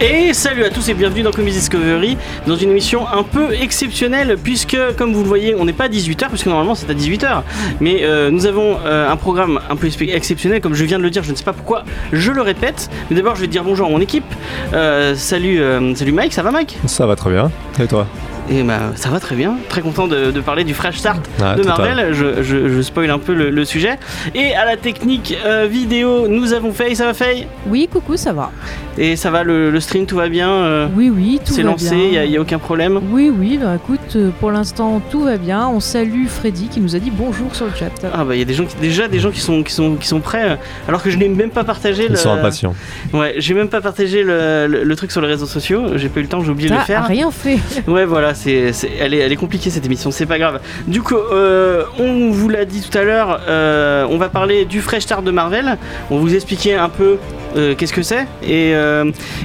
Et 0.00 0.34
salut 0.34 0.64
à 0.64 0.70
tous 0.70 0.88
et 0.88 0.94
bienvenue 0.94 1.22
dans 1.22 1.30
Comics 1.30 1.54
Discovery, 1.54 2.16
dans 2.46 2.56
une 2.56 2.70
émission 2.70 3.06
un 3.08 3.22
peu 3.22 3.52
exceptionnelle, 3.54 4.36
puisque, 4.42 4.76
comme 4.98 5.12
vous 5.12 5.22
le 5.22 5.28
voyez, 5.28 5.54
on 5.54 5.64
n'est 5.64 5.72
pas 5.72 5.84
à 5.84 5.88
18h, 5.88 6.28
puisque 6.28 6.46
normalement 6.46 6.74
c'est 6.74 6.90
à 6.90 6.94
18h, 6.94 7.42
mais 7.80 8.00
euh, 8.02 8.30
nous 8.30 8.46
avons 8.46 8.76
euh, 8.84 9.08
un 9.10 9.16
programme 9.16 9.60
un 9.70 9.76
peu 9.76 9.86
exceptionnel, 9.86 10.60
comme 10.60 10.74
je 10.74 10.84
viens 10.84 10.98
de 10.98 11.02
le 11.04 11.10
dire, 11.10 11.22
je 11.22 11.30
ne 11.30 11.36
sais 11.36 11.44
pas 11.44 11.52
pourquoi 11.52 11.84
je 12.12 12.32
le 12.32 12.42
répète, 12.42 12.90
mais 13.08 13.16
d'abord 13.16 13.36
je 13.36 13.42
vais 13.42 13.46
dire 13.46 13.62
bonjour 13.64 13.86
à 13.86 13.90
mon 13.90 14.00
équipe. 14.00 14.24
Euh, 14.72 15.14
salut, 15.14 15.60
euh, 15.60 15.94
salut 15.94 16.12
Mike, 16.12 16.32
ça 16.32 16.42
va 16.42 16.50
Mike? 16.50 16.76
Ça 16.86 17.06
va 17.06 17.14
très 17.16 17.30
bien. 17.30 17.50
Et 17.80 17.86
toi? 17.86 18.06
Et 18.50 18.62
bah 18.62 18.78
ça 18.94 19.08
va 19.08 19.20
très 19.20 19.36
bien, 19.36 19.56
très 19.70 19.80
content 19.80 20.06
de, 20.06 20.30
de 20.30 20.40
parler 20.40 20.64
du 20.64 20.74
Fresh 20.74 20.98
Start 20.98 21.20
Ah, 21.42 21.54
de. 21.54 21.62
Marvel, 21.62 22.08
je, 22.12 22.42
je, 22.42 22.68
je 22.68 22.82
spoil 22.82 23.08
un 23.10 23.18
peu 23.18 23.32
le, 23.32 23.48
le 23.48 23.64
sujet. 23.64 23.98
Et 24.34 24.54
à 24.54 24.66
la 24.66 24.76
technique 24.76 25.34
euh, 25.46 25.66
vidéo, 25.66 26.28
nous 26.28 26.52
avons 26.52 26.70
Faye, 26.72 26.94
ça 26.94 27.06
va 27.06 27.14
Faye? 27.14 27.46
Oui, 27.66 27.88
coucou, 27.90 28.18
ça 28.18 28.34
va. 28.34 28.50
Et 28.98 29.16
ça 29.16 29.30
va, 29.30 29.42
le, 29.42 29.70
le 29.70 29.80
stream, 29.80 30.06
tout 30.06 30.16
va 30.16 30.28
bien 30.28 30.50
euh, 30.50 30.86
Oui, 30.94 31.10
oui, 31.14 31.40
tout 31.44 31.50
va 31.52 31.56
C'est 31.56 31.62
lancé, 31.62 31.96
bien. 32.10 32.22
il 32.24 32.30
n'y 32.30 32.36
a, 32.36 32.40
aucun 32.40 32.58
problème? 32.58 33.00
Oui, 33.10 33.30
oui, 33.36 33.58
bah 33.60 33.74
écoute, 33.76 34.00
euh, 34.16 34.30
pour 34.40 34.50
l'instant 34.52 35.00
tout 35.10 35.22
va 35.24 35.36
bien. 35.36 35.66
On 35.68 35.80
salue 35.80 36.26
Freddy 36.28 36.68
qui 36.68 36.80
nous 36.80 36.94
a 36.94 36.98
dit 36.98 37.10
bonjour 37.10 37.54
sur 37.54 37.66
le 37.66 37.72
chat. 37.72 37.90
Ah 38.12 38.24
bah 38.24 38.34
il 38.36 38.38
y 38.38 38.42
a 38.42 38.44
des 38.44 38.54
gens 38.54 38.64
qui, 38.64 38.76
déjà 38.76 39.08
des 39.08 39.18
gens 39.18 39.30
qui 39.30 39.40
sont 39.40 39.62
qui 39.62 39.72
sont 39.72 39.96
qui 39.96 40.06
sont 40.06 40.20
prêts 40.20 40.50
euh, 40.50 40.56
alors 40.88 41.02
que 41.02 41.10
je 41.10 41.18
n'ai 41.18 41.28
même 41.28 41.50
pas 41.50 41.64
partagé 41.64 42.04
Ils 42.04 42.10
le 42.10 42.16
sont 42.16 42.30
impatients. 42.32 42.74
ouais 43.12 43.34
j'ai 43.38 43.54
même 43.54 43.68
pas 43.68 43.80
partagé 43.80 44.22
le, 44.22 44.66
le- 44.68 44.84
le 44.84 44.96
truc 44.96 45.10
sur 45.10 45.20
les 45.20 45.28
réseaux 45.28 45.46
sociaux 45.46 45.96
j'ai 45.96 46.08
pas 46.08 46.20
eu 46.20 46.24
le 46.24 46.28
temps 46.28 46.42
j'ai 46.42 46.50
oublié 46.50 46.68
de 46.70 46.74
le 46.74 46.80
faire 46.80 47.04
rien 47.06 47.30
fait. 47.30 47.58
ouais 47.88 48.04
voilà 48.04 48.34
c'est 48.34 48.72
c'est- 48.72 48.90
elle 49.00 49.14
est 49.14 49.18
elle 49.18 49.32
est 49.32 49.36
compliquée 49.36 49.70
cette 49.70 49.86
émission 49.86 50.10
c'est 50.10 50.26
pas 50.26 50.38
grave 50.38 50.60
du 50.86 51.02
coup 51.02 51.16
euh, 51.16 51.84
on 51.98 52.30
vous 52.30 52.48
l'a 52.48 52.64
dit 52.64 52.80
tout 52.88 52.96
à 52.96 53.02
l'heure 53.04 53.40
euh, 53.48 54.06
on 54.10 54.18
va 54.18 54.28
parler 54.28 54.64
du 54.64 54.80
fresh 54.80 55.02
start 55.04 55.24
de 55.24 55.30
Marvel 55.30 55.78
on 56.10 56.16
va 56.16 56.20
vous 56.20 56.34
expliquer 56.34 56.74
un 56.74 56.88
peu 56.88 57.16
euh, 57.56 57.74
qu'est-ce 57.76 57.92
que 57.92 58.02
c'est 58.02 58.26
et, 58.42 58.74
euh, 58.74 58.83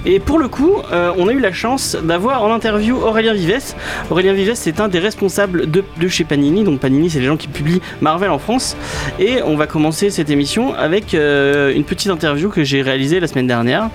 et 0.05 0.19
pour 0.19 0.39
le 0.39 0.47
coup 0.47 0.77
euh, 0.91 1.11
on 1.17 1.27
a 1.27 1.33
eu 1.33 1.39
la 1.39 1.51
chance 1.51 1.97
d'avoir 2.01 2.43
en 2.43 2.53
interview 2.53 2.97
Aurélien 2.97 3.33
Vives. 3.33 3.75
Aurélien 4.09 4.33
Vives 4.33 4.53
c'est 4.55 4.79
un 4.79 4.87
des 4.87 4.99
responsables 4.99 5.69
de, 5.69 5.83
chez 6.07 6.23
Panini. 6.23 6.63
Donc 6.63 6.79
Panini 6.79 7.09
c'est 7.09 7.19
les 7.19 7.25
gens 7.25 7.37
qui 7.37 7.47
publient 7.47 7.81
Marvel 8.01 8.29
en 8.29 8.39
France. 8.39 8.75
Et 9.19 9.41
on 9.43 9.55
va 9.55 9.67
commencer 9.67 10.09
cette 10.09 10.29
émission 10.29 10.73
avec 10.73 11.13
euh, 11.13 11.73
une 11.73 11.83
petite 11.83 12.11
interview 12.11 12.49
que 12.49 12.63
j'ai 12.63 12.81
réalisée 12.81 13.19
la 13.19 13.27
semaine 13.27 13.47
dernière. 13.47 13.89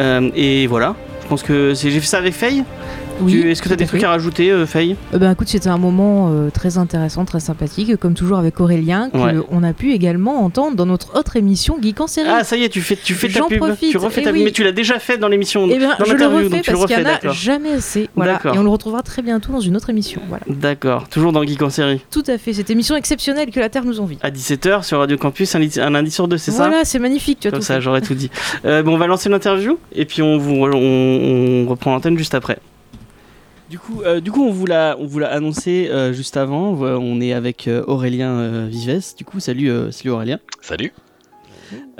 Euh, 0.00 0.30
et 0.34 0.66
voilà. 0.66 0.94
Je 1.22 1.28
pense 1.28 1.42
que 1.42 1.72
j'ai 1.74 1.90
fait 1.90 2.06
ça 2.06 2.18
avec 2.18 2.34
Faye 2.34 2.64
Oui. 3.20 3.40
Est-ce 3.46 3.62
que 3.62 3.68
tu 3.68 3.74
as 3.74 3.76
des 3.76 3.86
trucs 3.86 4.00
fait. 4.00 4.06
à 4.06 4.10
rajouter, 4.10 4.50
euh, 4.50 4.66
Faye? 4.66 4.96
Euh, 5.14 5.18
bah 5.18 5.32
écoute, 5.32 5.48
c'était 5.48 5.68
un 5.68 5.78
moment 5.78 6.30
euh, 6.32 6.50
très 6.50 6.78
intéressant, 6.78 7.24
très 7.24 7.40
sympathique, 7.40 7.96
comme 7.96 8.14
toujours 8.14 8.38
avec 8.38 8.60
Aurélien, 8.60 9.10
que 9.10 9.16
Ouais. 9.18 9.68
a 9.68 9.72
pu 9.72 9.92
également 9.92 10.44
entendre 10.44 10.76
dans 10.76 10.86
notre 10.86 11.16
autre 11.16 11.36
émission 11.36 11.76
Geek 11.80 12.00
en 12.00 12.06
série. 12.06 12.28
Ah, 12.30 12.42
ça 12.44 12.56
y 12.56 12.64
est, 12.64 12.68
tu 12.68 12.80
fais, 12.80 12.96
tu 12.96 13.14
fais 13.14 13.28
ta 13.28 13.42
pub. 13.44 13.58
profite, 13.58 13.90
Tu 13.90 13.96
refais 13.96 14.20
eh 14.22 14.24
ta 14.24 14.30
pub, 14.30 14.38
oui. 14.38 14.44
mais 14.46 14.50
tu 14.50 14.64
l'as 14.64 14.72
déjà 14.72 14.98
fait 14.98 15.18
dans 15.18 15.28
l'émission. 15.28 15.68
Eh 15.70 15.78
bien, 15.78 15.94
dans 15.98 16.04
je 16.04 16.14
le 16.14 16.26
refais 16.26 16.48
donc 16.48 16.62
tu 16.62 16.72
parce 16.72 16.86
qu'il 16.86 16.96
n'y 16.98 17.02
en 17.04 17.30
a 17.30 17.32
jamais 17.32 17.72
assez. 17.74 18.08
Voilà. 18.16 18.40
Et 18.52 18.58
on 18.58 18.62
le 18.64 18.68
retrouvera 18.68 19.02
très 19.02 19.22
bientôt 19.22 19.52
dans 19.52 19.60
une 19.60 19.76
autre 19.76 19.90
émission. 19.90 20.20
Voilà. 20.28 20.44
D'accord, 20.48 21.08
toujours 21.08 21.32
dans 21.32 21.44
Geek 21.44 21.62
en 21.62 21.70
série. 21.70 22.00
Tout 22.10 22.24
à 22.26 22.38
fait. 22.38 22.52
Cette 22.52 22.70
émission 22.70 22.96
exceptionnelle 22.96 23.50
que 23.50 23.60
la 23.60 23.68
Terre 23.68 23.84
nous 23.84 24.00
envie. 24.00 24.18
À 24.22 24.30
17h 24.30 24.82
sur 24.84 24.98
Radio 24.98 25.16
Campus, 25.16 25.54
un, 25.54 25.60
lundi- 25.60 25.80
un 25.80 25.90
lundi 25.90 26.10
sur 26.10 26.26
deux, 26.28 26.38
c'est 26.38 26.50
ça? 26.50 26.66
Voilà, 26.68 26.84
c'est 26.84 26.98
magnifique. 26.98 27.38
Tu 27.40 27.48
as 27.48 27.50
Comme 27.50 27.60
tout 27.60 27.66
ça, 27.66 27.78
j'aurais 27.80 28.00
tout 28.00 28.14
dit. 28.14 28.30
Euh, 28.64 28.82
bon, 28.82 28.94
on 28.94 28.98
va 28.98 29.06
lancer 29.06 29.28
l'interview 29.28 29.78
et 29.94 30.04
puis 30.06 30.22
on, 30.22 30.38
vous, 30.38 30.54
on, 30.54 30.68
on 30.74 31.66
reprend 31.68 31.92
l'antenne 31.92 32.18
juste 32.18 32.34
après. 32.34 32.58
Du 33.72 33.78
coup, 33.78 34.02
euh, 34.02 34.20
du 34.20 34.30
coup, 34.30 34.44
on 34.44 34.50
vous 34.50 34.66
l'a, 34.66 34.96
on 34.98 35.06
vous 35.06 35.18
l'a 35.18 35.32
annoncé 35.32 35.88
euh, 35.90 36.12
juste 36.12 36.36
avant. 36.36 36.74
On 36.74 37.22
est 37.22 37.32
avec 37.32 37.68
euh, 37.68 37.82
Aurélien 37.86 38.66
Vives. 38.66 39.14
Du 39.16 39.24
coup, 39.24 39.40
salut, 39.40 39.90
salut 39.90 40.10
Aurélien. 40.10 40.40
Salut. 40.60 40.92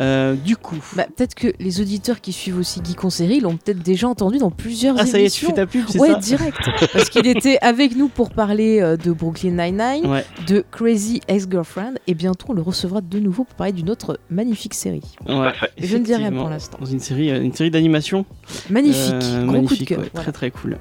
Euh, 0.03 0.35
du 0.35 0.57
coup, 0.57 0.77
Bah, 0.97 1.07
peut-être 1.17 1.35
que 1.35 1.49
les 1.59 1.81
auditeurs 1.81 2.21
qui 2.21 2.33
suivent 2.33 2.59
aussi 2.59 2.81
en 3.03 3.11
série 3.11 3.41
l'ont 3.41 3.57
peut-être 3.57 3.83
déjà 3.83 4.09
entendu 4.09 4.39
dans 4.39 4.51
plusieurs 4.51 4.97
ah 4.99 5.07
ça 5.07 5.19
y 5.19 5.25
est, 5.25 5.31
tu 5.31 5.45
émissions. 5.45 5.49
fais 5.49 5.55
ta 5.55 5.67
pub, 5.67 5.85
c'est 5.89 5.99
ouais, 5.99 6.09
ça 6.13 6.19
direct. 6.19 6.59
Parce 6.93 7.09
qu'il 7.09 7.27
était 7.27 7.59
avec 7.63 7.97
nous 7.97 8.09
pour 8.09 8.31
parler 8.31 8.81
euh, 8.81 8.97
de 8.97 9.13
Brooklyn 9.13 9.51
Nine-Nine, 9.53 10.07
Ouais, 10.11 10.25
de 10.47 10.65
Crazy 10.71 11.21
Ex-Girlfriend, 11.29 11.95
et 12.07 12.15
bientôt 12.15 12.47
on 12.51 12.53
le 12.53 12.63
recevra 12.63 13.01
de 13.01 13.19
nouveau 13.19 13.45
pour 13.45 13.55
parler 13.55 13.73
d'une 13.73 13.91
autre 13.91 14.19
magnifique 14.31 14.75
série. 14.75 15.03
ouais. 15.29 15.53
Et 15.79 15.87
je 15.87 15.97
ne 15.97 16.05
dis 16.05 16.15
rien 16.15 16.31
pour 16.33 16.49
l'instant. 16.49 16.79
Dans 16.81 16.87
une 16.87 17.01
série, 17.01 17.31
euh, 17.31 17.41
une 17.43 17.53
série 17.55 17.71
d'animation. 17.71 18.25
Magnifique, 18.71 19.13
Euh, 19.23 19.43
gros 19.45 19.53
magnifique, 19.53 19.79
coup 19.79 19.85
de 19.85 19.89
cœur. 19.89 19.99
ouais, 20.01 20.11
voilà. 20.13 20.23
très 20.25 20.33
très 20.33 20.51
cool. 20.51 20.79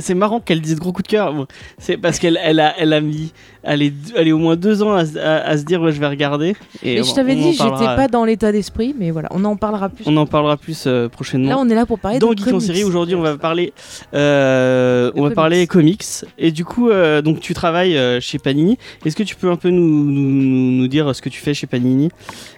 C'est 0.00 0.14
marrant 0.14 0.40
qu'elle 0.40 0.60
dise 0.60 0.78
gros 0.78 0.92
coup 0.92 1.02
de 1.02 1.08
cœur. 1.08 1.32
Bon, 1.34 1.46
c'est 1.78 1.96
parce 1.96 2.18
qu'elle 2.18 2.38
elle 2.42 2.60
a, 2.60 2.74
elle 2.78 2.92
a 2.92 3.00
mis, 3.00 3.32
elle 3.64 3.82
est, 3.82 3.92
elle 4.16 4.28
est 4.28 4.32
au 4.32 4.38
moins 4.38 4.54
deux 4.56 4.82
ans 4.82 4.92
à, 4.92 5.04
se- 5.04 5.18
à- 5.18 5.40
à 5.44 5.56
se 5.58 5.64
dire 5.64 5.80
ouais 5.82 5.92
je 5.92 5.98
vais 6.00 6.06
regarder. 6.06 6.54
Et 6.82 6.94
Mais 6.96 7.00
on- 7.00 7.04
je 7.04 7.14
t'avais 7.14 7.34
dit, 7.34 7.52
j'étais 7.52 7.68
pas 7.68 8.06
dans 8.08 8.21
l'état 8.24 8.52
d'esprit, 8.52 8.94
mais 8.98 9.10
voilà, 9.10 9.28
on 9.32 9.44
en 9.44 9.56
parlera 9.56 9.88
plus. 9.88 10.04
On 10.06 10.16
en 10.16 10.26
parlera 10.26 10.56
plus 10.56 10.84
euh, 10.86 11.08
prochainement. 11.08 11.48
Là, 11.50 11.58
on 11.58 11.68
est 11.68 11.74
là 11.74 11.86
pour 11.86 11.98
parler 11.98 12.18
Dans 12.18 12.32
de 12.32 12.38
Geek 12.38 12.52
en 12.52 12.60
série 12.60 12.84
aujourd'hui, 12.84 13.14
on 13.14 13.22
va 13.22 13.36
parler, 13.36 13.72
euh, 14.14 15.10
on 15.14 15.22
va 15.22 15.28
comics. 15.28 15.34
parler 15.34 15.66
comics. 15.66 16.04
Et 16.38 16.50
du 16.52 16.64
coup, 16.64 16.90
euh, 16.90 17.22
donc 17.22 17.40
tu 17.40 17.54
travailles 17.54 17.96
euh, 17.96 18.20
chez 18.20 18.38
Panini. 18.38 18.78
Est-ce 19.04 19.16
que 19.16 19.22
tu 19.22 19.36
peux 19.36 19.50
un 19.50 19.56
peu 19.56 19.70
nous, 19.70 20.04
nous, 20.10 20.72
nous 20.72 20.88
dire 20.88 21.14
ce 21.14 21.22
que 21.22 21.28
tu 21.28 21.40
fais 21.40 21.54
chez 21.54 21.66
Panini 21.66 22.10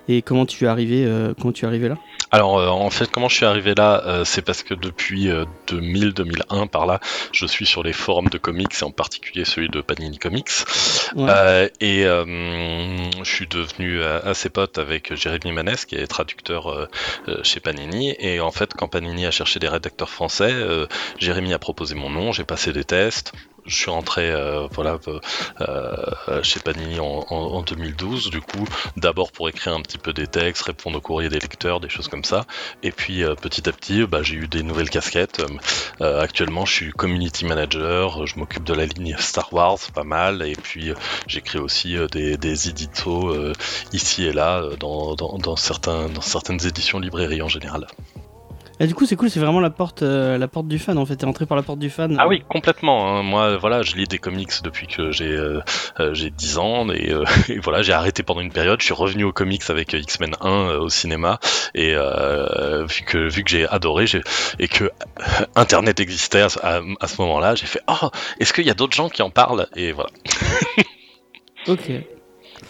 et 0.09 0.21
comment 0.23 0.45
tu 0.47 0.65
es 0.65 0.69
arrivé, 0.69 1.05
euh, 1.07 1.33
comment 1.41 1.53
tu 1.53 1.65
es 1.65 1.69
arrivé 1.69 1.89
là? 1.89 1.97
Alors 2.31 2.59
euh, 2.59 2.69
en 2.69 2.91
fait 2.91 3.11
comment 3.11 3.29
je 3.29 3.37
suis 3.37 3.47
arrivé 3.47 3.75
là 3.77 4.03
euh, 4.07 4.25
c'est 4.25 4.43
parce 4.43 4.63
que 4.65 4.75
depuis 4.75 5.29
2000-2001 5.69 6.69
par 6.69 6.87
là 6.87 7.01
je 7.33 7.47
suis 7.47 7.67
sur 7.67 7.83
les 7.83 7.93
forums 7.93 8.29
de 8.29 8.39
comics 8.39 8.73
et 8.81 8.85
en 8.85 8.91
particulier 8.91 9.45
celui 9.45 9.69
de 9.69 9.81
Panini 9.81 10.19
Comics 10.19 10.49
Ouais. 11.15 11.27
Euh, 11.29 11.69
et 11.81 12.05
euh, 12.07 12.25
je 13.23 13.29
suis 13.31 13.47
devenu 13.47 14.03
assez 14.03 14.49
pote 14.49 14.79
avec 14.79 15.15
Jérémy 15.15 15.44
Qui 15.87 15.97
est 15.97 16.07
traducteur 16.07 16.69
euh, 16.69 16.89
euh, 17.29 17.41
chez 17.43 17.61
Panini. 17.61 18.15
Et 18.19 18.41
en 18.41 18.51
fait 18.51 18.73
quand 18.75 18.89
Panini 18.89 19.27
a 19.27 19.31
cherché 19.31 19.61
des 19.61 19.69
rédacteurs 19.69 20.09
français 20.09 20.53
euh, 20.53 20.87
Jérémy 21.19 21.53
a 21.53 21.59
proposé 21.59 21.95
mon 21.95 22.09
nom 22.09 22.33
j'ai 22.33 22.45
passé 22.45 22.73
des 22.73 22.85
tests 22.85 23.33
je 23.67 23.75
suis 23.75 23.91
rentré 23.91 24.31
euh, 24.31 24.67
voilà 24.73 24.99
euh, 25.09 25.21
euh, 26.29 26.43
chez 26.43 26.61
Panini 26.61 27.01
en, 27.01 27.25
en- 27.29 27.35
en 27.57 27.63
2012 27.63 28.31
du 28.31 28.41
coup 28.41 28.67
d'abord 28.97 29.33
pour 29.33 29.49
écrire 29.49 29.75
un 29.75 29.81
petit 29.81 29.99
peu 29.99 30.13
des 30.13 30.27
textes 30.27 30.63
répondre 30.65 30.99
aux 30.99 31.01
courriers 31.01 31.29
des 31.29 31.39
lecteurs 31.41 31.81
des 31.81 31.89
choses 31.89 32.09
comme 32.09 32.25
ça. 32.25 32.45
Et 32.83 32.93
puis 32.93 33.23
petit 33.41 33.69
à 33.69 33.73
petit 33.73 34.05
bah, 34.07 34.23
j'ai 34.23 34.35
eu 34.37 34.49
des 34.49 34.63
nouvelles 34.63 34.91
casquettes. 34.91 35.43
Actuellement 36.01 36.65
je 36.65 36.73
suis 36.73 36.91
community 36.93 37.45
manager 37.45 38.27
je 38.27 38.39
m'occupe 38.39 38.65
de 38.65 38.75
la 38.75 38.87
ligne 38.87 39.17
Star 39.19 39.53
Wars 39.53 39.79
pas 39.95 40.05
mal. 40.05 40.43
Et 40.43 40.55
puis 40.57 40.93
j'écris 41.27 41.59
aussi 41.59 41.97
des, 42.13 42.37
des 42.37 42.69
éditos 42.69 43.35
ici 43.93 44.25
et 44.25 44.33
là 44.33 44.63
dans 44.79 45.57
certaines 45.57 46.67
éditions 46.67 46.99
librairies 47.01 47.43
en 47.43 47.49
général. 47.49 47.87
Et 48.81 48.89
du 48.89 48.95
coup, 48.95 49.07
c'est 49.07 49.15
cool, 49.15 49.31
c'est 49.31 49.39
vraiment 49.39 49.61
la 49.61 49.71
porte, 49.71 50.03
euh, 50.03 50.37
la 50.37 50.49
porte 50.49 50.67
du 50.67 50.81
fan 50.81 50.99
en 50.99 51.07
fait. 51.07 51.15
T'es 51.15 51.27
rentré 51.27 51.47
par 51.47 51.57
la 51.57 51.63
porte 51.63 51.79
du 51.79 51.91
fan. 51.91 52.17
Ah 52.19 52.27
oui, 52.27 52.43
complètement. 52.49 53.07
hein. 53.19 53.23
Moi, 53.23 53.57
voilà, 53.57 53.83
je 53.83 53.95
lis 53.95 54.09
des 54.09 54.19
comics 54.19 54.51
depuis 54.65 54.89
que 54.89 55.13
j'ai 55.13 55.29
euh, 55.31 55.61
euh, 56.01 56.13
j'ai 56.13 56.31
10 56.31 56.59
ans 56.59 56.89
et, 56.91 57.13
euh, 57.13 57.25
et 57.49 57.61
voilà, 57.61 57.83
j'ai 57.83 57.93
arrêté 57.93 58.25
pendant 58.25 58.41
une 58.41 58.51
période. 58.53 58.81
Je 58.81 58.87
suis 58.87 58.95
revenu 58.95 59.23
aux 59.23 59.33
comics 59.33 59.63
avec 59.69 59.95
euh, 59.95 59.99
X-Men 59.99 60.35
1 60.41 60.49
euh, 60.51 60.79
au 60.81 60.89
cinéma 60.89 61.39
et 61.75 61.93
euh, 61.95 62.85
vu 62.87 63.03
que 63.05 63.29
vu 63.29 63.45
que 63.45 63.51
j'ai 63.51 63.69
adoré 63.69 64.07
et 64.59 64.67
que 64.69 64.85
euh, 64.85 64.91
Internet 65.55 66.01
existait 66.01 66.41
à, 66.43 66.49
à- 66.65 66.81
à 67.01 67.07
ce 67.07 67.21
moment-là, 67.23 67.55
j'ai 67.55 67.67
fait 67.67 67.81
oh, 67.87 68.09
est-ce 68.41 68.53
qu'il 68.53 68.67
y 68.67 68.71
a 68.71 68.75
d'autres 68.75 68.97
gens 68.97 69.09
qui 69.09 69.23
en 69.23 69.31
parlent? 69.31 69.69
Et 69.77 69.93
voilà. 69.93 70.11
Ok. 71.69 71.91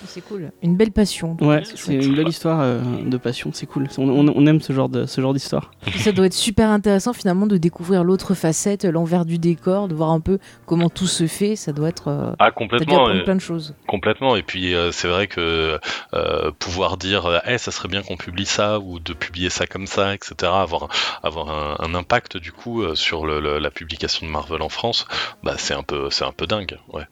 C'est 0.06 0.20
cool. 0.22 0.50
Une 0.62 0.76
belle 0.76 0.90
passion. 0.92 1.34
donc, 1.34 1.48
Ouais, 1.48 1.62
c'est 1.74 1.94
une 1.94 2.14
belle 2.14 2.28
histoire 2.28 2.60
euh, 2.60 2.80
de 3.04 3.16
passion. 3.16 3.50
C'est 3.52 3.66
cool. 3.66 3.88
On, 3.98 4.08
on- 4.08 4.32
on 4.34 4.46
aime 4.46 4.60
ce 4.60 4.72
genre 4.72 4.88
de, 4.88 5.06
ce 5.06 5.20
genre 5.20 5.32
d'histoire. 5.34 5.70
Ça 5.96 6.12
doit 6.12 6.26
être 6.26 6.32
super 6.34 6.68
intéressant 6.70 7.12
finalement 7.12 7.46
de 7.46 7.56
découvrir 7.56 8.04
l'autre 8.04 8.34
facette, 8.34 8.84
l'envers 8.84 9.24
du 9.24 9.38
décor, 9.38 9.88
de 9.88 9.94
voir 9.94 10.10
un 10.10 10.20
peu 10.20 10.38
comment 10.66 10.88
tout 10.88 11.06
se 11.06 11.26
fait. 11.26 11.56
Ça 11.56 11.72
doit 11.72 11.88
être. 11.88 12.08
euh, 12.08 12.32
Ah 12.38 12.50
complètement. 12.50 13.04
plein 13.24 13.34
de 13.36 13.40
choses. 13.40 13.74
Complètement. 13.86 14.36
Et 14.36 14.42
puis 14.42 14.74
euh, 14.74 14.92
c'est 14.92 15.08
vrai 15.08 15.26
que 15.26 15.78
euh, 16.14 16.50
pouvoir 16.58 16.96
dire, 16.96 17.40
Eh, 17.46 17.58
ça 17.58 17.70
serait 17.70 17.88
bien 17.88 18.02
qu'on 18.02 18.16
publie 18.16 18.46
ça 18.46 18.78
ou 18.80 18.98
de 19.00 19.12
publier 19.12 19.50
ça 19.50 19.66
comme 19.66 19.86
ça, 19.86 20.14
etc. 20.14 20.34
Avoir 20.54 20.88
avoir 21.22 21.48
un, 21.50 21.76
un 21.86 21.94
impact 21.94 22.36
du 22.36 22.52
coup 22.52 22.82
euh, 22.82 22.94
sur 22.94 23.26
le- 23.26 23.40
le- 23.40 23.58
la 23.58 23.70
publication 23.70 24.26
de 24.26 24.30
Marvel 24.32 24.62
en 24.62 24.68
France, 24.68 25.06
bah 25.42 25.54
c'est 25.58 25.74
un 25.74 25.82
peu 25.82 26.08
c'est 26.10 26.24
un 26.24 26.32
peu 26.32 26.46
dingue. 26.46 26.78
Ouais. 26.92 27.04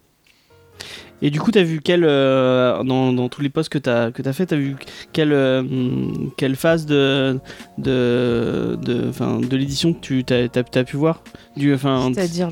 Et 1.25 1.29
du 1.31 1.39
coup, 1.39 1.51
t'as 1.51 1.63
vu 1.63 1.79
quelle 1.81 2.03
euh, 2.03 2.83
dans, 2.83 3.13
dans 3.13 3.29
tous 3.29 3.41
les 3.41 3.49
postes 3.49 3.69
que 3.69 3.77
t'as 3.77 4.11
que 4.11 4.21
as 4.27 4.33
fait, 4.33 4.47
t'as 4.47 4.57
vu 4.57 4.75
quelle 5.13 5.31
euh, 5.31 5.63
quelle 6.37 6.57
phase 6.57 6.85
de 6.85 7.39
de 7.77 8.77
de 8.81 9.07
enfin 9.09 9.39
de 9.39 9.55
l'édition 9.55 9.93
que 9.93 9.99
tu 10.01 10.23
t'as 10.25 10.47
as, 10.53 10.83
pu 10.83 10.97
voir 10.97 11.23
du 11.55 11.73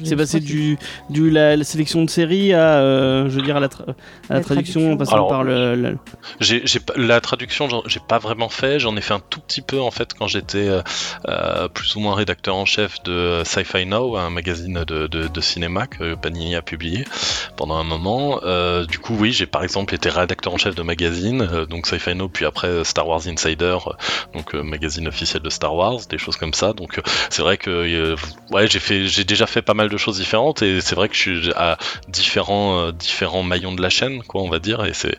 c'est 0.06 0.16
passé 0.16 0.40
du 0.40 0.78
du 1.10 1.30
la, 1.30 1.58
la 1.58 1.64
sélection 1.66 2.04
de 2.06 2.10
série 2.10 2.54
à 2.54 2.78
euh, 2.80 3.30
je 3.30 3.36
veux 3.36 3.42
dire 3.42 3.58
à 3.58 3.60
la, 3.60 3.68
tra- 3.68 3.90
à 3.90 3.94
la, 4.30 4.36
La 4.36 4.42
traduction, 4.42 4.94
en 4.94 4.98
passant 4.98 5.14
Alors, 5.16 5.28
par 5.28 5.44
le, 5.44 5.76
le- 5.76 5.98
J'ai, 6.40 6.62
j'ai 6.66 6.80
pas- 6.80 6.94
la 6.96 7.20
traduction, 7.20 7.68
j'ai 7.88 8.00
pas 8.00 8.20
vraiment 8.20 8.48
fait. 8.50 8.80
J'en 8.80 8.96
ai 8.96 9.02
fait 9.02 9.14
un 9.14 9.22
tout 9.30 9.42
petit 9.42 9.62
peu 9.62 9.82
en 9.82 9.92
fait 9.92 10.14
quand 10.14 10.28
j'étais 10.28 10.70
plus 11.74 11.96
ou 11.96 12.00
moins 12.00 12.16
rédacteur 12.16 12.56
en 12.56 12.66
chef 12.66 13.04
de 13.04 13.42
Sci-Fi 13.44 13.86
Now, 13.86 14.16
un 14.18 14.30
magazine 14.30 14.86
de, 14.88 15.08
de- 15.08 15.28
de 15.28 15.42
cinéma 15.42 15.88
que 15.88 16.16
Panini 16.16 16.56
a 16.56 16.62
publié 16.62 17.04
pendant 17.58 17.76
un 17.76 17.84
moment. 17.84 18.40
Euh, 18.44 18.61
du 18.86 19.00
coup, 19.00 19.16
oui, 19.18 19.32
j'ai 19.32 19.46
par 19.46 19.64
exemple 19.64 19.94
été 19.94 20.10
rédacteur 20.10 20.54
en 20.54 20.58
chef 20.58 20.76
de 20.76 20.82
magazine, 20.82 21.42
euh, 21.42 21.66
donc 21.66 21.88
Sci-Fi 21.88 22.16
Now, 22.16 22.30
puis 22.30 22.46
après 22.46 22.68
euh, 22.68 22.84
Star 22.84 23.08
Wars 23.08 23.28
Insider, 23.28 23.78
euh, 23.88 23.92
donc 24.34 24.56
euh, 24.56 24.64
magazine 24.64 25.08
officiel 25.08 25.42
de 25.42 25.50
Star 25.50 25.76
Wars, 25.76 26.00
des 26.10 26.18
choses 26.18 26.38
comme 26.38 26.54
ça. 26.54 26.74
Donc 26.74 26.98
euh, 26.98 27.02
c'est 27.30 27.42
vrai 27.42 27.58
que 27.58 27.70
euh, 27.70 28.16
ouais, 28.52 28.68
j'ai 28.68 29.24
déjà 29.24 29.48
fait 29.48 29.62
pas 29.62 29.74
mal 29.74 29.90
de 29.90 29.98
choses 29.98 30.18
différentes 30.18 30.62
et 30.62 30.82
c'est 30.82 30.96
vrai 30.96 31.10
que 31.10 31.16
je 31.16 31.20
suis 31.20 31.52
à 31.56 31.78
différents 32.08 32.92
euh, 32.92 33.44
maillons 33.44 33.74
de 33.74 33.82
la 33.82 33.90
chaîne, 33.90 34.24
quoi, 34.24 34.42
on 34.42 34.50
va 34.50 34.60
dire, 34.60 34.84
et 34.86 34.94
c'est 34.94 35.18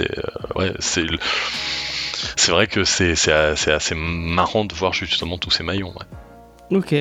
euh, 0.00 0.72
vrai 2.48 2.66
que 2.66 2.84
c'est 2.84 3.32
assez 3.32 3.94
marrant 3.94 4.64
de 4.64 4.74
voir 4.74 4.92
justement 4.92 5.38
tous 5.38 5.50
ces 5.50 5.62
maillons. 5.62 5.94
Ok. 6.70 6.94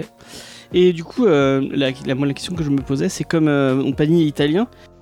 Et 0.73 0.91
du 0.91 1.03
coup, 1.03 1.25
euh, 1.25 1.61
la, 1.71 1.91
question 2.33 2.55
que 2.55 2.63
je 2.63 2.69
me 2.69 2.81
posais, 2.81 3.07
c'est 3.07 3.23
comme 3.23 3.47
euh, 3.47 3.75
on 3.75 3.93
Panini 3.93 4.27
est 4.27 4.41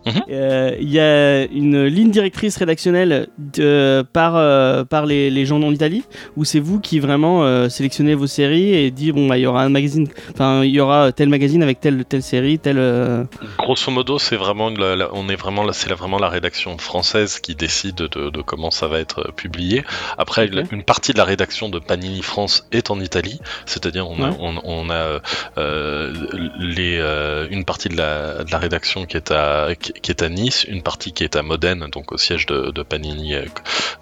Mhm. 0.06 0.22
euh, 0.32 0.76
il 0.80 0.90
y 0.92 1.00
a 1.00 1.44
une 1.46 1.86
ligne 1.86 2.10
directrice 2.12 2.58
rédactionnelle 2.58 3.28
de, 3.38 4.04
par, 4.14 4.36
euh, 4.36 4.84
par 4.84 5.06
les, 5.06 5.30
les 5.30 5.46
gens 5.46 5.62
en 5.62 5.72
Italie, 5.72 6.04
ou 6.36 6.44
c'est 6.46 6.60
vous 6.60 6.80
qui 6.80 7.00
vraiment 7.00 7.44
euh, 7.44 7.70
sélectionnez 7.70 8.16
vos 8.16 8.28
séries 8.28 8.74
et 8.74 8.90
dit 8.92 9.12
bon 9.12 9.28
bah 9.28 9.38
il 9.38 9.42
y 9.42 9.46
aura 9.48 9.64
un 9.64 9.70
magazine, 9.70 10.08
enfin 10.34 10.64
il 10.64 10.72
y 10.72 10.80
aura 10.80 11.12
tel 11.12 11.30
magazine 11.30 11.62
avec 11.62 11.80
telle 11.80 12.04
telle 12.06 12.24
série, 12.24 12.58
telle. 12.60 12.78
euh, 12.80 13.24
Grosso 13.60 13.92
modo, 13.92 14.18
c'est 14.20 14.36
vraiment 14.38 14.70
la- 14.70 14.96
la- 14.96 15.10
on 15.14 15.30
est 15.30 15.36
vraiment 15.36 15.72
c'est 15.72 15.94
vraiment 15.94 16.18
la 16.18 16.30
rédaction 16.30 16.78
française 16.78 17.40
qui 17.40 17.54
décide 17.56 17.96
de, 17.96 18.30
de 18.30 18.42
comment 18.42 18.72
ça 18.72 18.88
va 18.88 19.00
être 19.00 19.20
euh, 19.28 19.32
publié. 19.32 19.84
Après, 20.18 20.50
une 20.72 20.84
partie 20.84 21.14
de 21.14 21.18
la 21.18 21.26
rédaction 21.26 21.70
de 21.70 21.78
Panini 21.80 22.22
France 22.24 22.68
est 22.72 22.90
en 22.90 23.00
Italie, 23.00 23.40
c'est-à-dire 23.66 24.10
on, 24.10 24.22
a- 24.24 24.30
Ouais. 24.30 24.38
on, 24.40 24.56
on 24.64 24.90
a 24.90 25.20
euh, 25.58 26.14
les 26.60 26.98
euh, 27.00 27.48
une 27.50 27.66
partie 27.66 27.90
de 27.90 27.98
la, 27.98 28.44
de 28.44 28.52
la 28.52 28.58
rédaction 28.58 29.06
qui 29.06 29.18
est 29.18 29.32
à 29.32 29.70
qui, 29.80 29.91
qui 30.02 30.12
est 30.12 30.22
à 30.22 30.30
Nice, 30.30 30.66
une 30.68 30.82
partie 30.82 31.14
qui 31.14 31.24
est 31.24 31.36
à 31.36 31.44
Modène, 31.44 31.88
donc 31.92 32.12
au 32.12 32.18
siège 32.18 32.46
de, 32.46 32.84
Panini 32.84 33.36
euh, 33.36 33.46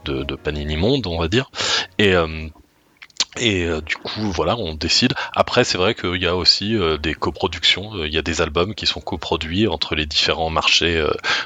de 0.05 0.35
Panini 0.35 0.77
Monde, 0.77 1.07
on 1.07 1.19
va 1.19 1.27
dire, 1.27 1.51
et 1.97 2.15
euh, 2.15 2.47
et 3.39 3.63
euh, 3.65 3.81
du 3.81 3.95
coup, 3.95 4.31
voilà, 4.31 4.55
on 4.57 4.73
décide. 4.73 5.13
Après, 5.33 5.63
c'est 5.63 5.77
vrai 5.77 5.95
qu'il 5.95 6.21
y 6.21 6.27
a 6.27 6.35
aussi 6.35 6.75
euh, 6.75 6.97
des 6.97 7.13
coproductions. 7.13 7.93
Euh, 7.95 8.07
Il 8.07 8.13
y 8.13 8.17
a 8.17 8.21
des 8.21 8.41
albums 8.41 8.75
qui 8.75 8.85
sont 8.85 9.01
coproduits 9.01 9.67
entre 9.67 9.95
les 9.95 10.05
différents 10.05 10.49
marchés 10.49 11.03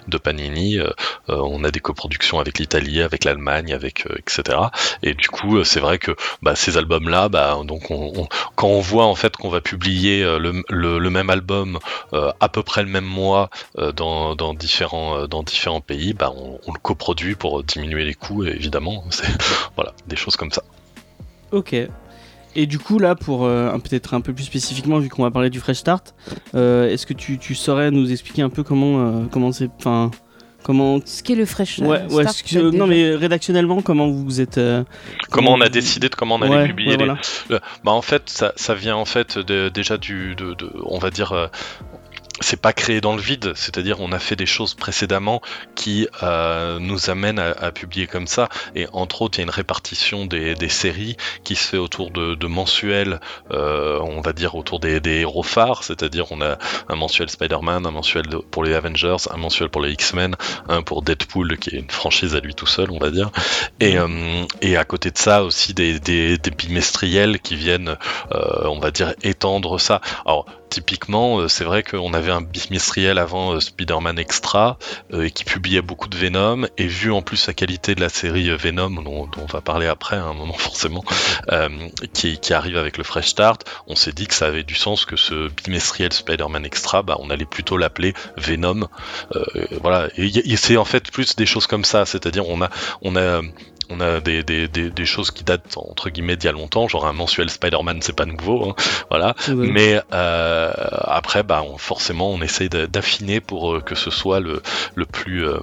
de 0.07 0.17
Panini. 0.17 0.79
On 1.27 1.63
a 1.63 1.71
des 1.71 1.79
coproductions 1.79 2.39
avec 2.39 2.59
l'Italie, 2.59 3.01
avec 3.01 3.23
l'Allemagne, 3.25 3.73
avec 3.73 4.05
etc. 4.17 4.57
Et 5.01 5.13
du 5.13 5.27
coup, 5.29 5.63
c'est 5.63 5.79
vrai 5.79 5.97
que 5.97 6.15
bah, 6.41 6.55
ces 6.55 6.77
albums-là, 6.77 7.29
bah, 7.29 7.59
donc 7.65 7.91
on, 7.91 8.11
on- 8.15 8.27
quand 8.55 8.67
on 8.67 8.79
voit 8.81 9.05
en 9.05 9.15
fait 9.15 9.35
qu'on 9.35 9.49
va 9.49 9.61
publier 9.61 10.23
le, 10.23 11.09
même 11.09 11.29
album 11.29 11.79
à 12.11 12.49
peu 12.49 12.63
près 12.63 12.83
le 12.83 12.89
même 12.89 13.05
mois 13.05 13.49
dans, 13.95 14.53
différents 14.53 15.81
pays, 15.81 16.13
bah, 16.13 16.31
on, 16.35 16.59
on 16.67 16.73
le 16.73 16.79
coproduit 16.79 17.35
pour 17.35 17.63
diminuer 17.63 18.05
les 18.05 18.13
coûts. 18.13 18.43
Évidemment, 18.45 19.03
voilà 19.75 19.93
des 20.07 20.15
choses 20.15 20.35
comme 20.35 20.51
ça. 20.51 20.63
Ok. 21.53 21.75
Et 22.55 22.65
du 22.67 22.77
coup, 22.77 22.99
là, 22.99 23.15
pour 23.15 23.45
euh, 23.45 23.71
peut-être 23.79 24.13
un 24.13 24.21
peu 24.21 24.31
plus 24.33 24.43
spécifiquement, 24.43 24.99
vu 24.99 25.09
qu'on 25.09 25.23
va 25.23 25.31
parler 25.31 25.49
du 25.49 25.59
Fresh 25.59 25.77
Start, 25.77 26.13
euh, 26.53 26.87
est-ce 26.89 27.05
que 27.07 27.13
tu, 27.13 27.37
tu 27.39 27.55
saurais 27.55 27.89
nous 27.89 28.11
expliquer 28.11 28.41
un 28.43 28.49
peu 28.49 28.61
comment 28.63 28.99
euh, 28.99 29.23
comment 29.31 29.51
c'est, 29.51 29.69
enfin, 29.79 30.11
comment 30.63 30.99
Ce 31.03 31.23
qui 31.23 31.31
est 31.33 31.35
le 31.35 31.45
fresh 31.47 31.79
Ouais, 31.79 32.03
ouais, 32.11 32.23
start, 32.23 32.35
ce 32.37 32.43
que- 32.43 32.59
peut-être 32.59 32.73
non 32.75 32.85
mais 32.85 33.15
rédactionnellement, 33.15 33.81
comment 33.81 34.07
vous 34.11 34.39
êtes 34.39 34.59
euh, 34.59 34.83
Comment 35.31 35.53
on 35.53 35.61
a 35.61 35.69
décidé 35.69 36.09
de 36.09 36.15
comment 36.15 36.35
on 36.35 36.41
allait 36.43 36.55
Ouais, 36.55 36.67
publier 36.67 36.91
ouais, 36.91 36.97
les, 36.97 37.05
voilà. 37.05 37.61
Bah 37.83 37.91
en 37.91 38.03
fait 38.03 38.29
ça, 38.29 38.53
ça 38.55 38.75
vient 38.75 38.95
en 38.97 39.05
fait 39.05 39.39
de- 39.39 39.69
déjà 39.69 39.97
du 39.97 40.35
de, 40.35 40.53
de- 40.53 40.71
on 40.85 40.99
va 40.99 41.09
dire 41.09 41.31
euh, 41.31 41.47
c'est 42.41 42.59
pas 42.59 42.73
créé 42.73 43.01
dans 43.01 43.15
le 43.15 43.21
vide, 43.21 43.53
c'est-à-dire 43.55 43.99
on 43.99 44.11
a 44.11 44.19
fait 44.19 44.35
des 44.35 44.45
choses 44.45 44.73
précédemment 44.73 45.41
qui 45.75 46.07
euh, 46.23 46.79
nous 46.79 47.09
amènent 47.09 47.39
à, 47.39 47.51
à 47.51 47.71
publier 47.71 48.07
comme 48.07 48.27
ça, 48.27 48.49
et 48.75 48.87
entre 48.91 49.21
autres 49.21 49.37
il 49.37 49.41
y 49.41 49.43
a 49.43 49.45
une 49.45 49.49
répartition 49.49 50.25
des, 50.25 50.55
des 50.55 50.69
séries 50.69 51.15
qui 51.43 51.55
se 51.55 51.67
fait 51.67 51.77
autour 51.77 52.11
de, 52.11 52.35
de 52.35 52.47
mensuels, 52.47 53.19
euh, 53.51 53.99
on 54.01 54.21
va 54.21 54.33
dire 54.33 54.55
autour 54.55 54.79
des, 54.79 54.99
des 54.99 55.21
héros 55.21 55.43
phares, 55.43 55.83
c'est-à-dire 55.83 56.31
on 56.31 56.41
a 56.41 56.57
un 56.89 56.95
mensuel 56.95 57.29
Spider-Man, 57.29 57.85
un 57.85 57.91
mensuel 57.91 58.25
pour 58.51 58.63
les 58.63 58.73
Avengers, 58.73 59.17
un 59.29 59.37
mensuel 59.37 59.69
pour 59.69 59.81
les 59.81 59.91
X-Men, 59.91 60.35
un 60.67 60.81
pour 60.81 61.03
Deadpool 61.03 61.57
qui 61.57 61.75
est 61.75 61.79
une 61.79 61.91
franchise 61.91 62.35
à 62.35 62.39
lui 62.39 62.55
tout 62.55 62.67
seul 62.67 62.89
on 62.91 62.99
va 62.99 63.11
dire, 63.11 63.29
et, 63.79 63.97
euh, 63.97 64.45
et 64.61 64.75
à 64.75 64.85
côté 64.85 65.11
de 65.11 65.17
ça 65.17 65.43
aussi 65.43 65.73
des, 65.73 65.99
des, 65.99 66.37
bimestriels 66.57 67.39
qui 67.39 67.55
viennent, 67.55 67.97
euh, 68.31 68.65
on 68.65 68.79
va 68.79 68.91
dire, 68.91 69.13
étendre 69.23 69.79
ça. 69.79 70.01
Alors 70.25 70.45
typiquement, 70.73 71.39
euh, 71.39 71.47
c'est 71.47 71.65
vrai 71.65 71.83
qu'on 71.83 72.15
avait 72.15 72.31
un 72.31 72.41
bimestriel 72.41 73.19
avant 73.19 73.53
euh, 73.53 73.59
Spider-Man 73.59 74.17
Extra 74.17 74.79
euh, 75.13 75.29
qui 75.29 75.43
publiait 75.43 75.83
beaucoup 75.83 76.07
de 76.07 76.17
Venom, 76.17 76.67
et 76.79 76.87
vu 76.87 77.11
en 77.11 77.21
plus 77.21 77.45
la 77.45 77.53
qualité 77.53 77.93
de 77.93 78.01
la 78.01 78.09
série 78.09 78.49
euh, 78.49 78.57
Venom, 78.57 78.89
dont, 78.89 79.29
on 79.37 79.45
va 79.45 79.61
parler 79.61 79.85
après 79.85 80.15
à 80.15 80.23
un 80.23 80.33
moment 80.33 80.53
forcément, 80.57 81.03
qui, 82.13 82.53
arrive 82.53 82.77
avec 82.77 82.97
le 82.97 83.03
Fresh 83.03 83.27
Start, 83.27 83.63
on 83.87 83.95
s'est 83.95 84.13
dit 84.13 84.25
que 84.25 84.33
ça 84.33 84.47
avait 84.47 84.63
du 84.63 84.75
sens 84.75 85.05
que 85.05 85.15
ce 85.15 85.49
bimestriel 85.63 86.11
Spider-Man 86.11 86.65
Extra, 86.65 87.03
bah, 87.03 87.17
on 87.19 87.29
allait 87.29 87.45
plutôt 87.45 87.77
l'appeler 87.77 88.13
Venom. 88.37 88.87
Voilà, 89.81 90.09
et 90.17 90.55
c'est 90.55 90.77
en 90.77 90.85
fait 90.85 91.11
plus 91.11 91.35
des 91.35 91.45
choses 91.45 91.67
comme 91.67 91.85
ça, 91.85 92.05
c'est-à-dire 92.05 92.47
on 92.47 92.61
a, 92.61 92.69
on 93.01 93.15
a 93.15 93.41
on 93.89 93.99
a 93.99 94.19
des, 94.19 94.43
des, 94.43 94.67
des, 94.67 94.89
des 94.89 95.05
choses 95.05 95.31
qui 95.31 95.43
datent 95.43 95.77
entre 95.77 96.09
guillemets 96.09 96.35
d'il 96.35 96.45
y 96.45 96.49
a 96.49 96.51
longtemps, 96.53 96.87
genre 96.87 97.05
un 97.05 97.13
mensuel 97.13 97.49
Spider-Man, 97.49 97.99
c'est 98.01 98.15
pas 98.15 98.25
nouveau, 98.25 98.69
hein, 98.69 98.75
voilà. 99.09 99.35
Mais 99.71 99.99
euh, 100.13 100.71
après, 101.03 101.43
bah, 101.43 101.63
on- 101.67 101.77
forcément, 101.77 102.29
on 102.31 102.41
essaye 102.41 102.69
de- 102.69 102.85
d'affiner 102.85 103.39
pour 103.39 103.75
euh, 103.75 103.79
que 103.81 103.95
ce 103.95 104.09
soit 104.11 104.39
le, 104.39 104.61
le 104.95 105.05
plus. 105.05 105.45
euh, 105.47 105.59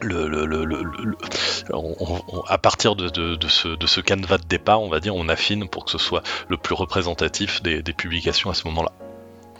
le, 0.00 0.28
le- 0.28 0.46
le- 0.46 0.64
le- 0.64 0.82
le- 0.84 1.16
on- 1.72 1.96
on- 1.98 2.22
on- 2.28 2.40
à 2.46 2.56
partir 2.58 2.94
de, 2.94 3.08
de- 3.08 3.34
de 3.34 3.48
ce, 3.48 3.66
de 3.66 3.86
ce 3.88 4.00
canevas 4.00 4.38
de 4.38 4.46
départ, 4.48 4.80
on 4.80 4.88
va 4.88 5.00
dire, 5.00 5.16
on 5.16 5.28
affine 5.28 5.68
pour 5.68 5.84
que 5.86 5.90
ce 5.90 5.98
soit 5.98 6.22
le 6.48 6.56
plus 6.56 6.74
représentatif 6.76 7.62
des, 7.64 7.82
des 7.82 7.92
publications 7.92 8.48
à 8.48 8.54
ce 8.54 8.64
moment-là. 8.68 8.92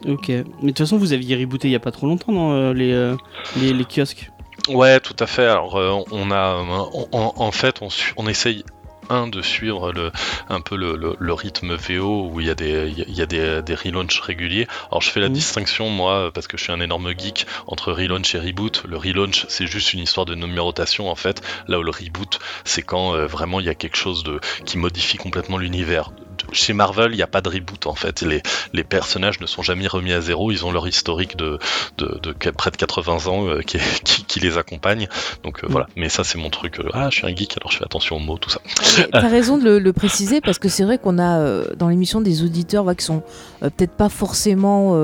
Ok. 0.07 0.29
Mais 0.29 0.43
de 0.45 0.67
toute 0.69 0.79
façon, 0.79 0.97
vous 0.97 1.13
aviez 1.13 1.35
rebooté 1.35 1.67
il 1.67 1.73
y 1.73 1.75
a 1.75 1.81
pas 1.81 1.91
trop 1.91 2.07
longtemps 2.07 2.31
dans 2.33 2.53
euh, 2.53 2.73
les, 2.73 3.15
les 3.61 3.73
les 3.73 3.85
kiosques? 3.85 4.31
Ouais, 4.69 5.01
tout 5.01 5.17
à 5.19 5.27
fait. 5.27 5.47
Alors, 5.47 5.77
euh, 5.77 6.03
on 6.11 6.31
a, 6.31 6.57
on- 6.57 7.09
en, 7.13 7.33
en 7.37 7.53
fait, 7.53 7.81
on, 8.17 8.29
essaye 8.29 8.65
un 9.11 9.27
de 9.27 9.41
suivre 9.41 9.91
le, 9.93 10.13
un 10.51 10.61
peu 10.61 10.77
le, 10.77 10.95
le- 10.95 11.17
le 11.19 11.33
rythme 11.33 11.75
VO 11.77 12.29
où 12.31 12.41
il 12.41 12.47
y 12.47 12.51
a 12.51 12.55
des, 12.55 12.93
il 13.09 13.15
y 13.15 13.23
a 13.23 13.27
des, 13.27 13.63
des 13.63 13.75
relaunchs 13.75 14.21
réguliers. 14.21 14.67
Alors, 14.91 15.01
je 15.01 15.09
fais 15.11 15.21
la 15.21 15.29
Mhm. 15.29 15.35
distinction 15.35 15.89
moi 15.89 16.31
parce 16.35 16.47
que 16.47 16.59
je 16.59 16.65
suis 16.65 16.73
un 16.73 16.81
énorme 16.81 17.13
geek 17.19 17.47
entre 17.67 17.93
relaunch 17.93 18.35
et 18.35 18.39
reboot. 18.39 18.83
Le 18.87 18.99
relaunch, 18.99 19.47
c'est 19.49 19.67
juste 19.67 19.95
une 19.95 20.01
histoire 20.01 20.27
de 20.27 20.35
numérotation 20.35 21.09
en 21.11 21.15
fait. 21.17 21.41
Là 21.69 21.79
où 21.79 21.83
le 21.83 21.91
reboot, 21.91 22.39
c'est 22.65 22.83
quand 22.83 23.15
euh, 23.15 23.27
vraiment 23.27 23.61
il 23.61 23.67
y 23.67 23.71
a 23.71 23.75
quelque 23.75 23.97
chose 23.97 24.25
de 24.25 24.41
qui 24.67 24.77
modifie 24.77 25.17
complètement 25.17 25.57
l'univers. 25.57 26.11
Chez 26.53 26.73
Marvel, 26.73 27.13
il 27.13 27.17
n'y 27.17 27.23
a 27.23 27.27
pas 27.27 27.41
de 27.41 27.49
reboot 27.49 27.87
en 27.87 27.95
fait. 27.95 28.23
Les, 28.23 28.43
les 28.73 28.85
personnages 28.85 29.41
ne 29.41 29.47
sont 29.47 29.63
jamais 29.63 29.87
remis 29.87 30.13
à 30.13 30.21
zéro. 30.21 30.51
Ils 30.51 30.65
ont 30.65 30.73
leur 30.73 30.87
historique 30.89 31.37
de, 31.37 31.59
de, 31.99 32.33
près 32.53 32.71
de 32.71 32.77
80 32.77 33.27
ans 33.27 33.49
euh, 33.49 33.61
qui, 33.63 33.79
qui, 34.05 34.25
qui 34.25 34.41
les 34.41 34.59
accompagne. 34.59 35.09
Donc 35.45 35.63
euh, 35.63 35.69
Mm. 35.69 35.73
voilà. 35.73 35.87
Mais 35.97 36.09
ça, 36.09 36.25
c'est 36.25 36.39
mon 36.39 36.51
truc. 36.51 36.79
euh, 36.81 36.89
ah, 36.95 37.09
je 37.11 37.17
suis 37.19 37.27
un 37.27 37.35
geek, 37.35 37.57
alors 37.59 37.71
je 37.73 37.79
fais 37.79 37.85
attention 37.85 38.17
aux 38.17 38.21
mots, 38.21 38.39
tout 38.39 38.51
ça. 38.51 38.61
Mais 38.99 39.09
T'as 39.13 39.29
raison 39.29 39.59
de 39.59 39.65
le, 39.65 39.79
le 39.79 39.93
préciser 39.93 40.41
parce 40.41 40.59
que 40.59 40.69
c'est 40.69 40.85
vrai 40.85 40.99
qu'on 40.99 41.19
a 41.19 41.39
euh, 41.41 41.65
dans 41.77 41.89
l'émission 41.89 42.21
des 42.21 42.43
auditeurs 42.43 42.85
voilà, 42.85 42.97
qui 42.97 43.05
sont 43.05 43.23
peut-être 43.61 43.93
pas 43.93 44.09
forcément 44.09 44.97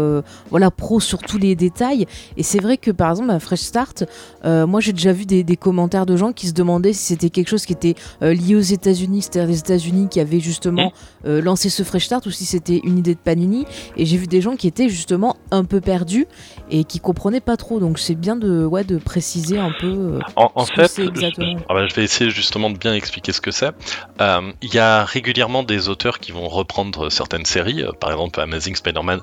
voilà, 0.51 0.71
pro 0.71 1.01
sur 1.01 1.19
tous 1.19 1.39
les 1.39 1.55
détails. 1.57 2.07
Et 2.37 2.43
c'est 2.43 2.61
vrai 2.61 2.77
que 2.77 2.91
par 2.91 3.11
exemple, 3.11 3.31
à 3.31 3.39
Fresh 3.41 3.61
Start, 3.61 4.05
moi 4.45 4.81
j'ai 4.81 4.93
déjà 4.93 5.13
vu 5.13 5.27
des, 5.27 5.43
des 5.45 5.57
commentaires 5.57 6.07
de 6.07 6.17
gens 6.17 6.33
qui 6.33 6.47
se 6.49 6.53
demandaient 6.53 6.93
si 6.93 7.07
c'était 7.07 7.31
quelque 7.31 7.49
chose 7.49 7.67
qui 7.67 7.73
était 7.73 7.95
lié 8.21 8.55
aux 8.55 8.61
États-Unis, 8.61 9.23
c'est-à-dire 9.23 9.49
les 9.51 9.59
États-Unis 9.59 10.09
qui 10.11 10.21
avaient 10.21 10.41
justement 10.41 10.93
euh, 11.27 11.34
euh, 11.35 11.41
lancer 11.43 11.69
ce 11.71 11.83
Fresh 11.83 12.07
Start 12.07 12.27
ou 12.27 12.31
si 12.31 12.45
c'était 12.45 12.81
une 12.85 12.99
idée 12.99 13.15
de 13.15 13.21
Panini. 13.21 13.67
Et 13.97 14.07
j'ai 14.07 14.17
vu 14.17 14.27
des 14.27 14.41
gens 14.41 14.57
qui 14.57 14.67
étaient 14.67 14.89
justement 14.89 15.37
un 15.51 15.65
peu 15.65 15.81
perdus 15.81 16.27
et 16.71 16.85
qui 16.85 17.01
comprenaient 17.01 17.41
pas 17.41 17.57
trop. 17.57 17.81
Donc 17.81 17.99
c'est 17.99 18.15
bien 18.15 18.37
de, 18.37 18.65
ouais, 18.65 18.85
de 18.85 18.97
préciser 18.99 19.59
un 19.59 19.73
peu. 19.79 19.87
euh, 19.87 20.19
En, 20.37 20.51
en 20.55 20.65
ce 20.65 20.71
que 20.73 20.83
fait, 20.83 20.89
c'est 20.89 21.03
je, 21.05 21.09
exactement. 21.09 21.57
ah 21.69 21.75
bah, 21.75 21.87
je 21.87 21.95
vais 21.95 22.05
essayer 22.05 22.31
justement 22.31 22.71
de 22.71 22.79
bien 22.79 22.95
expliquer 22.95 23.33
ce 23.33 23.41
que 23.41 23.51
c'est. 23.51 23.71
Euh, 24.21 24.53
Il 24.63 24.75
y 24.75 24.79
a 24.79 25.05
régulièrement 25.05 25.63
des 25.63 25.89
auteurs 25.89 26.19
qui 26.21 26.33
vont 26.33 26.49
reprendre 26.49 27.11
certaines 27.11 27.45
séries. 27.45 27.85
Par 28.01 28.11
exemple, 28.13 28.41
Amazing 28.41 28.77
Spider-Man 28.77 29.21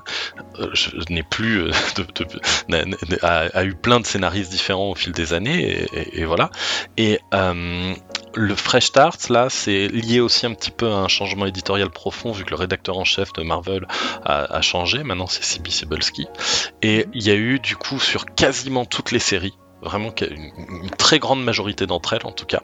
je, 0.74 0.90
je 0.90 1.12
n'ai 1.12 1.22
plus 1.22 1.64
de- 1.96 2.06
de- 2.68 3.18
a, 3.22 3.46
a 3.54 3.64
eu 3.64 3.74
plein 3.74 4.00
de 4.00 4.06
scénaristes 4.06 4.50
différents 4.50 4.90
au 4.90 4.94
fil 4.94 5.12
des 5.12 5.32
années 5.32 5.60
et, 5.62 5.98
et- 5.98 6.20
et 6.20 6.24
voilà. 6.24 6.50
Et 6.96 7.18
euh, 7.34 7.92
le 8.34 8.54
Fresh 8.54 8.86
Start, 8.86 9.28
là, 9.28 9.48
c'est 9.50 9.88
lié 9.88 10.20
aussi 10.20 10.46
un 10.46 10.54
petit 10.54 10.70
peu 10.70 10.88
à 10.90 10.96
un 10.96 11.08
changement 11.08 11.46
éditorial 11.46 11.90
profond 11.90 12.32
vu 12.32 12.44
que 12.44 12.50
le 12.50 12.56
rédacteur 12.56 12.98
en 12.98 13.04
chef 13.04 13.32
de 13.32 13.42
Marvel 13.42 13.86
a, 14.24 14.44
a 14.44 14.60
changé. 14.62 15.02
Maintenant, 15.02 15.26
c'est 15.26 15.44
C.B. 15.44 15.68
Cebulski. 15.68 16.26
Et 16.82 17.06
il 17.14 17.22
y 17.22 17.30
a 17.30 17.34
eu 17.34 17.58
du 17.58 17.76
coup 17.76 18.00
sur 18.00 18.24
quasiment 18.26 18.84
toutes 18.84 19.10
les 19.10 19.18
séries 19.18 19.54
vraiment 19.82 20.14
une, 20.20 20.52
une 20.84 20.90
très 20.90 21.18
grande 21.18 21.42
majorité 21.42 21.86
d'entre 21.86 22.12
elles 22.12 22.24
en 22.24 22.32
tout 22.32 22.46
cas, 22.46 22.62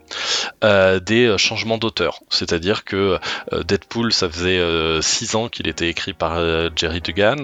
euh, 0.65 1.01
des 1.01 1.27
euh, 1.27 1.37
changements 1.37 1.79
d'auteur. 1.79 2.21
C'est-à-dire 2.31 2.85
que 2.85 3.19
euh, 3.53 3.63
Deadpool, 3.65 4.13
ça 4.13 4.29
faisait 4.29 4.61
6 5.03 5.35
ans 5.35 5.49
qu'il 5.49 5.69
était 5.69 5.89
écrit 5.89 6.13
par 6.13 6.39
Jerry 6.77 7.01
Dugan, 7.01 7.43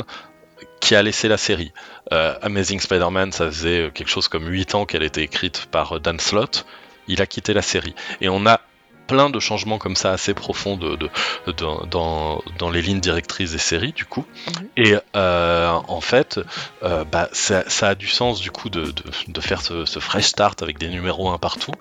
qui 0.80 0.94
a 0.94 1.02
laissé 1.02 1.28
la 1.28 1.36
série. 1.36 1.72
Amazing 2.10 2.80
Spider-Man, 2.80 3.32
ça 3.32 3.46
faisait 3.46 3.90
quelque 3.92 4.08
chose 4.08 4.28
comme 4.28 4.46
8 4.46 4.74
ans 4.74 4.86
qu'elle 4.86 5.02
était 5.02 5.22
écrite 5.22 5.66
par 5.70 6.00
Dan 6.00 6.20
Slott, 6.20 6.66
il 7.08 7.23
a 7.23 7.26
quitté 7.26 7.54
la 7.54 7.62
série. 7.62 7.94
Et 8.20 8.28
on 8.28 8.46
a 8.46 8.61
plein 9.06 9.28
de 9.28 9.38
changements 9.38 9.76
comme 9.78 9.96
ça 9.96 10.12
assez 10.12 10.32
profonds 10.32 10.76
de, 10.78 10.96
de- 10.96 11.11
de- 11.46 11.87
dans, 11.87 12.42
dans 12.58 12.70
les 12.70 12.80
lignes 12.80 13.00
directrices 13.00 13.52
des 13.52 13.58
séries 13.58 13.92
du 13.92 14.06
coup. 14.06 14.25
Mhm. 14.46 14.68
Et 14.78 14.96
euh, 15.14 15.68
en 15.88 16.00
fait, 16.00 16.40
euh, 16.82 17.04
bah, 17.04 17.28
ça, 17.32 17.68
ça 17.68 17.88
a 17.90 17.94
du 17.94 18.06
sens 18.06 18.40
du 18.40 18.50
coup 18.50 18.70
de, 18.70 18.92
faire 19.40 19.61
ce, 19.61 19.84
ce 19.84 19.99
fresh 19.99 20.25
start 20.25 20.62
avec 20.62 20.78
des 20.78 20.88
numéros 20.88 21.28
1 21.28 21.37
partout. 21.38 21.73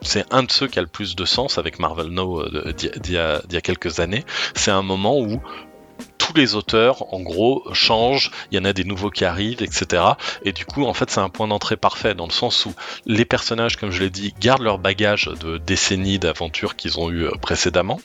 C'est 0.00 0.24
un 0.32 0.42
de 0.42 0.50
ceux 0.50 0.66
qui 0.66 0.80
a 0.80 0.82
le 0.82 0.88
plus 0.88 1.14
de 1.14 1.24
sens 1.24 1.58
avec 1.58 1.78
Marvel 1.78 2.08
Now 2.08 2.40
euh, 2.40 2.72
y 2.82 2.90
d'il 2.98 3.14
y 3.14 3.16
a 3.56 3.60
quelques 3.62 4.00
années. 4.00 4.24
C'est 4.56 4.72
un 4.72 4.82
moment 4.82 5.16
où 5.20 5.40
tous 6.18 6.34
les 6.34 6.54
auteurs, 6.54 7.12
en 7.12 7.20
gros, 7.20 7.64
changent, 7.72 8.30
il 8.50 8.56
y 8.56 8.60
en 8.60 8.64
a 8.64 8.72
des 8.72 8.84
nouveaux 8.84 9.10
qui 9.10 9.24
arrivent, 9.24 9.62
etc. 9.62 10.02
Et 10.44 10.52
du 10.52 10.64
coup, 10.64 10.84
en 10.84 10.94
fait, 10.94 11.10
c'est 11.10 11.20
un 11.20 11.28
point 11.28 11.48
d'entrée 11.48 11.76
parfait, 11.76 12.14
dans 12.14 12.26
le 12.26 12.32
sens 12.32 12.66
où 12.66 12.74
les 13.06 13.24
personnages, 13.24 13.76
comme 13.76 13.90
je 13.90 14.00
l'ai 14.00 14.10
dit, 14.10 14.34
gardent 14.40 14.62
leur 14.62 14.78
bagage 14.78 15.30
de 15.40 15.58
décennies 15.58 16.18
d'aventures 16.18 16.76
qu'ils 16.76 17.00
ont 17.00 17.10
eu 17.10 17.24
euh, 17.24 17.30
précédemment, 17.40 18.00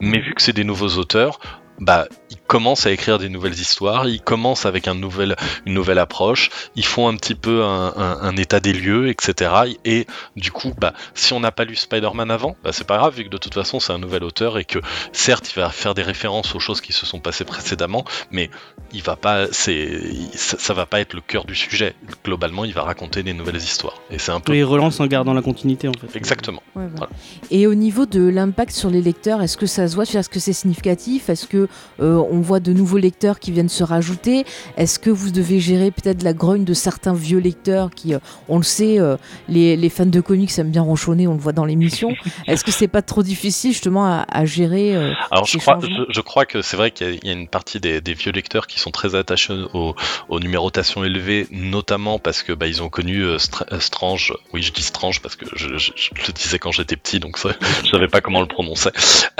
mais 0.00 0.20
vu 0.20 0.34
que 0.34 0.42
c'est 0.42 0.52
des 0.52 0.64
nouveaux 0.64 0.96
auteurs, 0.96 1.38
bah, 1.78 2.06
ils 2.30 2.38
commencent 2.46 2.86
à 2.86 2.90
écrire 2.92 3.18
des 3.18 3.28
nouvelles 3.28 3.54
histoires, 3.54 4.08
ils 4.08 4.20
commencent 4.20 4.66
avec 4.66 4.88
un 4.88 4.94
nouvel, 4.94 5.36
une 5.66 5.74
nouvelle 5.74 5.98
approche, 5.98 6.50
ils 6.76 6.84
font 6.84 7.08
un 7.08 7.16
petit 7.16 7.34
peu 7.34 7.64
un, 7.64 7.92
un- 7.96 8.18
un 8.22 8.36
état 8.36 8.60
des 8.60 8.72
lieux, 8.72 9.08
etc. 9.08 9.50
Et 9.84 10.06
du 10.36 10.50
coup, 10.52 10.72
bah, 10.78 10.92
si 11.14 11.32
on 11.32 11.40
n'a 11.40 11.52
pas 11.52 11.64
lu 11.64 11.76
Spider-Man 11.76 12.30
avant, 12.30 12.56
bah, 12.62 12.70
c'est 12.72 12.86
pas 12.86 12.98
grave, 12.98 13.14
vu 13.16 13.24
que 13.24 13.28
de 13.30 13.38
toute 13.38 13.54
façon 13.54 13.80
c'est 13.80 13.92
un 13.92 13.98
nouvel 13.98 14.24
auteur 14.24 14.58
et 14.58 14.64
que 14.64 14.78
certes 15.12 15.50
il 15.54 15.60
va 15.60 15.70
faire 15.70 15.94
des 15.94 16.02
références 16.02 16.54
aux 16.54 16.60
choses 16.60 16.80
qui 16.80 16.92
se 16.92 17.06
sont 17.06 17.20
passées 17.20 17.44
précédemment, 17.44 18.04
mais 18.30 18.50
il 18.92 19.02
va 19.02 19.16
pas, 19.16 19.46
c'est, 19.50 19.74
il- 19.74 20.28
ça, 20.34 20.56
ça 20.58 20.74
va 20.74 20.86
pas 20.86 21.00
être 21.00 21.14
le 21.14 21.20
cœur 21.20 21.44
du 21.44 21.54
sujet. 21.54 21.94
Globalement, 22.24 22.64
il 22.64 22.72
va 22.72 22.82
raconter 22.82 23.22
des 23.22 23.32
nouvelles 23.32 23.56
histoires. 23.56 24.00
Et 24.10 24.18
c'est 24.18 24.32
un 24.32 24.40
peu 24.40 24.54
Et 24.54 24.58
il 24.58 24.64
relance 24.64 25.00
en 25.00 25.06
gardant 25.06 25.34
la 25.34 25.42
continuité 25.42 25.88
en 25.88 25.92
fait. 25.92 26.16
exactement. 26.16 26.62
Ouais, 26.74 26.84
voilà. 26.86 26.90
Voilà. 26.96 27.12
Et 27.50 27.66
au 27.66 27.74
niveau 27.74 28.06
de 28.06 28.26
l'impact 28.28 28.72
sur 28.72 28.90
les 28.90 29.02
lecteurs, 29.02 29.42
est-ce 29.42 29.56
que 29.56 29.66
ça 29.66 29.88
se 29.88 29.94
voit? 29.94 30.04
Est-ce 30.04 30.28
que 30.28 30.40
c'est 30.40 30.52
significatif? 30.52 31.28
Est-ce 31.28 31.46
que 31.46 31.68
euh, 32.00 32.22
on 32.30 32.35
voit 32.40 32.60
de 32.60 32.72
nouveaux 32.72 32.98
lecteurs 32.98 33.38
qui 33.38 33.50
viennent 33.52 33.68
se 33.68 33.84
rajouter 33.84 34.44
Est-ce 34.76 34.98
que 34.98 35.10
vous 35.10 35.30
devez 35.30 35.60
gérer 35.60 35.90
peut-être 35.90 36.22
la 36.22 36.32
grogne 36.32 36.64
de 36.64 36.74
certains 36.74 37.14
vieux 37.14 37.38
lecteurs 37.38 37.90
qui, 37.90 38.14
euh, 38.14 38.18
on 38.48 38.56
le 38.58 38.62
sait, 38.64 38.98
euh, 39.00 39.16
les, 39.48 39.76
les 39.76 39.88
fans 39.88 40.06
de 40.06 40.20
comics 40.20 40.56
aiment 40.58 40.70
bien 40.70 40.82
ronchonner, 40.82 41.26
on 41.26 41.34
le 41.34 41.40
voit 41.40 41.52
dans 41.52 41.64
l'émission. 41.64 42.10
Est-ce 42.46 42.64
que 42.64 42.70
c'est 42.72 42.88
pas 42.88 43.02
trop 43.02 43.22
difficile 43.22 43.72
justement 43.72 44.06
à, 44.06 44.26
à 44.30 44.44
gérer 44.44 44.94
euh, 44.96 45.12
Alors 45.30 45.46
je 45.46 45.58
crois, 45.58 45.74
changements? 45.74 46.04
je, 46.08 46.12
je 46.14 46.20
crois 46.20 46.46
que 46.46 46.62
c'est 46.62 46.76
vrai 46.76 46.90
qu'il 46.90 47.06
y 47.06 47.10
a- 47.10 47.18
il 47.22 47.26
y 47.26 47.30
a 47.30 47.32
une 47.32 47.48
partie 47.48 47.80
des, 47.80 48.00
des 48.00 48.14
vieux 48.14 48.32
lecteurs 48.32 48.66
qui 48.66 48.78
sont 48.78 48.90
très 48.90 49.14
attachés 49.14 49.54
aux, 49.74 49.94
aux 50.28 50.40
numérotations 50.40 51.04
élevées, 51.04 51.46
notamment 51.50 52.18
parce 52.18 52.42
que 52.42 52.52
bah, 52.52 52.66
ils 52.66 52.82
ont 52.82 52.88
connu 52.88 53.22
euh, 53.22 53.36
Str- 53.38 53.80
Strange. 53.80 54.32
Oui, 54.52 54.62
je 54.62 54.72
dis 54.72 54.82
Strange 54.82 55.20
parce 55.22 55.36
que 55.36 55.46
je, 55.54 55.76
je- 55.78 55.92
je 55.96 56.10
le 56.26 56.32
disais 56.32 56.58
quand 56.58 56.72
j'étais 56.72 56.96
petit, 56.96 57.20
donc 57.20 57.38
ça, 57.38 57.50
je 57.84 57.90
savais 57.90 58.08
pas 58.08 58.20
comment 58.20 58.40
le 58.40 58.46
prononcer. 58.46 58.90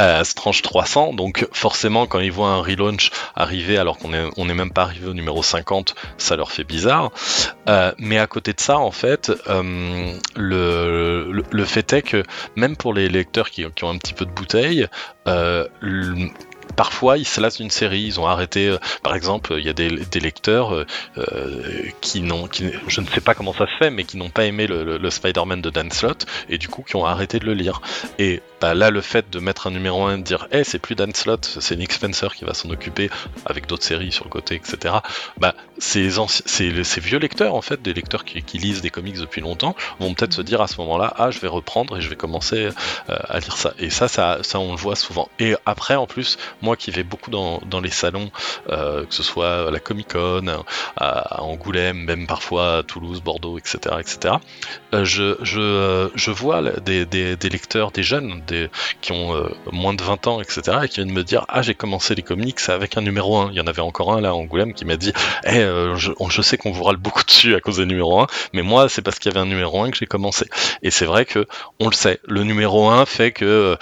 Euh, 0.00 0.25
Strange 0.25 0.62
300. 0.62 1.12
Donc 1.15 1.47
forcément, 1.53 2.07
quand 2.07 2.21
ils 2.21 2.33
voient 2.33 2.49
un 2.50 2.61
relaunch 2.87 3.11
arriver 3.35 3.78
alors 3.78 3.99
qu'on 3.99 4.12
est 4.12 4.28
on 4.37 4.49
est 4.49 4.55
même 4.55 4.71
pas 4.71 4.83
arrivé 4.83 5.09
au 5.09 5.14
numéro 5.14 5.43
50, 5.43 5.95
ça 6.19 6.37
leur 6.37 6.50
fait 6.52 6.64
bizarre. 6.64 7.11
Euh, 7.69 7.93
mais 7.99 8.19
à 8.19 8.26
côté 8.26 8.52
de 8.52 8.61
ça, 8.61 8.78
en 8.78 8.90
fait, 8.90 9.33
euh, 9.49 10.12
le, 10.37 11.43
le, 11.50 11.64
fait 11.64 11.93
est 11.93 12.02
que 12.02 12.23
même 12.55 12.76
pour 12.76 12.95
les 12.95 13.09
lecteurs 13.09 13.50
qui, 13.50 13.64
ont 13.64 13.90
un 13.90 13.99
petit 13.99 14.14
peu 14.14 14.25
de 14.25 14.31
bouteille, 14.31 14.87
euh, 15.26 15.66
Parfois, 16.76 17.16
ils 17.16 17.26
se 17.26 17.40
lassent 17.40 17.56
d'une 17.56 17.71
série, 17.71 18.02
ils 18.02 18.21
ont 18.21 18.26
arrêté. 18.26 18.68
euh, 18.68 18.78
par 19.02 19.14
exemple, 19.14 19.54
il 19.59 19.64
y 19.64 19.68
a 19.68 19.73
des, 19.73 19.88
lecteurs 20.21 20.75
euh, 20.75 20.87
euh, 21.18 21.88
qui 22.00 22.21
n'ont, 22.21 22.49
je 22.52 23.00
ne 23.00 23.06
sais 23.06 23.21
pas 23.21 23.35
comment 23.35 23.52
ça 23.52 23.66
se 23.66 23.73
fait, 23.78 23.90
mais 23.90 24.04
qui 24.04 24.16
n'ont 24.16 24.30
pas 24.30 24.45
aimé 24.45 24.66
le, 24.66 25.11
Spider-Man 25.11 25.62
de 25.62 25.71
Dan 25.71 25.90
Slott 25.90 26.26
et 26.49 26.59
du 26.59 26.68
coup 26.68 26.83
qui 26.83 26.97
ont 26.97 27.06
arrêté 27.06 27.38
de 27.38 27.47
le 27.47 27.54
lire. 27.54 27.80
Et 28.18 28.42
bah, 28.61 28.75
là, 28.75 28.90
le 28.90 29.00
fait 29.00 29.30
de 29.30 29.38
mettre 29.38 29.66
un 29.66 29.71
numéro 29.71 30.04
1 30.04 30.14
et 30.14 30.18
de 30.18 30.23
dire, 30.23 30.49
eh, 30.50 30.64
c'est 30.64 30.78
plus 30.78 30.95
Dan 30.95 31.14
Slott, 31.14 31.59
c'est 31.61 31.76
Nick 31.76 31.92
Spencer 31.92 32.35
qui 32.35 32.45
va 32.45 32.54
s'en 32.54 32.68
occuper 32.71 33.09
avec 33.47 33.66
d'autres 33.66 33.85
séries 33.85 34.12
sur 34.12 34.25
le 34.25 34.30
côté, 34.30 34.56
etc. 34.56 34.97
Bah, 35.38 35.54
ces, 35.78 36.11
ces, 36.28 37.00
vieux 37.00 37.18
lecteurs, 37.18 37.54
en 37.54 37.62
fait, 37.62 37.80
des 37.80 37.95
lecteurs 37.95 38.25
qui, 38.25 38.59
lisent 38.59 38.80
des 38.80 38.90
comics 38.90 39.18
depuis 39.18 39.40
longtemps, 39.40 39.76
vont 40.00 40.12
peut-être 40.14 40.35
se 40.35 40.42
dire 40.42 40.61
à 40.61 40.66
ce 40.66 40.78
moment-là, 40.80 41.14
ah, 41.16 41.30
je 41.30 41.38
vais 41.38 41.49
reprendre 41.49 41.97
et 41.97 42.00
je 42.00 42.09
vais 42.09 42.16
commencer 42.16 42.68
à 43.09 43.38
lire 43.38 43.56
ça. 43.56 43.73
Et 43.78 43.90
ça, 43.90 44.09
ça, 44.09 44.38
ça, 44.42 44.59
on 44.59 44.73
le 44.73 44.78
voit 44.78 44.97
souvent. 44.97 45.28
Et 45.38 45.54
après, 45.64 45.95
en 45.95 46.06
plus, 46.06 46.38
moi 46.66 46.76
qui 46.76 46.90
vais 46.90 47.04
beaucoup 47.04 47.30
dans, 47.30 47.80
les 47.80 47.90
salons, 47.90 48.30
euh, 48.70 49.06
que 49.06 49.14
ce 49.14 49.23
soit 49.23 49.68
à 49.68 49.70
la 49.70 49.78
Comic 49.78 50.14
Con, 50.14 50.64
à, 50.96 51.42
Angoulême, 51.42 51.99
même 51.99 52.26
parfois 52.26 52.78
à 52.78 52.82
Toulouse, 52.82 53.20
Bordeaux, 53.23 53.56
etc., 53.56 53.78
etc., 54.00 54.35
euh, 54.94 55.04
euh, 55.56 56.08
je 56.14 56.30
vois 56.30 56.62
des, 56.80 57.37
lecteurs, 57.50 57.92
des 57.92 58.02
jeunes, 58.02 58.42
qui 59.00 59.12
ont 59.12 59.49
moins 59.70 59.94
de 59.94 60.02
20 60.02 60.26
ans, 60.26 60.40
etc., 60.40 60.78
et 60.85 60.88
qui 60.88 60.96
viennent 60.96 61.12
me 61.12 61.23
dire 61.23 61.44
Ah, 61.49 61.62
j'ai 61.62 61.75
commencé 61.75 62.16
les 62.16 62.23
comics 62.23 62.58
avec 62.68 62.96
un 62.96 63.02
numéro 63.02 63.37
1. 63.38 63.50
Il 63.52 63.56
y 63.56 63.61
en 63.61 63.66
avait 63.68 63.82
encore 63.82 64.12
un 64.12 64.20
là 64.20 64.30
à 64.30 64.32
Angoulême 64.32 64.75
qui 64.75 64.85
m'a 64.85 64.96
dit 64.96 65.12
Eh, 65.44 65.64
je, 65.96 66.42
sais 66.42 66.56
qu'on 66.56 66.73
vous 66.73 66.82
râle 66.82 66.96
beaucoup 66.96 67.23
dessus 67.23 67.54
à 67.54 67.61
cause 67.61 67.76
des 67.76 67.87
numéros 67.87 68.20
1, 68.23 68.26
mais 68.54 68.62
moi, 68.62 68.88
c'est 68.88 69.02
parce 69.02 69.20
qu'il 69.20 69.32
y 69.32 69.37
avait 69.37 69.46
un 69.46 69.49
numéro 69.49 69.82
1 69.82 69.90
que 69.90 69.99
j'ai 69.99 70.06
commencé. 70.06 70.46
Et 70.82 70.90
c'est 70.90 71.06
vrai 71.06 71.26
que, 71.26 71.46
on 71.78 71.88
le 71.88 71.94
sait, 71.94 72.18
le 72.26 72.42
numéro 72.42 72.88
1 72.88 73.06
fait 73.06 73.30
que 73.30 73.76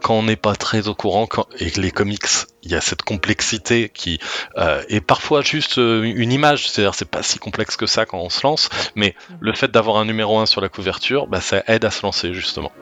quand 0.00 0.14
on 0.14 0.22
n'est 0.22 0.36
pas 0.36 0.54
très 0.54 0.88
au 0.88 0.94
courant 0.94 1.26
quand, 1.26 1.46
et 1.58 1.70
que 1.70 1.80
les 1.80 1.90
comics, 1.90 2.26
il 2.62 2.70
y 2.70 2.74
a 2.74 2.80
cette 2.80 3.02
complexité 3.02 3.90
qui 3.92 4.18
euh, 4.56 4.82
est 4.88 5.00
parfois 5.00 5.40
juste 5.42 5.78
euh, 5.78 6.02
une 6.02 6.32
image, 6.32 6.68
c'est-à-dire 6.68 6.94
c'est 6.94 7.08
pas 7.08 7.22
si 7.22 7.38
complexe 7.38 7.76
que 7.76 7.86
ça 7.86 8.06
quand 8.06 8.18
on 8.18 8.30
se 8.30 8.42
lance, 8.46 8.68
mais 8.94 9.14
le 9.40 9.52
fait 9.52 9.70
d'avoir 9.70 9.96
un 9.96 10.04
numéro 10.04 10.38
1 10.38 10.46
sur 10.46 10.60
la 10.60 10.68
couverture, 10.68 11.26
bah, 11.26 11.40
ça 11.40 11.62
aide 11.66 11.84
à 11.84 11.90
se 11.90 12.02
lancer 12.02 12.34
justement. 12.34 12.72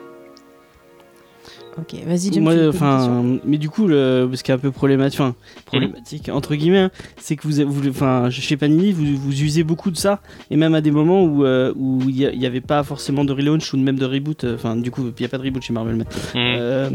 Ok, 1.77 1.93
vas-y. 2.05 2.31
Question 2.31 2.69
enfin, 2.69 3.39
mais 3.45 3.57
du 3.57 3.69
coup, 3.69 3.87
le, 3.87 4.29
ce 4.33 4.43
qui 4.43 4.51
est 4.51 4.53
un 4.53 4.57
peu 4.57 4.71
problématique, 4.71 5.19
enfin, 5.21 5.35
problématique 5.65 6.29
entre 6.29 6.55
guillemets, 6.55 6.79
hein, 6.79 6.91
c'est 7.17 7.35
que 7.35 7.47
vous, 7.47 7.65
vous, 7.71 7.87
enfin, 7.89 8.29
chez 8.29 8.57
Panini, 8.57 8.91
vous, 8.91 9.05
vous 9.15 9.41
usez 9.41 9.63
beaucoup 9.63 9.91
de 9.91 9.95
ça, 9.95 10.19
et 10.51 10.57
même 10.57 10.75
à 10.75 10.81
des 10.81 10.91
moments 10.91 11.23
où 11.23 11.45
euh, 11.45 11.71
où 11.77 12.01
il 12.07 12.37
n'y 12.37 12.45
avait 12.45 12.59
pas 12.59 12.83
forcément 12.83 13.23
de 13.23 13.31
relaunch 13.31 13.73
ou 13.73 13.77
même 13.77 13.97
de 13.97 14.05
reboot. 14.05 14.43
euh, 14.43 14.55
Enfin, 14.55 14.75
du 14.75 14.91
coup, 14.91 15.03
il 15.07 15.13
n'y 15.19 15.25
a 15.25 15.29
pas 15.29 15.37
de 15.37 15.43
reboot 15.43 15.61
chez 15.63 15.71
Marvel. 15.71 15.95
mais, 15.95 16.05
euh, 16.35 16.89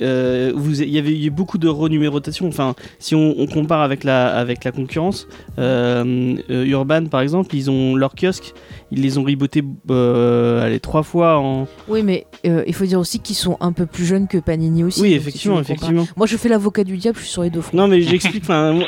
euh, 0.00 0.52
il 0.66 0.88
y 0.88 0.98
avait 0.98 1.18
eu 1.18 1.30
beaucoup 1.30 1.58
de 1.58 1.68
renumérotation. 1.68 2.46
Enfin, 2.48 2.74
si 2.98 3.14
on, 3.14 3.46
compare 3.46 3.80
avec 3.80 4.04
la, 4.04 4.28
avec 4.28 4.64
la 4.64 4.72
concurrence, 4.72 5.26
euh, 5.58 6.36
euh, 6.50 6.64
Urban 6.66 7.06
par 7.06 7.20
exemple, 7.20 7.54
ils 7.54 7.70
ont 7.70 7.96
leur 7.96 8.14
kiosque, 8.14 8.54
ils 8.92 9.02
les 9.02 9.18
ont 9.18 9.22
rebootés 9.24 9.62
euh, 9.90 10.62
allez, 10.64 10.80
trois 10.80 11.02
fois 11.02 11.38
en. 11.38 11.66
Oui, 11.88 12.02
mais 12.02 12.26
euh, 12.46 12.64
il 12.66 12.74
faut 12.74 12.84
dire 12.84 12.98
aussi 12.98 13.20
qu'ils 13.20 13.36
sont 13.36 13.56
un 13.60 13.72
peu 13.72 13.86
plus 13.86 14.04
jeunes 14.04 14.28
que 14.28 14.38
Panini 14.38 14.84
aussi. 14.84 15.00
oui, 15.02 15.08
si 15.10 15.14
effectivement, 15.14 15.60
effectivement. 15.60 16.06
Moi, 16.16 16.26
je 16.26 16.36
fais 16.36 16.48
l'avocat 16.48 16.84
du 16.84 16.96
diable, 16.96 17.18
je 17.18 17.22
suis 17.24 17.32
sur 17.32 17.42
les 17.42 17.50
deux 17.50 17.60
fronts. 17.60 17.76
Non, 17.76 17.88
mais 17.88 18.00
j'explique. 18.02 18.44
Enfin, 18.44 18.80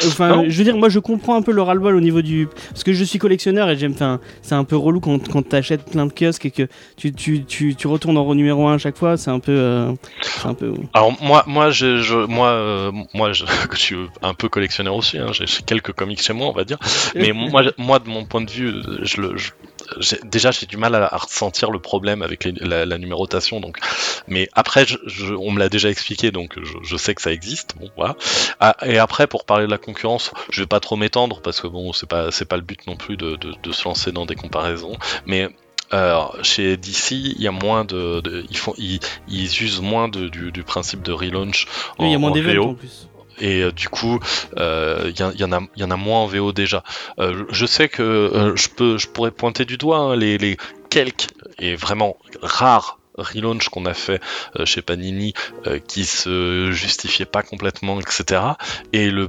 je 0.48 0.58
veux 0.58 0.64
dire, 0.64 0.76
moi, 0.76 0.88
je 0.88 0.98
comprends 0.98 1.36
un 1.36 1.42
peu 1.42 1.52
le 1.52 1.62
ras-le-bol 1.62 1.94
au 1.96 2.00
niveau 2.00 2.22
du. 2.22 2.48
Parce 2.70 2.84
que 2.84 2.92
je 2.92 3.04
suis 3.04 3.18
collectionneur 3.18 3.68
et 3.70 3.76
j'aime. 3.76 3.92
Enfin, 3.92 4.20
c'est 4.42 4.54
un 4.54 4.64
peu 4.64 4.76
relou 4.76 5.00
quand, 5.00 5.28
quand 5.28 5.46
t'achètes 5.48 5.84
plein 5.90 6.06
de 6.06 6.12
kiosques 6.12 6.46
et 6.46 6.50
que 6.50 6.68
tu, 6.96 7.12
tu, 7.12 7.44
tu, 7.44 7.74
tu 7.74 7.86
retournes 7.86 8.16
en 8.18 8.34
numéro 8.34 8.66
1 8.68 8.74
à 8.74 8.78
chaque 8.78 8.96
fois. 8.96 9.16
C'est 9.16 9.30
un 9.30 9.40
peu. 9.40 9.52
euh, 9.52 9.92
c'est 10.22 10.46
un 10.46 10.54
peu. 10.54 10.72
Alors 10.94 11.16
moi, 11.22 11.44
moi, 11.46 11.70
je, 11.70 11.98
je- 11.98 12.26
moi, 12.26 12.48
euh, 12.48 12.92
moi, 13.14 13.32
je, 13.32 13.44
je 13.72 13.76
suis 13.78 13.96
un 14.22 14.34
peu 14.34 14.48
collectionneur 14.48 14.94
aussi. 14.96 15.18
hein, 15.18 15.26
J'ai 15.32 15.44
quelques 15.64 15.92
comics 15.92 16.20
chez 16.22 16.32
moi, 16.32 16.48
on 16.48 16.52
va 16.52 16.64
dire. 16.64 16.78
Mais 17.14 17.32
moi, 17.32 17.62
moi, 17.78 17.98
de 17.98 18.08
mon 18.08 18.24
point 18.24 18.40
de 18.40 18.50
vue, 18.50 18.72
je 19.02 19.20
le, 19.20 19.36
je- 19.36 19.50
déjà, 20.24 20.50
j'ai 20.50 20.66
du 20.66 20.76
mal 20.76 20.94
à, 20.94 21.06
à 21.06 21.16
ressentir 21.16 21.70
le 21.70 21.78
problème 21.78 22.22
avec 22.22 22.44
les- 22.44 22.52
la, 22.52 22.84
la 22.84 22.98
numérotation. 22.98 23.60
Donc, 23.60 23.78
Mais 24.26 24.48
après, 24.52 24.86
je, 24.86 25.34
on 25.34 25.50
me 25.50 25.58
l'a 25.58 25.68
déjà 25.68 25.90
expliqué, 25.90 26.30
donc 26.30 26.58
je, 26.82 26.96
sais 26.96 27.14
que 27.14 27.22
ça 27.22 27.32
existe. 27.32 27.74
Bon, 27.78 27.90
voilà. 27.96 28.16
Ah, 28.60 28.76
et 28.84 28.98
après, 28.98 29.26
pour 29.26 29.44
parler 29.44 29.66
de 29.66 29.70
la 29.70 29.78
concurrence, 29.78 30.32
je 30.50 30.60
vais 30.62 30.66
pas 30.66 30.80
trop 30.80 30.96
m'étendre 30.96 31.40
parce 31.40 31.60
que 31.60 31.66
bon, 31.66 31.92
c'est 31.92 32.08
pas 32.08 32.30
c'est 32.30 32.44
pas 32.44 32.56
le 32.56 32.62
but 32.62 32.86
non 32.86 32.96
plus 32.96 33.16
de, 33.16 33.36
de, 33.36 33.72
se 33.72 33.84
lancer 33.84 34.12
dans 34.12 34.26
des 34.26 34.36
comparaisons. 34.36 34.96
Mais 35.26 35.48
chez 36.42 36.76
DC, 36.76 37.10
il 37.12 37.42
y 37.42 37.48
a 37.48 37.52
moins 37.52 37.84
de, 37.84 38.22
ils 38.50 38.56
font, 38.56 38.74
ils, 38.78 39.00
ils, 39.28 39.62
usent 39.62 39.80
moins 39.82 40.08
de, 40.08 40.28
du, 40.28 40.52
du, 40.52 40.62
principe 40.62 41.02
de 41.02 41.12
relaunch. 41.12 41.66
Oui, 41.98 42.06
il 42.06 42.12
y 42.12 42.14
a 42.14 42.18
moins 42.18 42.30
d'événements 42.30 42.70
en 42.70 42.74
plus 42.74 43.08
et 43.42 43.62
euh, 43.62 43.72
du 43.72 43.88
coup 43.90 44.18
il 44.56 44.62
euh, 44.62 45.12
y, 45.18 45.22
en 45.44 45.52
a 45.52 45.60
y 45.76 45.84
en 45.84 45.90
a 45.90 45.96
moins 45.96 46.20
en 46.20 46.26
VO 46.26 46.52
déjà. 46.52 46.82
Euh, 47.18 47.44
je 47.50 47.66
sais 47.66 47.88
que 47.88 48.54
je 48.56 48.68
peux 48.68 48.96
je 48.96 49.08
pourrais 49.08 49.32
pointer 49.32 49.66
du 49.66 49.76
doigt 49.76 49.98
hein, 49.98 50.16
les, 50.16 50.56
quelques 50.88 51.28
et 51.58 51.74
vraiment 51.74 52.16
rares 52.40 52.98
relaunch 53.18 53.68
qu'on 53.68 53.84
a 53.84 53.94
fait 53.94 54.22
chez 54.64 54.80
Panini 54.80 55.34
qui 55.86 56.06
se 56.06 56.70
justifiaient 56.72 57.26
pas 57.26 57.42
complètement 57.42 58.00
etc 58.00 58.42
et 58.92 59.10
le 59.10 59.28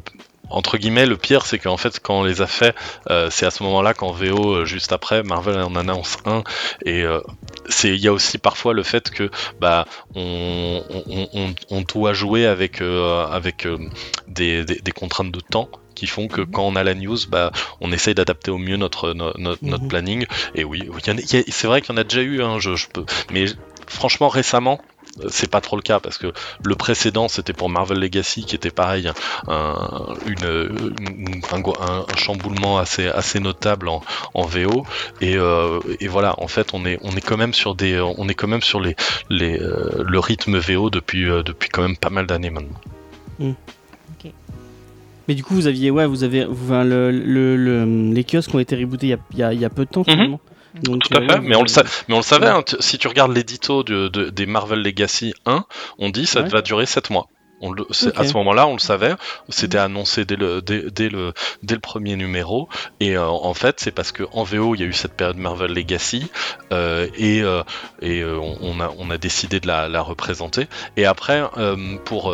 entre 0.53 0.77
guillemets, 0.77 1.07
le 1.07 1.17
pire, 1.17 1.45
c'est 1.45 1.57
qu'en 1.57 1.77
fait, 1.77 2.00
quand 2.00 2.19
on 2.19 2.24
les 2.24 2.41
a 2.41 2.48
fait, 2.48 2.75
euh, 3.10 3.29
c'est 3.31 3.45
à 3.45 3.51
ce 3.51 3.63
moment-là 3.63 3.93
qu'en 3.93 4.12
VO, 4.12 4.53
euh, 4.53 4.65
juste 4.65 4.91
après, 4.91 5.24
Marvel 5.24 5.60
en 5.60 5.75
annonce 5.75 6.17
un. 6.25 6.43
Et 6.86 7.01
euh, 7.01 7.22
il 7.83 7.95
y 7.95 8.07
a 8.07 8.13
aussi 8.13 8.38
parfois 8.38 8.74
le 8.74 8.83
fait 8.83 9.10
que 9.10 9.31
bah, 9.60 9.86
on, 10.15 10.83
doit 11.93 12.13
jouer 12.13 12.45
avec, 12.45 12.81
avec 12.81 13.67
des, 14.27 14.65
contraintes 14.95 15.31
de 15.31 15.39
temps 15.39 15.69
qui 15.95 16.07
font 16.07 16.27
que 16.27 16.41
mhm. 16.41 16.51
quand 16.51 16.63
on 16.63 16.75
a 16.75 16.83
la 16.83 16.93
news, 16.93 17.17
bah, 17.29 17.51
on 17.81 17.91
essaye 17.91 18.15
d'adapter 18.15 18.51
au 18.51 18.57
mieux 18.57 18.77
notre, 18.77 19.13
notre, 19.13 19.63
mhm. 19.63 19.88
planning. 19.88 20.25
Et 20.55 20.63
oui, 20.63 20.88
c'est 21.03 21.67
vrai 21.67 21.81
qu'il 21.81 21.93
y 21.93 21.98
en 21.98 22.01
a 22.01 22.03
déjà 22.03 22.22
eu, 22.22 22.43
hein, 22.43 22.60
je, 22.60 22.75
je 22.75 22.88
peux, 22.88 23.05
mais 23.31 23.45
franchement 23.88 24.29
récemment, 24.29 24.79
c'est 25.29 25.50
pas 25.50 25.62
trop 25.62 25.75
le 25.75 25.82
cas 25.82 26.00
parce 26.00 26.17
que 26.17 26.34
le 26.63 26.75
précédent 26.75 27.27
c'était 27.27 27.53
pour 27.53 27.70
Marvel 27.70 28.00
Legacy 28.00 28.46
qui 28.46 28.55
était 28.55 28.72
pareil 28.72 29.12
un, 29.48 30.15
une, 30.25 30.91
un, 31.51 32.17
chamboulement 32.17 32.77
assez, 32.77 33.08
assez 33.08 33.39
notable 33.39 33.89
en, 33.89 34.01
en 34.34 34.43
VO 34.43 34.86
et, 35.22 35.36
euh, 35.38 35.79
et, 36.00 36.08
voilà 36.08 36.36
en 36.39 36.48
fait 36.48 36.74
on 36.74 36.86
est, 36.86 36.98
on 37.03 37.12
est 37.12 37.22
quand 37.22 37.38
même 37.38 37.53
sur 37.53 37.75
des 37.75 38.00
on 38.00 38.27
est 38.27 38.34
quand 38.34 38.48
même 38.48 38.62
sur 38.62 38.79
les, 38.79 38.96
les 39.29 39.60
euh, 39.60 40.03
le 40.03 40.20
rythme 40.20 40.58
VO 40.58 40.89
depuis, 40.89 41.29
euh, 41.29 41.43
depuis 41.43 41.70
quand 41.70 41.84
même 41.84 41.98
pas 41.98 42.10
mal 42.10 42.25
d'années 42.25 42.50
maintenant. 42.50 42.82
Hmm. 43.39 43.53
Mais 45.27 45.36
du 45.36 45.43
coup 45.43 45.53
vous 45.53 45.67
aviez 45.67 45.89
ouais 45.89 46.05
vous 46.05 46.24
avez 46.24 46.43
le, 46.43 47.12
le, 47.12 48.12
les 48.13 48.24
kiosques 48.25 48.53
ont 48.53 48.60
été 48.60 48.75
rebootés 48.75 49.15
il 49.32 49.38
y 49.38 49.43
a, 49.43 49.53
y 49.53 49.63
a, 49.63 49.70
peu 49.70 49.86
de 49.86 49.89
temps 49.89 50.03
mhm. 50.05 50.38
Tout 50.84 51.00
à 51.13 51.18
euh, 51.20 51.27
fait, 51.27 51.39
mais, 51.42 51.56
on 51.56 51.63
le 51.63 51.70
mais 52.08 52.15
on 52.15 52.18
le 52.18 52.24
savait, 52.24 52.48
hein, 52.48 52.63
si 52.80 52.98
tu 52.98 53.08
regardes 53.08 53.34
l'édito 53.34 53.84
de, 53.84 54.08
des 54.08 54.46
Marvel 54.46 54.82
Legacy 54.82 55.34
1, 55.46 55.65
on 56.00 56.10
dit 56.10 56.25
ça 56.25 56.42
va 56.42 56.62
durer 56.62 56.86
7 56.86 57.10
mois. 57.10 57.27
On 57.65 57.72
le, 57.72 57.86
À 58.15 58.25
ce 58.25 58.34
moment-là, 58.34 58.68
on 58.68 58.74
le 58.74 58.80
savait, 58.80 59.13
c'était 59.48 59.77
annoncé 59.77 60.25
dès 60.25 60.36
le, 60.36 60.62
dès, 60.62 61.08
le, 61.08 61.32
dès 61.62 61.75
le 61.75 61.80
premier 61.80 62.18
numéro, 62.18 62.68
et 63.00 63.15
euh, 63.15 63.25
en 63.25 63.53
fait, 63.53 63.80
c'est 63.80 63.92
parce 63.92 64.12
qu'en 64.12 64.44
VO, 64.44 64.75
il 64.75 64.82
y 64.82 64.84
a 64.84 64.88
eu 64.88 64.92
cette 64.92 65.13
période 65.13 65.38
Marvel 65.38 65.72
Legacy, 65.72 66.30
euh, 66.74 67.08
et, 67.15 67.42
et 68.01 68.24
on, 68.25 68.80
a, 68.82 68.92
on 68.98 69.10
a 69.10 69.18
décidé 69.18 69.62
de 69.62 69.68
la, 69.68 69.88
la 69.88 70.01
représenter. 70.01 70.68
Et 70.98 71.06
après, 71.06 71.42
pour 72.03 72.34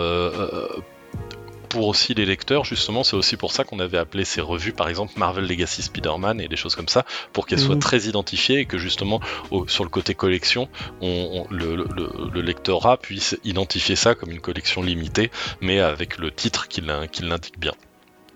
pour 1.69 1.87
aussi 1.87 2.13
les 2.13 2.25
lecteurs, 2.25 2.65
justement, 2.65 3.03
c'est 3.03 3.15
aussi 3.15 3.37
pour 3.37 3.51
ça 3.51 3.63
qu'on 3.63 3.79
avait 3.79 3.97
appelé 3.97 4.25
ces 4.25 4.41
revues, 4.41 4.73
par 4.73 4.89
exemple 4.89 5.13
Marvel 5.17 5.45
Legacy 5.45 5.83
Spider-Man 5.83 6.41
et 6.41 6.47
des 6.47 6.55
choses 6.55 6.75
comme 6.75 6.87
ça, 6.87 7.05
pour 7.31 7.45
qu'elles 7.45 7.59
soient 7.59 7.75
mhm. 7.75 7.81
très 7.81 7.99
identifiées 8.01 8.59
et 8.59 8.65
que 8.65 8.77
justement, 8.77 9.19
sur 9.67 9.83
le 9.83 9.89
côté 9.89 10.15
collection, 10.15 10.67
on, 11.01 11.45
le, 11.49 12.41
lectorat 12.41 12.97
puisse 12.97 13.37
identifier 13.43 13.95
ça 13.95 14.15
comme 14.15 14.31
une 14.31 14.41
collection 14.41 14.81
limitée, 14.81 15.31
mais 15.61 15.79
avec 15.79 16.17
le 16.17 16.31
titre 16.31 16.67
qui 16.67 16.81
l'indique 16.81 17.59
bien. 17.59 17.73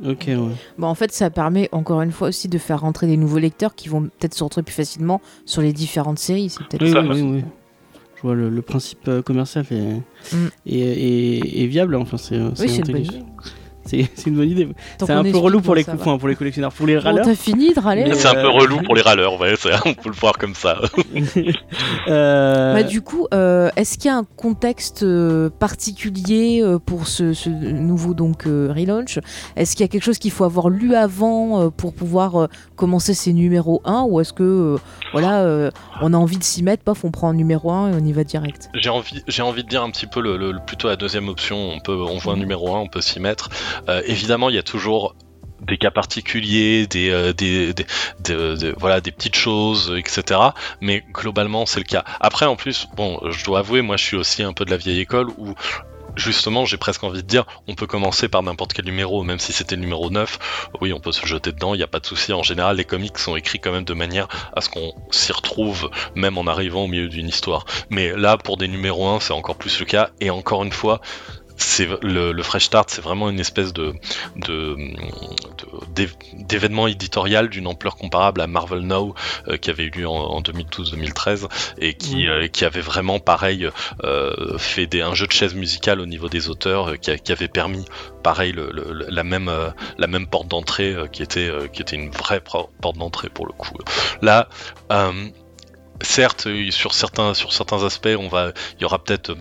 Ok, 0.06 0.26
ouais. 0.28 0.38
Bon, 0.78 0.88
en 0.88 0.96
fait, 0.96 1.12
ça 1.12 1.30
permet 1.30 1.70
encore 1.72 2.02
une 2.02 2.12
fois 2.12 2.30
aussi 2.30 2.48
de 2.48 2.58
faire 2.58 2.82
rentrer 2.82 3.08
des 3.08 3.18
nouveaux 3.18 3.38
lecteurs 3.38 3.76
qui 3.76 3.90
vont 3.90 4.02
peut-être 4.02 4.34
se 4.34 4.44
retrouver 4.44 4.64
plus 4.64 4.74
facilement 4.74 5.22
sur 5.46 5.62
les 5.62 5.72
différentes 5.72 6.20
séries. 6.20 6.50
C'est 6.50 6.66
peut-être 6.68 6.88
ça. 6.92 7.02
Oui, 7.02 7.22
oui, 7.22 7.44
le, 8.24 8.62
principe 8.62 9.08
euh, 9.08 9.22
commercial 9.22 9.66
est, 9.72 10.36
mm. 10.36 10.48
est, 10.66 11.68
viable. 11.68 11.96
Enfin, 11.96 12.18
c'est 12.18 12.40
oui. 12.60 13.24
C'est 13.86 14.28
une 14.28 14.36
bonne 14.36 14.50
idée. 14.50 14.68
C'est 15.00 15.12
un 15.12 15.24
peu 15.24 15.38
relou 15.38 15.62
pour 15.62 15.76
les, 15.76 15.84
pour 15.84 16.28
les 16.28 16.36
collectionneurs. 16.36 16.74
Pour 16.74 16.88
les 16.88 16.98
râleurs. 16.98 17.26
T'as 17.26 17.36
fini 17.36 17.74
de 17.74 17.80
râler 17.80 18.14
C'est 18.14 18.28
un 18.28 18.36
peu 18.36 18.50
relou 18.50 18.82
pour 18.82 18.96
les 18.96 19.02
râleurs, 19.02 19.40
ouais, 19.40 19.54
on 19.86 19.94
peut 19.94 20.10
le 20.10 20.16
voir 20.16 20.38
comme 20.38 20.56
ça. 20.56 20.80
euh... 22.08 22.74
bah, 22.74 22.84
du 22.84 23.02
coup, 23.02 23.28
euh, 23.34 23.70
est-ce 23.76 23.98
qu'il 23.98 24.10
y 24.10 24.14
a 24.14 24.18
un 24.18 24.24
contexte 24.24 25.04
euh, 25.04 25.50
particulier 25.50 26.62
euh, 26.62 26.80
pour 26.80 27.08
ce, 27.08 27.34
ce, 27.34 27.50
nouveau 27.50 28.14
donc 28.14 28.44
relaunch? 28.44 29.20
Est-ce 29.56 29.76
qu'il 29.76 29.82
y 29.82 29.86
a 29.86 29.88
quelque 29.88 30.04
chose 30.04 30.18
qu'il 30.18 30.32
faut 30.32 30.46
avoir 30.46 30.70
lu 30.70 30.96
avant 30.96 31.70
pour 31.72 31.94
pouvoir 31.94 32.48
commencer 32.76 33.14
ces 33.14 33.34
numéros 33.34 33.82
1 33.86 34.04
Ou 34.04 34.22
est-ce 34.22 34.34
que 34.34 34.78
voilà, 35.12 35.72
on 36.02 36.14
a 36.14 36.18
envie 36.18 36.38
de 36.38 36.44
s'y 36.44 36.64
mettre, 36.64 36.84
paf, 36.84 37.04
on 37.04 37.12
prend 37.12 37.30
un 37.30 37.34
numéro 37.34 37.72
1 37.72 37.92
et 37.92 37.96
on 37.96 38.06
y 38.06 38.14
va 38.14 38.24
direct? 38.24 38.70
J'ai 38.76 38.90
envie, 38.90 39.24
envie 39.42 39.64
de 39.64 39.70
dire 39.70 39.84
un 39.84 39.92
petit 39.92 40.08
peu 40.08 40.22
le, 40.22 40.54
plutôt 40.66 40.88
la 40.88 40.96
deuxième 40.96 41.28
option. 41.30 41.72
On, 41.76 41.80
peut, 41.80 41.96
on 41.96 42.18
voit 42.18 42.34
un 42.34 42.36
mhm. 42.36 42.42
numéro 42.42 42.76
1, 42.76 42.80
on 42.80 42.88
peut 42.88 43.02
s'y 43.02 43.20
mettre. 43.20 43.50
Euh, 43.90 44.02
évidemment, 44.06 44.50
il 44.50 44.56
y 44.56 44.60
a 44.60 44.64
toujours 44.64 45.16
des 45.62 45.78
cas 45.78 45.92
particuliers, 45.92 46.88
des, 46.88 47.10
euh, 47.10 48.74
voilà, 48.78 49.02
des 49.02 49.12
petites 49.12 49.36
choses, 49.36 49.94
etc. 49.98 50.40
Mais 50.82 51.04
globalement, 51.12 51.66
c'est 51.66 51.80
le 51.80 51.86
cas. 51.86 52.04
Après, 52.20 52.46
en 52.46 52.56
plus, 52.56 52.88
bon, 52.96 53.20
je 53.30 53.46
dois 53.46 53.60
avouer, 53.60 53.82
moi, 53.82 53.96
je 53.98 54.04
suis 54.04 54.18
aussi 54.18 54.44
un 54.44 54.54
peu 54.54 54.66
de 54.66 54.72
la 54.72 54.78
vieille 54.78 55.00
école 55.00 55.30
où 55.38 55.56
justement, 56.16 56.66
j'ai 56.66 56.78
presque 56.78 57.04
envie 57.04 57.24
de 57.24 57.28
dire, 57.28 57.46
on 57.68 57.76
peut 57.76 57.88
commencer 57.88 58.28
par 58.28 58.44
n'importe 58.44 58.74
quel 58.74 58.86
numéro, 58.86 59.24
même 59.24 59.40
si 59.40 59.54
c'était 59.54 59.76
le 59.76 59.82
numéro 59.82 60.10
9, 60.10 60.70
oui, 60.82 60.94
on 60.94 61.00
peut 61.00 61.12
se 61.12 61.26
jeter 61.26 61.52
dedans, 61.52 61.74
il 61.74 61.78
n'y 61.78 61.84
a 61.84 61.88
pas 61.88 62.00
de 62.00 62.06
souci. 62.06 62.34
En 62.34 62.44
général, 62.44 62.78
les 62.78 62.86
comics 62.86 63.18
sont 63.18 63.36
écrits 63.36 63.60
quand 63.60 63.72
même 63.72 63.84
de 63.84 63.94
manière 63.94 64.28
à 64.56 64.62
ce 64.62 64.70
qu'on 64.70 64.94
s'y 65.12 65.32
retrouve, 65.32 65.90
même 66.16 66.38
en 66.38 66.46
arrivant 66.48 66.84
au 66.84 66.88
milieu 66.88 67.10
d'une 67.10 67.28
histoire. 67.28 67.66
Mais 67.90 68.14
là, 68.16 68.38
pour 68.38 68.58
des 68.58 68.68
numéros 68.68 69.08
1, 69.08 69.20
c'est 69.20 69.34
encore 69.34 69.56
plus 69.56 69.80
le 69.80 69.86
cas, 69.86 70.10
et 70.20 70.30
encore 70.30 70.64
une 70.64 70.72
fois, 70.72 71.02
c'est 71.58 71.88
le, 72.02 72.42
Fresh 72.44 72.66
Start, 72.66 72.90
c'est 72.90 73.02
vraiment 73.02 73.30
une 73.30 73.40
espèce 73.40 73.74
de, 73.74 73.94
d'événement 76.38 76.88
éditorial 76.88 77.50
d'une 77.50 77.68
ampleur 77.68 77.96
comparable 77.96 78.42
à 78.42 78.48
Marvel 78.48 78.82
Now 78.82 79.14
euh, 79.48 79.58
qui 79.58 79.70
avait 79.70 79.86
eu 79.86 79.90
lieu 79.90 80.08
en, 80.08 80.42
2012-2013 80.42 81.48
et 81.78 81.94
qui, 81.94 82.28
euh, 82.28 82.48
qui, 82.48 82.66
avait 82.66 82.82
vraiment 82.82 83.20
pareil 83.20 83.70
euh, 84.04 84.58
fait 84.58 84.88
des, 84.88 85.02
un 85.02 85.14
jeu 85.14 85.28
de 85.28 85.32
chaise 85.32 85.54
musicale 85.54 86.00
au 86.00 86.06
niveau 86.06 86.30
des 86.30 86.50
auteurs 86.50 87.00
qui, 87.00 87.16
qui, 87.20 87.32
avait 87.32 87.48
permis 87.48 87.86
pareil 88.24 88.56
la 89.10 89.24
même 89.24 89.52
la 89.98 90.08
même 90.08 90.28
porte 90.28 90.48
d'entrée 90.48 90.96
qui 91.12 91.24
était 91.24 91.50
qui 91.72 91.82
était 91.82 91.96
une 91.96 92.10
vraie 92.10 92.42
porte 92.42 92.98
d'entrée 92.98 93.30
pour 93.30 93.46
le 93.46 93.54
coup. 93.54 93.78
Là 94.22 94.50
certes 96.02 96.48
sur 96.72 96.94
certains 96.94 97.34
sur 97.34 97.54
certains 97.54 97.84
aspects 97.84 98.16
on 98.18 98.28
va 98.28 98.52
il 98.78 98.82
y 98.82 98.86
aura 98.86 99.04
peut-être 99.04 99.36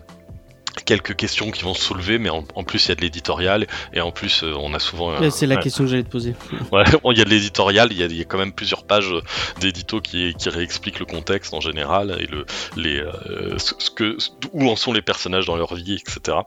quelques 0.84 1.14
questions 1.16 1.50
qui 1.50 1.62
vont 1.62 1.74
se 1.74 1.82
soulever, 1.82 2.18
mais 2.18 2.30
en, 2.30 2.42
plus 2.64 2.86
il 2.86 2.88
y 2.90 2.92
a 2.92 2.94
de 2.94 3.00
l'éditorial 3.00 3.66
et 3.92 4.00
en 4.00 4.10
plus 4.10 4.42
euh, 4.42 4.54
on 4.58 4.74
a 4.74 4.78
souvent. 4.78 5.30
c'est 5.30 5.46
la 5.46 5.56
question 5.56 5.84
que 5.84 5.90
j'allais 5.90 6.02
te 6.02 6.10
poser. 6.10 6.34
Ouais, 6.72 6.84
il 7.12 7.18
y 7.18 7.20
a 7.20 7.24
de 7.24 7.30
l'éditorial, 7.30 7.88
il, 7.92 8.16
y 8.16 8.20
a 8.20 8.24
quand 8.24 8.38
même 8.38 8.52
plusieurs 8.52 8.84
pages 8.84 9.12
d'édito 9.60 10.00
qui, 10.00 10.34
qui 10.34 10.48
réexpliquent 10.48 11.00
le 11.00 11.04
contexte 11.04 11.52
en 11.54 11.60
général 11.60 12.16
et 12.18 12.26
le, 12.26 12.46
les, 12.76 13.00
euh, 13.00 13.58
ce 13.58 13.90
que, 13.90 14.16
où 14.52 14.68
en 14.68 14.76
sont 14.76 14.92
les 14.92 15.02
personnages 15.02 15.46
dans 15.46 15.56
leur 15.56 15.74
vie, 15.74 15.94
etc. 15.94 16.38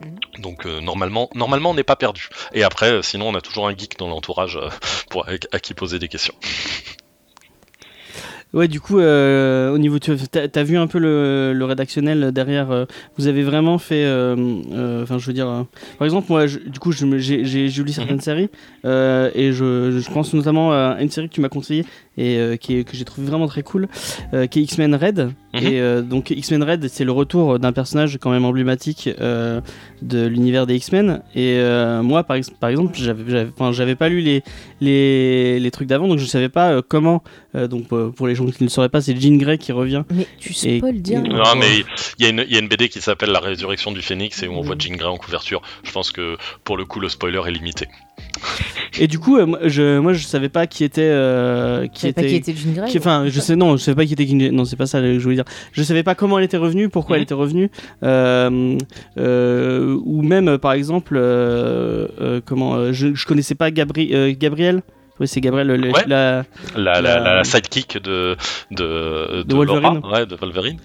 Mhm. 0.00 0.42
Donc 0.42 0.66
euh, 0.66 0.80
normalement, 0.80 1.30
normalement 1.34 1.70
on 1.70 1.74
n'est 1.74 1.84
pas 1.84 1.96
perdu. 1.96 2.28
Et 2.52 2.64
après, 2.64 3.02
sinon 3.02 3.28
on 3.28 3.34
a 3.34 3.40
toujours 3.40 3.68
un 3.68 3.76
geek 3.76 3.98
dans 3.98 4.08
l'entourage 4.08 4.58
pour 5.10 5.26
à 5.28 5.58
qui 5.58 5.74
poser 5.74 5.98
des 5.98 6.08
questions. 6.08 6.34
Ouais, 8.54 8.68
du 8.68 8.80
coup, 8.80 8.98
euh, 8.98 9.72
au 9.72 9.78
niveau, 9.78 9.98
tu 9.98 10.12
as, 10.12 10.62
vu 10.62 10.78
un 10.78 10.86
peu 10.86 10.98
le, 10.98 11.64
rédactionnel 11.64 12.32
derrière. 12.32 12.70
Euh, 12.70 12.84
vous 13.18 13.26
avez 13.26 13.42
vraiment 13.42 13.76
fait, 13.76 14.04
euh, 14.04 15.02
enfin, 15.02 15.18
je 15.18 15.26
veux 15.26 15.32
dire, 15.32 15.66
par 15.98 16.06
exemple, 16.06 16.28
moi, 16.30 16.46
du 16.46 16.78
coup, 16.78 16.92
j'ai 16.92 17.06
lu 17.06 17.92
certaines 17.92 18.16
mhm. 18.16 18.20
séries 18.20 18.48
et 18.84 19.52
je, 19.52 19.98
je, 20.00 20.10
pense 20.10 20.32
notamment 20.32 20.72
à 20.72 20.96
une 21.00 21.10
série 21.10 21.28
que 21.28 21.34
tu 21.34 21.40
m'as 21.40 21.48
conseillée 21.48 21.84
et 22.16 22.56
qui 22.58 22.78
est, 22.78 22.84
que 22.84 22.96
j'ai 22.96 23.04
trouvé 23.04 23.26
vraiment 23.26 23.46
très 23.46 23.62
cool, 23.62 23.88
qui 24.50 24.60
est 24.60 24.62
X-Men 24.62 24.94
Red. 24.94 25.32
Mhm. 25.60 25.66
Et 25.66 26.02
donc 26.02 26.30
X-Men 26.30 26.62
Red, 26.62 26.88
c'est 26.88 27.04
le 27.04 27.12
retour 27.12 27.58
d'un 27.58 27.72
personnage 27.72 28.18
quand 28.20 28.30
même 28.30 28.44
emblématique 28.44 29.08
de 29.18 30.26
l'univers 30.26 30.66
des 30.66 30.76
X-Men. 30.76 31.22
Et 31.34 31.58
moi, 32.02 32.24
par, 32.24 32.36
par 32.60 32.70
exemple, 32.70 32.96
j'avais 32.96 33.94
pas 33.94 34.08
lu 34.08 34.20
les, 34.20 34.42
les, 34.80 35.58
les 35.60 35.70
trucs 35.70 35.88
d'avant, 35.88 36.08
donc 36.08 36.18
je 36.18 36.24
savais 36.26 36.48
pas 36.48 36.82
comment. 36.82 37.22
donc 37.54 37.88
pour 37.88 38.26
les 38.26 38.34
gens 38.34 38.46
qui 38.46 38.62
ne 38.62 38.66
le 38.66 38.70
sauraient 38.70 38.88
pas, 38.88 39.00
c'est 39.00 39.18
Jean 39.20 39.36
Grey 39.38 39.58
qui 39.58 39.72
revient. 39.72 40.02
Mais 40.10 40.26
tu 40.38 40.52
spoil 40.52 41.00
dire. 41.00 41.22
Non, 41.22 41.54
mais 41.58 41.84
il 42.18 42.26
y, 42.26 42.52
y, 42.52 42.56
a 42.56 42.58
une 42.58 42.68
BD 42.68 42.88
qui 42.88 43.00
s'appelle 43.00 43.30
La 43.30 43.40
résurrection 43.40 43.92
du 43.92 44.02
phénix 44.02 44.42
et 44.42 44.48
où 44.48 44.52
on 44.52 44.62
voit 44.62 44.76
Jean 44.78 44.96
Grey 44.96 45.08
en 45.08 45.16
couverture. 45.16 45.62
Je 45.84 45.92
pense 45.92 46.10
que 46.12 46.36
pour 46.64 46.76
le 46.76 46.84
coup, 46.84 47.00
le 47.00 47.08
spoiler 47.08 47.40
est 47.46 47.50
limité. 47.52 47.88
Et 48.98 49.08
du 49.08 49.18
coup, 49.18 49.36
euh, 49.36 49.44
moi, 49.44 49.58
je, 49.64 49.98
moi, 49.98 50.14
je 50.14 50.24
savais 50.24 50.48
pas 50.48 50.66
qui 50.66 50.82
était. 50.84 51.02
euh, 51.02 51.86
qui 51.88 52.08
était. 52.08 52.22
pas 52.22 52.28
qui 52.28 52.34
était 52.36 52.54
Jean 52.54 52.72
Grey 52.72 52.90
Enfin, 52.96 53.26
je 53.28 53.40
sais, 53.40 53.56
non, 53.56 53.76
je 53.76 53.82
savais 53.82 53.94
pas 53.94 54.06
qui 54.06 54.14
était 54.14 54.24
King. 54.24 54.50
Non, 54.50 54.64
c'est 54.64 54.76
pas 54.76 54.86
ça 54.86 55.00
que 55.00 55.18
je 55.18 55.22
voulais 55.22 55.34
dire. 55.36 55.44
Je 55.72 55.82
savais 55.82 56.02
pas 56.02 56.14
comment 56.14 56.38
elle 56.38 56.44
était 56.44 56.56
revenue, 56.56 56.88
pourquoi 56.88 57.16
Mhm. 57.16 57.18
elle 57.18 57.22
était 57.22 57.34
revenue. 57.34 57.70
euh, 58.02 58.76
euh, 59.18 59.98
ou 60.04 60.22
même, 60.22 60.48
euh, 60.48 60.58
par 60.58 60.72
exemple, 60.72 61.14
comment. 62.44 62.92
je, 62.92 63.14
je 63.14 63.26
connaissais 63.26 63.54
pas 63.54 63.70
Gabri 63.70 64.36
Gabriel. 64.38 64.82
Oui, 65.18 65.26
c'est 65.26 65.40
Gabriel. 65.40 65.68
le- 65.68 65.90
Ouais. 65.92 66.04
la- 66.06 66.44
La, 66.76 67.00
la, 67.00 67.42
sidekick 67.44 67.96
de, 68.02 68.36
de, 68.70 69.44
De 69.44 69.54
Wolverine. 69.54 70.00
Laura, 70.02 70.12
ouais, 70.20 70.26
de 70.26 70.36
Wolverine. 70.36 70.78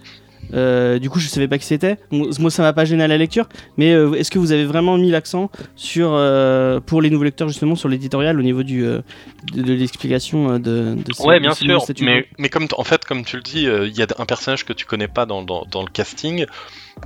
Euh, 0.54 1.00
du 1.00 1.10
coup, 1.10 1.20
je 1.20 1.28
savais 1.28 1.48
pas 1.48 1.58
qui 1.58 1.66
c'était. 1.66 1.98
Bon, 2.12 2.30
Moi, 2.40 2.52
ça 2.52 2.62
m'a 2.64 2.74
pas 2.74 2.86
gêné 2.86 3.04
à 3.04 3.08
la 3.08 3.18
lecture. 3.18 3.48
Mais 3.78 3.92
euh, 3.94 4.14
est-ce 4.14 4.32
que 4.32 4.40
vous 4.40 4.52
avez 4.52 4.66
vraiment 4.66 4.98
mis 4.98 5.10
l'accent 5.12 5.50
sur, 5.76 6.12
euh, 6.14 6.80
pour 6.80 7.02
les 7.02 7.10
nouveaux 7.10 7.24
lecteurs, 7.24 7.48
justement, 7.48 7.76
sur 7.76 7.90
l'éditorial 7.90 8.40
au 8.40 8.44
niveau 8.44 8.64
du, 8.64 8.82
de, 8.82 9.02
de 9.54 9.74
l'explication 9.74 10.60
de, 10.60 10.96
de 10.96 11.14
ce- 11.14 11.22
Ouais, 11.24 11.40
bien 11.40 11.50
sûr. 11.56 11.68
Mais, 12.38 12.50
comme 12.50 12.68
en 12.78 12.84
fait, 12.84 13.06
comme 13.06 13.24
tu 13.24 13.36
le 13.38 13.42
dis, 13.44 13.64
il 13.64 13.98
y 13.98 14.02
a 14.02 14.08
un 14.18 14.26
personnage 14.26 14.66
que 14.66 14.74
tu 14.74 14.86
connais 14.86 15.08
pas 15.08 15.26
dans, 15.26 15.42
dans, 15.44 15.66
dans 15.70 15.82
le 15.84 15.90
casting. 15.90 16.46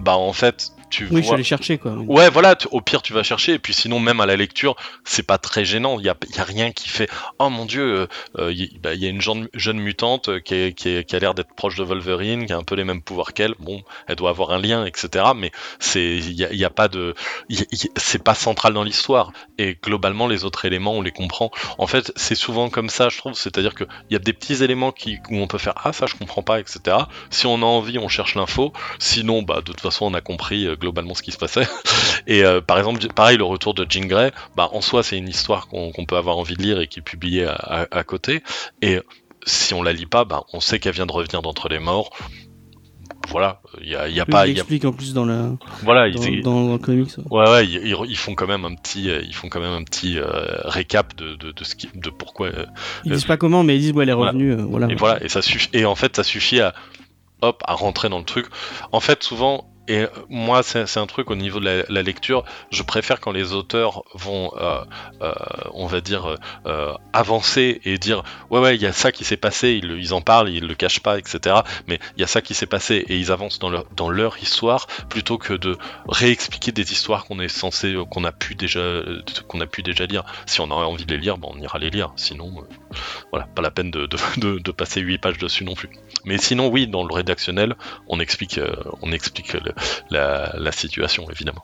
Bah 0.01 0.17
en 0.17 0.33
fait, 0.33 0.71
tu 0.89 1.07
Oui, 1.11 1.17
je 1.21 1.25
suis 1.25 1.33
allé 1.33 1.43
chercher, 1.43 1.77
quoi. 1.77 1.93
Ouais, 1.93 2.29
voilà, 2.29 2.55
tu- 2.55 2.67
au 2.71 2.81
pire 2.81 3.01
tu 3.01 3.13
vas 3.13 3.23
chercher, 3.23 3.53
et 3.53 3.59
puis 3.59 3.73
sinon 3.73 3.99
même 3.99 4.21
à 4.21 4.25
la 4.25 4.35
lecture, 4.35 4.75
c'est 5.03 5.23
pas 5.25 5.37
très 5.37 5.65
gênant, 5.65 5.99
il 5.99 6.05
y 6.05 6.09
a, 6.09 6.15
y 6.35 6.39
a 6.39 6.43
rien 6.43 6.71
qui 6.71 6.89
fait 6.89 7.09
«Oh 7.39 7.49
mon 7.49 7.65
dieu, 7.65 7.83
euh, 7.83 8.07
euh, 8.39 8.51
y, 8.53 8.77
bah, 8.81 8.93
y 8.93 9.05
a 9.05 9.09
une 9.09 9.21
jeune, 9.21 9.47
jeune 9.53 9.77
mutante 9.79 10.29
euh, 10.29 10.39
qui, 10.39 10.53
est- 10.55 10.73
qui, 10.73 10.89
est- 10.89 11.03
qui 11.03 11.15
a 11.15 11.19
l'air 11.19 11.33
d'être 11.33 11.53
proche 11.55 11.75
de 11.75 11.83
Wolverine, 11.83 12.45
qui 12.45 12.53
a 12.53 12.57
un 12.57 12.63
peu 12.63 12.75
les 12.75 12.83
mêmes 12.83 13.01
pouvoirs 13.01 13.33
qu'elle, 13.33 13.55
bon, 13.59 13.81
elle 14.07 14.15
doit 14.15 14.29
avoir 14.29 14.51
un 14.51 14.59
lien, 14.59 14.85
etc.» 14.85 15.25
Mais 15.35 15.51
c'est 15.79 16.17
y 16.17 16.45
a, 16.45 16.53
y 16.53 16.63
a 16.65 16.69
pas 16.69 16.87
de... 16.87 17.13
y- 17.49 17.65
y- 17.71 17.89
c'est 17.97 18.23
pas 18.23 18.35
central 18.35 18.73
dans 18.73 18.83
l'histoire, 18.83 19.31
et 19.57 19.77
globalement 19.81 20.27
les 20.27 20.45
autres 20.45 20.65
éléments, 20.65 20.93
on 20.93 21.01
les 21.01 21.11
comprend. 21.11 21.51
En 21.77 21.87
fait, 21.87 22.11
c'est 22.15 22.35
souvent 22.35 22.69
comme 22.69 22.89
ça, 22.89 23.09
je 23.09 23.17
trouve, 23.17 23.33
c'est-à-dire 23.33 23.73
qu'il 23.75 23.87
y 24.11 24.15
a 24.15 24.19
des 24.19 24.33
petits 24.33 24.63
éléments 24.63 24.91
qui, 24.91 25.17
où 25.29 25.37
on 25.37 25.47
peut 25.47 25.57
faire 25.57 25.73
«Ah, 25.83 25.93
ça 25.93 26.05
je 26.05 26.15
comprends 26.15 26.43
pas, 26.43 26.59
etc.» 26.59 26.97
Si 27.31 27.47
on 27.47 27.55
a 27.61 27.65
envie, 27.65 27.97
on 27.97 28.07
cherche 28.07 28.35
l'info, 28.35 28.71
sinon, 28.99 29.41
bah, 29.41 29.57
de 29.57 29.61
toute 29.61 29.81
façon, 29.81 30.05
on 30.05 30.13
a 30.13 30.21
compris 30.21 30.67
euh, 30.67 30.74
globalement 30.75 31.13
ce 31.15 31.21
qui 31.21 31.31
se 31.31 31.37
passait. 31.37 31.67
Et 32.27 32.43
euh, 32.43 32.61
par 32.61 32.77
exemple, 32.77 33.05
pareil, 33.13 33.37
le 33.37 33.43
retour 33.43 33.73
de 33.73 33.85
Jean 33.89 34.05
Grey, 34.07 34.31
bah, 34.55 34.69
en 34.73 34.81
soi, 34.81 35.03
c'est 35.03 35.17
une 35.17 35.29
histoire 35.29 35.67
qu'on 35.67 35.91
peut 36.07 36.17
avoir 36.17 36.37
envie 36.37 36.55
de 36.55 36.61
lire 36.63 36.79
et 36.79 36.87
qui 36.87 36.99
est 36.99 37.03
publiée 37.03 37.45
à, 37.45 37.53
à- 37.53 37.97
à 37.99 38.03
côté. 38.03 38.41
Et 38.81 38.99
si 39.45 39.73
on 39.73 39.83
la 39.83 39.93
lit 39.93 40.05
pas, 40.07 40.25
bah, 40.25 40.43
on 40.53 40.59
sait 40.59 40.79
qu'elle 40.79 40.93
vient 40.95 41.05
de 41.05 41.11
revenir 41.11 41.41
d'entre 41.41 41.69
les 41.69 41.79
morts. 41.79 42.09
Voilà, 43.29 43.59
il 43.81 43.89
y 43.89 43.95
a, 43.95 44.07
y 44.07 44.19
a 44.19 44.23
Oui, 44.27 44.31
pas. 44.31 44.47
il 44.47 44.51
il 44.51 44.55
y 44.55 44.59
a- 44.59 44.61
explique 44.61 44.85
en 44.85 44.93
plus 44.93 45.13
dans 45.13 45.25
le, 45.25 45.57
voilà, 45.81 46.09
dans, 46.11 46.21
ils- 46.21 46.41
dans- 46.43 46.65
dans 46.67 46.71
le 46.73 46.77
comics. 46.77 47.09
ouais. 47.17 47.23
Ouais, 47.31 47.49
ouais, 47.49 47.65
ils, 47.67 48.17
font 48.17 48.35
quand 48.35 48.45
même 48.47 48.65
un 48.65 48.75
petit, 48.75 49.09
euh, 49.09 49.21
ils 49.25 49.33
font 49.33 49.49
quand 49.49 49.59
même 49.59 49.73
un 49.73 49.83
petit 49.83 50.19
euh, 50.19 50.27
récap 50.65 51.15
de, 51.15 51.35
de, 51.35 51.51
de 51.51 51.63
ce 51.63 51.75
qui, 51.75 51.89
de 51.95 52.09
pourquoi. 52.11 52.47
euh, 52.47 52.65
Ils 53.03 53.11
Euh, 53.11 53.15
disent 53.15 53.25
pas 53.25 53.37
comment, 53.37 53.63
mais 53.63 53.75
ils 53.77 53.81
disent 53.81 53.91
ouais, 53.93 54.03
elle 54.03 54.09
est 54.09 54.13
revenue. 54.13 54.55
voilà. 54.55 54.87
et 54.91 54.95
voilà, 54.95 55.23
et 55.23 55.29
ça 55.29 55.41
suffit. 55.41 55.69
Et 55.73 55.85
en 55.85 55.95
fait, 55.95 56.15
ça 56.15 56.23
suffit 56.23 56.61
à, 56.61 56.75
hop, 57.41 57.63
à 57.67 57.73
rentrer 57.73 58.09
dans 58.09 58.19
le 58.19 58.25
truc. 58.25 58.45
En 58.91 58.99
fait, 58.99 59.23
souvent, 59.23 59.71
et 59.87 59.99
euh, 59.99 60.07
moi, 60.29 60.63
c'est 60.63 60.97
un 60.97 61.05
truc 61.05 61.29
au 61.29 61.35
niveau 61.35 61.59
de 61.59 61.85
la, 61.87 62.01
lecture, 62.01 62.43
je 62.71 62.83
préfère 62.83 63.19
quand 63.19 63.31
les 63.31 63.53
auteurs 63.53 64.03
vont, 64.13 64.51
euh, 64.57 64.83
euh, 65.21 65.33
on 65.73 65.85
va 65.87 66.01
dire, 66.01 66.37
avancer 67.13 67.81
et 67.85 67.97
dire, 67.97 68.23
ouais, 68.49 68.59
ouais, 68.59 68.75
il 68.75 68.81
y 68.81 68.85
a 68.85 68.93
ça 68.93 69.11
qui 69.11 69.23
s'est 69.23 69.37
passé, 69.37 69.79
ils, 69.81 70.13
en 70.13 70.21
parlent, 70.21 70.49
ils 70.49 70.65
le 70.65 70.75
cachent 70.75 70.99
pas, 70.99 71.17
etc. 71.17 71.57
Mais 71.87 71.99
il 72.17 72.21
y 72.21 72.23
a 72.23 72.27
ça 72.27 72.41
qui 72.41 72.53
s'est 72.53 72.65
passé 72.65 73.05
et 73.07 73.17
ils 73.17 73.31
avancent 73.31 73.59
dans 73.59 73.69
leur, 73.69 73.85
dans 73.95 74.09
leur 74.09 74.41
histoire 74.41 74.87
plutôt 75.09 75.37
que 75.37 75.53
de 75.53 75.77
réexpliquer 76.07 76.71
des 76.71 76.91
histoires 76.91 77.25
qu'on 77.25 77.39
est 77.39 77.47
censé, 77.47 77.95
qu'on 78.09 78.23
a 78.23 78.31
pu 78.31 78.55
déjà, 78.55 79.01
qu'on 79.47 79.61
a 79.61 79.67
pu 79.67 79.83
déjà 79.83 80.05
lire. 80.05 80.23
Si 80.45 80.61
on 80.61 80.71
a 80.71 80.75
envie 80.75 81.05
de 81.05 81.13
les 81.13 81.19
lire, 81.19 81.37
ben, 81.37 81.49
on 81.51 81.59
ira 81.59 81.79
les 81.79 81.89
lire. 81.89 82.11
Sinon, 82.15 82.65
voilà, 83.31 83.47
pas 83.55 83.61
la 83.61 83.71
peine 83.71 83.91
de, 83.91 84.05
de, 84.05 84.17
de- 84.37 84.59
de 84.59 84.71
passer 84.71 85.01
8 85.01 85.17
pages 85.19 85.37
dessus 85.37 85.63
non 85.63 85.73
plus. 85.75 85.89
Mais 86.25 86.37
sinon, 86.37 86.67
oui, 86.69 86.87
dans 86.87 87.03
le 87.05 87.13
rédactionnel, 87.13 87.75
on 88.07 88.19
explique, 88.19 88.57
euh, 88.57 88.73
on 89.01 89.11
explique 89.11 89.53
le- 89.53 89.73
la, 90.09 90.53
la 90.57 90.71
situation, 90.71 91.25
évidemment. 91.31 91.63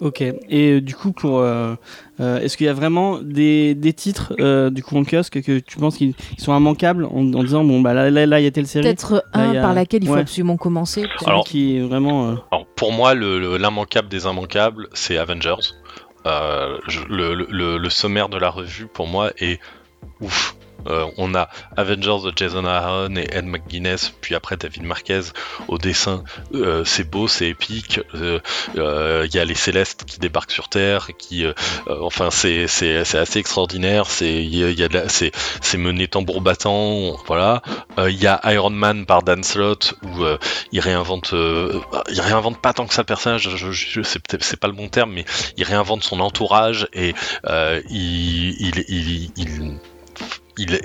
Ok. 0.00 0.20
Et 0.20 0.36
euh, 0.74 0.80
du 0.80 0.94
coup, 0.94 1.10
pour, 1.10 1.40
euh, 1.40 1.74
euh, 2.20 2.38
est-ce 2.38 2.56
qu'il 2.56 2.66
y 2.66 2.68
a 2.68 2.72
vraiment 2.72 3.18
des, 3.20 3.74
des 3.74 3.92
titres 3.92 4.32
euh, 4.38 4.70
du 4.70 4.80
coup 4.84 4.96
en 4.96 5.02
kiosque 5.02 5.42
que 5.42 5.58
tu 5.58 5.76
penses 5.78 5.96
qu'ils 5.96 6.14
ils 6.36 6.40
sont 6.40 6.56
immanquables 6.56 7.04
en, 7.04 7.32
en 7.32 7.42
disant 7.42 7.64
bon 7.64 7.80
bah 7.80 7.94
là 7.94 8.08
là 8.08 8.24
là 8.24 8.38
il 8.40 8.44
y 8.44 8.46
a 8.46 8.52
telle 8.52 8.68
série 8.68 8.84
Peut-être 8.84 9.24
un 9.32 9.56
a- 9.56 9.60
par 9.60 9.74
laquelle 9.74 10.04
il 10.04 10.06
faut 10.06 10.14
absolument 10.14 10.56
commencer. 10.56 11.04
Alors- 11.26 11.42
qui 11.44 11.78
est 11.78 11.80
vraiment 11.80 12.28
euh, 12.28 12.34
Alors, 12.52 12.66
pour 12.76 12.92
moi, 12.92 13.14
le- 13.14 13.40
le- 13.40 13.56
l'immanquable 13.56 14.06
des 14.08 14.22
immanquables, 14.26 14.86
c'est 14.92 15.18
Avengers. 15.18 15.56
Euh, 16.26 16.78
je- 16.86 17.00
le, 17.08 17.34
le- 17.34 17.78
le 17.78 17.90
sommaire 17.90 18.28
de 18.28 18.38
la 18.38 18.50
revue, 18.50 18.86
pour 18.86 19.08
moi, 19.08 19.32
est 19.38 19.58
ouf. 20.20 20.54
Euh, 20.86 21.06
on 21.16 21.34
a 21.34 21.48
Avengers 21.76 22.18
de 22.24 22.32
Jason 22.34 22.64
Aaron 22.64 23.16
et 23.16 23.26
Ed 23.32 23.44
McGuinness, 23.46 24.12
puis 24.20 24.34
après 24.34 24.56
David 24.56 24.84
Marquez 24.84 25.20
au 25.66 25.76
dessin. 25.76 26.22
Euh, 26.54 26.84
c'est 26.84 27.08
beau, 27.08 27.26
c'est 27.28 27.48
épique. 27.48 28.00
Euh, 28.14 28.38
euh, 28.76 29.26
Il 29.28 29.34
y 29.34 29.40
a 29.40 29.44
les 29.44 29.54
Célestes 29.54 30.04
qui 30.04 30.18
débarquent 30.20 30.52
sur 30.52 30.68
Terre, 30.68 31.08
qui, 31.18 31.44
enfin, 31.88 32.30
c'est 32.30 32.64
assez 32.64 33.38
extraordinaire. 33.38 34.06
C'est 34.10 34.42
il 34.44 34.54
y 34.56 34.64
a- 34.64 34.70
il 34.70 34.96
a 34.96 35.08
c'est 35.08 35.78
mené 35.78 36.06
tambour 36.08 36.40
battant, 36.40 37.16
voilà. 37.26 37.62
Il 37.98 38.14
y 38.22 38.26
a 38.26 38.40
Iron 38.52 38.70
Man 38.70 39.04
par 39.06 39.22
Dan 39.22 39.42
Slott 39.42 39.94
où 40.02 40.24
il 40.72 40.80
réinvente, 40.80 41.32
il 41.32 42.20
réinvente 42.20 42.60
pas 42.62 42.72
tant 42.72 42.86
que 42.86 42.94
ça 42.94 43.04
personnage. 43.04 43.48
Je, 43.56 43.72
je- 43.72 44.02
c'est 44.02 44.56
pas 44.60 44.68
le 44.68 44.74
bon 44.74 44.88
terme, 44.88 45.12
mais 45.12 45.24
il 45.56 45.64
réinvente 45.64 46.04
son 46.04 46.20
entourage 46.20 46.86
et 46.92 47.14
il, 47.90 48.54
il, 48.60 48.84
il, 48.88 49.30
il- 49.36 49.78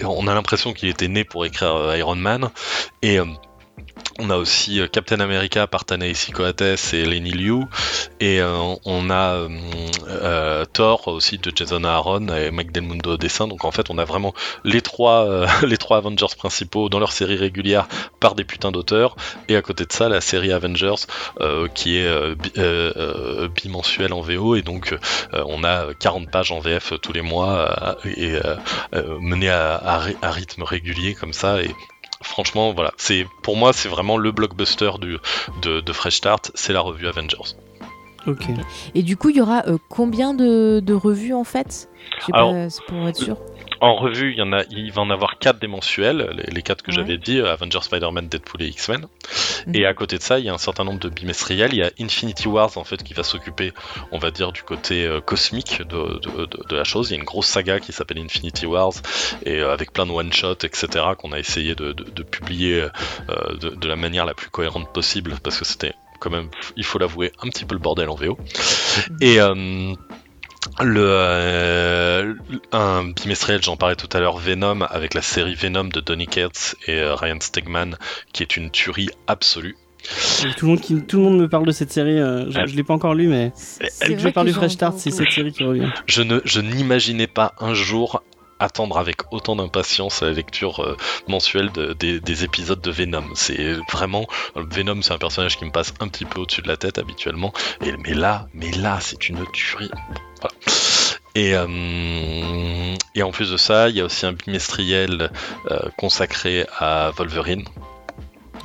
on 0.04 0.28
a 0.28 0.34
l'impression 0.34 0.74
qu'il 0.74 0.90
était 0.90 1.08
né 1.08 1.24
pour 1.24 1.46
écrire 1.46 1.76
euh, 1.76 1.98
Iron 1.98 2.16
Man. 2.16 2.50
Et 3.02 3.20
euh, 3.20 3.26
on 4.20 4.30
a 4.30 4.38
aussi 4.38 4.80
euh, 4.80 4.88
Captain 4.88 5.20
America 5.20 5.68
par 5.68 5.86
Ta-Nehisi 5.86 6.32
Coates 6.32 6.62
et 6.94 7.06
Lenny 7.06 7.32
Liu. 7.32 7.64
Et 8.20 8.42
euh, 8.42 8.76
on 8.86 9.10
a 9.10 9.34
euh, 9.34 9.50
euh, 10.08 10.66
Thor 10.66 11.08
aussi 11.08 11.38
de 11.38 11.52
Jason 11.56 11.84
Aaron 11.84 12.28
et 12.30 12.52
Mike 12.52 12.72
Del 12.72 12.84
Mundo 12.84 13.18
dessin. 13.18 13.48
Donc 13.48 13.66
en 13.66 13.72
fait 13.72 13.90
on 13.90 13.98
a 13.98 14.06
vraiment 14.06 14.34
les 14.64 14.82
trois 14.82 15.46
les 15.66 15.78
trois 15.78 15.98
Avengers 15.98 16.26
principaux 16.38 16.90
dans 16.90 17.00
leur 17.00 17.12
série 17.12 17.36
régulière 17.38 17.88
par 18.20 18.36
des 18.36 18.44
putains 18.44 18.72
d'auteurs. 18.72 19.16
Et 19.48 19.56
à 19.56 19.62
côté 19.62 19.86
de 19.86 19.92
ça 19.92 20.10
la 20.10 20.22
série 20.22 20.52
Avengers 20.52 20.96
qui 21.74 21.98
est 21.98 22.36
bi- 22.36 22.52
bimensuelle 23.62 24.14
en 24.14 24.22
VO 24.22 24.56
et 24.56 24.62
donc 24.62 24.96
on 25.34 25.64
a 25.64 25.94
40 26.00 26.30
pages 26.30 26.52
en 26.52 26.60
VF 26.60 26.94
tous 27.02 27.14
les 27.14 27.22
mois 27.22 27.98
et 28.06 28.34
euh, 28.36 28.56
euh, 28.96 29.18
mené 29.20 29.50
à, 29.50 29.76
à 29.76 29.98
ry- 30.00 30.18
à 30.22 30.32
rythme 30.32 30.64
régulier 30.64 31.14
comme 31.16 31.34
ça 31.34 31.58
franchement 32.24 32.74
voilà 32.74 32.92
c'est 32.98 33.28
pour 33.44 33.56
moi 33.58 33.74
c'est 33.74 33.90
vraiment 33.90 34.18
le 34.18 34.32
blockbuster 34.32 34.92
du, 35.00 35.18
de, 35.62 35.80
de 35.82 35.94
Fresh 35.94 36.16
Start 36.18 36.52
c'est 36.56 36.74
la 36.74 36.82
revue 36.82 37.08
Avengers 37.08 37.56
ok. 38.26 38.46
Et 38.96 39.04
du 39.04 39.18
coup, 39.18 39.30
il 39.30 39.36
y 39.36 39.42
aura 39.42 39.64
euh, 39.68 39.78
combien 39.90 40.34
de, 40.34 40.80
de 40.80 40.94
revues 40.94 41.34
en 41.34 41.44
fait? 41.44 41.90
Je 42.22 42.26
sais 42.28 42.32
Alors- 42.34 42.54
pas, 42.54 42.70
c'est 42.70 42.86
pour 42.86 43.06
être 43.10 43.18
sûr. 43.18 43.38
En 43.84 43.96
revue, 43.96 44.32
il 44.32 44.38
y 44.38 44.42
en 44.42 44.54
a, 44.54 44.64
il 44.70 44.92
va 44.94 45.02
en 45.02 45.10
avoir 45.10 45.38
quatre 45.40 45.60
des 45.60 45.68
mensuels, 45.68 46.30
les, 46.38 46.54
les 46.54 46.62
quatre 46.62 46.82
que 46.84 46.92
Ouais. 46.92 46.96
j'avais 46.96 47.18
dit, 47.18 47.40
euh, 47.40 47.52
Avengers, 47.52 47.82
Spider-Man, 47.82 48.30
Deadpool 48.30 48.62
et 48.62 48.68
X-Men. 48.68 49.08
Mhm. 49.68 49.76
Et 49.76 49.86
à 49.86 49.94
côté 49.94 50.18
de 50.18 50.24
ça, 50.24 50.40
il 50.40 50.46
y 50.46 50.50
a 50.50 50.54
un 50.54 50.58
certain 50.58 50.86
nombre 50.86 51.00
de 51.00 51.10
bimestriels. 51.10 51.74
Il 51.74 51.80
y 51.80 51.84
a 51.84 51.92
Infinity 52.00 52.48
Wars 52.48 52.78
en 52.78 52.86
fait 52.86 53.04
qui 53.04 53.14
va 53.14 53.24
s'occuper, 53.24 53.74
on 54.14 54.20
va 54.20 54.32
dire, 54.32 54.54
du 54.54 54.64
côté 54.64 55.06
euh, 55.06 55.20
cosmique 55.20 55.82
de, 55.82 56.20
de- 56.20 56.46
de- 56.46 56.64
de 56.70 56.76
la 56.76 56.86
chose. 56.86 57.10
Il 57.10 57.14
y 57.14 57.16
a 57.16 57.20
une 57.20 57.26
grosse 57.26 57.48
saga 57.48 57.80
qui 57.82 57.92
s'appelle 57.92 58.20
Infinity 58.20 58.66
Wars 58.66 58.94
et 59.46 59.60
euh, 59.60 59.74
avec 59.74 59.92
plein 59.92 60.06
de 60.06 60.12
one 60.12 60.32
shot, 60.32 60.54
etc. 60.64 60.88
qu'on 61.18 61.34
a 61.34 61.40
essayé 61.40 61.76
de, 61.76 61.92
publier 62.24 62.84
euh, 63.30 63.58
de, 63.60 63.88
la 63.88 63.96
manière 63.98 64.26
la 64.26 64.34
plus 64.34 64.50
cohérente 64.50 64.94
possible 64.94 65.36
parce 65.44 65.60
que 65.60 65.66
c'était 65.66 65.94
quand 66.20 66.30
même, 66.30 66.48
il 66.78 66.86
faut 66.86 67.00
l'avouer, 67.00 67.34
un 67.44 67.50
petit 67.50 67.66
peu 67.66 67.76
le 67.76 67.82
bordel 67.82 68.08
en 68.08 68.16
VO. 68.16 68.38
Et 69.20 69.42
euh, 69.42 69.94
le, 70.82 71.02
euh, 71.06 72.34
un 72.72 73.06
bimestriel, 73.12 73.62
j'en 73.64 73.78
parlais 73.78 73.96
tout 73.96 74.10
à 74.14 74.20
l'heure, 74.20 74.38
Venom, 74.38 74.82
avec 74.82 75.14
la 75.14 75.22
série 75.22 75.56
Venom 75.56 75.86
de 75.86 76.00
Donny 76.00 76.28
Cates 76.28 76.76
et 76.88 77.00
euh, 77.00 77.16
Ryan 77.16 77.38
Stegman, 77.40 77.98
qui 78.34 78.44
est 78.44 78.58
une 78.58 78.70
tuerie 78.72 79.10
absolue. 79.28 79.76
Tout 80.58 80.66
le 80.66 80.72
monde 80.72 80.82
qui 80.82 81.02
tout 81.02 81.16
le 81.18 81.24
monde 81.24 81.38
me 81.38 81.48
parle 81.48 81.66
de 81.66 81.72
cette 81.72 81.92
série. 81.92 82.20
euh, 82.20 82.52
je, 82.52 82.66
je 82.68 82.76
l'ai 82.76 82.84
pas 82.84 82.94
encore 82.94 83.14
lu 83.14 83.28
mais 83.30 83.54
C'est 83.56 84.10
dès 84.10 84.16
que 84.16 84.22
je 84.22 84.28
parle 84.28 84.48
du 84.48 84.54
Fresh 84.54 84.74
Start 84.74 84.98
c'est 84.98 85.12
cette 85.12 85.32
série 85.32 85.54
qui 85.54 85.64
revient. 85.64 85.88
Je 86.08 86.24
ne, 86.24 86.42
je 86.44 86.60
n'imaginais 86.60 87.28
pas 87.28 87.54
un 87.62 87.74
jour 87.74 88.22
attendre 88.64 88.98
avec 88.98 89.18
autant 89.32 89.56
d'impatience 89.56 90.22
la 90.22 90.32
lecture 90.32 90.82
euh, 90.84 90.98
mensuelle 91.28 91.72
de- 91.72 91.94
des, 91.94 92.20
des 92.20 92.44
épisodes 92.44 92.82
de 92.82 92.92
Venom. 92.92 93.26
C'est 93.36 93.74
vraiment 93.92 94.26
Venom, 94.56 95.02
c'est 95.02 95.14
un 95.14 95.18
personnage 95.18 95.58
qui 95.58 95.66
me 95.66 95.72
passe 95.72 95.94
un 96.00 96.08
petit 96.08 96.26
peu 96.26 96.40
au-dessus 96.42 96.62
de 96.62 96.68
la 96.68 96.78
tête 96.78 96.98
habituellement, 96.98 97.54
et, 97.86 97.92
mais 97.98 98.14
là, 98.14 98.48
mais 98.54 98.72
là, 98.72 99.00
c'est 99.02 99.30
une 99.30 99.46
tuerie. 99.52 99.92
Voilà. 100.42 100.56
Et, 101.36 101.56
euh, 101.56 102.96
et 103.16 103.24
en 103.24 103.32
plus 103.32 103.52
de 103.52 103.58
ça, 103.58 103.90
il 103.90 103.96
y 103.96 104.02
a 104.02 104.06
aussi 104.06 104.26
un 104.26 104.34
bimestriel 104.34 105.32
euh, 105.72 105.80
consacré 105.98 106.66
à 106.78 107.12
Wolverine. 107.18 107.66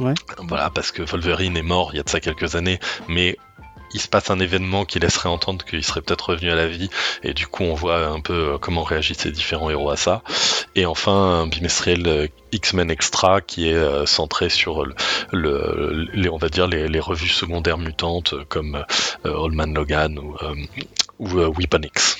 Ouais. 0.00 0.14
Voilà, 0.46 0.70
parce 0.70 0.92
que 0.92 1.02
Wolverine 1.02 1.56
est 1.56 1.62
mort 1.62 1.90
il 1.92 1.96
y 1.96 2.00
a 2.00 2.02
de 2.02 2.08
ça 2.08 2.20
quelques 2.20 2.54
années, 2.54 2.78
mais 3.08 3.36
il 3.92 4.00
se 4.00 4.08
passe 4.08 4.30
un 4.30 4.40
événement 4.40 4.84
qui 4.84 4.98
laisserait 4.98 5.28
entendre 5.28 5.64
qu'il 5.64 5.82
serait 5.84 6.02
peut-être 6.02 6.30
revenu 6.30 6.50
à 6.50 6.54
la 6.54 6.66
vie, 6.66 6.90
et 7.22 7.34
du 7.34 7.46
coup 7.46 7.64
on 7.64 7.74
voit 7.74 8.06
un 8.06 8.20
peu 8.20 8.58
comment 8.60 8.82
réagissent 8.82 9.18
ces 9.18 9.32
différents 9.32 9.70
héros 9.70 9.90
à 9.90 9.96
ça. 9.96 10.22
Et 10.74 10.86
enfin 10.86 11.12
un 11.12 11.46
bimestriel 11.46 12.28
X-Men 12.52 12.90
Extra 12.90 13.40
qui 13.40 13.68
est 13.68 14.06
centré 14.06 14.48
sur 14.48 14.84
le, 15.32 16.08
les, 16.12 16.28
on 16.28 16.38
va 16.38 16.48
dire 16.48 16.66
les, 16.66 17.00
revues 17.00 17.28
secondaires 17.28 17.78
mutantes 17.78 18.34
comme 18.48 18.84
Old 19.24 19.54
Man 19.54 19.74
Logan 19.74 20.18
ou, 20.18 20.36
ou 21.18 21.28
Weapon 21.28 21.82
X. 21.82 22.18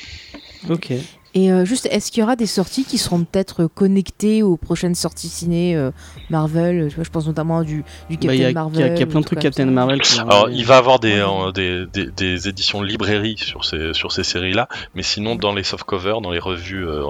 Ok. 0.69 0.93
Et 1.39 1.53
euh, 1.53 1.65
juste, 1.65 1.87
est-ce 1.93 2.11
qu'il 2.11 2.21
y 2.21 2.25
aura 2.25 2.35
des 2.35 2.47
sorties 2.47 2.85
qui 2.85 2.99
seront 2.99 3.23
peut-être 3.23 3.67
connectées 3.67 4.43
aux 4.43 4.57
prochaines 4.57 4.97
sorties 4.97 5.29
ciné 5.29 5.77
euh, 5.77 5.93
Marvel 6.31 6.91
je, 6.91 7.11
pense 7.11 7.29
notamment 7.29 7.63
du, 7.63 7.85
du 8.11 8.17
bah, 8.17 8.37
Captain 8.37 8.53
Marvel. 8.53 8.93
Il 8.97 8.99
y, 8.99 9.03
a 9.03 9.07
plein 9.07 9.21
de 9.21 9.25
trucs 9.25 9.39
Captain 9.39 9.67
Marvel. 9.67 10.01
Alors, 10.19 10.51
il 10.51 10.65
va 10.67 10.79
avoir 10.79 10.99
des, 10.99 11.25
des, 11.55 11.87
des, 12.11 12.49
éditions 12.49 12.83
librairie 12.83 13.37
sur 13.39 13.65
ces, 13.65 13.95
sur 13.95 14.11
ces 14.11 14.25
séries-là, 14.25 14.69
mais 14.97 15.05
sinon, 15.05 15.37
dans 15.37 15.55
les 15.55 15.63
softcovers, 15.63 16.21
dans 16.21 16.33
les 16.33 16.41
revues, 16.41 16.85
euh, 16.85 17.05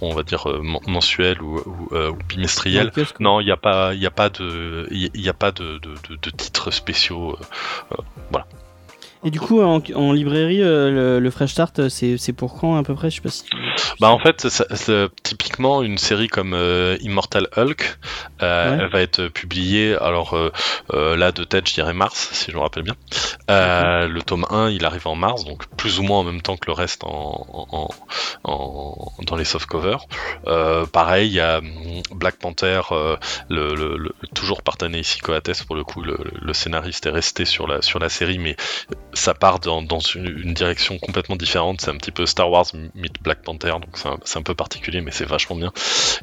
on 0.00 0.12
va 0.12 0.24
dire 0.24 0.48
mensuelles 0.88 1.40
ou, 1.42 1.58
ou, 1.58 1.88
bimestrielles, 2.28 2.90
non, 3.20 3.40
il 3.40 3.44
n'y 3.44 3.52
a 3.52 3.56
pas, 3.56 3.94
il 3.94 4.04
a 4.04 4.10
pas 4.10 4.30
de, 4.30 4.88
il 4.90 5.28
a 5.28 5.34
pas 5.34 5.52
de, 5.52 5.78
de, 5.78 6.16
de 6.20 6.30
titres 6.30 6.72
spéciaux. 6.72 7.38
voilà. 8.32 8.46
Et 9.22 9.30
du 9.30 9.38
coup, 9.38 9.60
en, 9.60 10.12
librairie, 10.12 10.62
euh, 10.62 11.20
le, 11.20 11.30
Fresh 11.30 11.50
Start, 11.50 11.88
c'est 11.88 12.32
pour 12.32 12.58
quand 12.58 12.76
à 12.76 12.82
peu 12.82 12.94
près 12.94 13.10
Je 13.10 13.16
sais 13.16 13.20
pas 13.20 13.28
si. 13.28 13.44
Bah 14.00 14.08
en 14.08 14.18
fait, 14.18 14.46
typiquement 15.22 15.82
une 15.82 15.98
série 15.98 16.28
comme 16.28 16.54
euh, 16.54 16.96
Immortal 17.02 17.48
Hulk, 17.54 17.98
euh, 18.42 18.78
elle 18.80 18.88
va 18.88 19.00
être 19.02 19.28
publiée. 19.28 19.94
Alors 20.00 20.36
là, 20.90 21.32
de 21.32 21.44
tête, 21.44 21.68
je 21.68 21.74
dirais 21.74 21.92
mars, 21.92 22.30
si 22.32 22.50
je 22.50 22.56
me 22.56 22.62
rappelle 22.62 22.84
bien. 22.84 22.96
Le 23.48 24.20
tome 24.20 24.46
1, 24.48 24.70
il 24.70 24.86
arrive 24.86 25.06
en 25.06 25.16
mars, 25.16 25.44
donc 25.44 25.66
plus 25.76 25.98
ou 25.98 26.02
moins 26.02 26.20
en 26.20 26.24
même 26.24 26.40
temps 26.40 26.56
que 26.56 26.66
le 26.66 26.72
reste 26.72 27.04
en, 27.04 27.90
dans 28.42 29.36
les 29.36 29.44
softcovers. 29.44 30.06
pareil, 30.92 31.28
il 31.28 31.34
y 31.34 31.40
a 31.40 31.58
hum, 31.58 31.66
Black 32.12 32.36
Panther, 32.36 32.80
le, 33.50 34.12
toujours 34.34 34.62
par 34.62 34.76
ici 34.94 35.20
Coates 35.20 35.64
pour 35.66 35.76
le 35.76 35.84
coup, 35.84 36.02
le, 36.02 36.52
scénariste 36.54 37.06
est 37.06 37.10
resté 37.10 37.44
sur 37.44 37.66
la 37.66 37.82
sur 37.82 37.98
la 37.98 38.08
série, 38.08 38.38
mais 38.38 38.56
ça 39.12 39.34
part 39.34 39.60
dans, 39.60 39.80
une, 40.14 40.54
direction 40.54 40.98
complètement 40.98 41.36
différente. 41.36 41.80
C'est 41.80 41.90
un 41.90 41.96
petit 41.96 42.10
peu 42.10 42.26
Star 42.26 42.50
Wars 42.50 42.66
meet 42.94 43.22
Black 43.22 43.42
Panther, 43.42 43.72
donc 43.72 43.96
c'est 44.24 44.38
un, 44.38 44.42
peu 44.42 44.54
particulier, 44.54 45.00
mais 45.00 45.10
c'est 45.10 45.24
vachement 45.24 45.56
bien. 45.56 45.72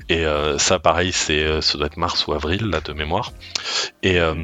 Et 0.09 0.25
euh, 0.25 0.57
ça, 0.57 0.79
pareil, 0.79 1.11
c'est 1.11 1.43
euh, 1.43 1.61
ça 1.61 1.77
doit 1.77 1.87
être 1.87 1.97
mars 1.97 2.27
ou 2.27 2.33
avril 2.33 2.65
là 2.65 2.81
de 2.81 2.93
mémoire. 2.93 3.31
Et 4.03 4.19
euh, 4.19 4.35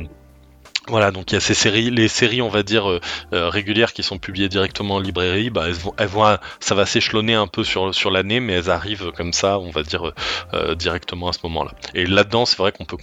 voilà, 0.90 1.12
donc 1.12 1.32
il 1.32 1.36
y 1.36 1.38
a 1.38 1.40
ces 1.40 1.54
séries, 1.54 1.92
les 1.92 2.10
séries, 2.10 2.42
on 2.42 2.50
va 2.50 2.62
dire 2.62 2.90
euh, 2.90 3.00
euh, 3.32 3.48
régulières 3.48 3.94
qui 3.94 4.04
sont 4.04 4.18
publiées 4.18 4.50
directement 4.50 4.96
en 4.96 5.00
librairie, 5.00 5.50
bah 5.50 5.64
elles 5.68 5.74
vont, 5.76 5.94
elles 5.98 6.08
vont 6.08 6.38
ça 6.60 6.76
va 6.76 6.86
s'échelonner 6.86 7.36
un 7.36 7.48
peu 7.48 7.64
sur 7.64 8.12
l'année, 8.12 8.42
mais 8.42 8.54
elles 8.54 8.70
arrivent 8.70 9.14
comme 9.14 9.32
ça, 9.32 9.60
on 9.60 9.70
va 9.70 9.84
dire 9.84 10.12
euh, 10.54 10.76
directement 10.76 11.30
à 11.30 11.34
ce 11.34 11.40
moment-là. 11.44 11.72
Et 11.96 12.06
là-dedans, 12.06 12.46
c'est 12.46 12.58
vrai 12.58 12.74
qu'on 12.74 12.84
peut, 12.84 12.98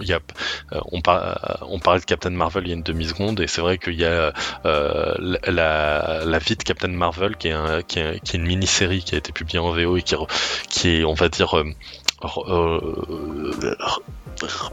il 0.00 0.06
y 0.06 0.14
a, 0.14 0.20
on, 0.92 1.02
parlait 1.02 2.00
de 2.00 2.04
Captain 2.06 2.30
Marvel 2.30 2.64
il 2.64 2.68
y 2.68 2.72
a 2.72 2.76
une 2.76 2.82
demi 2.82 3.06
seconde, 3.06 3.38
et 3.40 3.46
c'est 3.46 3.60
vrai 3.60 3.76
qu'il 3.76 3.94
y 3.94 4.06
a 4.06 4.32
la, 4.64 6.22
la 6.24 6.38
vie 6.38 6.56
de 6.56 6.62
Captain 6.62 6.88
Marvel 6.88 7.36
qui 7.36 7.48
est, 7.48 8.34
une 8.34 8.46
mini-série 8.46 9.02
qui 9.02 9.14
a 9.14 9.18
été 9.18 9.32
publiée 9.32 9.58
en 9.58 9.72
VO 9.72 9.98
et 9.98 10.02
qui, 10.02 10.14
qui 10.70 10.88
est, 10.88 11.04
on 11.04 11.14
va 11.14 11.28
dire 11.28 11.62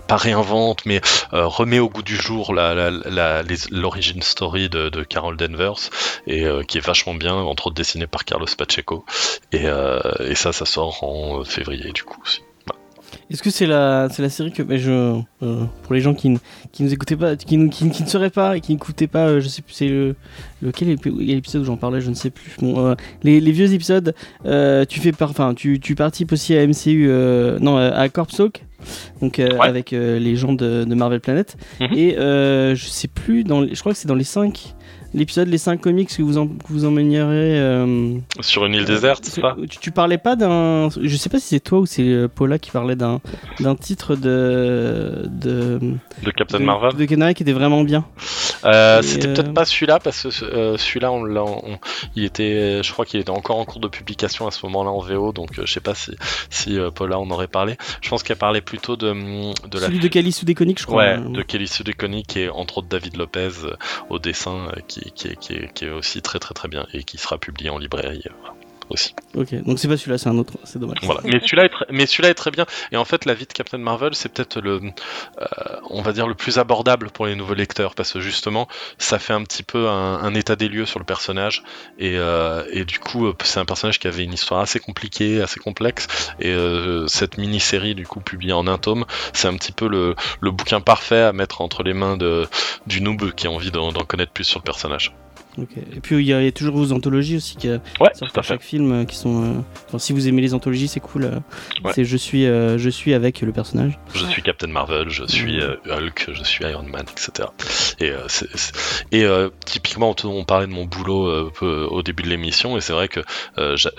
pas 0.08 0.18
réinvente, 0.18 0.86
mais 0.86 1.02
euh, 1.34 1.48
remet 1.48 1.80
au 1.80 1.90
goût 1.90 2.04
du 2.04 2.16
jour 2.16 2.54
l'origine 2.54 4.22
story 4.22 4.70
de, 4.70 5.04
Carol 5.04 5.38
Danvers, 5.38 5.90
et 6.28 6.46
euh, 6.46 6.64
qui 6.64 6.78
est 6.78 6.86
vachement 6.86 7.14
bien, 7.14 7.36
entre 7.36 7.68
autres 7.68 7.76
dessinée 7.76 8.08
par 8.08 8.26
Carlos 8.26 8.48
Pacheco. 8.58 9.06
Et, 9.52 9.66
euh, 9.66 10.00
et 10.20 10.36
ça, 10.36 10.54
ça 10.54 10.66
sort 10.66 11.04
en 11.04 11.44
février 11.44 11.92
du 11.92 12.04
coup 12.04 12.22
aussi. 12.24 12.42
Est-ce 13.34 13.42
que 13.42 13.50
c'est 13.50 13.66
la, 13.66 14.10
c'est 14.12 14.22
la 14.22 14.30
série 14.30 14.52
que 14.52 14.64
je, 14.78 14.92
euh, 14.92 15.66
pour 15.82 15.94
les 15.96 16.02
gens 16.02 16.14
qui, 16.14 16.38
qui 16.72 16.84
nous 16.84 16.94
écoutaient 16.94 17.16
pas, 17.16 17.36
qui, 17.36 17.68
qui, 17.70 17.90
qui 17.90 18.04
ne 18.04 18.08
seraient 18.08 18.30
pas 18.30 18.56
et 18.56 18.62
qui 18.62 18.74
n'écoutaient 18.74 19.08
pas, 19.08 19.26
euh, 19.26 19.42
je 19.42 19.48
sais 19.48 19.64
plus, 19.64 19.74
c'est 19.74 19.88
le, 19.88 20.16
lequel 20.62 20.92
épisode 20.92 21.64
où 21.64 21.66
j'en 21.66 21.76
parlais, 21.76 22.00
je 22.00 22.12
ne 22.12 22.16
sais 22.16 22.30
plus. 22.30 22.52
Bon, 22.60 22.86
euh, 22.86 22.94
les, 23.24 23.40
les, 23.40 23.52
vieux 23.52 23.74
épisodes, 23.74 24.14
tu 24.44 25.00
fais 25.00 25.12
enfin, 25.20 25.56
tu, 25.56 25.80
tu 25.80 25.96
participes 25.96 26.32
aussi 26.32 26.56
à 26.56 26.68
MCU, 26.68 27.08
non, 27.60 27.78
à 27.78 28.08
Corp 28.10 28.30
Talk. 28.30 28.64
Donc 29.22 29.40
avec 29.40 29.92
les 29.92 30.36
gens 30.36 30.54
de, 30.54 30.84
de 30.84 30.94
Marvel 30.94 31.22
Planet 31.22 31.56
mhm. 31.80 31.94
et 31.94 32.16
je 32.18 32.86
sais 32.86 33.08
plus 33.08 33.46
dans 33.46 33.66
je 33.66 33.80
crois 33.80 33.94
que 33.94 33.98
c'est 33.98 34.10
dans 34.10 34.14
les 34.14 34.26
5 34.26 34.76
l'épisode 35.14 35.48
Les 35.48 35.58
5 35.58 35.80
comics 35.80 36.10
que 36.10 36.22
vous, 36.22 36.38
en, 36.38 36.48
vous 36.70 36.86
emmènerez. 36.86 37.60
Euh, 37.60 38.16
Sur 38.42 38.66
une 38.66 38.74
île 38.74 38.86
déserte, 38.86 39.26
c'est 39.26 39.42
pas 39.42 39.56
tu, 39.70 39.78
tu, 39.78 39.92
parlais 39.92 40.18
pas 40.18 40.36
d'un. 40.36 40.90
Je 40.90 41.16
sais 41.16 41.30
pas 41.30 41.40
si 41.40 41.48
c'est 41.48 41.60
toi 41.60 41.80
ou 41.80 41.86
c'est 41.86 42.04
euh, 42.04 42.28
Paula 42.28 42.60
qui 42.60 42.72
parlait 42.72 42.96
d'un 42.96 43.20
titre 43.80 44.16
de. 44.16 45.24
De, 45.26 45.80
de 46.24 46.32
Captain 46.32 46.60
Marvel 46.60 46.96
De 46.96 47.06
Canary 47.06 47.34
qui 47.34 47.44
était 47.44 47.54
vraiment 47.54 47.84
bien. 47.84 48.06
Euh, 48.66 49.02
c'était 49.02 49.28
peut-être 49.28 49.54
pas 49.54 49.66
celui-là 49.66 50.00
parce 50.00 50.24
que 50.24 50.30
celui-là, 50.78 51.12
on, 51.12 51.80
il 52.16 52.24
était, 52.24 52.82
je 52.84 52.92
crois 52.92 53.06
qu'il 53.06 53.20
était 53.20 53.30
encore 53.30 53.58
en 53.58 53.66
cours 53.66 53.82
de 53.82 53.88
publication 53.88 54.48
à 54.48 54.52
ce 54.52 54.66
moment-là 54.66 54.92
en 54.92 55.00
VO, 55.00 55.32
donc 55.32 55.50
je 55.54 55.66
sais 55.66 55.80
pas 55.80 55.96
si, 55.96 56.12
si 56.50 56.78
Paula 56.96 57.20
en 57.20 57.30
aurait 57.30 57.48
parlé. 57.48 57.78
Je 58.02 58.10
pense 58.10 58.24
qu'elle 58.24 58.38
parlait 58.38 58.62
plutôt 58.62 58.96
de, 58.96 59.14
de 59.68 59.80
Celui 59.80 60.00
de 60.00 60.08
Kelly 60.08 60.32
Sudeconic, 60.32 60.80
je 60.80 60.86
crois. 60.86 61.04
Ouais, 61.04 61.18
de 61.18 61.42
Kelly 61.42 61.68
Sudeconic 61.68 62.38
et 62.38 62.50
entre 62.50 62.80
autres 62.80 62.88
David 62.88 63.18
Lopez 63.18 63.50
au 64.10 64.20
dessin 64.20 64.68
qui, 64.88 65.12
qui, 65.12 65.28
est, 65.28 65.90
aussi 65.90 66.22
très 66.22 66.40
très 66.40 66.54
très 66.54 66.68
bien 66.68 66.86
et 66.94 67.04
qui 67.04 67.18
sera 67.18 67.38
publié 67.38 67.70
en 67.70 67.78
librairie. 67.78 68.24
Euh, 68.26 68.50
aussi. 68.90 69.16
Ok, 69.36 69.54
donc 69.64 69.80
c'est 69.80 69.88
pas 69.88 69.98
celui-là, 69.98 70.18
c'est 70.18 70.30
un 70.30 70.38
autre, 70.38 70.54
c'est 70.64 70.80
dommage. 70.80 70.98
Voilà. 71.04 71.22
Mais 71.24 71.40
celui-là 71.40 72.30
est, 72.30 72.34
très 72.34 72.52
bien. 72.52 72.66
Et 72.92 72.98
en 72.98 73.06
fait, 73.06 73.26
la 73.26 73.34
vie 73.34 73.46
de 73.46 73.54
Captain 73.54 73.78
Marvel, 73.78 74.16
c'est 74.16 74.30
peut-être 74.30 74.60
le, 74.62 74.80
euh, 74.80 75.46
on 75.90 76.02
va 76.02 76.12
dire 76.12 76.28
le 76.28 76.36
plus 76.36 76.58
abordable 76.58 77.10
pour 77.10 77.26
les 77.26 77.36
nouveaux 77.36 77.54
lecteurs, 77.54 77.96
parce 77.96 78.14
que 78.14 78.20
justement, 78.20 78.68
ça 78.98 79.20
fait 79.20 79.34
un 79.34 79.44
petit 79.44 79.64
peu 79.64 79.90
un, 79.90 80.34
état 80.34 80.56
des 80.56 80.68
lieux 80.68 80.86
sur 80.86 81.00
le 81.00 81.06
personnage, 81.06 81.64
et, 82.00 82.18
euh, 82.18 82.64
et 82.72 82.86
du 82.86 83.00
coup, 83.00 83.32
c'est 83.44 83.60
un 83.60 83.66
personnage 83.66 84.00
qui 84.00 84.08
avait 84.08 84.24
une 84.24 84.34
histoire 84.34 84.62
assez 84.62 84.80
compliquée, 84.80 85.42
assez 85.42 85.60
complexe, 85.60 86.08
et 86.40 86.56
cette 87.08 87.38
mini-série, 87.38 87.96
du 87.96 88.08
coup, 88.08 88.20
publiée 88.20 88.54
en 88.54 88.68
un 88.68 88.78
tome, 88.78 89.06
c'est 89.34 89.48
un 89.48 89.56
petit 89.56 89.72
peu 89.72 89.88
le, 89.88 90.16
le, 90.42 90.52
bouquin 90.52 90.82
parfait 90.82 91.22
à 91.22 91.34
mettre 91.34 91.62
entre 91.62 91.84
les 91.84 91.94
mains 91.94 92.18
de, 92.18 92.48
du 92.88 93.02
noob 93.02 93.32
qui 93.34 93.48
a 93.48 93.52
envie 93.52 93.72
d'en 93.72 93.92
connaître 93.92 94.32
plus 94.32 94.44
sur 94.44 94.60
le 94.60 94.64
personnage. 94.64 95.14
Et 95.58 96.00
puis 96.02 96.16
il 96.18 96.26
y, 96.26 96.34
a 96.34 96.52
toujours 96.52 96.76
vos 96.76 96.92
anthologies 96.94 97.38
aussi 97.38 97.56
qui 97.56 97.70
sortent 98.16 98.38
à 98.38 98.42
chaque 98.42 98.64
film 98.64 98.92
euh, 98.92 99.06
qui 99.06 99.16
sont. 99.16 99.64
Euh, 99.94 99.98
si 100.00 100.12
vous 100.12 100.28
aimez 100.28 100.42
les 100.42 100.54
anthologies, 100.54 100.88
c'est 100.88 101.00
cool. 101.00 101.26
Euh, 101.26 101.92
c'est 101.94 102.06
je 102.06 102.18
suis, 102.18 102.46
je 102.46 102.90
suis 102.90 103.14
avec 103.14 103.42
le 103.42 103.52
personnage. 103.52 104.00
Je 104.16 104.26
suis 104.26 104.42
Captain 104.42 104.68
Marvel, 104.68 105.10
je 105.10 105.26
suis 105.26 105.60
Hulk, 105.62 106.30
je 106.34 106.44
suis 106.44 106.66
Iron 106.66 106.84
Man, 106.84 107.06
etc. 107.12 107.50
Et, 108.00 108.12
et 109.12 109.28
typiquement, 109.66 110.16
on, 110.24 110.44
parlait 110.44 110.68
de 110.68 110.72
mon 110.72 110.86
boulot 110.86 111.52
au 111.62 112.02
début 112.02 112.24
de 112.24 112.30
l'émission, 112.30 112.78
et 112.78 112.82
c'est 112.82 112.94
vrai 112.94 113.08
que 113.08 113.22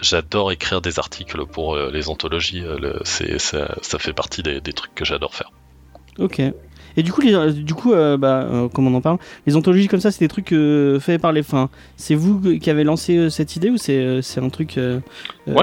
j'adore 0.00 0.50
écrire 0.52 0.80
des 0.80 0.98
articles 0.98 1.46
pour 1.46 1.76
les 1.76 2.08
anthologies. 2.08 2.64
ça, 3.04 3.98
fait 3.98 4.12
partie 4.12 4.42
des, 4.42 4.60
des 4.60 4.72
trucs 4.72 4.94
que 4.94 5.04
j'adore 5.04 5.34
faire. 5.34 5.52
Ok. 6.18 6.40
Et 6.96 7.02
du 7.02 7.12
coup, 7.12 7.20
les, 7.20 7.52
du 7.52 7.74
coup 7.74 7.92
euh, 7.92 8.16
bah, 8.16 8.46
euh, 8.50 8.68
comme 8.68 8.86
on 8.86 8.94
en 8.94 9.00
parle, 9.00 9.18
les 9.46 9.56
anthologies 9.56 9.88
comme 9.88 10.00
ça, 10.00 10.10
c'est 10.10 10.20
des 10.20 10.28
trucs 10.28 10.52
euh, 10.52 11.00
faits 11.00 11.20
par 11.20 11.32
les 11.32 11.42
fins. 11.42 11.68
C'est 11.96 12.14
vous 12.14 12.58
qui 12.58 12.70
avez 12.70 12.84
lancé 12.84 13.30
cette 13.30 13.56
idée 13.56 13.70
ou 13.70 13.76
c'est 13.78 14.22
un 14.36 14.48
truc 14.48 14.78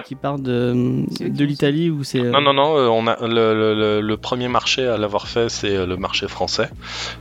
qui 0.05 0.15
part 0.15 0.39
de, 0.39 1.03
de 1.19 1.45
l'Italie 1.45 1.89
ou 1.89 2.03
c'est 2.03 2.21
Non, 2.21 2.41
non, 2.41 2.53
non. 2.53 2.73
on 2.91 3.07
a 3.07 3.25
le, 3.27 4.01
le, 4.01 4.17
premier 4.17 4.47
marché 4.47 4.85
à 4.85 4.97
l'avoir 4.97 5.27
fait, 5.27 5.49
c'est 5.49 5.85
le 5.85 5.97
marché 5.97 6.27
français 6.27 6.69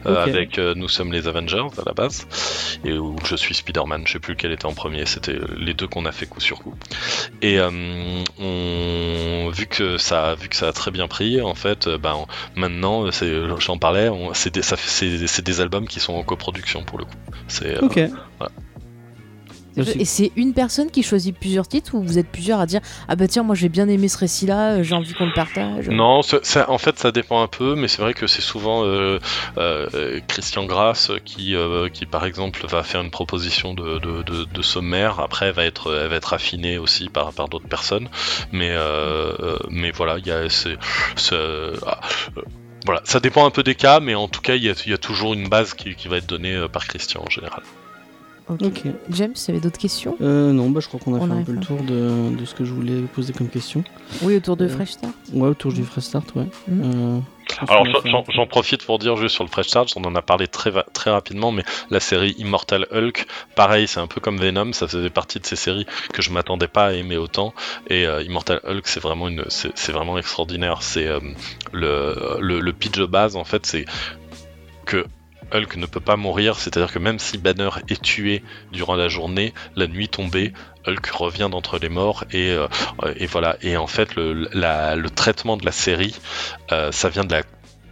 avec 0.04 0.58
Nous 0.58 0.88
sommes 0.88 1.12
les 1.12 1.28
Avengers 1.28 1.66
à 1.78 1.82
la 1.86 1.92
base 1.92 2.26
et 2.84 2.98
où 2.98 3.16
je 3.24 3.36
suis 3.36 3.54
Spider-Man. 3.54 4.02
Je 4.06 4.12
sais 4.12 4.18
plus 4.18 4.34
lequel 4.34 4.52
était 4.52 4.66
en 4.66 4.74
premier. 4.74 5.06
C'était 5.06 5.38
les 5.58 5.74
deux 5.74 5.86
qu'on 5.86 6.04
a 6.04 6.12
fait 6.12 6.26
coup 6.26 6.40
sur 6.40 6.58
coup. 6.58 6.74
Et 7.42 7.58
on, 7.60 9.50
vu 9.50 9.66
que 9.66 9.98
ça, 9.98 10.34
vu 10.34 10.48
que 10.48 10.56
ça 10.56 10.68
a 10.68 10.72
très 10.72 10.90
bien 10.90 11.08
pris, 11.08 11.40
en 11.40 11.54
fait, 11.54 11.88
ben 11.88 12.26
maintenant, 12.56 13.06
j'en 13.58 13.78
parlais 13.78 13.99
c'est 14.34 14.52
des, 14.52 15.42
des, 15.42 15.60
albums 15.60 15.86
qui 15.86 16.00
sont 16.00 16.14
en 16.14 16.22
coproduction 16.22 16.82
pour 16.82 16.98
le 16.98 17.04
coup. 17.04 17.16
C'est, 17.48 17.76
euh, 17.76 17.86
ok. 17.86 18.00
Et 19.76 20.04
c'est 20.04 20.32
une 20.36 20.52
personne 20.52 20.90
qui 20.90 21.02
choisit 21.02 21.34
plusieurs 21.34 21.66
titres 21.66 21.94
ou 21.94 22.02
vous 22.02 22.18
êtes 22.18 22.26
plusieurs 22.26 22.58
à 22.58 22.66
dire 22.66 22.80
ah 23.08 23.14
bah 23.14 23.28
tiens 23.28 23.44
moi 23.44 23.54
j'ai 23.54 23.68
bien 23.68 23.88
aimé 23.88 24.08
ce 24.08 24.18
récit-là, 24.18 24.72
euh, 24.72 24.82
j'ai 24.82 24.94
envie 24.96 25.14
qu'on 25.14 25.26
le 25.26 25.32
partage. 25.32 25.88
Non, 25.88 26.20
en 26.20 26.78
fait 26.78 26.98
ça 26.98 27.12
dépend 27.12 27.40
un 27.40 27.46
peu, 27.46 27.76
mais 27.76 27.86
c'est 27.86 28.02
vrai 28.02 28.12
que 28.12 28.26
c'est 28.26 28.42
souvent 28.42 28.82
euh, 28.84 29.20
Christian 30.26 30.66
Grasse 30.66 31.12
qui, 31.24 31.54
qui 31.92 32.06
par 32.06 32.26
exemple 32.26 32.66
va 32.66 32.82
faire 32.82 33.00
une 33.00 33.12
proposition 33.12 33.72
de, 33.72 33.98
de, 33.98 34.62
sommaire. 34.62 35.20
Après 35.20 35.46
elle 35.46 35.54
va 35.54 35.64
être, 35.64 35.96
elle 36.02 36.08
va 36.08 36.16
être 36.16 36.34
affinée 36.34 36.76
aussi 36.76 37.08
par, 37.08 37.32
par 37.32 37.48
d'autres 37.48 37.68
personnes, 37.68 38.08
mais 38.52 38.74
mais 39.70 39.92
voilà 39.92 40.18
il 40.18 40.26
y 40.26 40.32
a 40.32 40.48
voilà, 42.86 43.00
ça 43.04 43.20
dépend 43.20 43.46
un 43.46 43.50
peu 43.50 43.62
des 43.62 43.74
cas, 43.74 44.00
mais 44.00 44.14
en 44.14 44.28
tout 44.28 44.40
cas, 44.40 44.54
il 44.54 44.64
y 44.64 44.70
a, 44.70 44.74
il 44.86 44.90
y 44.90 44.94
a 44.94 44.98
toujours 44.98 45.34
une 45.34 45.48
base 45.48 45.74
qui, 45.74 45.94
qui 45.94 46.08
va 46.08 46.16
être 46.18 46.26
donnée 46.26 46.54
euh, 46.54 46.68
par 46.68 46.86
Christian 46.86 47.22
en 47.26 47.30
général. 47.30 47.62
Ok. 48.48 48.82
James, 49.10 49.32
il 49.36 49.48
y 49.48 49.50
avait 49.52 49.60
d'autres 49.60 49.78
questions? 49.78 50.16
Euh, 50.20 50.50
non, 50.52 50.70
bah, 50.70 50.80
je 50.82 50.88
crois 50.88 50.98
qu'on 50.98 51.14
a 51.14 51.18
On 51.18 51.26
fait 51.26 51.32
a 51.32 51.36
un 51.36 51.42
peu 51.44 51.52
le 51.52 51.60
tour 51.60 51.80
de, 51.84 52.34
de 52.36 52.44
ce 52.44 52.52
que 52.54 52.64
je 52.64 52.72
voulais 52.72 53.02
poser 53.14 53.32
comme 53.32 53.48
question. 53.48 53.84
Oui, 54.22 54.34
autour 54.36 54.56
de 54.56 54.64
Euh, 54.64 54.68
Fresh 54.68 54.90
Start. 54.90 55.14
Ouais, 55.32 55.48
autour 55.48 55.72
du 55.72 55.84
Fresh 55.84 56.04
Start, 56.04 56.34
ouais. 56.34 56.46
Mhm. 56.66 57.22
Alors 57.68 57.84
j'en- 58.34 58.46
profite 58.46 58.84
pour 58.84 58.98
dire 58.98 59.16
juste 59.16 59.34
sur 59.34 59.44
le 59.44 59.50
Fresh 59.50 59.66
Start, 59.68 59.88
on 59.96 60.04
en 60.04 60.14
a 60.14 60.22
parlé 60.22 60.48
très, 60.48 60.72
très 60.92 61.10
rapidement, 61.10 61.52
mais 61.52 61.62
la 61.90 62.00
série 62.00 62.34
Immortal 62.38 62.86
Hulk, 62.92 63.26
pareil, 63.54 63.86
c'est 63.86 64.00
un 64.00 64.06
peu 64.06 64.20
comme 64.20 64.38
Venom, 64.38 64.72
ça 64.72 64.88
faisait 64.88 65.10
partie 65.10 65.40
de 65.40 65.46
ces 65.46 65.56
séries 65.56 65.86
que 66.12 66.22
je 66.22 66.30
m'attendais 66.30 66.68
pas 66.68 66.86
à 66.86 66.92
aimer 66.92 67.16
autant. 67.16 67.54
Et 67.88 68.06
euh, 68.06 68.22
Immortal 68.22 68.60
Hulk, 68.64 68.86
c'est 68.86 69.00
vraiment 69.00 69.28
une, 69.28 69.44
c'est 69.48 69.70
c'est 69.76 69.92
vraiment 69.92 70.18
extraordinaire. 70.18 70.82
C'est 70.82 71.06
euh, 71.06 71.20
le, 71.72 72.38
le, 72.40 72.60
le 72.60 72.72
pitch 72.72 72.96
de 72.98 73.06
base 73.06 73.36
en 73.36 73.44
fait, 73.44 73.66
c'est 73.66 73.84
que 74.86 75.04
Hulk 75.52 75.76
ne 75.76 75.86
peut 75.86 76.00
pas 76.00 76.16
mourir, 76.16 76.56
c'est-à-dire 76.56 76.92
que 76.92 76.98
même 77.00 77.18
si 77.18 77.36
Banner 77.36 77.70
est 77.88 78.00
tué 78.00 78.42
durant 78.72 78.94
la 78.94 79.08
journée, 79.08 79.52
la 79.74 79.88
nuit 79.88 80.08
tombée, 80.08 80.52
Hulk 80.86 81.06
revient 81.10 81.48
d'entre 81.50 81.78
les 81.78 81.88
morts 81.88 82.24
et, 82.32 82.50
euh, 82.52 82.66
et 83.16 83.26
voilà. 83.26 83.56
Et 83.62 83.76
en 83.76 83.86
fait, 83.86 84.14
le, 84.16 84.48
la- 84.52 84.96
le 84.96 85.10
traitement 85.10 85.56
de 85.56 85.64
la 85.64 85.72
série, 85.72 86.14
euh, 86.72 86.90
ça 86.92 87.08
vient 87.08 87.24
de 87.24 87.32
la 87.32 87.42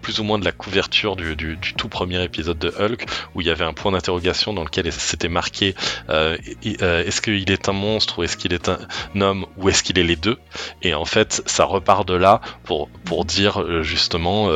plus 0.09 0.21
ou 0.21 0.25
moins 0.25 0.38
de 0.38 0.44
la 0.47 0.53
couverture 0.53 1.16
du, 1.16 1.59
tout 1.77 1.88
premier 1.88 2.25
épisode 2.25 2.59
de 2.59 2.73
Hulk 2.79 3.05
où 3.35 3.42
il 3.42 3.47
y 3.47 3.51
avait 3.51 3.66
un 3.66 3.75
point 3.75 3.92
d'interrogation 3.92 4.55
dans 4.55 4.64
lequel 4.64 4.90
c'était 4.90 5.29
marqué 5.29 5.75
euh, 6.09 6.38
euh, 6.81 7.05
est-ce 7.05 7.21
qu'il 7.21 7.51
est 7.51 7.68
un 7.68 7.75
monstre 7.75 8.18
ou 8.18 8.23
est-ce 8.23 8.38
qu'il 8.38 8.55
est 8.55 8.71
un 8.71 8.79
homme 9.21 9.44
ou 9.59 9.68
est-ce 9.68 9.83
qu'il 9.83 9.99
est 9.99 10.05
les 10.05 10.16
deux? 10.16 10.38
Et 10.81 10.94
en 10.94 11.05
fait 11.05 11.42
ça 11.44 11.64
repart 11.64 12.09
de 12.09 12.14
là 12.14 12.40
pour, 12.64 12.88
pour 13.05 13.27
dire 13.27 13.61
euh, 13.61 13.83
justement 13.83 14.49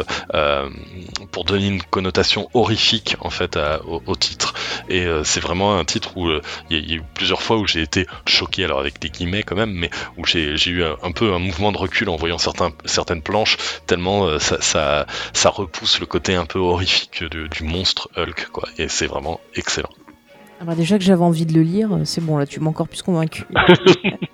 pour 1.33 1.45
donner 1.45 1.67
une 1.67 1.83
connotation 1.83 2.49
horrifique 2.55 3.17
en 3.21 3.29
fait 3.29 3.59
au, 3.85 4.17
titre. 4.17 4.55
Et 4.89 5.07
c'est 5.25 5.41
vraiment 5.41 5.77
un 5.79 5.85
titre 5.85 6.17
où 6.17 6.31
il 6.71 6.91
y, 6.91 6.95
a- 6.95 6.97
eu 6.97 7.03
plusieurs 7.15 7.43
fois 7.43 7.59
où 7.59 7.67
j'ai 7.67 7.83
été 7.83 8.07
choqué 8.27 8.65
alors 8.65 8.81
avec 8.81 9.01
des 9.01 9.11
guillemets 9.11 9.43
quand 9.43 9.57
même 9.57 9.73
mais 9.73 9.91
où 10.17 10.25
j'ai 10.25 10.71
eu 10.71 10.83
un, 10.83 11.13
peu 11.13 11.35
un 11.35 11.39
mouvement 11.39 11.73
de 11.73 11.79
recul 11.79 12.09
en 12.09 12.17
voyant 12.17 12.39
certains, 12.39 12.73
certaines 12.87 13.23
planches 13.23 13.59
tellement 13.87 14.39
ça, 14.39 15.05
ça 15.43 15.51
repousse 15.51 15.99
le 16.01 16.07
côté 16.07 16.35
un 16.35 16.47
peu 16.47 16.59
horrifique 16.61 17.25
du, 17.25 17.49
du 17.49 17.65
monstre 17.65 18.09
Hulk 18.17 18.49
quoi 18.53 18.69
et 18.79 18.87
c'est 18.89 19.07
vraiment 19.07 19.41
excellent 19.57 19.91
Ah 20.61 20.65
bah 20.65 20.75
déjà 20.77 20.99
que 20.99 21.05
j'avais 21.05 21.23
envie 21.25 21.47
de 21.47 21.53
le 21.55 21.63
lire, 21.63 21.91
c'est 22.05 22.21
bon, 22.25 22.37
là 22.39 22.47
tu 22.47 22.61
m'as 22.61 22.71
encore 22.71 22.89
plus 22.89 23.03
convaincu. 23.03 23.45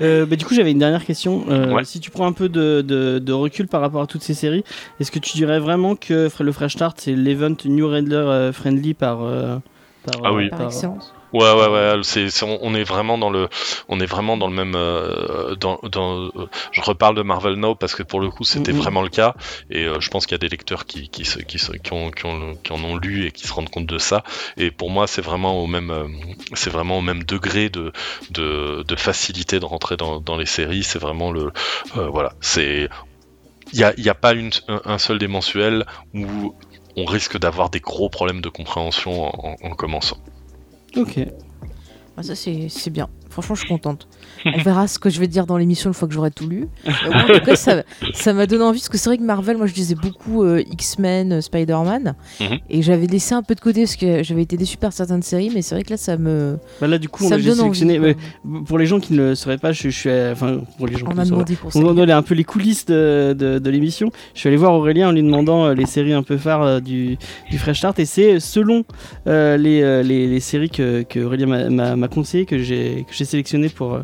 Euh, 0.00 0.26
bah, 0.26 0.34
du 0.36 0.44
coup, 0.44 0.54
j'avais 0.54 0.72
une 0.72 0.78
dernière 0.80 1.04
question. 1.04 1.44
Euh, 1.48 1.72
Ouais. 1.74 1.84
Si 1.84 2.00
tu 2.00 2.10
prends 2.10 2.26
un 2.26 2.32
peu 2.32 2.48
de, 2.48 2.80
de- 2.82 3.18
de 3.20 3.32
recul 3.32 3.68
par 3.68 3.80
rapport 3.80 4.02
à 4.02 4.06
toutes 4.08 4.22
ces 4.22 4.34
séries, 4.34 4.64
est-ce 4.98 5.12
que 5.12 5.18
tu 5.20 5.36
dirais 5.36 5.60
vraiment 5.60 5.94
que 5.94 6.28
le 6.40 6.52
Fresh 6.52 6.72
Start 6.72 6.98
c'est 7.00 7.12
l'event 7.12 7.54
New 7.66 7.86
Raider 7.86 8.14
euh, 8.16 8.52
friendly 8.52 8.94
par, 8.94 9.22
euh, 9.22 9.58
par 10.04 10.20
Ah 10.24 10.32
oui. 10.32 10.48
Par 10.48 10.62
excellence. 10.62 11.12
Ouais, 11.32 11.50
ouais, 11.52 11.68
ouais. 11.68 12.00
C'est, 12.02 12.28
c'est- 12.30 12.44
on, 12.44 12.74
est 12.74 12.84
vraiment 12.84 13.16
dans 13.16 13.30
le, 13.30 13.48
on 13.88 14.00
est 14.00 14.06
vraiment 14.06 14.36
dans 14.36 14.48
le 14.48 14.54
même, 14.54 14.74
euh, 14.76 15.54
dans, 15.56 15.78
dans. 15.82 16.30
je 16.72 16.80
reparle 16.82 17.14
de 17.16 17.22
Marvel 17.22 17.54
Now 17.54 17.74
parce 17.74 17.94
que 17.94 18.02
pour 18.02 18.20
le 18.20 18.30
coup, 18.30 18.44
c'était 18.44 18.72
Mhm. 18.72 18.78
vraiment 18.78 19.00
le 19.02 19.08
cas, 19.08 19.34
et 19.70 19.84
euh, 19.86 19.98
je 20.00 20.10
pense 20.10 20.26
qu'il 20.26 20.34
y 20.34 20.36
a 20.36 20.38
des 20.38 20.48
lecteurs 20.48 20.84
qui, 20.84 21.08
qui, 21.08 21.24
se- 21.24 21.38
qui, 21.40 21.58
se- 21.58 21.72
qui, 21.72 21.92
ont, 21.94 22.10
qui, 22.10 22.26
ont, 22.26 22.56
qui 22.62 22.72
en 22.72 22.84
ont 22.84 22.96
lu 22.96 23.24
et 23.26 23.32
qui 23.32 23.46
se 23.46 23.52
rendent 23.54 23.70
compte 23.70 23.86
de 23.86 23.98
ça. 23.98 24.24
Et 24.58 24.70
pour 24.70 24.90
moi, 24.90 25.06
c'est 25.06 25.22
vraiment 25.22 25.62
au 25.62 25.66
même, 25.66 25.90
euh, 25.90 26.06
c'est 26.54 26.70
vraiment 26.70 26.98
au 26.98 27.02
même 27.02 27.22
degré 27.24 27.70
de, 27.70 27.92
de, 28.30 28.84
de 28.86 28.96
facilité 28.96 29.58
de 29.58 29.64
rentrer 29.64 29.96
dans, 29.96 30.20
dans 30.20 30.36
les 30.36 30.46
séries. 30.46 30.82
C'est 30.84 30.98
vraiment 30.98 31.32
le, 31.32 31.50
voilà, 31.94 32.34
c'est. 32.40 32.88
Il 33.72 33.78
n'y 33.78 33.84
a, 33.84 33.94
y 33.98 34.08
a 34.10 34.14
pas 34.14 34.34
une, 34.34 34.50
un, 34.68 34.82
un 34.84 34.98
seul 34.98 35.18
des 35.18 35.28
mensuels 35.28 35.86
où 36.14 36.54
on 36.96 37.04
risque 37.06 37.38
d'avoir 37.38 37.70
des 37.70 37.80
gros 37.80 38.10
problèmes 38.10 38.40
de 38.42 38.48
compréhension 38.50 39.24
en, 39.24 39.50
en- 39.52 39.56
en 39.70 39.70
commençant. 39.74 40.18
Ok. 40.96 41.20
Ah, 42.16 42.22
ça 42.22 42.34
c'est 42.34 42.68
c'est 42.68 42.90
bien. 42.90 43.08
Franchement, 43.30 43.54
je 43.54 43.60
suis 43.60 43.68
contente. 43.68 44.06
On 44.44 44.58
verra 44.62 44.88
ce 44.88 44.98
que 44.98 45.10
je 45.10 45.20
vais 45.20 45.26
dire 45.28 45.46
dans 45.46 45.56
l'émission 45.56 45.90
une 45.90 45.94
fois 45.94 46.08
que 46.08 46.14
j'aurai 46.14 46.30
tout 46.30 46.48
lu. 46.48 46.68
Moins, 46.84 47.24
en 47.24 47.26
tout 47.38 47.44
cas, 47.44 47.56
ça 47.56 48.32
m'a 48.32 48.46
donné 48.46 48.62
envie 48.64 48.78
parce 48.80 48.88
que 48.88 48.98
c'est 48.98 49.08
vrai 49.10 49.18
que 49.18 49.22
Marvel, 49.22 49.56
moi 49.56 49.66
je 49.66 49.74
disais 49.74 49.94
beaucoup 49.94 50.42
euh, 50.44 50.62
X-Men, 50.70 51.32
euh, 51.34 51.40
Spider-Man, 51.40 52.14
Mhm. 52.40 52.58
et 52.70 52.82
j'avais 52.82 53.06
laissé 53.06 53.34
un 53.34 53.42
peu 53.42 53.54
de 53.54 53.60
côté 53.60 53.82
parce 53.82 53.96
que 53.96 54.22
j'avais 54.22 54.42
été 54.42 54.56
déçu 54.56 54.76
par 54.76 54.92
certaines 54.92 55.22
séries, 55.22 55.50
mais 55.54 55.62
c'est 55.62 55.74
vrai 55.74 55.84
que 55.84 55.90
là 55.90 55.96
ça 55.96 56.16
me, 56.16 56.58
Bah 56.80 56.86
là, 56.88 56.98
du 56.98 57.08
coup, 57.08 57.24
on 57.24 57.28
ça 57.28 57.34
a 57.34 57.38
envie. 57.38 57.54
sélectionné. 57.54 57.98
ouais, 58.00 58.16
pour 58.66 58.78
les 58.78 58.86
gens 58.86 59.00
qui 59.00 59.12
ne 59.12 59.18
le 59.18 59.34
sauraient 59.34 59.58
pas, 59.58 59.72
je, 59.72 59.88
je 59.88 59.96
suis. 59.98 60.10
à- 60.10 60.32
Enfin, 60.32 60.60
pour 60.78 60.86
les 60.86 60.94
gens 60.96 61.06
qui 61.06 61.12
On 61.12 61.14
m'a 61.14 61.22
le 61.22 61.28
sauraient. 61.28 61.44
demandé 61.44 61.56
pour 61.56 61.72
ça. 61.72 61.78
On 61.78 61.82
va 61.84 61.92
donner 61.92 62.12
un 62.12 62.22
peu 62.22 62.34
les 62.34 62.44
coulisses 62.44 62.84
de, 62.86 63.34
de- 63.38 63.58
de 63.58 63.70
l'émission. 63.70 64.10
Je 64.34 64.40
suis 64.40 64.48
allé 64.48 64.56
voir 64.56 64.72
Aurélien 64.74 65.08
en 65.08 65.12
lui 65.12 65.22
demandant 65.22 65.66
euh, 65.66 65.74
les 65.74 65.86
séries 65.86 66.12
un 66.14 66.22
peu 66.22 66.36
phares 66.36 66.62
euh, 66.62 66.80
du, 66.80 67.16
du 67.50 67.58
Fresh 67.58 67.78
Start 67.78 67.98
et 67.98 68.04
c'est 68.06 68.40
selon 68.40 68.84
euh, 69.26 69.56
les, 69.56 69.82
euh, 69.82 70.02
les, 70.02 70.26
les 70.26 70.40
séries 70.40 70.70
que, 70.70 71.02
que 71.02 71.20
Aurélien 71.20 71.46
m'a- 71.70 72.08
conseillé 72.08 72.44
que 72.46 72.58
j'ai 72.58 73.04
que 73.08 73.14
j'ai 73.14 73.24
sélectionné 73.24 73.68
pour, 73.68 73.94
euh, 73.94 74.02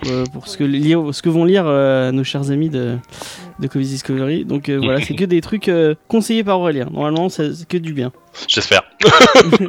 pour, 0.00 0.10
euh, 0.12 0.24
ce, 0.46 0.56
que 0.56 0.64
lire, 0.64 1.02
ce 1.12 1.22
que 1.22 1.28
vont 1.28 1.44
lire 1.44 1.64
euh, 1.66 2.10
nos 2.12 2.24
chers 2.24 2.50
amis 2.50 2.68
de, 2.68 2.96
de 3.58 3.66
Comics 3.66 3.88
Discovery. 3.88 4.44
Donc 4.44 4.68
euh, 4.68 4.78
voilà, 4.82 5.00
c'est 5.00 5.14
que 5.14 5.24
des 5.24 5.40
trucs 5.40 5.68
euh, 5.68 5.94
conseillés 6.08 6.44
par 6.44 6.60
Aurélien. 6.60 6.88
Normalement, 6.92 7.28
c'est 7.28 7.50
que 7.68 7.76
du 7.78 7.92
bien. 7.92 8.12
J'espère. 8.48 8.82
Euh, 9.04 9.68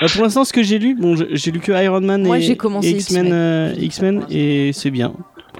pour 0.14 0.22
l'instant, 0.22 0.44
ce 0.44 0.52
que 0.52 0.62
j'ai 0.62 0.78
lu, 0.78 0.94
bon, 0.94 1.16
j'ai 1.30 1.50
lu 1.50 1.60
que 1.60 1.72
Iron 1.82 2.00
Man 2.00 2.22
Moi, 2.22 2.38
et, 2.38 2.42
j'ai 2.42 2.56
commencé 2.56 2.88
et 2.88 2.92
X-Men 2.92 3.24
X-Men. 3.26 3.32
euh, 3.32 3.74
X-Men 3.78 4.26
et 4.30 4.72
c'est 4.72 4.90
bien. 4.90 5.12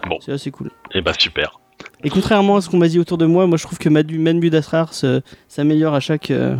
Bon. 0.09 0.18
C'est 0.24 0.33
assez 0.33 0.50
cool. 0.50 0.70
Et 0.94 1.00
bah 1.00 1.12
super. 1.18 1.59
Et 2.04 2.11
contrairement 2.11 2.57
à 2.57 2.61
ce 2.61 2.68
qu'on 2.68 2.76
m'a 2.78 2.87
dit 2.88 2.98
autour 3.00 3.18
de 3.18 3.26
moi, 3.26 3.46
moi 3.48 3.59
je 3.59 3.64
trouve 3.64 3.78
que 3.78 3.88
Madu- 3.88 4.18
Manmud 4.20 4.54
Asrar 4.54 4.94
se- 4.94 5.20
s'améliore 5.48 5.94
à 5.94 6.00
chaque, 6.00 6.31
euh, 6.31 6.54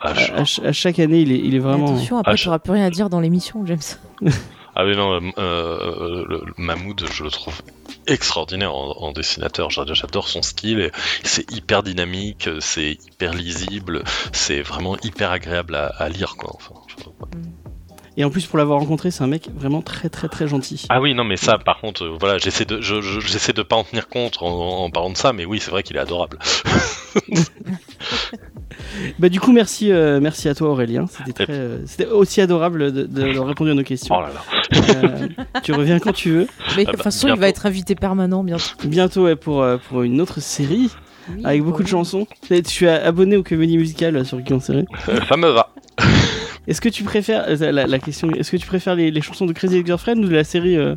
Ah, 0.00 0.08
à, 0.08 0.40
à 0.40 0.44
ch- 0.44 0.60
à 0.64 0.72
chaque 0.72 0.98
année. 0.98 1.20
Il 1.22 1.32
est, 1.32 1.38
il 1.38 1.46
est 1.46 1.50
Mais 1.52 1.58
vraiment. 1.60 1.86
Attention, 1.86 2.18
après 2.18 2.32
Ah, 2.32 2.36
tu 2.36 2.46
n'auras 2.48 2.58
plus 2.58 2.72
rien 2.72 2.84
à 2.86 2.90
dire 2.90 3.08
dans 3.08 3.20
l'émission, 3.20 3.64
James. 3.64 3.78
ah 4.74 4.84
oui, 4.84 4.96
non, 4.96 5.14
euh, 5.14 5.30
euh, 5.38 6.24
le, 6.28 6.42
le 6.46 6.54
Mahmoud, 6.56 7.04
je 7.12 7.22
le 7.24 7.30
trouve 7.30 7.60
extraordinaire 8.06 8.74
en, 8.74 8.92
en 8.98 9.12
dessinateur. 9.12 9.70
J'adore 9.70 10.28
son 10.28 10.42
style. 10.42 10.90
C'est 11.22 11.50
hyper 11.52 11.82
dynamique, 11.82 12.48
c'est 12.60 12.92
hyper 12.92 13.34
lisible, 13.34 14.02
c'est 14.32 14.62
vraiment 14.62 14.96
hyper 15.04 15.30
agréable 15.30 15.74
à, 15.74 15.86
à 15.98 16.08
lire. 16.08 16.36
Quoi. 16.36 16.50
Enfin, 16.54 16.74
je- 16.88 17.04
Et 18.16 18.24
en 18.24 18.30
plus, 18.30 18.46
pour 18.46 18.58
l'avoir 18.58 18.80
rencontré, 18.80 19.10
c'est 19.10 19.22
un 19.22 19.26
mec 19.26 19.48
vraiment 19.54 19.82
très 19.82 20.08
très 20.10 20.28
très 20.28 20.46
gentil. 20.48 20.86
Ah 20.90 21.00
oui, 21.00 21.14
non, 21.14 21.24
mais 21.24 21.36
ça, 21.36 21.58
par 21.58 21.80
contre, 21.80 22.04
euh, 22.04 22.16
voilà, 22.18 22.38
j'essaie 22.38 22.64
de, 22.64 22.80
je- 22.80 23.00
je- 23.00 23.20
j'essaie 23.20 23.52
de 23.54 23.62
pas 23.62 23.76
en 23.76 23.84
tenir 23.84 24.08
compte 24.08 24.38
en, 24.42 24.84
en 24.84 24.90
parlant 24.90 25.10
de 25.10 25.16
ça, 25.16 25.32
mais 25.32 25.44
oui, 25.44 25.60
c'est 25.60 25.70
vrai 25.70 25.82
qu'il 25.82 25.96
est 25.96 26.00
adorable. 26.00 26.38
Bah 29.18 29.28
du 29.28 29.40
coup, 29.40 29.52
merci, 29.52 29.90
euh, 29.92 30.20
merci 30.20 30.48
à 30.48 30.54
toi 30.54 30.68
Aurélien. 30.70 31.06
C'était 31.06 31.44
très, 31.44 31.52
euh, 31.54 31.78
c'était 31.86 32.06
aussi 32.06 32.40
adorable 32.40 32.92
de, 32.92 33.02
de- 33.02 33.32
de 33.32 33.38
répondre 33.40 33.70
à 33.70 33.74
nos 33.74 33.82
questions. 33.82 34.14
Oh 34.16 34.20
là 34.22 34.28
là. 34.32 35.02
Euh, 35.04 35.28
tu 35.62 35.72
reviens 35.72 35.98
quand 35.98 36.12
tu 36.12 36.30
veux. 36.30 36.46
Mais 36.76 36.82
de 36.82 36.86
bah, 36.86 36.92
toute 36.94 37.02
façon, 37.02 37.28
il 37.28 37.36
va 37.38 37.48
être 37.48 37.66
invité 37.66 37.94
permanent 37.94 38.42
bientôt. 38.44 38.64
Bientôt 38.84 39.24
ouais, 39.24 39.36
pour, 39.36 39.62
euh, 39.62 39.76
pour 39.88 40.02
une 40.02 40.20
autre 40.20 40.40
série 40.40 40.90
Oui, 41.34 41.42
avec 41.44 41.62
beaucoup 41.62 41.82
de 41.82 41.88
chansons. 41.88 42.26
Je 42.50 42.62
suis 42.66 42.88
abonné 42.88 43.36
aux 43.36 43.42
comédies 43.42 43.78
musicales 43.78 44.24
sur 44.24 44.38
Geek 44.38 44.52
en 44.52 44.60
série. 44.60 44.84
Euh, 45.08 45.18
ça 45.28 45.36
me 45.36 45.48
va. 45.48 45.68
Est-ce 46.68 46.80
que 46.80 46.88
tu 46.88 47.02
préfères 47.02 47.46
la, 47.58 47.72
la 47.86 47.98
question 47.98 48.30
Est-ce 48.30 48.50
que 48.52 48.56
tu 48.56 48.66
préfères 48.66 48.94
les, 48.94 49.10
les 49.10 49.20
chansons 49.20 49.46
de 49.46 49.52
Crazy 49.52 49.78
Ex-Girlfriend 49.78 50.18
ou 50.18 50.28
de 50.28 50.34
la 50.34 50.44
série 50.44 50.76
euh, 50.76 50.94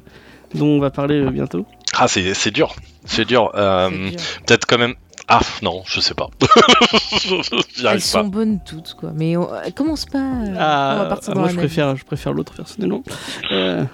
dont 0.53 0.67
on 0.67 0.79
va 0.79 0.91
parler 0.91 1.15
euh, 1.19 1.31
bientôt? 1.31 1.65
Ah, 1.97 2.07
c'est, 2.07 2.33
c'est 2.35 2.51
dur. 2.51 2.75
C'est 3.05 3.25
dur. 3.25 3.51
Euh, 3.55 3.89
C'est 3.91 4.09
dur. 4.11 4.19
peut-être 4.45 4.65
quand 4.67 4.77
même. 4.77 4.93
Ah, 5.27 5.39
non, 5.63 5.81
je 5.87 5.99
sais 5.99 6.13
pas. 6.13 6.29
Elles 7.91 8.01
sont 8.01 8.17
pas. 8.23 8.23
bonnes 8.29 8.59
toutes, 8.65 8.93
quoi. 8.99 9.11
Mais 9.15 9.35
on... 9.37 9.51
euh, 9.51 9.69
commence 9.75 10.05
pas. 10.05 10.19
euh, 10.19 10.45
on 10.49 10.53
va 10.53 11.01
Ah, 11.01 11.05
partir 11.09 11.31
ah, 11.31 11.33
dans 11.33 11.39
moi 11.41 11.47
la 11.49 11.53
je 11.53 11.57
préfère, 11.59 11.95
je 11.95 12.05
préfère 12.05 12.33
l'autre 12.33 12.53
personnellement. 12.53 13.03
Euh, 13.51 13.85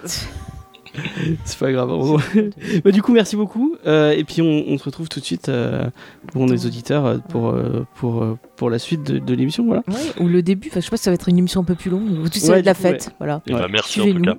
c'est 1.46 1.58
pas 1.58 1.72
grave. 1.72 1.90
on- 1.90 2.18
Bah, 2.84 2.90
du 2.90 3.00
coup, 3.00 3.12
merci 3.14 3.34
beaucoup. 3.34 3.76
Euh, 3.86 4.10
et 4.10 4.24
puis 4.24 4.42
on, 4.42 4.64
on 4.68 4.76
se 4.76 4.84
retrouve 4.84 5.08
tout 5.08 5.20
de 5.20 5.24
suite 5.24 5.48
euh, 5.48 5.88
pour 6.32 6.44
nos 6.46 6.54
auditeurs 6.56 7.18
pour, 7.30 7.48
euh, 7.48 7.86
pour, 7.94 8.22
euh, 8.22 8.38
pour 8.56 8.68
la 8.68 8.78
suite 8.78 9.02
de, 9.02 9.18
de 9.18 9.34
l'émission. 9.34 9.64
Voilà. 9.64 9.82
Ouais, 9.88 10.20
ou 10.22 10.28
le 10.28 10.42
début, 10.42 10.68
enfin, 10.70 10.80
je 10.80 10.84
sais 10.84 10.90
pas 10.90 10.98
si 10.98 11.04
ça 11.04 11.10
va 11.10 11.14
être 11.14 11.28
une 11.30 11.38
émission 11.38 11.62
un 11.62 11.64
peu 11.64 11.74
plus 11.76 11.90
longue, 11.90 12.10
ou 12.22 12.28
tout 12.28 12.38
ça 12.38 12.52
Ouais, 12.52 12.60
de 12.60 12.66
la 12.66 12.74
du 12.74 12.76
coup, 12.76 12.82
fête, 12.88 13.10
voilà. 13.18 13.40
Eh 13.46 13.52
ben, 13.54 13.68
merci 13.70 14.00
en 14.00 14.04
tout 14.04 14.10
Suivez-nous. 14.10 14.34
cas. 14.34 14.38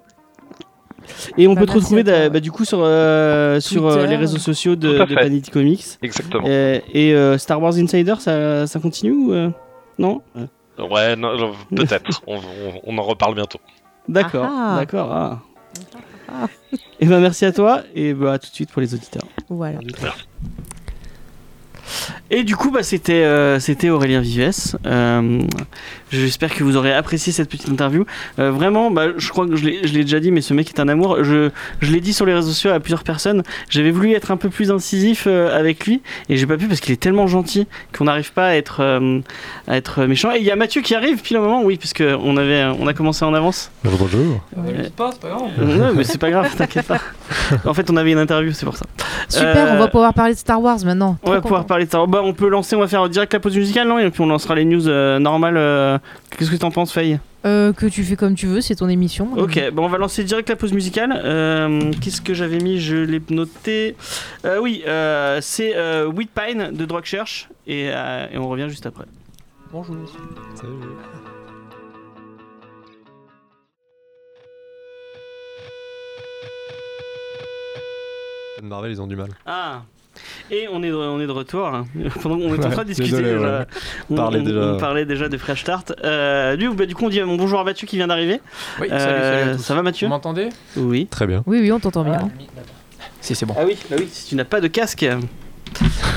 Et 1.38 1.48
on 1.48 1.54
Bah, 1.54 1.62
peut 1.62 1.66
te 1.68 1.72
retrouver 1.74 2.04
toi, 2.04 2.14
ouais. 2.14 2.30
bah, 2.30 2.40
du 2.40 2.52
coup 2.52 2.66
sur, 2.66 2.80
euh, 2.82 3.60
sur 3.60 3.88
euh, 3.88 4.06
les 4.06 4.16
réseaux 4.16 4.38
sociaux 4.38 4.76
de, 4.76 5.06
de. 5.06 5.16
Panity 5.16 5.52
Comics. 5.52 5.84
Exactement. 6.02 6.46
Euh, 6.48 6.80
et 6.94 7.14
euh, 7.14 7.38
Star 7.38 7.62
Wars 7.62 7.76
Insider, 7.76 8.16
ça, 8.20 8.68
ça 8.68 8.80
continue 8.80 9.12
ou 9.12 9.34
euh 9.34 9.50
Non? 10.00 10.22
Ouais, 10.80 11.16
peut-être. 11.76 12.22
on, 12.28 12.38
on- 12.38 12.42
on 12.86 12.98
en 12.98 13.04
reparle 13.04 13.36
bientôt. 13.36 13.60
D'accord, 14.08 14.46
Ah 14.48 14.74
ah. 14.74 14.80
d'accord. 14.80 15.10
Ah. 15.12 15.40
Ah. 16.30 16.48
Et 17.00 17.06
ben 17.06 17.20
merci 17.20 17.46
à 17.46 17.52
toi 17.52 17.82
et 17.94 18.14
bah, 18.14 18.34
à 18.34 18.40
tout 18.40 18.50
de 18.50 18.56
suite 18.56 18.72
pour 18.72 18.82
les 18.82 18.94
auditeurs. 18.94 19.24
Voilà. 19.50 19.80
Merci. 20.02 20.24
Et 22.36 22.44
du 22.44 22.56
coup, 22.56 22.72
bah, 22.72 22.82
c'était 22.82 23.24
euh, 23.26 23.60
c'était 23.60 23.92
Aurélien 23.92 24.20
Vives. 24.20 24.52
Euh, 24.88 25.42
J'espère 26.12 26.54
que 26.54 26.64
vous 26.64 26.78
aurez 26.78 26.94
apprécié 26.94 27.32
cette 27.34 27.50
petite 27.50 27.70
interview. 27.70 28.06
Euh, 28.40 28.52
vraiment, 28.52 28.92
bah, 28.92 29.08
je 29.18 29.30
crois 29.30 29.48
que 29.48 29.56
je 29.56 29.66
l'ai 29.66 29.88
je 29.88 29.94
l'ai 29.94 30.04
déjà 30.04 30.20
dit, 30.20 30.32
mais 30.32 30.42
ce 30.42 30.54
mec 30.54 30.70
est 30.70 30.80
un 30.80 30.88
amour. 30.88 31.24
Je, 31.24 31.50
je 31.82 31.92
l'ai 31.92 32.02
dit 32.02 32.14
sur 32.14 32.26
les 32.26 32.34
réseaux 32.34 32.50
sociaux 32.50 32.72
à 32.72 32.80
plusieurs 32.80 33.04
personnes. 33.04 33.44
J'avais 33.70 33.92
voulu 33.92 34.14
être 34.14 34.32
un 34.32 34.38
peu 34.38 34.50
plus 34.50 34.72
incisif 34.72 35.26
euh, 35.28 35.56
avec 35.58 35.86
lui 35.86 36.02
et 36.30 36.38
j'ai 36.38 36.46
pas 36.48 36.58
pu 36.58 36.68
parce 36.68 36.80
qu'il 36.82 36.92
est 36.94 36.98
tellement 37.02 37.28
gentil 37.28 37.68
qu'on 37.98 38.06
n'arrive 38.06 38.32
pas 38.34 38.48
à 38.48 38.56
être, 38.56 38.78
euh, 38.82 39.20
à 39.68 39.78
être 39.78 40.06
méchant. 40.06 40.32
Et 40.34 40.40
il 40.40 40.44
y 40.44 40.52
a 40.52 40.56
Mathieu 40.56 40.82
qui 40.82 40.96
arrive 40.96 41.22
pile 41.22 41.38
au 41.38 41.42
moment, 41.42 41.62
oui, 41.64 41.78
puisque 41.78 42.04
on, 42.04 42.38
avait, 42.38 42.64
on 42.80 42.88
a 42.88 42.94
commencé 42.94 43.26
en 43.26 43.34
avance. 43.34 43.72
Bonjour. 43.84 44.42
Pas, 44.96 45.12
c'est 45.14 45.22
pas 45.22 45.30
grave. 45.30 45.78
non, 45.78 45.94
mais 45.96 46.04
c'est 46.04 46.18
pas 46.20 46.32
grave, 46.32 46.56
t'inquiète 46.56 46.88
pas. 46.88 47.00
En 47.66 47.74
fait, 47.74 47.90
on 47.92 47.98
avait 47.98 48.12
une 48.12 48.18
interview, 48.20 48.52
c'est 48.54 48.66
pour 48.66 48.78
ça. 48.78 48.86
Super, 49.30 49.56
Euh, 49.58 49.76
on 49.76 49.80
va 49.80 49.88
pouvoir 49.88 50.14
parler 50.14 50.34
de 50.34 50.40
Star 50.40 50.62
Wars 50.62 50.78
maintenant. 50.86 51.18
On 51.24 51.32
va 51.32 51.42
pouvoir 51.42 51.66
parler 51.66 51.86
de 51.86 51.92
ça. 51.92 52.06
Bah, 52.08 52.22
on 52.24 52.34
peut 52.34 52.48
lancer, 52.48 52.76
on 52.76 52.80
va 52.80 52.88
faire 52.88 53.08
direct 53.10 53.34
la 53.34 53.40
pause 53.40 53.56
musicale, 53.56 53.88
non 53.88 54.00
Et 54.00 54.10
puis 54.10 54.22
on 54.22 54.28
lancera 54.28 54.56
les 54.56 54.66
news 54.66 54.88
euh, 54.88 55.20
normales. 55.20 55.58
euh. 55.58 55.98
Qu'est-ce 56.38 56.50
que 56.52 56.56
t'en 56.56 56.72
penses, 56.72 56.92
Faye 56.92 57.20
Euh, 57.46 57.74
que 57.74 57.86
tu 57.86 58.04
fais 58.04 58.16
comme 58.16 58.36
tu 58.36 58.48
veux, 58.48 58.62
c'est 58.62 58.76
ton 58.76 58.90
émission. 58.90 59.30
Ok, 59.38 59.60
bon, 59.74 59.86
on 59.86 59.90
va 59.90 59.98
lancer 59.98 60.24
direct 60.24 60.50
la 60.50 60.56
pause 60.56 60.74
musicale. 60.74 61.14
Euh, 61.24 61.92
Qu'est-ce 62.02 62.22
que 62.22 62.34
j'avais 62.34 62.60
mis 62.60 62.80
Je 62.80 62.96
l'ai 62.98 63.22
noté. 63.30 63.96
Euh, 64.46 64.60
oui, 64.62 64.84
euh, 64.88 65.40
c'est 65.42 65.76
euh, 65.76 66.08
Wheat 66.08 66.30
Pine 66.34 66.72
de 66.72 66.86
Drug 66.86 67.04
Church. 67.06 67.50
Et, 67.68 67.90
euh, 67.92 68.28
et 68.32 68.38
on 68.38 68.48
revient 68.50 68.68
juste 68.70 68.86
après. 68.86 69.06
Bonjour. 69.72 69.96
Marvel, 78.62 78.92
ils 78.92 79.02
ont 79.02 79.08
du 79.08 79.16
mal. 79.16 79.30
Ah 79.46 79.84
et 80.52 80.68
on 80.72 80.82
est 80.84 80.90
de, 80.90 80.96
on 80.96 81.20
est 81.20 81.28
de 81.28 81.32
retour. 81.32 81.66
hein. 81.68 81.86
Pendant 82.22 82.38
qu'on 82.38 82.54
est 82.56 82.66
en 82.66 82.70
train 82.70 82.84
de 82.84 82.88
discuter, 82.90 83.12
désolé, 83.12 83.34
déjà, 83.34 83.60
ouais. 83.60 83.66
on, 84.20 84.32
déjà. 84.44 84.60
on 84.60 84.78
parlait 84.78 85.06
déjà 85.06 85.30
de 85.30 85.38
Fresh 85.38 85.62
Start. 85.62 85.94
Euh, 86.04 86.56
du, 86.56 86.70
bah, 86.70 86.86
du 86.86 86.96
coup, 86.96 87.06
on 87.06 87.10
dit 87.10 87.22
mon 87.22 87.36
bonjour 87.36 87.60
à 87.60 87.64
Mathieu 87.64 87.88
qui 87.88 87.98
vient 87.98 88.08
d'arriver. 88.08 88.40
Oui, 88.80 88.88
Euh, 88.92 89.00
salut, 89.00 89.22
salut 89.40 89.52
à 89.52 89.56
tous. 89.56 89.64
ça 89.64 89.76
va, 89.76 89.82
Mathieu? 89.82 90.08
Vous 90.08 90.14
m'entendez? 90.14 90.50
Oui. 90.78 91.08
Très 91.10 91.28
bien. 91.28 91.44
Oui, 91.48 91.60
oui, 91.62 91.72
on 91.72 91.80
t'entend 91.80 92.04
bien. 92.04 92.30
Si, 93.22 93.36
c'est 93.36 93.46
bon. 93.46 93.56
Ah 93.58 93.64
oui, 93.66 93.78
bah 93.90 93.96
oui, 94.00 94.08
si 94.12 94.28
tu 94.30 94.36
n'as 94.36 94.46
pas 94.46 94.60
de 94.62 94.68
casque. 94.68 95.06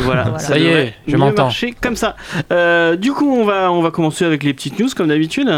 Voilà, 0.01 0.25
Voilà. 0.25 0.39
Ça 0.39 0.59
y 0.59 0.67
est, 0.67 0.95
je 1.07 1.17
m'entends. 1.17 1.45
marcher 1.45 1.75
comme 1.81 1.97
ça. 1.97 2.17
Euh, 2.53 2.97
du 2.97 3.13
coup, 3.13 3.31
on 3.33 3.45
va, 3.45 3.73
on 3.73 3.81
va 3.81 3.91
commencer 3.91 4.25
avec 4.25 4.43
les 4.43 4.53
petites 4.53 4.79
news 4.79 4.89
comme 4.95 5.09
d'habitude. 5.09 5.49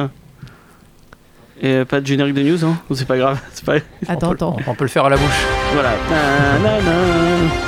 Et 1.61 1.69
euh, 1.73 1.85
pas 1.85 2.01
de 2.01 2.07
générique 2.07 2.35
de 2.35 2.43
news, 2.43 2.65
hein 2.65 2.79
c'est 2.95 3.09
pas 3.09 3.17
grave. 3.19 3.41
C'est 3.53 3.65
pas... 3.65 3.75
Attends, 4.07 4.29
on, 4.29 4.31
peut, 4.31 4.35
attends. 4.37 4.57
on 4.69 4.75
peut 4.77 4.85
le 4.85 4.89
faire 4.91 5.07
à 5.07 5.11
la 5.11 5.17
bouche. 5.17 5.45
Voilà. 5.73 5.91
Na, 6.11 6.59
na, 6.61 6.81
na. 6.83 7.68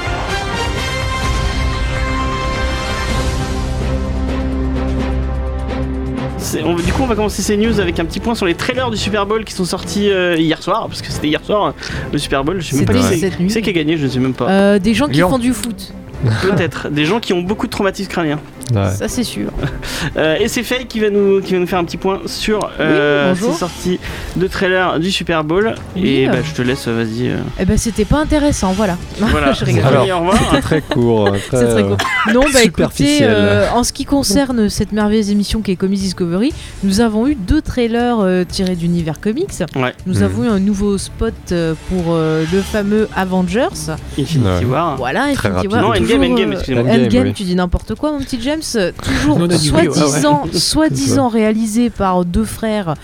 On- 6.65 6.75
du 6.75 6.93
coup, 6.93 7.03
on 7.03 7.07
va 7.07 7.15
commencer 7.15 7.43
ces 7.43 7.57
news 7.57 7.81
avec 7.81 7.99
un 8.01 8.05
petit 8.05 8.21
point 8.21 8.35
sur 8.35 8.47
les 8.47 8.55
trailers 8.55 8.91
du 8.91 8.97
Super 8.97 9.27
Bowl 9.27 9.45
qui 9.45 9.55
sont 9.55 9.65
sortis 9.65 10.11
euh, 10.11 10.37
hier 10.37 10.63
soir, 10.63 10.87
parce 10.89 11.03
que 11.03 11.11
c'était 11.11 11.29
hier 11.29 11.45
soir 11.45 11.75
le 12.13 12.19
Super 12.19 12.45
Bowl. 12.45 12.61
Je 12.61 12.71
sais 12.71 12.77
même 12.77 12.85
pas 12.87 12.95
qui 12.95 13.03
c'est- 13.03 13.37
qui 13.37 13.51
c'est 13.51 13.63
qui 13.63 13.71
a 13.71 13.73
gagné, 13.73 13.97
je 13.97 14.05
ne 14.07 14.11
sais 14.11 14.19
même 14.19 14.35
pas. 14.35 14.49
Euh, 14.49 14.79
des 14.79 14.95
gens 14.95 15.07
qui 15.07 15.15
Lyon. 15.15 15.29
font 15.31 15.39
du 15.39 15.53
foot, 15.53 15.93
Peut-être. 16.43 16.89
Des 16.91 17.05
gens 17.07 17.21
qui 17.21 17.33
ont 17.33 17.41
beaucoup 17.43 17.67
de 17.67 17.71
traumatismes 17.73 18.11
crâniens. 18.11 18.39
Ouais. 18.75 18.91
ça 18.91 19.09
c'est 19.09 19.25
sûr. 19.25 19.51
Euh, 20.17 20.37
et 20.41 20.49
c'est 20.49 20.63
Faye 20.63 20.87
qui 20.87 20.99
va 20.99 21.11
nous 21.11 21.41
qui 21.43 21.53
va 21.53 21.59
nous 21.59 21.67
faire 21.67 21.79
un 21.79 21.85
petit 21.85 21.99
point 21.99 22.21
sur 22.25 22.71
euh, 22.81 23.35
ces 23.35 23.53
sorties 23.53 24.01
de 24.37 24.47
trailer 24.47 24.99
du 24.99 25.11
Super 25.11 25.45
Bowl. 25.45 25.75
Oui, 25.95 26.09
et 26.09 26.29
euh. 26.29 26.33
bah, 26.33 26.39
je 26.43 26.53
te 26.55 26.63
laisse, 26.63 26.89
vas-y. 26.89 27.29
euh. 27.29 27.37
Eh 27.59 27.65
ben 27.67 27.77
c'était 27.77 28.07
pas 28.07 28.19
intéressant, 28.19 28.73
voilà. 28.73 28.97
Voilà. 29.19 29.53
je 29.53 29.65
rigole. 29.65 29.83
Salut, 29.83 30.13
au 30.13 30.19
revoir. 30.21 30.39
C'était 30.51 30.63
très 30.63 30.81
court. 30.81 31.27
euh, 31.35 31.39
Très, 31.49 31.57
C'est 31.59 31.67
très 31.69 31.83
cool. 31.83 31.97
Non, 32.33 32.41
bah 32.53 32.63
écoutez, 32.65 33.19
euh, 33.23 33.67
en 33.75 33.85
ce 33.85 33.93
qui 33.93 34.05
concerne 34.07 34.69
cette 34.71 34.93
merveilleuse 34.93 35.31
émission 35.31 35.61
qui 35.61 35.71
est 35.73 35.77
Comics 35.77 36.01
Discovery, 36.01 36.53
nous 36.83 37.01
avons 37.03 37.27
eu 37.29 37.35
deux 37.35 37.61
trailers 37.61 38.21
euh, 38.21 38.45
tirés 38.45 38.77
d'univers 38.77 39.21
comics. 39.21 39.51
Ouais. 39.77 39.93
Nous 40.07 40.17
Mhm. 40.19 40.23
avons 40.23 40.45
eu 40.45 40.49
un 40.49 40.61
nouveau 40.61 40.97
spot 40.99 41.35
euh, 41.53 41.75
pour 41.91 42.05
euh, 42.09 42.45
le 42.53 42.61
fameux 42.63 43.07
Avengers. 43.15 43.69
Infinity 44.19 44.65
Ouais. 44.65 44.65
War. 44.65 44.97
Voilà, 44.97 45.33
Très 45.35 45.49
Infinity. 45.51 45.69
War, 45.69 45.83
Non, 45.83 45.89
Endgame, 45.91 46.23
Endgame, 46.23 46.53
excusez-moi. 46.53 46.83
Endgame, 46.85 47.05
Endgame, 47.05 47.27
oui. 47.29 47.33
tu 47.35 47.43
dis 47.43 47.55
n'importe 47.55 47.95
quoi, 47.97 48.13
mon 48.13 48.19
petit 48.21 48.39
James. 48.41 48.60
Toujours 48.61 49.37
On 49.39 49.45
a 49.45 49.49
dit 49.49 49.71
oui, 49.75 49.89
ouais, 49.89 49.95
soi-disant, 49.95 50.43
C'est 50.53 50.59
soi-disant 50.59 51.29
réalisé 51.29 51.91
par 51.91 52.25
deux 52.25 52.45
frères. 52.45 52.95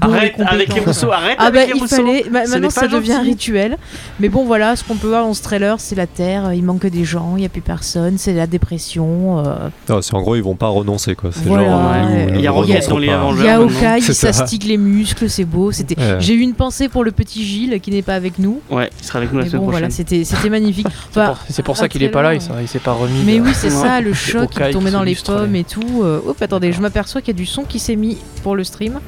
Arrête 0.00 0.34
avec 0.38 0.72
Rousseau, 0.72 1.10
arrête 1.10 1.36
Ah 1.38 1.50
bah 1.50 1.60
avec 1.60 1.74
les 1.74 1.80
il 1.80 1.88
fallait, 1.88 2.22
Ce 2.24 2.30
maintenant 2.30 2.60
n'est 2.60 2.70
ça 2.70 2.86
devient 2.86 3.12
gentil. 3.12 3.28
rituel. 3.30 3.78
Mais 4.20 4.28
bon 4.28 4.44
voilà, 4.44 4.76
ce 4.76 4.84
qu'on 4.84 4.96
peut 4.96 5.08
voir 5.08 5.24
dans 5.24 5.34
ce 5.34 5.42
trailer, 5.42 5.76
c'est 5.80 5.94
la 5.96 6.06
Terre, 6.06 6.52
il 6.52 6.62
manque 6.64 6.86
des 6.86 7.04
gens, 7.04 7.34
il 7.36 7.40
n'y 7.40 7.46
a 7.46 7.48
plus 7.48 7.60
personne, 7.62 8.16
c'est 8.18 8.32
la 8.32 8.46
dépression. 8.46 9.42
euh, 9.44 10.00
c'est 10.00 10.14
en 10.14 10.22
gros, 10.22 10.36
ils 10.36 10.42
vont 10.42 10.54
pas 10.54 10.68
renoncer 10.68 11.14
quoi. 11.14 11.30
C'est 11.32 11.44
Voilà, 11.46 11.64
genre. 11.68 11.80
euh, 11.80 11.92
ouais. 11.92 12.24
nous- 12.26 12.30
nous 12.32 12.38
Il 12.38 12.44
y 12.44 12.46
a 12.46 12.50
Rocket 12.52 12.88
dans 12.88 12.98
les. 12.98 13.08
Avengers. 13.10 13.40
Il 13.40 13.44
y 13.46 13.48
a 13.86 14.00
C'est 14.00 14.12
il 14.12 14.14
ça. 14.14 14.32
s'astique 14.32 14.64
les 14.64 14.76
muscles, 14.78 15.28
c'est 15.28 15.44
beau. 15.44 15.72
C'était. 15.72 15.98
Ouais. 15.98 16.16
J'ai 16.20 16.34
eu 16.34 16.40
une 16.40 16.54
pensée 16.54 16.88
pour 16.88 17.04
le 17.04 17.10
petit 17.12 17.44
Gilles 17.44 17.80
qui 17.80 17.90
n'est 17.90 18.02
pas 18.02 18.14
avec 18.14 18.38
nous. 18.38 18.60
Ouais, 18.70 18.90
il 19.00 19.04
sera 19.06 19.18
avec 19.18 19.32
nous 19.32 19.38
la 19.40 19.46
semaine 19.46 19.60
bon 19.60 19.64
voilà, 19.70 19.86
prochaine. 19.88 19.90
c'était 19.90 20.24
c'était 20.24 20.48
magnifique. 20.50 20.86
C'est 21.12 21.20
Enfin, 21.20 21.26
pour, 21.32 21.38
c'est 21.48 21.62
pour 21.62 21.74
un 21.74 21.78
ça 21.78 21.88
qu'il 21.88 22.02
est 22.02 22.08
pas 22.08 22.22
là, 22.22 22.34
il 22.34 22.40
s'est- 22.40 22.78
pas 22.78 22.92
remis. 22.92 23.22
mais 23.24 23.40
oui, 23.40 23.50
c'est 23.54 23.66
Ouais. 23.68 23.70
ça, 23.82 24.00
le 24.00 24.12
choc, 24.12 24.48
il 24.56 24.62
Hawkeye 24.62 24.72
tombait 24.72 24.90
qui 24.90 24.92
dans 25.02 25.08
les 25.10 25.14
pommes 25.14 25.56
et 25.56 25.64
tout. 25.64 26.02
Euh, 26.02 26.20
Hop, 26.26 26.40
attendez, 26.40 26.72
je 26.72 26.80
m'aperçois 26.80 27.20
qu'il 27.20 27.34
y 27.34 27.36
a 27.36 27.38
du 27.38 27.46
son 27.46 27.64
qui 27.64 27.78
s'est 27.78 27.96
mis 27.96 28.18
pour 28.42 28.56
le 28.56 28.64
stream. 28.64 29.00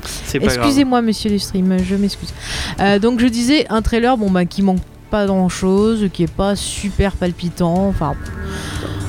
Excusez-moi, 0.59 1.03
monsieur 1.03 1.31
le 1.31 1.39
stream, 1.39 1.77
je 1.83 1.95
m'excuse. 1.95 2.33
Euh, 2.81 2.99
donc 2.99 3.21
je 3.21 3.27
disais 3.27 3.67
un 3.71 3.83
trailer, 3.83 4.17
bon 4.17 4.31
bah 4.31 4.45
qui 4.45 4.63
manque 4.63 4.81
pas 5.11 5.27
grand 5.27 5.49
chose, 5.49 6.09
qui 6.13 6.25
est 6.25 6.33
pas 6.33 6.57
super 6.57 7.13
palpitant. 7.13 7.87
Enfin, 7.89 8.15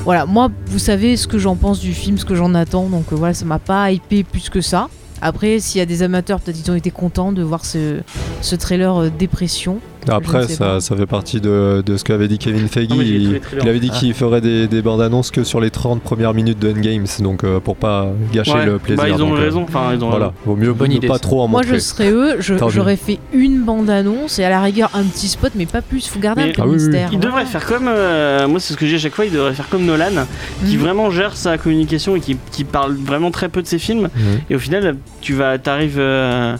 voilà, 0.04 0.24
moi, 0.26 0.50
vous 0.66 0.78
savez 0.78 1.16
ce 1.16 1.26
que 1.26 1.38
j'en 1.38 1.56
pense 1.56 1.80
du 1.80 1.92
film, 1.92 2.16
ce 2.18 2.24
que 2.24 2.34
j'en 2.34 2.54
attends. 2.54 2.86
Donc 2.88 3.12
euh, 3.12 3.16
voilà, 3.16 3.34
ça 3.34 3.44
m'a 3.44 3.58
pas 3.58 3.90
hypé 3.90 4.22
plus 4.22 4.48
que 4.50 4.60
ça. 4.60 4.88
Après, 5.22 5.58
s'il 5.60 5.78
y 5.78 5.82
a 5.82 5.86
des 5.86 6.02
amateurs, 6.02 6.40
peut-être 6.40 6.58
ils 6.62 6.70
ont 6.70 6.74
été 6.74 6.90
contents 6.90 7.32
de 7.32 7.42
voir 7.42 7.64
ce, 7.64 8.00
ce 8.42 8.54
trailer 8.54 8.96
euh, 8.96 9.10
dépression. 9.10 9.80
Après, 10.08 10.46
ça, 10.48 10.80
ça 10.80 10.96
fait 10.96 11.06
partie 11.06 11.40
de, 11.40 11.82
de 11.84 11.96
ce 11.96 12.04
qu'avait 12.04 12.28
dit 12.28 12.38
Kevin 12.38 12.68
Feige. 12.68 12.88
Il, 12.92 13.40
avait 13.68 13.80
dit 13.80 13.90
Ah. 13.92 13.98
qu'il 13.98 14.14
ferait 14.14 14.40
des, 14.40 14.66
des 14.68 14.82
bandes 14.82 15.00
annonces 15.00 15.30
que 15.30 15.44
sur 15.44 15.60
les 15.60 15.70
30 15.70 16.02
premières 16.02 16.34
minutes 16.34 16.58
de 16.58 16.70
Endgame, 16.70 17.06
c'est 17.06 17.22
donc 17.22 17.44
euh, 17.44 17.60
pour 17.60 17.76
pas 17.76 18.06
gâcher 18.32 18.52
Ouais. 18.52 18.66
le 18.66 18.78
plaisir. 18.78 19.02
Bah, 19.04 19.08
ils 19.08 19.14
ont 19.22 19.28
donc, 19.30 19.38
euh, 19.38 19.42
raison. 19.42 19.62
Enfin, 19.64 19.90
ils 19.94 20.02
ont 20.04 20.10
Voilà, 20.10 20.32
vaut 20.44 20.56
mieux 20.56 20.72
Bonne 20.72 20.90
ne 20.90 20.96
idée, 20.96 21.08
pas 21.08 21.14
ça. 21.14 21.20
trop 21.20 21.42
en 21.42 21.48
Moi, 21.48 21.62
montrer. 21.62 21.74
je 21.76 21.80
serais 21.80 22.10
eux, 22.10 22.36
j'aurais 22.40 22.96
fait 22.96 23.18
une 23.32 23.62
bande 23.62 23.90
annonce 23.90 24.38
et 24.38 24.44
à 24.44 24.50
la 24.50 24.60
rigueur 24.60 24.90
un 24.94 25.02
petit 25.04 25.28
spot, 25.28 25.52
mais 25.54 25.66
pas 25.66 25.82
plus. 25.82 26.06
Faut 26.08 26.20
garder 26.20 26.42
Mais- 26.44 26.50
un 26.50 26.52
peu 26.52 26.62
Ah 26.62 26.64
de 26.66 26.70
oui, 26.70 26.76
mystère. 26.76 27.10
Faire 27.46 27.66
comme. 27.66 27.88
euh, 27.88 28.46
moi, 28.48 28.60
c'est 28.60 28.72
ce 28.72 28.78
que 28.78 28.86
j'ai 28.86 28.96
à 28.96 28.98
chaque 28.98 29.14
fois. 29.14 29.24
Il 29.24 29.32
devrait 29.32 29.52
faire 29.54 29.68
comme 29.68 29.84
Nolan, 29.84 30.26
qui 30.66 30.76
Mhm. 30.76 30.82
vraiment 30.82 31.10
gère 31.10 31.36
sa 31.36 31.58
communication 31.58 32.16
et 32.16 32.20
qui, 32.20 32.36
qui 32.52 32.64
parle 32.64 32.94
vraiment 32.94 33.30
très 33.30 33.48
peu 33.48 33.62
de 33.62 33.66
ses 33.66 33.78
films. 33.78 34.08
Mhm. 34.14 34.40
Et 34.50 34.54
au 34.54 34.58
final, 34.58 34.96
tu 35.20 35.34
vas, 35.34 35.58
t'arrives, 35.58 35.96
euh, 35.98 36.56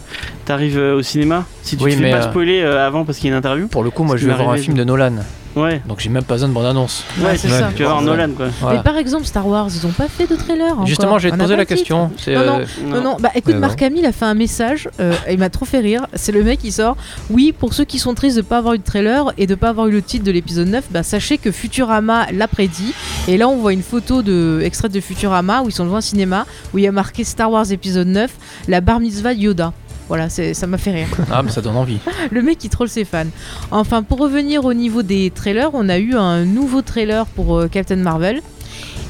t'arrives 0.47 0.77
euh, 0.77 0.95
au 0.95 1.01
cinéma. 1.01 1.45
Si 1.61 1.77
tu 1.77 1.83
Oui, 1.83 1.91
te 1.91 1.97
fais 1.97 2.03
mais, 2.03 2.11
pas 2.11 2.17
euh, 2.25 2.29
spoiler 2.29 2.61
euh, 2.61 2.85
avant 2.85 3.05
parce 3.05 3.17
qu'il 3.19 3.27
y 3.29 3.29
a 3.29 3.33
une 3.33 3.37
interview. 3.37 3.67
Pour 3.67 3.83
le 3.83 3.89
coup, 3.91 4.03
moi 4.03 4.17
je 4.17 4.27
vais 4.27 4.33
voir 4.33 4.49
un 4.49 4.57
film 4.57 4.75
de 4.77 4.83
Nolan, 4.83 5.13
Ouais. 5.55 5.81
donc 5.87 5.99
j'ai 5.99 6.09
même 6.09 6.23
pas 6.23 6.35
besoin 6.35 6.49
de 6.49 6.53
bande-annonce. 6.53 7.03
Ouais, 7.19 7.31
c'est 7.35 7.47
c'est 7.47 7.59
ça. 7.59 7.71
Tu 7.75 7.81
vas 7.81 7.89
voir. 7.89 8.01
Nolan, 8.03 8.29
quoi. 8.37 8.45
Voilà. 8.61 8.77
Mais 8.77 8.83
par 8.83 8.95
exemple, 8.97 9.25
Star 9.25 9.47
Wars, 9.47 9.69
ils 9.73 9.87
ont 9.87 9.91
pas 9.91 10.07
fait 10.07 10.27
de 10.27 10.35
trailer. 10.35 10.71
encore. 10.73 10.85
Justement, 10.85 11.17
je 11.17 11.27
vais 11.29 11.35
te 11.35 11.41
poser 11.41 11.55
la 11.55 11.65
question. 11.65 12.11
C'est, 12.17 12.35
Non, 12.35 12.45
non. 12.45 12.59
euh, 12.59 12.65
Non, 12.87 13.01
non, 13.01 13.17
bah 13.19 13.31
écoute, 13.33 13.55
Mais 13.55 13.59
Marc 13.61 13.81
Hamill 13.81 14.05
a 14.05 14.11
fait 14.11 14.25
un 14.25 14.35
message, 14.35 14.87
euh, 14.99 15.13
il 15.29 15.39
m'a 15.39 15.49
trop 15.49 15.65
fait 15.65 15.79
rire. 15.79 16.05
C'est 16.13 16.31
le 16.31 16.43
mec 16.43 16.59
qui 16.59 16.71
sort. 16.71 16.95
Oui, 17.31 17.53
pour 17.57 17.73
ceux 17.73 17.85
qui 17.85 17.97
sont 17.97 18.13
tristes 18.13 18.37
de 18.37 18.43
pas 18.43 18.59
avoir 18.59 18.75
eu 18.75 18.77
de 18.77 18.83
trailer 18.83 19.33
et 19.39 19.47
de 19.47 19.55
pas 19.55 19.69
avoir 19.69 19.87
eu 19.87 19.91
le 19.91 20.01
titre 20.03 20.23
de 20.23 20.31
l'épisode 20.31 20.67
9, 20.67 20.85
bah 20.91 21.01
sachez 21.01 21.39
que 21.39 21.51
Futurama 21.51 22.27
l'a 22.31 22.47
prédit. 22.47 22.93
Et 23.27 23.37
là, 23.37 23.49
on 23.49 23.57
voit 23.57 23.73
une 23.73 23.81
photo 23.83 24.21
de 24.21 24.61
extrait 24.63 24.89
de 24.89 24.99
Futurama 25.01 25.63
où 25.63 25.69
ils 25.69 25.73
sont 25.73 25.85
devant 25.85 25.97
un 25.97 26.01
cinéma 26.01 26.45
où 26.73 26.77
il 26.77 26.83
y 26.83 26.87
a 26.87 26.91
marqué 26.91 27.23
Star 27.23 27.51
Wars 27.51 27.71
épisode 27.71 28.07
9, 28.07 28.29
la 28.67 28.79
bar 28.79 28.99
mitzvah 28.99 29.33
de 29.33 29.39
Yoda. 29.39 29.73
Voilà, 30.07 30.29
ça 30.29 30.67
m'a 30.67 30.77
fait 30.77 30.91
rire. 30.91 31.07
Ah, 31.31 31.43
mais 31.43 31.51
ça 31.51 31.61
donne 31.61 31.75
envie. 31.75 31.99
Le 32.31 32.41
mec 32.41 32.57
qui 32.57 32.69
troll 32.69 32.87
ses 32.89 33.03
fans. 33.05 33.25
Enfin, 33.71 34.03
pour 34.03 34.19
revenir 34.19 34.63
au 34.65 34.73
niveau 34.73 35.03
des 35.03 35.31
trailers, 35.31 35.71
on 35.73 35.89
a 35.89 35.97
eu 35.97 36.15
un 36.15 36.45
nouveau 36.45 36.81
trailer 36.81 37.25
pour 37.25 37.57
euh, 37.57 37.67
Captain 37.67 37.97
Marvel. 37.97 38.41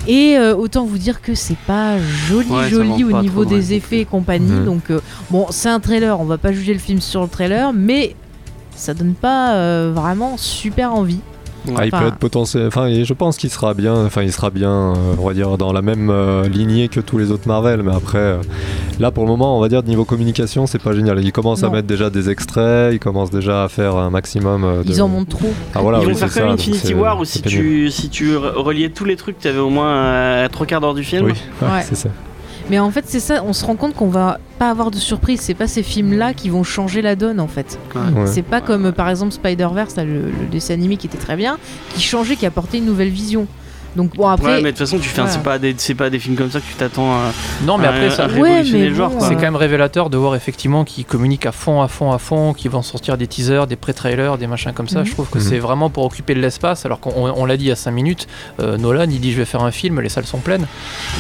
Et 0.07 0.37
euh, 0.37 0.55
autant 0.55 0.85
vous 0.85 0.97
dire 0.97 1.21
que 1.21 1.35
c'est 1.35 1.57
pas 1.67 1.97
joli 2.27 2.49
Ouais, 2.49 2.69
joli 2.69 3.03
au 3.03 3.21
niveau 3.21 3.43
des 3.45 3.73
effets 3.73 3.99
et 3.99 4.05
compagnie. 4.05 4.51
Mhm. 4.51 4.65
Donc 4.65 4.89
euh, 4.89 5.01
bon, 5.29 5.47
c'est 5.49 5.69
un 5.69 5.79
trailer, 5.81 6.19
on 6.19 6.23
va 6.25 6.37
pas 6.37 6.51
juger 6.53 6.73
le 6.73 6.79
film 6.79 7.01
sur 7.01 7.21
le 7.23 7.27
trailer, 7.27 7.73
mais 7.73 8.15
ça 8.75 8.93
donne 8.93 9.13
pas 9.15 9.53
euh, 9.55 9.91
vraiment 9.93 10.37
super 10.37 10.93
envie. 10.93 11.19
Ah, 11.75 11.85
il 11.85 11.89
Enfin- 11.93 11.99
peut 12.03 12.07
être 12.07 12.15
potentiel. 12.17 12.67
Enfin, 12.67 12.87
je 13.03 13.13
pense 13.13 13.35
qu'il 13.35 13.49
sera 13.49 13.73
bien. 13.73 14.05
Enfin, 14.05 14.21
il 14.23 14.31
sera 14.31 14.49
bien. 14.49 14.71
euh, 14.71 15.15
on 15.19 15.27
va 15.27 15.33
dire 15.33 15.57
dans 15.57 15.73
la 15.73 15.81
même 15.81 16.09
euh, 16.09 16.47
lignée 16.47 16.87
que 16.87 17.01
tous 17.01 17.17
les 17.17 17.29
autres 17.31 17.45
Marvel. 17.47 17.83
Mais 17.83 17.93
après, 17.93 18.17
euh, 18.19 18.37
là 18.99 19.11
pour 19.11 19.23
le 19.23 19.29
moment, 19.29 19.57
on 19.57 19.61
va 19.61 19.69
dire 19.69 19.83
de 19.83 19.87
niveau 19.87 20.05
communication, 20.05 20.67
c'est 20.67 20.81
pas 20.81 20.93
génial. 20.93 21.23
Ils 21.23 21.31
commencent 21.31 21.63
à 21.63 21.69
mettre 21.69 21.87
déjà 21.87 22.09
des 22.09 22.29
extraits. 22.29 22.93
Ils 22.93 22.99
commencent 22.99 23.31
déjà 23.31 23.63
à 23.63 23.69
faire 23.69 23.95
un 23.95 24.09
maximum. 24.09 24.63
euh, 24.63 24.83
de... 24.83 24.89
Ils 24.89 25.01
en 25.01 25.07
montrent 25.07 25.37
trop. 25.37 25.49
Ah 25.75 25.81
voilà, 25.81 25.99
Ils 26.01 26.07
oui, 26.07 26.13
vont 26.13 26.19
faire 26.19 26.31
c'est 26.31 26.39
comme 26.39 26.49
ça, 26.49 26.53
Infinity 26.53 26.93
War 26.93 27.19
où 27.19 27.25
si 27.25 27.41
tu, 27.41 27.89
si 27.91 28.09
tu 28.09 28.35
re- 28.35 28.53
reliais 28.53 28.89
tous 28.89 29.05
les 29.05 29.15
trucs, 29.15 29.39
tu 29.39 29.47
avais 29.47 29.59
au 29.59 29.69
moins 29.69 29.89
euh, 29.95 30.47
trois 30.49 30.65
quarts 30.65 30.81
d'heure 30.81 30.93
du 30.95 31.03
film. 31.03 31.25
Oui, 31.25 31.33
ouais, 31.61 31.67
Ouais. 31.67 31.83
c'est 31.87 31.95
ça. 31.95 32.09
Mais 32.69 32.79
en 32.79 32.91
fait, 32.91 33.05
c'est 33.07 33.21
ça, 33.21 33.43
on 33.47 33.53
se 33.53 33.63
rend 33.63 33.75
compte 33.77 33.93
qu'on 33.93 34.09
va 34.09 34.39
pas 34.59 34.69
avoir 34.69 34.91
de 34.91 34.97
surprise. 34.97 35.39
C'est 35.39 35.53
pas 35.53 35.67
ces 35.67 35.83
films-là 35.83 36.33
qui 36.33 36.49
vont 36.49 36.63
changer 36.63 37.01
la 37.01 37.15
donne 37.15 37.39
en 37.39 37.47
fait. 37.47 37.79
Ouais. 37.95 38.25
C'est 38.25 38.41
pas 38.41 38.59
comme 38.59 38.87
euh, 38.87 38.91
par 38.91 39.09
exemple 39.09 39.31
Spider-Verse, 39.31 39.95
le 39.97 40.23
dessin 40.51 40.73
animé 40.73 40.97
qui 40.97 41.07
était 41.07 41.17
très 41.17 41.37
bien, 41.37 41.57
qui 41.95 42.01
changeait, 42.01 42.35
qui 42.35 42.45
apportait 42.45 42.79
une 42.79 42.85
nouvelle 42.85 43.07
vision. 43.09 43.47
Donc 43.97 44.15
bon 44.15 44.27
après. 44.27 44.45
Ouais, 44.47 44.55
mais 44.61 44.71
de 44.71 44.77
toute 44.77 44.79
façon, 44.79 44.97
tu 44.99 45.09
fais 45.09 45.21
c'est 45.27 45.43
pas 45.43 45.57
des 45.59 45.73
c'est 45.77 45.95
pas 45.95 46.09
des 46.09 46.19
films 46.19 46.35
comme 46.35 46.49
ça 46.51 46.59
que 46.59 46.65
tu 46.65 46.75
t'attends 46.75 47.11
à, 47.11 47.31
Non, 47.65 47.77
mais 47.77 47.87
à- 47.87 47.89
après, 47.89 48.05
à 48.05 48.11
ça, 48.11 48.27
Ouais, 48.27 48.33
révolutionner 48.33 48.83
mais 48.83 48.89
le 48.89 48.95
genre. 48.95 49.09
bon, 49.09 49.19
c'est 49.19 49.33
quand 49.35 49.41
même 49.41 49.55
révélateur 49.55 50.09
de 50.09 50.17
voir 50.17 50.35
effectivement 50.35 50.83
qu'ils 50.85 51.03
communiquent 51.05 51.45
à 51.47 51.51
fond, 51.51 51.81
à 51.81 51.87
fond, 51.87 52.11
à 52.13 52.17
fond, 52.19 52.53
qu'ils 52.53 52.71
vont 52.71 52.81
sortir 52.83 53.17
des 53.17 53.27
teasers, 53.27 53.65
des 53.67 53.75
pré-trailers, 53.75 54.37
des 54.37 54.47
machins 54.47 54.71
comme 54.73 54.87
ça. 54.87 54.99
Mhm. 54.99 55.05
Je 55.07 55.11
trouve 55.11 55.29
que 55.29 55.39
Mhm. 55.39 55.43
c'est 55.43 55.59
vraiment 55.59 55.89
pour 55.89 56.05
occuper 56.05 56.35
de 56.35 56.39
l'espace, 56.39 56.85
alors 56.85 56.99
qu'on 56.99 57.11
on 57.35 57.45
l'a 57.45 57.57
dit 57.57 57.65
il 57.65 57.69
y 57.69 57.71
a 57.71 57.75
5 57.75 57.91
minutes, 57.91 58.27
euh, 58.59 58.77
Nolan 58.77 59.05
il 59.09 59.19
dit 59.19 59.31
je 59.33 59.37
vais 59.37 59.45
faire 59.45 59.63
un 59.63 59.71
film, 59.71 59.99
les 59.99 60.09
salles 60.09 60.25
sont 60.25 60.37
pleines. 60.39 60.67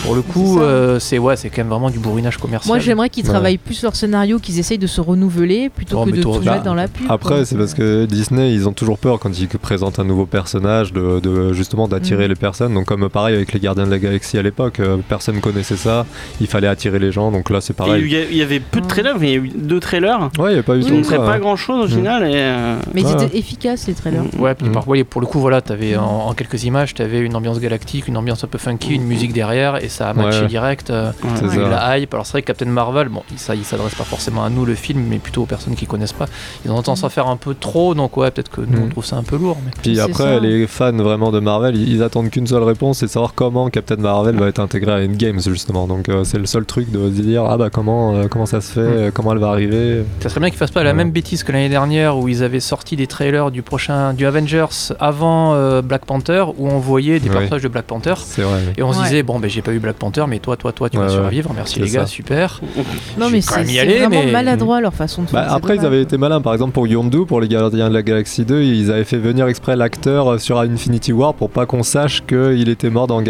Pour 0.03 0.15
le 0.15 0.21
coup, 0.21 0.57
C'est 0.59 0.63
euh, 0.63 0.99
c'est 0.99 1.17
ouais, 1.17 1.35
c'est 1.35 1.49
quand 1.49 1.57
même 1.61 1.69
vraiment 1.69 1.89
du 1.89 1.99
bourrinage 1.99 2.37
commercial. 2.37 2.67
Moi 2.69 2.79
j'aimerais 2.79 3.09
qu'ils 3.09 3.25
Ouais. 3.25 3.31
travaillent 3.31 3.57
plus 3.57 3.81
leur 3.81 3.95
scénario, 3.95 4.39
qu'ils 4.39 4.59
essayent 4.59 4.77
de 4.77 4.87
se 4.87 5.01
renouveler 5.01 5.69
plutôt 5.69 5.99
Oh, 6.01 6.05
que 6.05 6.11
de 6.11 6.21
tout 6.21 6.39
bah, 6.43 6.51
mettre 6.53 6.63
dans 6.63 6.75
la 6.75 6.87
pub. 6.87 7.05
Après, 7.09 7.35
quoi. 7.35 7.45
c'est 7.45 7.57
parce 7.57 7.73
que 7.73 8.05
Disney, 8.05 8.53
ils 8.53 8.67
ont 8.67 8.73
toujours 8.73 8.99
peur 8.99 9.17
quand 9.19 9.37
ils 9.39 9.47
présentent 9.47 9.97
un 9.99 10.03
nouveau 10.03 10.25
personnage, 10.25 10.93
de, 10.93 11.19
de- 11.19 11.53
justement 11.53 11.87
d'attirer 11.87 12.25
Mm. 12.25 12.29
les 12.29 12.35
personnes. 12.35 12.66
Donc, 12.73 12.85
comme 12.85 13.09
pareil 13.09 13.35
avec 13.35 13.53
les 13.53 13.59
Gardiens 13.59 13.85
de 13.85 13.91
la 13.91 13.99
Galaxie 13.99 14.37
à 14.37 14.41
l'époque, 14.41 14.79
euh, 14.79 14.97
personne 15.07 15.39
connaissait 15.39 15.75
ça. 15.77 16.05
Il 16.41 16.47
fallait 16.47 16.67
attirer 16.67 16.99
les 16.99 17.11
gens. 17.11 17.31
Donc 17.31 17.49
là, 17.49 17.61
c'est 17.61 17.73
pareil. 17.73 18.03
il 18.31 18.35
y, 18.37 18.41
avait 18.41 18.59
peu 18.59 18.79
de 18.79 18.85
Ouais. 18.85 18.89
trailers, 18.89 19.17
mais 19.19 19.27
il 19.27 19.31
y 19.31 19.33
a 19.33 19.37
eu 19.45 19.49
deux 19.55 19.79
trailers 19.79 20.29
Ouais, 20.39 20.51
il 20.51 20.53
n'y 20.53 20.59
a 20.59 20.63
pas 20.63 20.75
eu 20.75 20.83
montraient 20.91 21.17
ça. 21.17 21.21
pas 21.23 21.33
hein. 21.35 21.39
grand 21.39 21.55
chose 21.55 21.91
au 21.91 21.95
Mm. 21.95 21.97
final. 21.99 22.23
Et, 22.23 22.31
euh, 22.35 22.75
Mais 22.93 23.01
ils 23.01 23.07
Ouais. 23.07 23.23
étaient 23.25 23.37
efficaces 23.37 23.87
les 23.87 23.93
trailers. 23.93 24.23
Ouais, 24.39 24.55
puis 24.55 24.67
Mhm. 24.67 24.73
par- 24.73 24.87
ouais, 24.87 25.03
pour 25.03 25.21
le 25.21 25.27
coup, 25.27 25.39
voilà, 25.39 25.61
t'avais 25.61 25.95
en, 25.97 26.03
en 26.05 26.33
quelques 26.33 26.63
images, 26.63 26.93
tu 26.93 27.01
avais 27.01 27.19
une 27.19 27.35
ambiance 27.35 27.59
galactique, 27.59 28.07
une 28.07 28.17
ambiance 28.17 28.43
un 28.43 28.47
peu 28.47 28.57
funky, 28.57 28.93
une 28.95 29.03
musique 29.03 29.33
derrière, 29.33 29.83
et 29.83 29.89
ça 29.89 30.09
a 30.09 30.13
matché 30.13 30.41
Ouais. 30.41 30.47
direct. 30.47 30.89
euh, 30.89 31.07
ouais. 31.23 31.29
C'est 31.35 31.45
avec 31.45 31.59
ça. 31.59 31.69
la 31.69 31.97
hype. 31.99 32.13
Alors 32.13 32.25
c'est 32.25 32.31
vrai 32.33 32.41
que 32.41 32.47
Captain 32.47 32.65
Marvel, 32.65 33.09
bon, 33.09 33.23
ça, 33.35 33.55
il 33.55 33.63
s'adresse 33.63 33.95
pas 33.95 34.03
forcément 34.03 34.43
à 34.43 34.49
nous 34.49 34.65
le 34.65 34.75
film, 34.75 35.03
mais 35.09 35.17
plutôt 35.17 35.43
aux 35.43 35.45
personnes 35.45 35.75
qui 35.75 35.85
connaissent 35.85 36.13
pas. 36.13 36.25
Ils 36.65 36.71
ont 36.71 36.75
tendance 36.81 37.03
à 37.03 37.09
faire 37.09 37.27
un 37.27 37.35
peu 37.37 37.53
trop, 37.55 37.93
donc 37.95 38.15
ouais, 38.17 38.31
peut-être 38.31 38.49
que 38.51 38.61
nous 38.61 38.79
on 38.85 38.87
trouve 38.89 39.05
ça 39.05 39.15
un 39.17 39.23
peu 39.23 39.37
lourd. 39.37 39.57
Mais... 39.65 39.71
Puis 39.81 39.99
après, 39.99 40.35
ça. 40.35 40.39
les 40.39 40.67
fans 40.67 40.91
vraiment 40.93 41.31
de 41.31 41.39
Marvel, 41.39 41.75
ils, 41.75 41.93
ils 41.95 42.03
attendent 42.03 42.29
qu'une 42.29 42.46
seule 42.47 42.63
réponse, 42.63 42.99
c'est 42.99 43.05
de 43.05 43.11
savoir 43.11 43.33
comment 43.35 43.69
Captain 43.69 43.95
Marvel 43.97 44.35
va 44.37 44.47
être 44.47 44.59
intégré 44.59 44.91
à 44.91 44.95
Endgames 45.05 45.39
justement. 45.41 45.87
Donc 45.87 46.09
euh, 46.09 46.23
c'est 46.23 46.37
le 46.39 46.45
seul 46.45 46.65
truc 46.65 46.91
de 46.91 46.99
se 47.05 47.21
dire 47.21 47.43
ah 47.45 47.57
bah 47.57 47.69
comment 47.71 48.15
euh, 48.15 48.27
comment 48.29 48.45
ça 48.45 48.61
se 48.61 48.71
fait, 48.71 48.81
Mm. 48.81 48.93
euh, 48.97 49.11
comment 49.13 49.33
elle 49.33 49.39
va 49.39 49.49
arriver? 49.49 50.03
Ça 50.21 50.29
serait 50.29 50.39
bien 50.39 50.49
qu'ils 50.49 50.57
fassent 50.57 50.71
pas 50.71 50.83
la 50.83 50.91
Ouais. 50.91 50.95
même 50.97 51.11
bêtise 51.11 51.43
que 51.43 51.51
l'année 51.51 51.69
dernière 51.69 52.17
où 52.17 52.27
ils 52.27 52.43
avaient 52.43 52.59
sorti 52.59 52.95
des 52.95 53.07
trailers 53.07 53.51
du 53.51 53.61
prochain 53.61 54.13
du 54.13 54.25
Avengers 54.25 54.65
avant 54.99 55.53
euh, 55.55 55.81
Black 55.81 56.05
Panther 56.05 56.45
où 56.57 56.67
on 56.69 56.79
voyait 56.79 57.19
des 57.19 57.29
Oui. 57.29 57.35
personnages 57.35 57.61
de 57.63 57.67
Black 57.67 57.85
Panther. 57.85 58.13
C'est 58.17 58.41
vrai. 58.41 58.59
oui. 58.67 58.73
Et 58.77 58.83
on 58.83 58.93
se 58.93 58.97
Ouais. 58.99 59.03
disait, 59.05 59.23
bon, 59.23 59.39
ben 59.39 59.49
j'ai 59.49 59.61
pas 59.61 59.73
eu 59.73 59.79
Black 59.79 59.97
Panther, 59.97 60.23
mais 60.27 60.39
toi, 60.39 60.55
toi, 60.57 60.71
toi, 60.71 60.89
tu 60.89 60.97
Ouais, 60.97 61.05
vas 61.05 61.09
ouais. 61.11 61.15
survivre. 61.17 61.51
Merci 61.55 61.79
les 61.79 61.89
gars, 61.89 62.01
ça. 62.01 62.07
super. 62.07 62.61
Non 63.19 63.29
mais 63.31 63.41
c'est 63.41 63.61
vraiment 63.63 64.09
mais- 64.23 64.31
maladroit 64.31 64.79
leur 64.81 64.93
façon 64.93 65.23
de 65.23 65.27
faire. 65.27 65.41
Bah, 65.41 65.47
c'est 65.49 65.55
après, 65.55 65.75
ils 65.75 65.85
avaient 65.85 66.01
été 66.01 66.17
malins. 66.17 66.41
Par 66.41 66.53
exemple, 66.53 66.71
pour 66.73 66.87
Yondu, 66.87 67.25
pour 67.25 67.41
les 67.41 67.47
Gardiens 67.47 67.89
de 67.89 67.93
la 67.93 68.03
Galaxie 68.03 68.45
2, 68.45 68.61
ils 68.63 68.91
avaient 68.91 69.03
fait 69.03 69.17
venir 69.17 69.47
exprès 69.47 69.75
l'acteur 69.75 70.39
sur 70.39 70.59
Infinity 70.59 71.11
War 71.13 71.33
pour 71.33 71.49
pas 71.49 71.65
qu'on 71.65 71.83
sache 71.83 72.21
qu'il 72.55 72.69
était 72.69 72.89
mort 72.89 73.07
dans, 73.07 73.19
les 73.19 73.25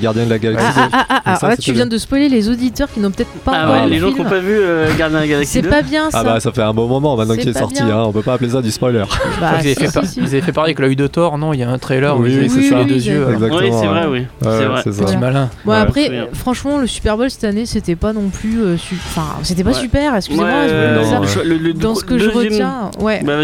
Gardiens 0.00 0.24
de 0.24 0.30
la 0.30 0.38
Galaxie 0.38 0.66
Ah, 0.76 0.86
2. 0.86 0.88
ah, 0.92 1.06
ah, 1.08 1.22
ah, 1.24 1.36
ça, 1.36 1.48
là 1.48 1.56
tu 1.56 1.72
viens 1.72 1.84
bien. 1.84 1.86
de 1.86 1.98
spoiler 1.98 2.28
les 2.28 2.48
auditeurs 2.48 2.88
qui 2.92 3.00
n'ont 3.00 3.10
peut-être 3.10 3.30
pas 3.44 3.52
Ah 3.54 3.62
encore 3.64 3.74
ouais, 3.76 3.84
vu 3.86 3.90
les 3.90 3.96
le 3.98 4.06
gens 4.06 4.12
qui 4.12 4.22
n'ont 4.22 4.28
pas 4.28 4.38
vu 4.38 4.52
euh, 4.58 4.86
Gardien 4.98 5.18
de 5.18 5.22
la 5.22 5.28
Galaxie 5.28 5.52
C'est 5.52 5.62
2. 5.62 5.68
pas 5.68 5.82
bien 5.82 6.10
ça. 6.10 6.18
Ah 6.20 6.24
bah 6.24 6.40
ça 6.40 6.52
fait 6.52 6.62
un 6.62 6.72
bon 6.74 6.86
moment 6.88 7.16
maintenant 7.16 7.36
qu'il 7.36 7.48
est 7.48 7.58
sorti, 7.58 7.82
hein, 7.82 8.02
on 8.06 8.12
peut 8.12 8.22
pas 8.22 8.34
appeler 8.34 8.50
ça 8.50 8.62
du 8.62 8.70
spoiler. 8.70 9.04
Bah, 9.40 9.52
ils, 9.54 9.60
avaient 9.60 9.68
si, 9.74 9.80
fait 9.80 9.86
si, 9.88 9.92
par- 9.92 10.04
si. 10.06 10.20
ils 10.20 10.26
avaient 10.26 10.40
fait 10.40 10.52
pareil 10.52 10.68
avec 10.70 10.78
l'œil 10.78 10.96
de 10.96 11.06
Thor, 11.06 11.38
non? 11.38 11.52
Il 11.52 11.60
y 11.60 11.62
a 11.62 11.70
un 11.70 11.78
trailer 11.78 12.16
où 12.18 12.22
Oui, 12.22 12.36
oui, 12.40 12.48
c'est 12.48 12.60
fait 12.60 12.68
ça. 12.70 12.78
les 12.78 12.84
deux 12.84 12.94
Oui, 12.94 13.00
yeux. 13.02 13.26
oui. 13.28 13.34
Oui, 13.50 13.70
c'est 13.80 13.86
vrai, 13.86 14.06
oui. 14.06 14.26
C'est 14.84 14.90
vrai. 14.90 15.16
malin. 15.16 15.50
Bon 15.64 15.72
après, 15.72 16.28
franchement, 16.34 16.78
le 16.78 16.86
Super 16.86 17.16
Bowl 17.16 17.30
cette 17.30 17.44
année, 17.44 17.66
c'était 17.66 17.96
pas 17.96 18.12
non 18.12 18.28
plus, 18.28 18.62
euh, 18.62 18.76
enfin, 19.06 19.26
c'était 19.42 19.64
pas 19.64 19.72
super. 19.74 20.14
Excusez-moi. 20.16 20.48
Dans 21.74 21.94
ce 21.94 22.04
que 22.04 22.18
je 22.18 22.28
retiens, 22.30 22.90
ouais. 23.00 23.22
Bah 23.24 23.34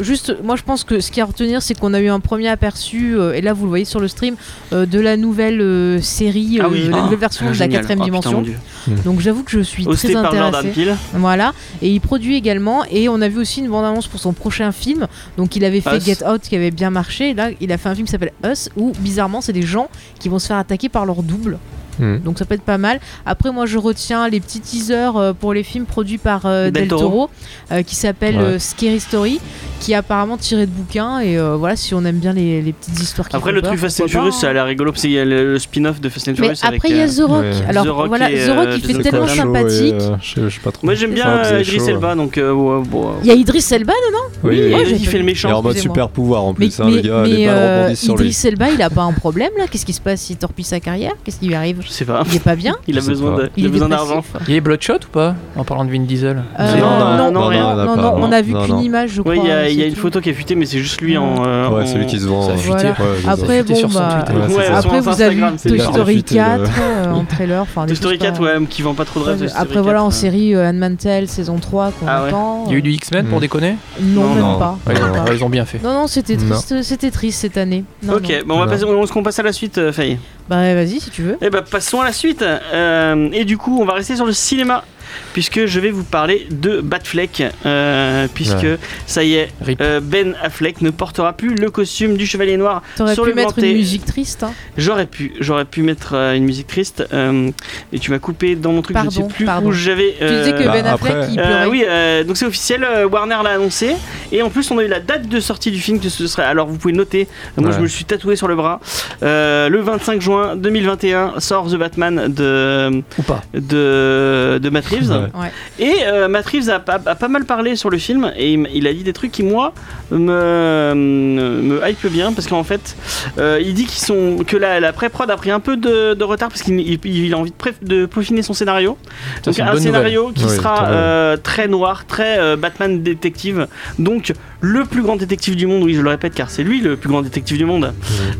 Juste, 0.00 0.36
moi 0.42 0.56
je 0.56 0.62
pense 0.62 0.84
que 0.84 1.00
ce 1.00 1.08
qu'il 1.10 1.18
y 1.18 1.20
a 1.20 1.24
à 1.24 1.26
retenir, 1.26 1.62
c'est 1.62 1.78
qu'on 1.78 1.94
a 1.94 2.00
eu 2.00 2.08
un 2.08 2.20
premier 2.20 2.48
aperçu, 2.48 3.14
euh, 3.16 3.32
et 3.32 3.40
là 3.40 3.52
vous 3.52 3.64
le 3.64 3.68
voyez 3.68 3.84
sur 3.84 4.00
le 4.00 4.08
stream, 4.08 4.34
de 4.72 5.00
la 5.00 5.16
nouvelle 5.16 5.60
euh, 5.60 6.00
série, 6.00 6.58
Ah 6.60 6.66
euh, 6.66 6.68
oui. 6.70 6.88
la 6.88 6.96
Ah, 6.98 7.02
nouvelle 7.02 7.18
version 7.18 7.50
de 7.50 7.56
la 7.58 7.68
quatrième 7.68 8.00
Oh, 8.00 8.04
dimension. 8.04 8.42
Dieu. 8.42 8.56
Donc 9.04 9.20
j'avoue 9.20 9.42
que 9.42 9.50
je 9.50 9.60
suis 9.60 9.86
Hosté 9.86 10.12
très. 10.12 10.72
Peele. 10.72 10.96
Voilà, 11.14 11.52
et 11.82 11.90
il 11.90 12.00
produit 12.00 12.36
également, 12.36 12.84
et 12.90 13.08
on 13.08 13.20
a 13.20 13.28
vu 13.28 13.38
aussi 13.38 13.60
une 13.60 13.68
bande-annonce 13.68 14.06
pour 14.08 14.20
son 14.20 14.32
prochain 14.32 14.72
film. 14.72 15.06
Donc 15.36 15.56
il 15.56 15.64
avait 15.64 15.80
fait 15.80 15.96
Us. 15.98 16.04
Get 16.04 16.24
Out 16.26 16.42
qui 16.42 16.56
avait 16.56 16.70
bien 16.70 16.90
marché, 16.90 17.34
là 17.34 17.50
il 17.60 17.70
a 17.72 17.78
fait 17.78 17.88
un 17.88 17.94
film 17.94 18.06
qui 18.06 18.12
s'appelle 18.12 18.32
Us, 18.44 18.68
où 18.76 18.92
bizarrement 18.98 19.40
c'est 19.40 19.52
des 19.52 19.62
gens 19.62 19.88
qui 20.18 20.28
vont 20.28 20.38
se 20.38 20.46
faire 20.48 20.56
attaquer 20.58 20.88
par 20.88 21.06
leur 21.06 21.22
double. 21.22 21.58
Hmm. 21.98 22.18
Donc 22.18 22.38
ça 22.38 22.44
peut 22.44 22.54
être 22.54 22.62
pas 22.62 22.78
mal. 22.78 23.00
Après 23.26 23.52
moi 23.52 23.66
je 23.66 23.78
retiens 23.78 24.28
les 24.28 24.40
petits 24.40 24.60
teasers 24.60 25.16
euh, 25.16 25.32
pour 25.32 25.54
les 25.54 25.62
films 25.62 25.84
produits 25.86 26.18
par 26.18 26.42
euh, 26.46 26.64
Del 26.70 26.82
Del 26.82 26.88
Toro. 26.88 27.02
Toro, 27.02 27.30
euh, 27.72 27.82
qui 27.82 27.94
s'appelle 27.96 28.36
Ouais. 28.36 28.42
euh, 28.42 28.58
Scary 28.58 29.00
Story, 29.00 29.40
qui 29.80 29.92
est 29.92 29.94
apparemment 29.94 30.36
tiré 30.36 30.66
de 30.66 30.70
bouquins, 30.70 31.20
et 31.20 31.38
euh, 31.38 31.56
voilà 31.56 31.76
si 31.76 31.94
on 31.94 32.04
aime 32.04 32.18
bien 32.18 32.32
les, 32.32 32.62
les 32.62 32.72
petites 32.72 32.98
histoires 33.00 33.28
qui 33.28 33.36
Après, 33.36 33.50
font 33.50 33.54
le 33.54 33.60
peur, 33.62 33.70
truc 33.70 33.80
Fast 33.80 34.00
and 34.00 34.08
Furious, 34.08 34.32
ça 34.32 34.46
a 34.46 34.50
hein. 34.50 34.52
l'air 34.54 34.64
rigolo 34.66 34.90
parce 34.92 35.02
qu'il 35.02 35.12
y 35.12 35.18
a 35.18 35.24
le, 35.24 35.52
le 35.52 35.58
spin-off 35.58 36.00
de 36.00 36.08
Fast 36.08 36.28
and 36.28 36.34
Furious 36.36 36.54
après 36.62 36.88
il 36.90 36.96
y 36.96 37.00
a 37.00 37.08
The 37.08 37.20
Rock. 37.20 37.42
ouais. 37.42 37.52
Alors 37.68 37.84
The 37.84 37.88
Rock 37.90 38.08
voilà, 38.08 38.30
et, 38.30 38.46
The 38.46 38.50
Rock 38.50 38.68
il 38.76 38.96
fait 38.96 39.02
tellement 39.02 39.26
sympathique. 39.28 39.94
et, 39.94 40.02
euh, 40.02 40.16
je, 40.20 40.48
je 40.48 40.54
sais 40.54 40.60
pas 40.60 40.72
trop. 40.72 40.84
Moi 40.86 40.94
j'aime 40.94 41.12
bien 41.12 41.28
euh, 41.28 41.60
Idris 41.60 41.78
chaud, 41.78 41.86
Elba 41.88 42.14
donc. 42.14 42.38
euh, 42.38 42.52
ouais, 42.52 42.82
bon, 42.86 43.08
euh, 43.08 43.12
Il 43.22 43.28
y 43.28 43.30
a 43.30 43.34
Idris 43.34 43.64
Elba 43.70 43.92
dedans? 44.08 44.18
Oui, 44.42 44.56
Oui, 44.58 44.62
oui. 44.66 44.74
Ouais, 44.74 44.90
il 44.90 45.06
fait 45.06 45.18
le 45.18 45.24
méchant. 45.24 45.48
Et 45.50 45.52
en 45.52 45.62
mode 45.62 45.76
super 45.78 46.08
pouvoir 46.08 46.44
en 46.44 46.54
plus, 46.54 46.80
hein, 46.80 46.90
le 46.90 47.00
gars. 47.00 47.90
Idris 47.92 48.40
Elba, 48.46 48.70
il 48.70 48.82
a 48.82 48.90
pas 48.90 49.02
un 49.02 49.12
problème 49.12 49.50
là? 49.58 49.64
Qu'est-ce 49.70 49.86
qui 49.86 49.92
se 49.92 50.00
passe? 50.00 50.28
Il 50.30 50.36
torpille 50.36 50.64
sa 50.64 50.80
carrière? 50.80 51.12
Qu'est-ce 51.24 51.38
qui 51.38 51.46
lui 51.46 51.54
arrive? 51.54 51.80
Je 51.84 51.90
sais 51.90 52.04
pas. 52.04 52.22
Il 52.26 52.36
est 52.36 52.40
pas 52.42 52.56
bien 52.56 52.76
Il 52.88 52.98
a 52.98 53.00
besoin 53.02 53.36
de- 53.36 53.50
il 53.56 53.64
a 53.64 53.68
est 53.68 53.70
besoin 53.70 53.88
dépressif. 53.88 54.08
d'argent. 54.08 54.24
Il 54.48 54.54
y 54.54 54.58
a 54.58 54.60
Bloodshot 54.60 54.94
ou 54.94 55.10
pas 55.12 55.34
En 55.56 55.64
parlant 55.64 55.84
de 55.84 55.90
Vin 55.90 56.00
Diesel 56.00 56.42
Euh, 56.58 56.74
Non, 56.76 56.98
non, 56.98 57.16
non, 57.16 57.30
non, 57.32 57.46
rien. 57.48 57.60
non, 57.62 57.66
on 57.68 57.70
a 57.70 57.84
non, 57.84 57.96
pas, 57.96 58.02
non, 58.02 58.14
on 58.20 58.32
a 58.32 58.42
vu 58.42 58.52
non, 58.52 58.64
qu'une 58.64 58.74
non. 58.76 58.80
image, 58.80 59.10
je 59.10 59.20
crois. 59.22 59.34
Oui, 59.34 59.40
il 59.44 59.48
y 59.48 59.52
a, 59.52 59.68
il 59.68 59.76
y 59.76 59.80
a 59.80 59.84
c'est 59.84 59.88
une 59.90 59.94
tout. 59.94 60.00
photo 60.00 60.20
qui 60.20 60.30
a 60.30 60.34
fuité, 60.34 60.54
mais 60.54 60.66
c'est 60.66 60.78
juste 60.78 61.00
lui 61.00 61.16
en. 61.18 61.44
euh, 61.46 61.68
Ouais, 61.68 61.82
en- 61.82 61.86
celui 61.86 62.06
qui 62.06 62.18
se 62.18 62.26
vend. 62.26 62.42
Ça 62.42 62.52
a 62.52 62.54
euh, 62.54 62.56
fuité. 62.56 62.92
Voilà. 62.96 63.12
ouais. 63.12 63.28
Après, 63.28 63.62
bon, 63.62 63.74
sur 63.74 63.92
son 63.92 63.98
bah, 63.98 64.24
Twitter. 64.26 64.38
Ouais, 64.40 64.46
c'est 64.48 64.54
Ouais, 64.56 64.64
ça. 64.64 64.66
sur 64.66 64.76
après 64.90 65.00
vous 65.00 65.08
avez 65.08 65.24
Instagram, 65.24 65.52
vu 65.54 65.58
c'est 65.58 65.68
Toy. 65.68 65.80
Story 65.80 66.12
Fuité, 66.14 66.34
4 66.36 66.60
euh. 66.60 66.66
euh, 66.80 67.10
en 67.12 67.24
trailer. 67.24 67.62
enfin, 67.62 67.82
des 67.82 67.88
Toy 67.88 67.96
Story 67.96 68.14
choses 68.16 68.22
4, 68.26 68.38
pas- 68.40 68.44
ouais, 68.58 68.66
qui 68.68 68.82
vend 68.82 68.94
pas 68.94 69.04
trop 69.04 69.20
de 69.20 69.24
rêves. 69.26 69.38
Toy 69.38 69.48
Story 69.48 69.62
Après 69.62 69.80
voilà, 69.82 69.98
4, 69.98 70.04
en 70.04 70.08
euh. 70.08 70.10
série 70.10 70.54
euh, 70.54 70.68
Handmaid's 70.70 71.02
Tale 71.04 71.28
saison 71.28 71.58
3 71.58 71.92
qu'on 71.92 72.06
Ah 72.08 72.22
ouais. 72.22 72.28
attend. 72.28 72.64
Il 72.66 72.72
y 72.72 72.74
a 72.76 72.78
eu 72.78 72.82
du 72.82 72.90
X-Men 72.92 73.26
pour 73.26 73.38
Mm. 73.38 73.40
déconner 73.42 73.76
Non, 74.00 74.22
Non, 74.22 74.34
même 74.34 74.42
non. 74.42 74.58
pas. 74.58 74.78
Ouais, 74.86 74.94
même 74.94 75.02
ils, 75.02 75.04
ont, 75.10 75.12
pas. 75.12 75.24
ouais, 75.30 75.36
ils 75.36 75.44
ont 75.44 75.48
bien 75.50 75.64
fait. 75.64 75.82
Non, 75.82 75.92
non, 75.92 76.06
c'était 76.06 76.36
Non. 76.36 76.48
triste, 76.50 76.82
c'était 76.82 77.10
triste 77.10 77.40
cette 77.40 77.56
année. 77.56 77.84
Non, 78.02 78.14
Ok, 78.14 78.22
non. 78.28 78.36
bon, 78.46 78.54
on 78.56 78.58
va 78.60 78.66
passer, 78.66 78.84
on, 78.84 79.06
qu'on 79.06 79.22
passe 79.22 79.38
à 79.38 79.42
la 79.42 79.52
suite, 79.52 79.78
euh, 79.78 79.92
Faye. 79.92 80.18
Bah 80.48 80.74
vas-y 80.74 81.00
si 81.00 81.08
tu 81.10 81.22
veux. 81.22 81.38
Eh 81.40 81.48
passons 81.74 82.00
à 82.00 82.04
la 82.04 82.12
suite. 82.12 82.42
Euh, 82.42 83.28
et 83.32 83.44
du 83.44 83.58
coup, 83.58 83.80
on 83.80 83.84
va 83.84 83.94
rester 83.94 84.14
sur 84.14 84.26
le 84.26 84.32
cinéma. 84.32 84.84
Puisque 85.32 85.66
je 85.66 85.80
vais 85.80 85.90
vous 85.90 86.04
parler 86.04 86.46
de 86.50 86.80
Batfleck. 86.80 87.42
euh, 87.66 88.26
puisque 88.34 88.54
Ouais. 88.62 88.78
ça 89.06 89.22
y 89.24 89.34
est, 89.34 89.48
euh, 89.80 90.00
Ben 90.02 90.34
Affleck 90.42 90.80
ne 90.80 90.90
portera 90.90 91.32
plus 91.32 91.54
le 91.54 91.70
costume 91.70 92.16
du 92.16 92.26
Chevalier 92.26 92.56
Noir. 92.56 92.82
T'aurais 92.96 93.14
sur 93.14 93.24
pu 93.24 93.30
le 93.30 93.34
mettre 93.36 93.58
une 93.58 93.72
musique 93.72 94.04
triste. 94.04 94.42
Hein. 94.42 94.52
J'aurais 94.76 95.06
pu, 95.06 95.32
j'aurais 95.40 95.64
pu 95.64 95.82
mettre 95.82 96.14
euh, 96.14 96.34
une 96.34 96.44
musique 96.44 96.66
triste. 96.66 97.04
euh, 97.12 97.50
et 97.92 97.98
tu 97.98 98.10
m'as 98.10 98.18
coupé 98.18 98.54
dans 98.56 98.72
mon 98.72 98.82
truc, 98.82 98.96
je 98.98 99.04
ne 99.04 99.10
sais 99.10 99.22
plus 99.34 99.44
pardon. 99.44 99.68
où 99.68 99.72
j'avais. 99.72 100.14
Tu 100.18 100.24
disais 100.26 100.52
que 100.52 100.64
Bah, 100.64 100.72
Ben 100.72 100.86
Affleck 100.86 101.12
après- 101.12 101.28
il 101.32 101.40
Euh, 101.40 101.44
pleurait. 101.44 101.66
oui, 101.66 101.84
euh, 101.86 102.24
donc 102.24 102.36
c'est 102.36 102.46
officiel, 102.46 102.84
euh, 102.84 103.06
Warner 103.06 103.36
l'a 103.44 103.50
annoncé. 103.50 103.94
Et 104.32 104.42
en 104.42 104.50
plus, 104.50 104.70
on 104.70 104.78
a 104.78 104.82
eu 104.84 104.88
la 104.88 105.00
date 105.00 105.28
de 105.28 105.40
sortie 105.40 105.70
du 105.70 105.78
film 105.80 106.00
que 106.00 106.08
ce 106.08 106.26
serait. 106.26 106.44
Alors, 106.44 106.66
vous 106.66 106.76
pouvez 106.78 106.94
noter, 106.94 107.28
moi 107.56 107.68
Ouais. 107.68 107.72
je 107.74 107.78
me 107.78 107.82
le 107.84 107.88
suis 107.88 108.04
tatoué 108.04 108.36
sur 108.36 108.48
le 108.48 108.56
bras. 108.56 108.80
Euh, 109.22 109.68
le 109.68 109.80
25 109.80 110.20
juin 110.20 110.56
2021 110.56 111.34
sort 111.38 111.70
The 111.70 111.76
Batman 111.76 112.32
de, 112.32 113.02
Ou 113.18 113.22
pas. 113.22 113.42
de, 113.54 114.58
de 114.62 114.70
Matt 114.70 114.86
Reeves. 114.86 115.03
Ouais. 115.34 115.50
Et 115.78 115.94
euh, 116.06 116.28
Matt 116.28 116.46
Reeves 116.46 116.70
a, 116.70 116.76
a- 116.86 117.00
a 117.10 117.14
pas 117.14 117.28
mal 117.28 117.44
parlé 117.44 117.76
sur 117.76 117.90
le 117.90 117.98
film 117.98 118.32
et 118.36 118.52
il, 118.52 118.86
a 118.86 118.92
dit 118.92 119.02
des 119.02 119.12
trucs 119.12 119.32
qui, 119.32 119.42
moi, 119.42 119.72
me, 120.10 120.94
me 120.94 121.88
hype 121.88 122.06
bien 122.06 122.32
parce 122.32 122.46
qu'en 122.46 122.64
fait, 122.64 122.96
euh, 123.38 123.60
il 123.62 123.74
dit 123.74 123.84
qu'ils 123.86 124.04
sont, 124.04 124.38
que 124.46 124.56
la, 124.56 124.80
la 124.80 124.92
pré-prod 124.92 125.30
a 125.30 125.36
pris 125.36 125.50
un 125.50 125.60
peu 125.60 125.76
de, 125.76 126.14
de 126.14 126.24
retard 126.24 126.48
parce 126.48 126.62
qu'il 126.62 126.78
il- 126.80 127.00
il 127.04 127.34
a 127.34 127.38
envie 127.38 127.50
de, 127.50 127.56
pré- 127.56 127.74
de 127.82 128.06
peaufiner 128.06 128.42
son 128.42 128.54
scénario. 128.54 128.96
Donc 129.44 129.54
un 129.60 129.72
scénario 129.80 130.30
qui 130.34 130.44
Oui, 130.44 130.50
sera 130.56 130.86
euh, 130.88 131.36
très 131.36 131.68
noir, 131.68 132.06
très 132.06 132.38
euh, 132.38 132.56
Batman 132.56 133.02
détective. 133.02 133.66
Donc 133.98 134.32
le 134.60 134.84
plus 134.84 135.02
grand 135.02 135.16
détective 135.16 135.56
du 135.56 135.66
monde, 135.66 135.82
oui 135.82 135.94
je 135.94 136.00
le 136.00 136.10
répète 136.10 136.34
car 136.34 136.50
c'est 136.50 136.62
lui 136.62 136.80
le 136.80 136.96
plus 136.96 137.08
grand 137.08 137.22
détective 137.22 137.56
du 137.58 137.64
monde. 137.64 137.92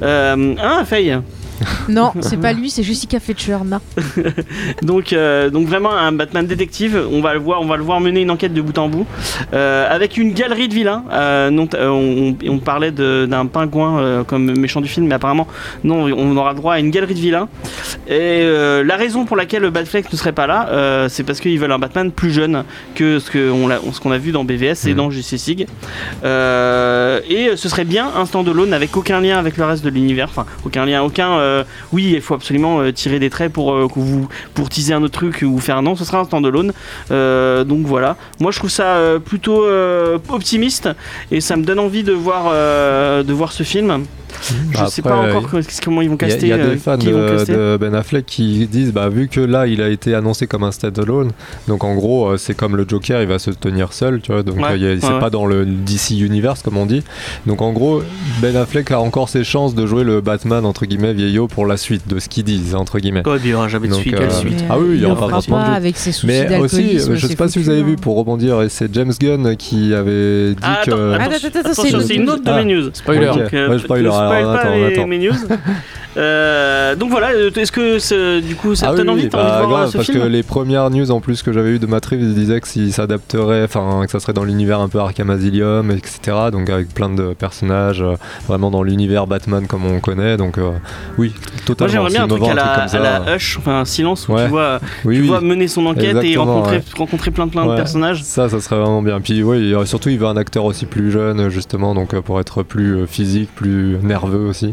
Euh, 0.03 0.55
hein 0.63 0.85
Faye? 0.85 1.19
Non, 1.89 2.13
c'est 2.21 2.41
pas 2.41 2.53
lui, 2.53 2.71
c'est 2.71 2.83
Jessica 2.83 3.21
Fletcher. 3.21 3.59
Non. 3.65 3.79
donc, 4.83 5.13
euh, 5.13 5.51
donc 5.51 5.67
vraiment 5.67 5.93
un 5.95 6.13
Batman 6.13 6.47
détective. 6.47 7.01
On 7.13 7.21
va 7.21 7.35
le 7.35 7.41
voir, 7.41 7.61
on 7.61 7.67
va 7.67 7.77
le 7.77 7.83
voir 7.83 8.01
mener 8.01 8.23
une 8.23 8.31
enquête 8.31 8.55
de 8.55 8.61
bout 8.63 8.77
en 8.79 8.89
bout, 8.89 9.07
euh, 9.53 9.87
avec 9.89 10.17
une 10.17 10.33
galerie 10.33 10.69
de 10.69 10.75
vilains. 10.75 11.05
Euh, 11.13 11.51
non, 11.51 11.69
euh, 11.75 11.89
on, 11.89 12.37
on 12.49 12.59
parlait 12.59 12.91
d'un 12.91 13.47
pingouin 13.47 13.99
euh, 13.99 14.25
comme 14.25 14.57
méchant 14.59 14.81
du 14.81 14.89
film, 14.89 15.07
mais 15.07 15.15
apparemment 15.15 15.47
non, 15.85 16.05
on 16.05 16.37
aura 16.37 16.55
droit 16.55 16.75
à 16.75 16.79
une 16.79 16.91
galerie 16.91 17.15
de 17.15 17.21
vilains. 17.21 17.49
Et 18.09 18.13
euh, 18.43 18.83
la 18.85 18.97
raison 18.97 19.25
pour 19.25 19.37
laquelle 19.37 19.69
Batfleck 19.71 20.11
ne 20.13 20.17
serait 20.17 20.33
pas 20.33 20.47
là, 20.47 20.69
euh, 20.71 21.09
c'est 21.09 21.23
parce 21.25 21.41
qu'ils 21.41 21.59
veulent 21.59 21.73
un 21.73 21.79
Batman 21.79 22.11
plus 22.11 22.31
jeune 22.33 22.65
que 22.95 23.19
ce 23.19 23.31
qu'on 23.31 23.71
a, 23.71 23.77
ce 23.93 24.01
qu'on 24.01 24.11
a 24.13 24.19
vu 24.19 24.33
dans 24.33 24.45
BVS 24.45 24.87
et 24.87 24.91
Mhm. 24.91 24.97
dans 24.97 25.11
Justice 25.11 25.47
League. 25.47 25.67
Euh, 26.25 27.21
et 27.29 27.57
ce 27.57 27.69
serait 27.69 27.85
bien 27.85 28.11
un 28.17 28.27
stand-alone 28.27 28.73
avec 28.73 28.97
aucun 28.97 29.21
lien 29.21 29.39
avec 29.39 29.57
le 29.57 29.65
reste 29.65 29.85
de 29.85 29.91
l'univers. 29.91 30.29
Enfin, 30.31 30.47
aucun 30.65 30.87
lien, 30.87 31.03
aucun. 31.03 31.39
Euh, 31.45 31.65
oui, 31.93 32.13
il 32.15 32.21
faut 32.21 32.35
absolument 32.35 32.81
euh, 32.81 32.93
tirer 32.93 33.19
des 33.19 33.31
traits 33.31 33.53
pour 33.53 33.73
euh, 33.73 33.89
vous 33.95 34.29
pour 34.55 34.69
teaser 34.69 34.95
un 34.95 35.03
autre 35.03 35.15
truc 35.15 35.43
ou 35.43 35.59
faire 35.59 35.77
un 35.77 35.83
non. 35.83 35.97
Ce 35.97 36.05
sera 36.05 36.21
un 36.21 36.25
stand-alone. 36.25 36.73
Donc 37.11 37.87
voilà. 37.87 38.17
Moi, 38.41 38.51
je 38.51 38.59
trouve 38.59 38.71
ça 38.71 38.99
plutôt 39.25 39.67
optimiste 40.29 40.89
et 41.31 41.41
ça 41.41 41.57
me 41.57 41.65
donne 41.65 41.79
envie 41.79 42.03
de 42.03 42.13
voir 42.13 43.53
ce 43.53 43.63
film. 43.63 44.05
Je 44.71 44.77
Après, 44.79 44.91
sais 44.91 45.03
pas 45.03 45.17
encore 45.17 45.49
co- 45.51 45.59
comment 45.85 46.03
ils 46.03 46.11
vont 46.11 46.17
caster. 46.17 46.43
il 46.43 46.49
y 46.49 46.53
a, 46.53 46.57
euh, 46.57 46.73
des 46.73 46.77
fans 46.79 46.97
qui 46.99 47.07
ils 47.09 47.13
vont 47.15 47.21
de, 47.21 47.77
Ben 47.81 47.95
Affleck 47.95 48.27
qui 48.27 48.67
disent 48.67 48.93
bah 48.93 49.09
vu 49.09 49.29
que 49.29 49.41
là 49.41 49.67
il 49.67 49.81
a 49.81 49.89
été 49.89 50.15
annoncé 50.15 50.47
comme 50.47 50.65
un 50.65 50.73
standalone 50.73 51.31
donc 51.69 51.85
en 51.85 51.95
gros 51.95 52.29
euh, 52.29 52.37
c'est 52.37 52.55
comme 52.55 52.77
le 52.77 52.85
Joker 52.89 53.21
il 53.23 53.29
va 53.29 53.39
se 53.39 53.51
tenir 53.51 53.93
seul 53.93 54.21
tu 54.21 54.33
vois 54.33 54.43
donc 54.43 54.57
Ouais, 54.57 54.81
euh, 54.81 54.97
c'est 55.01 55.07
ouais, 55.07 55.21
pas 55.21 55.31
dans 55.31 55.47
le 55.47 55.65
DC 55.65 56.11
Universe 56.21 56.63
comme 56.63 56.77
on 56.77 56.87
dit 56.87 57.03
donc 57.47 57.63
en 57.63 57.73
gros 57.73 58.03
Ben 58.43 58.57
Affleck 58.57 58.91
a 58.91 59.01
encore 59.01 59.29
ses 59.29 59.45
chances 59.45 59.75
de 59.75 59.87
jouer 59.87 60.05
le 60.05 60.21
Batman 60.21 60.65
entre 60.67 60.87
guillemets 60.87 61.13
vieillot 61.15 61.47
pour 61.49 61.67
la 61.67 61.77
suite 61.77 62.07
de 62.09 62.19
ce 62.19 62.29
qu'ils 62.29 62.45
disent 62.45 62.75
entre 62.75 62.99
guillemets 62.99 63.23
puis 63.23 63.33
il 63.45 63.51
y 63.51 63.55
aura 63.55 63.69
jamais 63.69 63.89
de 63.89 63.93
Donc, 63.93 64.03
suite. 64.03 64.15
euh, 64.19 64.29
Ah 64.71 64.79
oui, 64.79 64.87
il 64.91 64.95
y 64.97 64.99
il 65.01 65.07
aura 65.07 65.29
pas 65.29 65.41
de 65.41 65.75
avec 65.77 65.97
ses 65.97 66.13
soucis 66.13 66.27
mais 66.27 66.59
aussi 66.59 66.97
euh, 66.99 67.15
je 67.15 67.21
sais 67.23 67.29
c'est 67.29 67.37
pas 67.37 67.49
si 67.49 67.59
vous 67.59 67.69
avez 67.71 67.81
hein. 67.81 67.85
vu 67.85 67.97
pour 67.97 68.17
rebondir 68.17 68.63
et 68.63 68.69
c'est 68.69 68.93
James 68.95 69.13
Gunn 69.21 69.57
qui 69.57 69.95
avait 69.95 70.51
dit 70.51 70.57
Ah, 70.63 70.81
que 70.85 70.91
attends, 70.91 71.13
Attends, 71.25 71.37
attention, 71.37 71.49
attends, 71.61 71.83
c'est 71.83 72.01
c'est 72.07 72.15
une 72.15 72.29
autre 72.31 72.43
de 72.45 72.51
Ah. 72.51 72.63
mes 72.63 72.75
news. 72.75 72.91
Spoiler. 72.93 73.31
Euh, 73.55 73.69
ne 73.69 73.79
spoil 74.27 74.45
pas 74.45 74.61
attends, 74.61 74.75
les- 74.75 74.93
attends. 74.93 75.07
mes 75.07 75.19
news. 75.19 75.35
Euh, 76.17 76.95
donc 76.97 77.11
voilà, 77.11 77.31
euh, 77.31 77.51
est-ce 77.55 77.73
que 77.73 77.99
ce- 77.99 78.41
du 78.41 78.55
coup 78.55 78.75
ça 78.75 78.89
Ah 78.89 78.93
te 78.93 78.99
donne 78.99 79.11
envie, 79.11 79.25
oui, 79.25 79.29
t'as 79.29 79.39
envie 79.39 79.51
bah, 79.51 79.61
de 79.63 79.67
voir 79.67 79.89
ce 79.89 79.97
parce 79.97 80.09
film 80.11 80.23
que 80.23 80.29
les 80.29 80.43
premières 80.43 80.89
news 80.91 81.11
en 81.11 81.21
plus 81.21 81.43
que 81.43 81.53
j'avais 81.53 81.71
eu 81.71 81.79
de 81.79 81.87
ils 82.13 82.35
disaient 82.35 82.61
que 82.61 82.69
s'il 82.69 82.93
s'adapterait, 82.93 83.65
enfin 83.65 84.03
que 84.05 84.11
ça 84.11 84.21
serait 84.21 84.33
dans 84.33 84.45
l'univers 84.45 84.81
un 84.81 84.89
peu 84.89 84.99
Arkham 84.99 85.31
Asylum, 85.31 85.91
etc. 85.91 86.37
Donc 86.53 86.69
avec 86.71 86.93
plein 86.95 87.09
de 87.11 87.35
personnages, 87.35 88.03
euh, 88.03 88.15
vraiment 88.47 88.71
dans 88.71 88.83
l'univers 88.83 89.27
Batman 89.27 89.67
comme 89.67 89.85
on 89.87 90.01
connaît. 90.01 90.37
Donc 90.37 90.59
euh, 90.59 90.71
oui, 91.19 91.33
Moi 91.37 91.61
totalement. 91.67 91.93
j'aimerais 91.93 92.11
bien 92.11 92.25
un 92.25 92.29
truc 92.29 92.43
à 92.45 92.55
la, 92.55 92.63
truc 92.63 92.75
comme 92.75 92.83
à 92.85 92.89
ça, 92.89 92.99
la 93.01 93.35
Hush, 93.37 93.59
enfin 93.59 93.81
un 93.81 93.85
silence 93.85 94.29
où 94.29 94.35
Ouais. 94.35 94.45
tu 94.45 94.51
vois, 94.51 94.81
oui, 95.05 95.17
tu 95.17 95.21
oui. 95.23 95.27
vois 95.29 95.41
mener 95.41 95.69
son 95.69 95.87
enquête 95.87 96.17
et 96.23 96.37
rencontrer, 96.37 96.77
ouais. 96.79 96.85
rencontrer 96.97 97.31
plein 97.31 97.49
plein 97.49 97.67
de 97.67 97.75
personnages. 97.77 98.23
Ça, 98.23 98.49
ça 98.49 98.61
serait 98.61 98.77
vraiment 98.77 99.03
bien. 99.03 99.21
Puis 99.21 99.43
oui, 99.43 99.75
surtout 99.87 100.09
il 100.09 100.19
veut 100.19 100.27
un 100.27 100.37
acteur 100.37 100.65
aussi 100.65 100.87
plus 100.87 101.11
jeune 101.11 101.49
justement, 101.49 101.95
donc 101.95 102.15
euh, 102.15 102.21
pour 102.23 102.41
être 102.41 102.63
plus 102.63 102.97
euh, 102.97 103.07
physique, 103.07 103.51
plus 103.55 103.99
nerveux 104.03 104.47
aussi. 104.49 104.73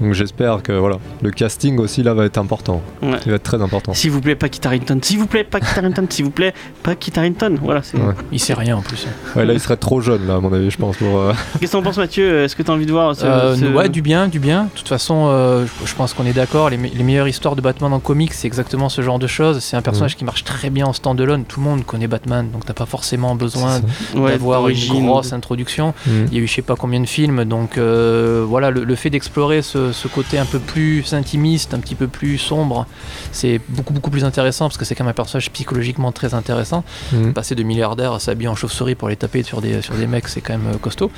Donc 0.00 0.14
j'espère 0.14 0.62
que 0.62 0.79
voilà, 0.80 0.96
le 1.22 1.30
casting 1.30 1.78
aussi 1.78 2.02
là 2.02 2.14
va 2.14 2.24
être 2.24 2.38
important. 2.38 2.82
Ouais. 3.02 3.18
Il 3.24 3.30
va 3.30 3.36
être 3.36 3.42
très 3.42 3.60
important. 3.62 3.94
S'il 3.94 4.10
vous 4.10 4.20
plaît, 4.20 4.34
pas 4.34 4.48
Kit 4.48 4.60
Harington. 4.66 4.98
S'il 5.02 5.18
vous 5.18 5.26
plaît, 5.26 5.44
pas 5.44 5.60
Kit 5.60 5.78
Harington. 5.78 6.06
S'il 6.10 6.24
vous 6.24 6.30
plaît, 6.30 6.54
pas 6.82 6.94
Kit 6.94 7.12
Harington. 7.16 7.56
Voilà. 7.62 7.82
c'est- 7.82 7.96
Ouais. 7.98 8.14
Il 8.32 8.40
sait 8.40 8.54
rien 8.54 8.76
en 8.76 8.82
plus. 8.82 9.06
Ouais, 9.36 9.44
là 9.44 9.52
il 9.52 9.60
serait 9.60 9.76
trop 9.76 10.00
jeune 10.00 10.26
là 10.26 10.36
à 10.36 10.40
mon 10.40 10.52
avis, 10.52 10.70
je 10.70 10.76
pense 10.78 10.96
pour. 10.96 11.18
euh, 11.18 11.32
Qu'est-ce 11.60 11.72
que 11.72 11.76
t'en 11.76 11.82
penses, 11.82 11.98
Mathieu 11.98 12.44
Est-ce 12.44 12.56
que 12.56 12.62
t'as 12.62 12.72
envie 12.72 12.86
de 12.86 12.92
voir 12.92 13.14
ce, 13.14 13.24
Euh, 13.24 13.56
ce- 13.56 13.64
Ouais, 13.66 13.88
du 13.88 14.02
bien, 14.02 14.28
du 14.28 14.38
bien. 14.38 14.64
De 14.64 14.78
toute 14.78 14.88
façon, 14.88 15.26
euh, 15.28 15.66
je, 15.84 15.94
pense 15.94 16.14
qu'on 16.14 16.26
est 16.26 16.32
d'accord. 16.32 16.70
Les, 16.70 16.76
me- 16.76 16.88
les 16.88 17.04
meilleures 17.04 17.28
histoires 17.28 17.56
de 17.56 17.60
Batman 17.60 17.92
en 17.92 18.00
comics, 18.00 18.32
c'est 18.32 18.46
exactement 18.46 18.88
ce 18.88 19.02
genre 19.02 19.18
de 19.18 19.26
choses. 19.26 19.60
C'est 19.60 19.76
un 19.76 19.82
personnage 19.82 20.16
qui 20.16 20.24
marche 20.24 20.44
très 20.44 20.70
bien 20.70 20.86
en 20.86 20.92
standalone. 20.92 21.44
Tout 21.44 21.60
le 21.60 21.66
monde 21.66 21.84
connaît 21.84 22.08
Batman, 22.08 22.48
donc 22.50 22.64
t'as 22.64 22.72
pas 22.74 22.86
forcément 22.86 23.34
besoin 23.34 23.80
ouais, 24.16 24.30
d'avoir 24.32 24.68
une 24.68 24.78
grosse 24.88 25.32
introduction. 25.32 25.94
Mm. 26.06 26.10
Il 26.30 26.34
y 26.34 26.40
a 26.40 26.44
eu 26.44 26.46
je 26.46 26.54
sais 26.54 26.62
pas 26.62 26.76
combien 26.76 27.00
de 27.00 27.06
films, 27.06 27.44
donc 27.44 27.78
euh, 27.78 28.44
voilà, 28.46 28.70
le, 28.70 28.84
le 28.84 28.94
fait 28.94 29.10
d'explorer 29.10 29.62
ce, 29.62 29.92
ce 29.92 30.08
côté 30.08 30.38
un 30.38 30.44
peu 30.44 30.58
plus 30.72 31.12
intimiste, 31.14 31.74
un 31.74 31.80
petit 31.80 31.94
peu 31.96 32.06
plus 32.06 32.38
sombre, 32.38 32.86
c'est 33.32 33.60
beaucoup 33.68 33.92
beaucoup 33.92 34.10
plus 34.10 34.24
intéressant 34.24 34.66
parce 34.68 34.78
que 34.78 34.84
c'est 34.84 34.94
quand 34.94 35.04
même 35.04 35.10
un 35.10 35.14
personnage 35.22 35.50
psychologiquement 35.50 36.12
très 36.12 36.32
intéressant. 36.34 36.84
Mm. 37.12 37.32
Passer 37.32 37.54
de 37.54 37.62
milliardaire 37.64 38.12
à 38.12 38.20
s'habiller 38.20 38.48
en 38.48 38.54
chauve-souris 38.54 38.94
pour 38.94 39.08
les 39.08 39.16
taper 39.16 39.42
sur 39.42 39.60
des, 39.60 39.82
sur 39.82 39.94
des 39.94 40.06
mecs, 40.06 40.28
c'est 40.28 40.40
quand 40.40 40.52
même 40.58 40.68
euh, 40.74 40.78
costaud. 40.78 41.10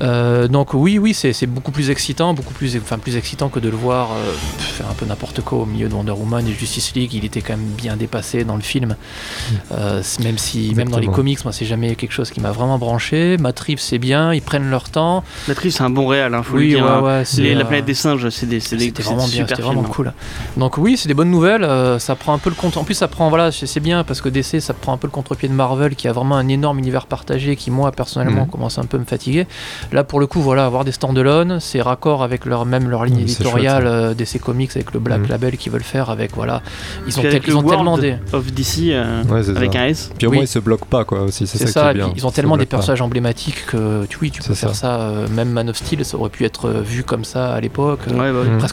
Euh, 0.00 0.48
donc 0.48 0.74
oui, 0.74 0.98
oui, 0.98 1.14
c'est 1.14 1.32
c'est 1.32 1.46
beaucoup 1.46 1.70
plus 1.72 1.90
excitant, 1.90 2.34
beaucoup 2.34 2.52
plus, 2.54 2.76
enfin, 2.76 2.98
plus 2.98 3.16
excitant 3.16 3.48
que 3.48 3.60
de 3.60 3.68
le 3.68 3.76
voir 3.76 4.08
euh, 4.12 4.32
faire 4.58 4.88
un 4.90 4.94
peu 4.94 5.06
n'importe 5.06 5.40
quoi 5.42 5.58
au 5.58 5.66
milieu 5.66 5.88
de 5.88 5.94
Wonder 5.94 6.12
Woman 6.12 6.46
et 6.48 6.52
Justice 6.52 6.92
League. 6.94 7.14
Il 7.14 7.24
était 7.24 7.40
quand 7.42 7.56
même 7.56 7.66
bien 7.76 7.96
dépassé 7.96 8.44
dans 8.44 8.56
le 8.56 8.62
film, 8.62 8.96
Euh, 9.72 10.02
c- 10.02 10.22
même 10.22 10.38
si 10.38 10.74
même 10.74 10.88
dans 10.88 10.98
les 10.98 11.06
comics, 11.06 11.42
moi 11.44 11.52
c'est 11.52 11.64
jamais 11.66 11.94
quelque 11.94 12.12
chose 12.12 12.30
qui 12.30 12.40
m'a 12.40 12.50
vraiment 12.52 12.78
branché. 12.78 13.36
Reeves, 13.60 13.78
c'est 13.78 13.98
bien, 13.98 14.32
ils 14.32 14.40
prennent 14.40 14.70
leur 14.70 14.88
temps. 14.88 15.22
L'actrice, 15.46 15.76
c'est 15.76 15.82
un 15.82 15.90
bon 15.90 16.06
réal, 16.06 16.34
hein, 16.34 16.42
faut 16.42 16.54
le 16.56 16.62
oui, 16.62 16.68
dire. 16.70 16.84
ouais, 16.84 16.90
hein. 16.90 17.00
ouais, 17.02 17.22
c'est, 17.26 17.42
Les- 17.42 17.54
La 17.54 17.64
planète 17.66 17.84
des 17.84 17.92
singes, 17.94 18.28
c'est 18.30 18.46
des, 18.46 18.58
c'est 18.58 18.76
des 18.76 18.79
c'était 18.86 19.02
vraiment 19.02 19.26
bien, 19.28 19.46
c'était 19.48 19.62
vraiment 19.62 19.82
films, 19.82 19.90
hein. 19.90 19.94
cool. 19.94 20.12
Donc 20.56 20.78
oui, 20.78 20.96
c'est 20.96 21.08
des 21.08 21.14
bonnes 21.14 21.30
nouvelles. 21.30 21.64
euh, 21.64 21.98
ça 21.98 22.14
prend 22.14 22.32
un 22.34 22.38
peu 22.38 22.50
le 22.50 22.56
compte. 22.56 22.76
En 22.76 22.84
plus, 22.84 22.94
ça 22.94 23.08
prend 23.08 23.28
voilà, 23.28 23.50
c'est 23.52 23.80
bien 23.80 24.04
parce 24.04 24.20
que 24.20 24.28
DC, 24.28 24.60
ça 24.60 24.74
prend 24.74 24.92
un 24.92 24.96
peu 24.96 25.06
le 25.06 25.12
contre-pied 25.12 25.48
de 25.48 25.54
Marvel, 25.54 25.94
qui 25.96 26.08
a 26.08 26.12
vraiment 26.12 26.36
un 26.36 26.48
énorme 26.48 26.78
univers 26.78 27.06
partagé, 27.06 27.56
qui 27.56 27.70
moi 27.70 27.92
personnellement 27.92 28.42
Mhm. 28.44 28.50
commence 28.50 28.78
un 28.78 28.84
peu 28.84 28.96
à 28.96 29.00
me 29.00 29.04
fatiguer. 29.04 29.46
Là, 29.92 30.04
pour 30.04 30.20
le 30.20 30.26
coup, 30.26 30.40
voilà, 30.40 30.66
avoir 30.66 30.84
des 30.84 30.92
stand-alone, 30.92 31.58
c'est 31.60 31.80
raccord 31.80 32.22
avec 32.22 32.44
leur 32.44 32.66
même 32.66 32.88
leur 32.88 33.04
ligne 33.04 33.16
c'est 33.16 33.22
éditoriale 33.22 33.82
chouette, 33.82 33.92
euh, 33.92 34.14
DC 34.14 34.38
Comics 34.40 34.70
avec 34.74 34.92
le 34.92 35.00
Black 35.00 35.20
Mhm. 35.20 35.28
Label 35.28 35.56
qu'ils 35.56 35.72
veulent 35.72 35.82
faire 35.82 36.10
avec 36.10 36.34
voilà, 36.34 36.62
ils 37.06 37.18
ont, 37.18 37.22
tel- 37.22 37.40
ils 37.46 37.56
ont 37.56 37.62
le 37.62 37.68
tellement 37.68 37.98
des 37.98 38.16
of 38.32 38.52
DC 38.52 38.90
euh, 38.92 39.22
Ouais, 39.24 39.48
avec 39.50 39.72
ça. 39.72 39.80
un 39.80 39.86
S. 39.86 40.10
Puis 40.16 40.26
au 40.26 40.30
Oui. 40.30 40.36
moins 40.36 40.44
ils 40.44 40.48
se 40.48 40.58
bloquent 40.58 40.86
pas 40.88 41.04
quoi 41.04 41.22
aussi, 41.22 41.46
c'est 41.46 41.58
ça, 41.58 41.66
ça, 41.66 41.80
qui 41.80 41.86
est 41.86 41.90
et 41.90 41.94
bien. 42.04 42.12
ils 42.16 42.26
ont 42.26 42.30
tellement 42.30 42.56
des 42.56 42.66
personnages 42.66 43.02
emblématiques 43.02 43.66
que 43.66 44.04
tu, 44.06 44.18
oui, 44.22 44.30
tu 44.30 44.42
peux 44.42 44.54
faire 44.54 44.74
ça. 44.74 45.10
même 45.30 45.50
Man 45.50 45.68
of 45.70 45.76
Steel, 45.76 46.04
ça 46.04 46.16
aurait 46.16 46.30
pu 46.30 46.44
être 46.44 46.70
vu 46.70 47.02
comme 47.04 47.24
ça 47.24 47.52
à 47.52 47.60
l'époque. 47.60 48.00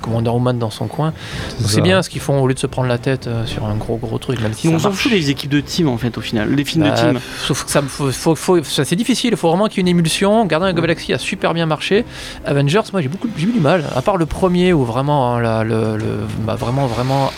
Bah. 0.01 0.07
Mhm. 0.07 0.07
Presque 0.07 0.07
Wonder 0.07 0.29
Woman 0.31 0.59
dans 0.59 0.69
son 0.69 0.87
coin. 0.87 1.13
Donc 1.59 1.69
c'est 1.69 1.81
bien 1.81 2.01
ce 2.03 2.09
qu'ils 2.09 2.21
font 2.21 2.39
au 2.41 2.47
lieu 2.47 2.53
de 2.53 2.59
se 2.59 2.67
prendre 2.67 2.87
la 2.89 2.97
tête 2.97 3.27
euh, 3.27 3.45
sur 3.45 3.65
un 3.65 3.75
gros 3.75 3.97
gros 3.97 4.17
truc, 4.17 4.39
même 4.41 4.53
si 4.53 4.67
on 4.67 4.77
s'en 4.79 4.91
fout 4.91 5.11
des 5.11 5.29
équipes 5.29 5.49
de 5.49 5.59
team 5.61 5.87
en 5.87 5.97
fait 5.97 6.17
au 6.17 6.21
final, 6.21 6.53
des 6.55 6.65
films 6.65 6.83
Bah, 6.83 6.91
de 6.91 6.95
team. 7.13 7.19
Sauf 7.45 7.63
que 7.65 7.71
ça, 7.71 7.81
faut, 7.81 8.11
faut- 8.11 8.35
faut- 8.35 8.63
ça, 8.63 8.85
c'est 8.85 8.95
difficile, 8.95 9.31
il 9.31 9.37
faut 9.37 9.49
vraiment 9.49 9.67
qu'il 9.67 9.77
y 9.77 9.79
ait 9.79 9.81
une 9.91 9.97
émulsion. 9.97 10.45
Gardien 10.45 10.71
de 10.71 10.75
la 10.75 10.81
Galaxy 10.81 11.13
a 11.13 11.17
super 11.17 11.53
bien 11.53 11.65
marché. 11.65 12.05
Avengers, 12.45 12.81
moi 12.91 13.01
j'ai 13.01 13.07
beaucoup 13.09 13.27
j'ai 13.37 13.47
eu 13.47 13.51
du 13.51 13.59
mal. 13.59 13.85
À 13.95 14.01
part 14.01 14.17
le 14.17 14.25
premier 14.25 14.73
où 14.73 14.83
vraiment 14.85 15.33
hein, 15.35 15.41
la- 15.41 15.63
le, 15.63 15.97
le- 15.97 16.27
m'a 16.45 16.55
vraiment 16.55 16.87
vraiment 16.87 17.31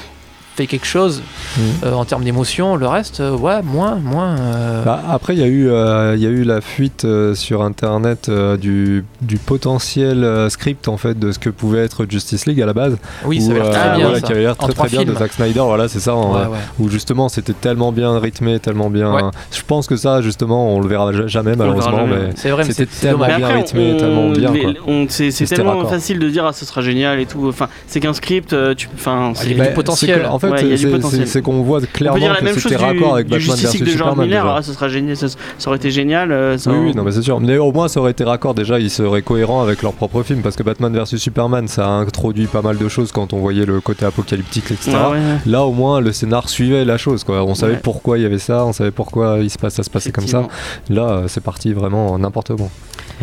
fait 0.59 0.67
quelque 0.67 0.85
chose 0.85 1.21
Mhm. 1.57 1.63
euh, 1.85 1.93
en 1.93 2.03
termes 2.03 2.23
d'émotion. 2.25 2.75
Le 2.75 2.85
reste, 2.87 3.21
euh, 3.21 3.31
ouais, 3.37 3.61
moins, 3.63 3.95
moins. 3.95 4.35
euh, 4.37 4.83
Bah, 4.83 5.01
après, 5.09 5.33
il 5.35 5.39
y, 5.39 5.43
a 5.43 5.47
eu, 5.47 5.69
euh, 5.69 6.15
il 6.17 6.21
y 6.21 6.25
a 6.27 6.29
eu 6.29 6.43
la 6.43 6.59
fuite 6.59 7.05
euh, 7.05 7.33
sur 7.33 7.61
internet 7.63 8.27
euh, 8.27 8.57
du, 8.57 9.05
du 9.21 9.37
potentiel 9.37 10.23
euh, 10.25 10.49
script 10.49 10.87
en 10.89 10.97
fait 10.97 11.17
de 11.17 11.31
ce 11.31 11.39
que 11.39 11.49
pouvait 11.49 11.79
être 11.79 12.05
Justice 12.09 12.45
League 12.45 12.61
à 12.61 12.65
la 12.65 12.73
base. 12.73 12.97
oui, 13.25 13.39
ça 13.41 13.47
Où, 13.49 13.51
a 13.51 13.53
l'air 13.55 13.65
euh, 13.67 13.71
très 13.71 13.89
bien. 13.95 14.03
voilà, 14.05 14.19
ça. 14.19 14.25
qui 14.27 14.31
avait 14.33 14.41
l'air 14.41 14.57
très 14.57 14.73
très 14.73 14.89
bien 14.89 15.03
de. 15.05 15.13
Zack 15.15 15.31
Snyder. 15.31 15.61
Voilà, 15.61 15.87
c'est 15.87 15.99
ça. 15.99 16.13
en- 16.15 16.33
Ouais, 16.33 16.41
ouais. 16.41 16.57
Où 16.79 16.89
justement 16.89 17.29
c'était 17.29 17.53
tellement 17.53 17.91
bien 17.93 18.19
rythmé, 18.19 18.59
tellement 18.59 18.89
bien. 18.89 19.13
Ouais. 19.13 19.21
Je 19.51 19.61
pense 19.65 19.87
que 19.87 19.95
ça, 19.95 20.21
justement, 20.21 20.75
on 20.75 20.81
le 20.81 20.87
verra 20.89 21.13
ja- 21.13 21.27
jamais 21.27 21.55
malheureusement, 21.55 22.05
jamais. 22.05 22.15
mais 22.27 22.29
C'est 22.35 22.49
vrai, 22.51 22.63
mais 22.65 22.73
C'était 22.73 22.91
c'est 22.91 22.99
c'est 22.99 23.07
tellement 23.07 23.25
bien 23.25 23.35
après, 23.37 23.53
rythmé, 23.61 23.93
on- 23.93 23.97
tellement 23.97 24.29
bien, 24.29 24.51
les- 24.51 24.61
quoi. 24.61 24.71
on- 24.87 25.05
c'est 25.09 25.31
c'est 25.31 25.45
tellement 25.45 25.85
facile 25.87 26.19
de 26.19 26.29
dire 26.29 26.45
ah 26.45 26.53
ce 26.53 26.65
sera 26.65 26.81
génial 26.81 27.19
et 27.19 27.25
tout. 27.25 27.47
Enfin, 27.47 27.67
c'est 27.87 27.99
qu'un 27.99 28.13
script, 28.13 28.51
euh, 28.53 28.73
tu, 28.75 28.89
enfin, 28.93 29.31
c'est- 29.35 29.45
il 29.45 29.57
y 29.57 29.61
a 29.61 29.63
du 29.63 29.69
Bah, 29.69 29.75
potentiel. 29.75 30.21
c'est 30.23 30.27
En 30.27 30.39
fait, 30.39 30.48
Ouais, 30.51 31.25
c'est- 31.25 31.41
qu'on 31.41 31.61
voit 31.61 31.77
on 31.77 31.81
peut 31.81 31.87
clairement 31.93 32.19
dire 32.19 32.33
la 32.33 32.51
que 32.51 32.59
c'était 32.59 32.75
raccord 32.75 33.13
avec 33.15 33.27
du 33.27 33.37
Batman 33.37 33.55
vs 33.57 33.67
Superman. 33.71 34.25
Miller. 34.25 34.43
déjà. 34.43 34.55
Ah, 34.57 34.61
ce 34.61 34.73
sera 34.73 34.87
génial, 34.89 35.15
ça, 35.17 35.27
ça 35.29 35.67
aurait 35.67 35.77
été 35.77 35.91
génial. 35.91 36.31
euh, 36.31 36.57
ça- 36.57 36.71
Oui, 36.71 36.77
oui, 36.87 36.95
non, 36.95 37.03
mais 37.03 37.11
c'est 37.11 37.21
sûr. 37.21 37.39
Mais 37.39 37.57
au 37.57 37.71
moins, 37.71 37.87
ça 37.87 37.99
aurait 37.99 38.11
été 38.11 38.23
raccord. 38.23 38.53
Déjà, 38.53 38.79
ils 38.79 38.89
seraient 38.89 39.21
cohérents 39.21 39.61
avec 39.61 39.81
leur 39.81 39.93
propre 39.93 40.23
film 40.23 40.41
parce 40.41 40.55
que 40.55 40.63
Batman 40.63 40.93
vs 40.97 41.17
Superman, 41.17 41.67
ça 41.67 41.85
a 41.87 41.89
introduit 41.91 42.47
pas 42.47 42.61
mal 42.61 42.77
de 42.77 42.87
choses 42.89 43.11
quand 43.11 43.33
on 43.33 43.39
voyait 43.39 43.65
le 43.65 43.81
côté 43.81 44.05
apocalyptique, 44.05 44.71
etc. 44.71 44.91
Ouais, 44.91 45.11
ouais. 45.17 45.19
Là, 45.45 45.63
au 45.65 45.71
moins, 45.71 46.01
le 46.01 46.11
scénar 46.11 46.49
suivait 46.49 46.85
la 46.85 46.97
chose. 46.97 47.23
Quoi. 47.23 47.43
On 47.43 47.55
savait 47.55 47.73
Ouais. 47.73 47.79
pourquoi 47.81 48.17
il 48.17 48.23
y 48.23 48.25
avait 48.25 48.39
ça, 48.39 48.65
on 48.65 48.73
savait 48.73 48.91
pourquoi 48.91 49.37
il 49.41 49.49
se 49.49 49.57
passe, 49.57 49.75
ça 49.75 49.83
se 49.83 49.89
passait 49.89 50.11
comme 50.11 50.27
ça. 50.27 50.47
Là, 50.89 51.03
euh, 51.09 51.23
c'est 51.27 51.43
parti 51.43 51.73
vraiment 51.73 52.17
n'importe 52.17 52.49
comment. 52.49 52.71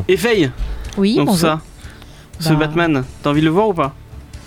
Et 0.09 0.17
Faye, 0.17 0.51
Oui, 0.99 1.15
bonjour. 1.19 1.37
ça, 1.37 1.61
ce 2.39 2.51
Bah. 2.51 2.57
Batman, 2.57 3.05
t'as 3.23 3.31
envie 3.31 3.41
de 3.41 3.47
le 3.47 3.51
voir 3.53 3.69
ou 3.69 3.75
pas? 3.75 3.95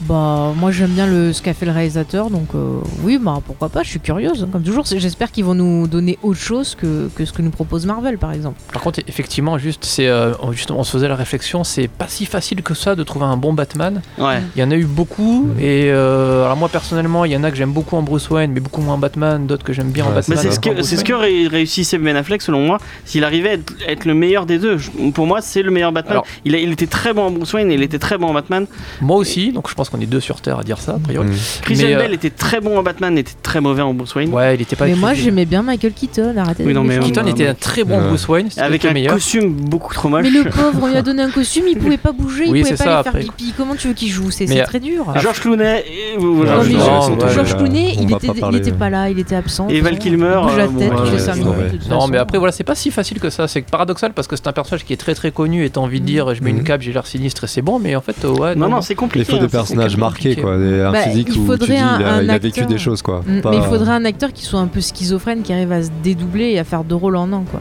Bah, 0.02 0.54
moi 0.56 0.72
j'aime 0.72 0.92
bien 0.92 1.06
le, 1.08 1.34
ce 1.34 1.42
qu'a 1.42 1.54
fait 1.54 1.66
le 1.66 1.74
réalisateur, 1.74 2.30
donc 2.30 2.48
euh, 2.56 2.80
oui, 3.04 3.18
bah 3.22 3.40
pourquoi 3.46 3.68
pas, 3.70 3.84
je 3.84 3.90
suis 3.90 4.00
curieuse, 4.00 4.48
comme 4.52 4.64
toujours. 4.64 4.86
J'espère 4.86 5.30
qu'ils 5.32 5.44
vont 5.44 5.56
nous 5.56 5.88
donner 5.88 6.18
autre 6.24 6.40
chose 6.40 6.76
que, 6.76 7.10
que 7.16 7.26
ce 7.26 7.34
que 7.34 7.42
nous 7.42 7.50
propose 7.50 7.86
Marvel, 7.86 8.18
par 8.18 8.32
exemple. 8.32 8.60
Par 8.72 8.82
contre, 8.82 9.00
effectivement, 9.08 9.58
juste, 9.58 9.84
c'est, 9.84 10.08
euh, 10.08 10.32
on- 10.42 10.54
justement, 10.54 10.80
on 10.80 10.84
se 10.84 10.92
faisait 10.92 11.10
la 11.10 11.16
réflexion, 11.16 11.64
c'est 11.66 11.90
pas 11.90 12.08
si 12.08 12.26
facile 12.26 12.64
que 12.64 12.74
ça 12.74 12.96
de 12.96 13.04
trouver 13.04 13.26
un 13.26 13.36
bon 13.36 13.52
Batman. 13.52 14.02
Ouais. 14.18 14.42
Il 14.56 14.62
y 14.62 14.64
en 14.64 14.72
a 14.72 14.76
eu 14.76 14.86
beaucoup, 14.86 15.50
et 15.60 15.90
euh, 15.92 16.46
alors 16.46 16.56
moi 16.56 16.70
personnellement, 16.70 17.26
il 17.26 17.32
y 17.34 17.38
en 17.38 17.44
a 17.44 17.52
que 17.52 17.58
j'aime 17.58 17.74
beaucoup 17.74 17.98
en 17.98 18.02
Bruce 18.02 18.30
Wayne, 18.30 18.52
mais 18.54 18.62
beaucoup 18.62 18.82
moins 18.82 18.94
en 18.94 18.98
Batman, 19.00 19.46
d'autres 19.48 19.66
que 19.66 19.74
j'aime 19.74 19.92
bien 19.92 20.06
en 20.06 20.12
Batman. 20.12 20.38
Mais 20.38 20.50
c'est 20.50 20.52
ce 20.52 20.60
que 20.62 20.82
c'est 20.82 20.96
ce 20.96 21.04
que 21.04 21.14
ré- 21.14 21.48
réussissait 21.48 21.98
Ben 21.98 22.16
Affleck 22.16 22.42
selon 22.42 22.66
moi. 22.66 22.78
S'il 23.04 23.24
arrivait 23.26 23.50
à 23.50 23.54
être, 23.54 23.74
à 23.86 23.92
être 23.92 24.06
le 24.06 24.14
meilleur 24.14 24.46
des 24.46 24.60
deux, 24.60 24.78
Je- 24.78 24.92
pour 25.12 25.28
moi 25.28 25.42
c'est 25.42 25.62
le 25.62 25.72
meilleur 25.72 25.92
Batman. 25.92 26.14
Alors- 26.14 26.26
il, 26.46 26.56
a- 26.56 26.60
il 26.60 26.72
était 26.72 26.88
très 26.88 27.14
bon 27.14 27.24
en 27.24 27.32
Bruce 27.32 27.52
Wayne, 27.54 27.70
et 27.70 27.74
il 27.76 27.84
était 27.84 28.00
très 28.00 28.18
bon 28.18 28.28
en 28.30 28.34
Batman. 28.34 28.66
Moi 29.02 29.18
aussi, 29.18 29.52
donc 29.52 29.70
je 29.70 29.76
pense 29.76 29.89
qu'on 29.90 30.00
est 30.00 30.06
deux 30.06 30.20
sur 30.20 30.42
Terre 30.42 30.60
à 30.60 30.64
dire 30.64 30.80
ça, 30.80 30.94
a 30.94 31.00
priori. 31.00 31.28
Mm. 31.28 31.34
Christian 31.62 31.88
Mais, 31.88 31.96
euh, 31.96 32.00
Bell 32.00 32.14
était 32.14 32.30
très 32.30 32.60
bon 32.62 32.78
en 32.78 32.84
Batman, 32.84 33.18
était 33.18 33.34
très 33.42 33.62
mauvais 33.62 33.82
en 33.82 33.94
Bruce 33.94 34.16
Wayne. 34.16 34.32
Ouais, 34.34 34.56
il 34.56 34.62
était 34.62 34.76
pas. 34.76 34.86
mais 34.86 34.96
moi 34.96 35.14
j'aimais 35.14 35.46
bien 35.46 35.62
Michael 35.62 35.94
Keaton, 35.94 36.36
arrêtez 36.38 36.64
Oui, 36.64 36.70
de 36.70 36.74
non, 36.74 36.84
mais. 36.84 37.00
Keaton 37.00 37.26
était 37.28 37.48
un 37.48 37.54
très 37.54 37.84
bon. 37.84 38.00
Bruce 38.10 38.28
Wayne, 38.28 38.48
c'était 38.50 38.62
Avec 38.62 38.86
un 38.86 38.94
meilleur. 38.94 39.14
costume 39.14 39.52
beaucoup 39.54 39.94
trop 39.94 40.10
moche. 40.10 40.24
Mais 40.24 40.30
le 40.30 40.44
pauvre, 40.50 40.80
on 40.82 40.88
lui 40.88 40.98
a 40.98 41.02
donné 41.02 41.24
un 41.24 41.30
costume, 41.30 41.66
il 41.70 41.78
pouvait 41.78 41.98
pas 41.98 42.12
bouger, 42.12 42.46
il 42.46 42.52
Oui, 42.52 42.62
pouvait 42.62 42.76
pas 42.76 42.84
ça, 42.84 43.00
aller 43.00 43.12
faire 43.12 43.22
pipi. 43.22 43.54
Comment 43.58 43.76
tu 43.76 43.88
veux 43.88 43.94
qu'il 43.94 44.10
joue? 44.10 44.32
C'est 44.32 44.46
très 44.64 44.80
dur. 44.80 45.06
George 45.22 45.40
Clooney 45.42 45.84
George- 46.20 47.56
Clooney, 47.56 47.96
on 47.98 48.02
il 48.04 48.56
était, 48.56 48.72
pas 48.72 48.90
là, 48.90 49.10
il 49.10 49.20
était 49.20 49.36
absent. 49.36 49.68
Et 49.70 49.82
Val 49.82 49.98
Kilmer, 49.98 50.26
euh, 50.26 50.68
les 50.68 50.90
de 50.90 51.90
Non, 51.90 52.08
mais 52.08 52.18
après, 52.18 52.38
voilà, 52.38 52.52
c'est 52.52 52.64
pas 52.64 52.76
si 52.76 52.92
facile 52.92 53.20
que 53.20 53.30
ça. 53.30 53.48
C'est 53.48 53.62
paradoxal 53.62 54.14
parce 54.14 54.28
que 54.28 54.36
c'est 54.36 54.48
un 54.48 54.54
personnage 54.54 54.86
qui 54.86 54.94
est 54.94 54.98
très 54.98 55.16
très 55.16 55.32
connu 55.32 55.66
et 55.66 55.70
t'as 55.70 55.82
envie 55.82 56.02
de 56.02 56.06
dire 56.06 56.34
je 56.36 56.44
mets 56.44 56.52
une 56.52 56.64
cape, 56.64 56.82
j'ai 56.82 56.94
l'air 56.94 57.08
sinistre 57.08 57.44
et 57.46 57.48
c'est 57.48 57.62
bon, 57.62 57.80
mais 57.80 57.96
en 57.96 58.02
fait, 58.02 58.24
euh, 58.24 58.30
ouais. 58.30 58.56
Non, 58.56 58.70
non, 58.70 58.82
c'est 58.82 58.96
compliqué. 58.96 59.32
faut 59.32 59.38
des 59.38 59.56
hein, 59.56 59.64
compliqué. 59.88 60.36
quoi. 60.42 60.58
Des- 60.58 60.82
un 60.82 60.92
Bah, 60.92 61.02
physique 61.04 61.28
il 61.32 61.38
où 61.38 61.42
tu 61.42 61.46
faudrait 61.48 61.68
dis 61.68 61.74
il 61.74 61.78
a, 61.80 61.88
un- 61.94 62.22
il 62.24 62.30
a 62.30 62.34
un 62.34 62.38
vécu 62.38 62.60
acteur. 62.62 62.68
des 62.68 62.78
choses, 62.78 63.02
quoi. 63.02 63.22
Mm, 63.26 63.42
Pas- 63.42 63.50
Mais 63.52 63.58
il 63.58 63.64
faudrait 63.64 63.92
un 63.94 64.06
acteur 64.06 64.34
qui 64.34 64.44
soit 64.44 64.60
un 64.60 64.68
peu 64.68 64.82
schizophrène, 64.82 65.42
qui 65.42 65.54
arrive 65.54 65.72
à 65.72 65.84
se 65.84 65.90
dédoubler 66.04 66.46
et 66.52 66.60
à 66.60 66.64
faire 66.64 66.84
deux 66.84 66.96
rôles 66.96 67.16
en 67.16 67.32
un, 67.34 67.44
quoi. 67.50 67.60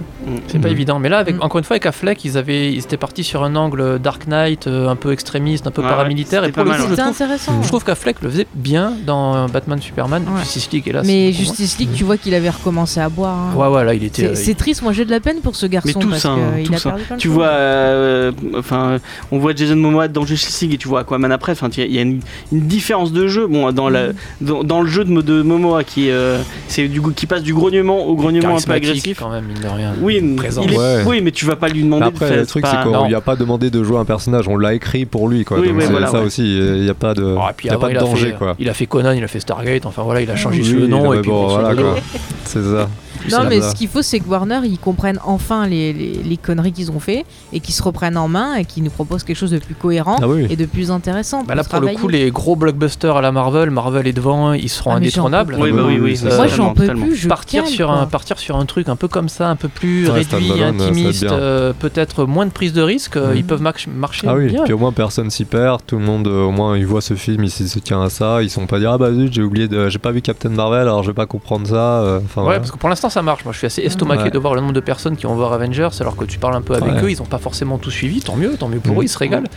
C'est 0.48 0.58
pas 0.58 0.68
Mhm. 0.68 0.72
évident. 0.74 0.98
Mais 0.98 1.08
là, 1.08 1.18
avec, 1.18 1.36
Mm. 1.36 1.42
encore 1.42 1.58
une 1.58 1.64
fois, 1.64 1.74
avec 1.74 1.86
Affleck, 1.86 2.24
ils, 2.24 2.36
avaient, 2.38 2.72
ils 2.72 2.78
étaient 2.80 2.96
partis 2.96 3.24
sur 3.24 3.42
un 3.44 3.54
angle 3.56 3.98
Dark 3.98 4.26
Knight, 4.26 4.66
euh, 4.66 4.88
un 4.88 4.96
peu 4.96 5.12
extrémiste, 5.12 5.66
un 5.66 5.70
peu 5.70 5.82
Ouais, 5.82 5.88
paramilitaire. 5.88 6.44
et 6.44 6.52
pour 6.52 6.62
c'était 6.64 6.76
le 6.76 6.82
coup, 6.84 6.90
je 6.90 6.94
trouve, 6.94 7.06
intéressant. 7.08 7.62
je 7.62 7.68
trouve 7.68 7.84
qu'Affleck 7.84 8.16
le 8.22 8.30
faisait 8.30 8.46
bien 8.54 8.92
dans 9.06 9.46
Batman 9.48 9.80
Superman. 9.80 10.22
Ouais. 10.28 10.40
Justice 10.40 10.70
League, 10.72 10.88
hélas. 10.88 11.06
Mais. 11.06 11.32
Justice 11.32 11.78
League, 11.78 11.90
tu 11.94 12.04
vois 12.04 12.16
qu'il 12.16 12.34
avait 12.34 12.50
recommencé 12.50 13.00
à 13.00 13.08
boire. 13.08 13.36
hein. 13.36 13.54
Ouais, 13.56 13.68
ouais, 13.68 13.84
là, 13.84 13.94
il 13.94 14.04
était. 14.04 14.34
C'est 14.34 14.52
euh, 14.52 14.54
triste, 14.54 14.82
moi 14.82 14.92
j'ai 14.92 15.04
de 15.04 15.10
la 15.10 15.20
peine 15.20 15.38
pour 15.40 15.56
ce 15.56 15.66
garçon 15.66 15.98
tous, 15.98 16.08
parce 16.10 16.24
hein, 16.26 16.36
a 16.56 16.80
perdu 16.80 17.02
Tu 17.18 17.28
vois, 17.28 17.46
euh, 17.46 18.32
enfin, 18.56 18.98
on 19.30 19.38
voit 19.38 19.54
Jason 19.54 19.76
Momoa 19.76 20.08
dans 20.08 20.24
Justice 20.24 20.60
League 20.62 20.74
et 20.74 20.78
tu 20.78 20.88
vois 20.88 21.00
Aquaman 21.00 21.30
après. 21.32 21.52
Enfin, 21.52 21.68
il 21.76 21.78
y 21.80 21.82
a- 21.82 21.86
il 21.86 21.94
y 21.94 21.98
a 21.98 22.02
une, 22.10 22.20
une 22.52 22.66
différence 22.66 23.12
de 23.12 23.26
jeu. 23.28 23.46
Bon, 23.46 23.70
dans, 23.72 23.88
la, 23.88 24.08
dans, 24.40 24.62
dans 24.64 24.80
le 24.82 24.88
jeu 24.88 25.04
de, 25.04 25.20
de 25.20 25.42
Momoa, 25.42 25.84
qui, 25.84 26.10
euh, 26.10 26.38
c'est 26.68 26.88
du, 26.88 27.00
qui 27.14 27.26
passe 27.26 27.42
du 27.42 27.54
grognement 27.54 28.06
au 28.06 28.14
grognement 28.16 28.56
un 28.56 28.60
peu 28.60 28.72
agressif. 28.72 29.18
quand 29.20 29.30
même, 29.30 29.44
mine 29.44 29.62
de 29.62 29.68
rien. 29.68 29.92
Oui, 30.00 30.20
il 30.22 30.72
est- 30.72 30.78
Ouais. 30.78 31.02
oui, 31.06 31.20
mais 31.22 31.30
tu 31.30 31.44
vas 31.46 31.56
pas 31.56 31.68
lui 31.68 31.82
demander 31.82 32.04
Après, 32.06 32.24
de 32.26 32.30
faire. 32.30 32.40
le 32.40 32.46
truc, 32.46 32.64
c'est 32.66 32.82
qu'on 32.88 33.06
lui 33.06 33.14
a 33.14 33.20
pas 33.20 33.36
demandé 33.36 33.70
de 33.70 33.82
jouer 33.82 33.98
un 33.98 34.04
personnage, 34.04 34.48
on 34.48 34.56
l'a 34.56 34.74
écrit 34.74 35.04
pour 35.06 35.28
lui, 35.28 35.44
quoi. 35.44 35.58
Oui, 35.58 35.68
Donc 35.68 35.78
ouais, 35.78 35.86
voilà, 35.86 36.06
ça 36.08 36.20
ouais. 36.20 36.26
aussi, 36.26 36.42
il 36.58 36.82
n'y 36.82 36.88
a 36.90 36.94
pas 36.94 37.14
de, 37.14 37.34
Oh, 37.36 37.40
puis 37.56 37.66
y 37.68 37.70
a 37.70 37.74
avant, 37.74 37.82
pas 37.86 37.92
de 37.92 37.98
danger, 37.98 38.26
fait, 38.30 38.36
quoi. 38.36 38.54
il 38.58 38.68
a 38.68 38.74
fait 38.74 38.86
Conan, 38.86 39.12
il 39.12 39.22
a 39.24 39.28
fait 39.28 39.40
Stargate, 39.40 39.86
enfin 39.86 40.02
voilà, 40.02 40.20
il 40.20 40.30
a 40.30 40.36
changé 40.36 40.62
Oui, 40.62 40.72
le 40.72 40.86
nom 40.86 41.12
et 41.12 41.20
puis 41.20 41.30
bon, 41.30 41.46
voilà, 41.48 41.74
quoi. 41.74 41.96
C'est 42.44 42.62
ça. 42.62 42.88
Non, 43.30 43.44
mais 43.48 43.60
ce 43.60 43.74
qu'il 43.74 43.88
faut, 43.88 44.02
c'est 44.02 44.20
que 44.20 44.28
Warner, 44.28 44.60
ils 44.64 44.78
comprennent 44.78 45.20
enfin 45.24 45.66
les, 45.66 45.92
les, 45.92 46.12
les 46.22 46.36
conneries 46.36 46.72
qu'ils 46.72 46.90
ont 46.90 47.00
fait 47.00 47.24
et 47.52 47.60
qu'ils 47.60 47.74
se 47.74 47.82
reprennent 47.82 48.16
en 48.16 48.28
main 48.28 48.54
et 48.56 48.64
qu'ils 48.64 48.82
nous 48.82 48.90
proposent 48.90 49.24
quelque 49.24 49.36
chose 49.36 49.50
de 49.50 49.58
plus 49.58 49.74
cohérent 49.74 50.16
Ah 50.22 50.28
oui. 50.28 50.46
et 50.50 50.56
de 50.56 50.66
plus 50.66 50.90
intéressant. 50.90 51.44
Bah 51.44 51.54
là, 51.54 51.62
pour 51.62 51.70
travailler. 51.70 51.94
le 51.96 52.00
coup, 52.00 52.08
les 52.08 52.30
gros 52.30 52.56
blockbusters 52.56 53.16
à 53.16 53.20
la 53.22 53.32
Marvel, 53.32 53.70
Marvel 53.70 54.06
est 54.06 54.12
devant, 54.12 54.52
ils 54.52 54.68
seront 54.68 54.90
Ah, 54.92 54.96
indétrônables. 54.96 55.56
Oui, 55.58 55.72
bah 55.72 55.82
oui, 55.86 55.98
oui. 56.00 56.18
Euh, 56.24 56.36
Moi, 56.36 56.48
ça. 56.48 56.54
j'en 56.56 56.74
peux 56.74 56.86
plus. 56.88 57.14
Je 57.16 57.28
partir 57.28 57.64
cale, 57.64 57.72
sur 57.72 57.90
un 57.90 58.06
partir 58.06 58.38
sur 58.38 58.56
un 58.56 58.64
truc 58.66 58.88
un 58.88 58.96
peu 58.96 59.08
comme 59.08 59.28
ça 59.28 59.48
un 59.48 59.56
peu 59.56 59.68
plus 59.68 60.08
Ouais, 60.08 60.20
réduit 60.30 60.62
intimiste 60.62 61.24
euh, 61.24 61.72
peut-être 61.78 62.24
moins 62.24 62.46
de 62.46 62.50
prise 62.50 62.72
de 62.72 62.82
risque 62.82 63.16
euh, 63.16 63.32
ils 63.36 63.44
peuvent 63.44 63.60
march- 63.62 63.86
marcher 63.88 64.26
Ah 64.28 64.34
oui, 64.34 64.48
bien 64.48 64.64
puis 64.64 64.72
au 64.72 64.78
moins 64.78 64.92
personne 64.92 65.30
s'y 65.30 65.44
perd, 65.44 65.80
tout 65.86 65.98
le 65.98 66.04
monde 66.04 66.26
euh, 66.28 66.44
au 66.44 66.50
moins 66.50 66.76
il 66.76 66.86
voit 66.86 67.00
ce 67.00 67.14
film, 67.14 67.44
il 67.44 67.50
se 67.50 67.78
tient 67.78 68.02
à 68.02 68.08
ça, 68.10 68.42
ils 68.42 68.50
sont 68.50 68.66
pas 68.66 68.78
dire 68.78 68.92
ah 68.92 68.98
bah 68.98 69.12
zut 69.12 69.32
j'ai 69.32 69.42
oublié 69.42 69.68
j'ai 69.88 69.98
pas 69.98 70.10
vu 70.12 70.22
Captain 70.22 70.48
Marvel 70.50 70.82
alors 70.82 71.02
je 71.02 71.08
vais 71.08 71.14
pas 71.14 71.26
comprendre 71.26 71.66
ça. 71.66 72.20
Enfin 72.24 72.44
ouais 72.44 72.58
parce 72.58 72.70
que 72.70 72.76
pour 72.78 72.88
l'instant 72.88 73.08
ça 73.18 73.22
marche 73.22 73.44
moi 73.44 73.52
je 73.52 73.58
suis 73.58 73.66
assez 73.66 73.82
estomaqué 73.82 74.22
Ouais. 74.24 74.30
de 74.30 74.38
voir 74.38 74.54
le 74.54 74.60
nombre 74.60 74.72
de 74.74 74.78
personnes 74.80 75.16
qui 75.16 75.26
vont 75.26 75.34
voir 75.34 75.52
Avengers 75.52 75.88
alors 75.98 76.14
que 76.14 76.24
tu 76.24 76.38
parles 76.38 76.54
un 76.54 76.62
peu 76.62 76.74
avec 76.74 76.94
Ouais. 76.94 77.02
eux 77.02 77.10
ils 77.10 77.20
ont 77.20 77.24
pas 77.26 77.38
forcément 77.38 77.76
tout 77.76 77.90
suivi 77.90 78.20
tant 78.20 78.36
mieux 78.36 78.56
tant 78.56 78.68
mieux 78.68 78.78
pour 78.78 78.94
Mhm. 78.94 79.00
eux 79.00 79.04
ils 79.04 79.08
se 79.08 79.18
régalent 79.18 79.48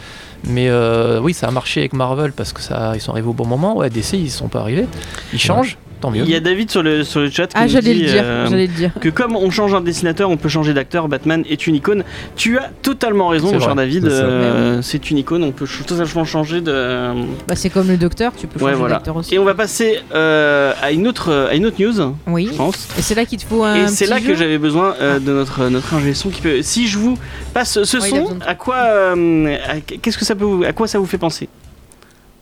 mais 0.45 0.67
euh, 0.67 1.19
oui 1.21 1.35
ça 1.35 1.47
a 1.47 1.51
marché 1.51 1.81
avec 1.81 1.93
Marvel 1.93 2.31
parce 2.31 2.53
que 2.53 2.61
ça 2.61 2.93
ils 2.95 3.01
sont 3.01 3.11
arrivés 3.11 3.27
au 3.27 3.33
bon 3.33 3.45
moment 3.45 3.77
ouais 3.77 3.91
DC 3.91 4.13
ils 4.13 4.31
sont 4.31 4.47
pas 4.47 4.61
arrivés 4.61 4.87
ils 5.31 5.39
changent 5.39 5.77
tant 6.01 6.11
mieux 6.11 6.23
Il 6.23 6.29
y 6.29 6.35
a 6.35 6.39
David 6.41 6.69
sur 6.69 6.83
le, 6.83 7.03
sur 7.05 7.21
le 7.21 7.29
chat 7.29 7.47
qui 7.47 7.53
Ah, 7.55 7.63
nous 7.63 7.69
j'allais 7.69 7.93
dit, 7.93 8.03
le 8.03 8.11
dire. 8.11 8.21
euh, 8.25 8.49
le 8.49 8.67
dire. 8.67 8.91
que 8.99 9.07
comme 9.09 9.35
on 9.35 9.49
change 9.51 9.73
un 9.73 9.79
dessinateur, 9.81 10.29
on 10.29 10.35
peut 10.37 10.49
changer 10.49 10.73
d'acteur. 10.73 11.07
Batman 11.07 11.43
est 11.49 11.67
une 11.67 11.75
icône. 11.75 12.03
Tu 12.35 12.57
as 12.57 12.69
totalement 12.81 13.27
raison, 13.29 13.53
mon 13.53 13.59
cher 13.59 13.75
David. 13.75 14.05
euh, 14.05 14.81
C'est 14.81 15.09
une 15.11 15.17
icône. 15.19 15.43
On 15.43 15.51
peut 15.51 15.67
totalement 15.87 16.25
changer 16.25 16.59
de. 16.61 17.13
Bah, 17.47 17.55
c'est 17.55 17.69
comme 17.69 17.87
le 17.87 17.97
docteur, 17.97 18.33
tu 18.37 18.47
peux 18.47 18.59
Ouais, 18.59 18.71
changer 18.71 18.79
voilà. 18.79 18.95
d'acteur 18.95 19.15
aussi. 19.15 19.35
Et 19.35 19.39
on 19.39 19.45
va 19.45 19.53
passer 19.53 19.99
euh, 20.13 20.73
à 20.81 20.91
une 20.91 21.07
autre 21.07 21.47
à 21.49 21.55
une 21.55 21.65
autre 21.65 21.81
news, 21.81 22.15
Oui. 22.27 22.49
je 22.51 22.57
pense. 22.57 22.87
Et 22.97 23.01
c'est 23.01 23.15
là 23.15 23.25
qu'il 23.25 23.37
te 23.39 23.45
faut 23.45 23.63
un. 23.63 23.75
Et 23.75 23.87
c'est 23.87 24.07
là 24.07 24.17
jeu 24.19 24.27
que 24.27 24.35
j'avais 24.35 24.57
besoin 24.57 24.95
euh, 24.99 25.19
de 25.19 25.31
notre 25.31 25.69
notre 25.69 25.93
ingé 25.93 26.13
son 26.13 26.29
qui 26.29 26.41
peut. 26.41 26.61
Si 26.61 26.87
je 26.87 26.97
vous 26.97 27.17
passe 27.53 27.83
ce 27.83 27.97
Ouais, 27.97 28.09
son, 28.09 28.35
de- 28.35 28.43
à 28.45 28.55
quoi 28.55 28.75
euh, 28.77 29.55
à- 29.67 29.79
qu'est-ce 29.81 30.17
que 30.17 30.25
ça 30.25 30.35
peut 30.35 30.45
vous- 30.45 30.63
à 30.63 30.73
quoi 30.73 30.87
ça 30.87 30.97
vous 30.99 31.05
fait 31.05 31.17
penser? 31.17 31.47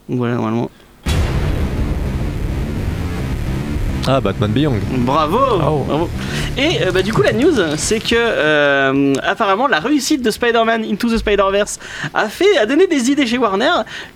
Donc 0.07 0.17
Voilà 0.19 0.35
normalement. 0.35 0.69
Ah 4.11 4.19
Batman 4.21 4.49
Beyond. 4.51 4.73
Bravo, 5.05 5.37
Oh. 5.61 5.83
bravo. 5.87 6.09
Et 6.57 6.81
euh, 6.81 6.91
bah, 6.91 7.03
du 7.03 7.13
coup 7.13 7.21
la 7.21 7.31
news 7.31 7.53
c'est 7.77 7.99
que 7.99 8.15
euh, 8.17 9.13
apparemment 9.23 9.67
la 9.67 9.79
réussite 9.79 10.23
de 10.23 10.31
Spider-Man 10.31 10.83
Into 10.83 11.09
the 11.09 11.17
Spider-Verse 11.19 11.77
a 12.15 12.27
fait 12.27 12.57
a 12.57 12.65
donné 12.65 12.87
des 12.87 13.11
idées 13.11 13.27
chez 13.27 13.37
Warner 13.37 13.69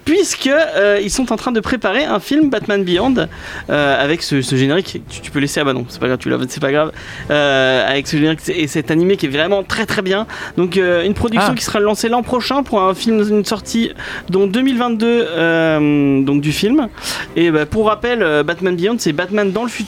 puisque 0.04 0.48
euh, 0.48 1.00
ils 1.02 1.12
sont 1.12 1.32
en 1.32 1.36
train 1.36 1.52
de 1.52 1.60
préparer 1.60 2.04
un 2.06 2.20
film 2.20 2.50
Batman 2.50 2.84
Beyond 2.84 3.28
avec 3.70 4.24
ce, 4.24 4.42
ce 4.42 4.56
générique. 4.56 5.02
Tu, 5.10 5.22
tu 5.22 5.30
peux 5.32 5.40
laisser 5.40 5.60
ah 5.60 5.64
bah 5.64 5.74
non 5.74 5.86
c'est 5.88 6.00
pas 6.00 6.08
grave 6.08 6.18
tu 6.20 6.30
l'as 6.30 6.38
c'est 6.50 6.60
pas 6.60 6.72
grave 6.72 6.92
avec 7.30 8.08
ce 8.08 8.18
générique 8.18 8.40
et 8.50 8.68
cet 8.68 8.90
animé 8.90 9.16
qui 9.16 9.28
est 9.28 9.30
vraiment 9.30 9.62
très 9.64 9.86
très 9.86 10.02
bien. 10.02 10.26
Donc 10.58 10.76
une 10.76 11.14
production 11.14 11.52
Ah. 11.54 11.56
qui 11.56 11.64
sera 11.64 11.80
lancée 11.80 12.10
l'an 12.10 12.24
prochain 12.24 12.64
pour 12.64 12.82
un 12.82 12.96
film 12.96 13.20
une 13.30 13.46
sortie 13.46 13.92
dont 14.30 14.48
2022 14.48 15.06
euh, 15.08 16.22
donc 16.24 16.42
du 16.42 16.52
film. 16.52 16.88
Et 17.36 17.52
bah, 17.52 17.66
pour 17.68 17.86
rappel 17.88 18.26
Batman 18.44 18.76
Beyond 18.76 18.96
c'est 18.98 19.14
Batman 19.14 19.52
dans 19.52 19.64
le 19.64 19.70
futur 19.70 19.83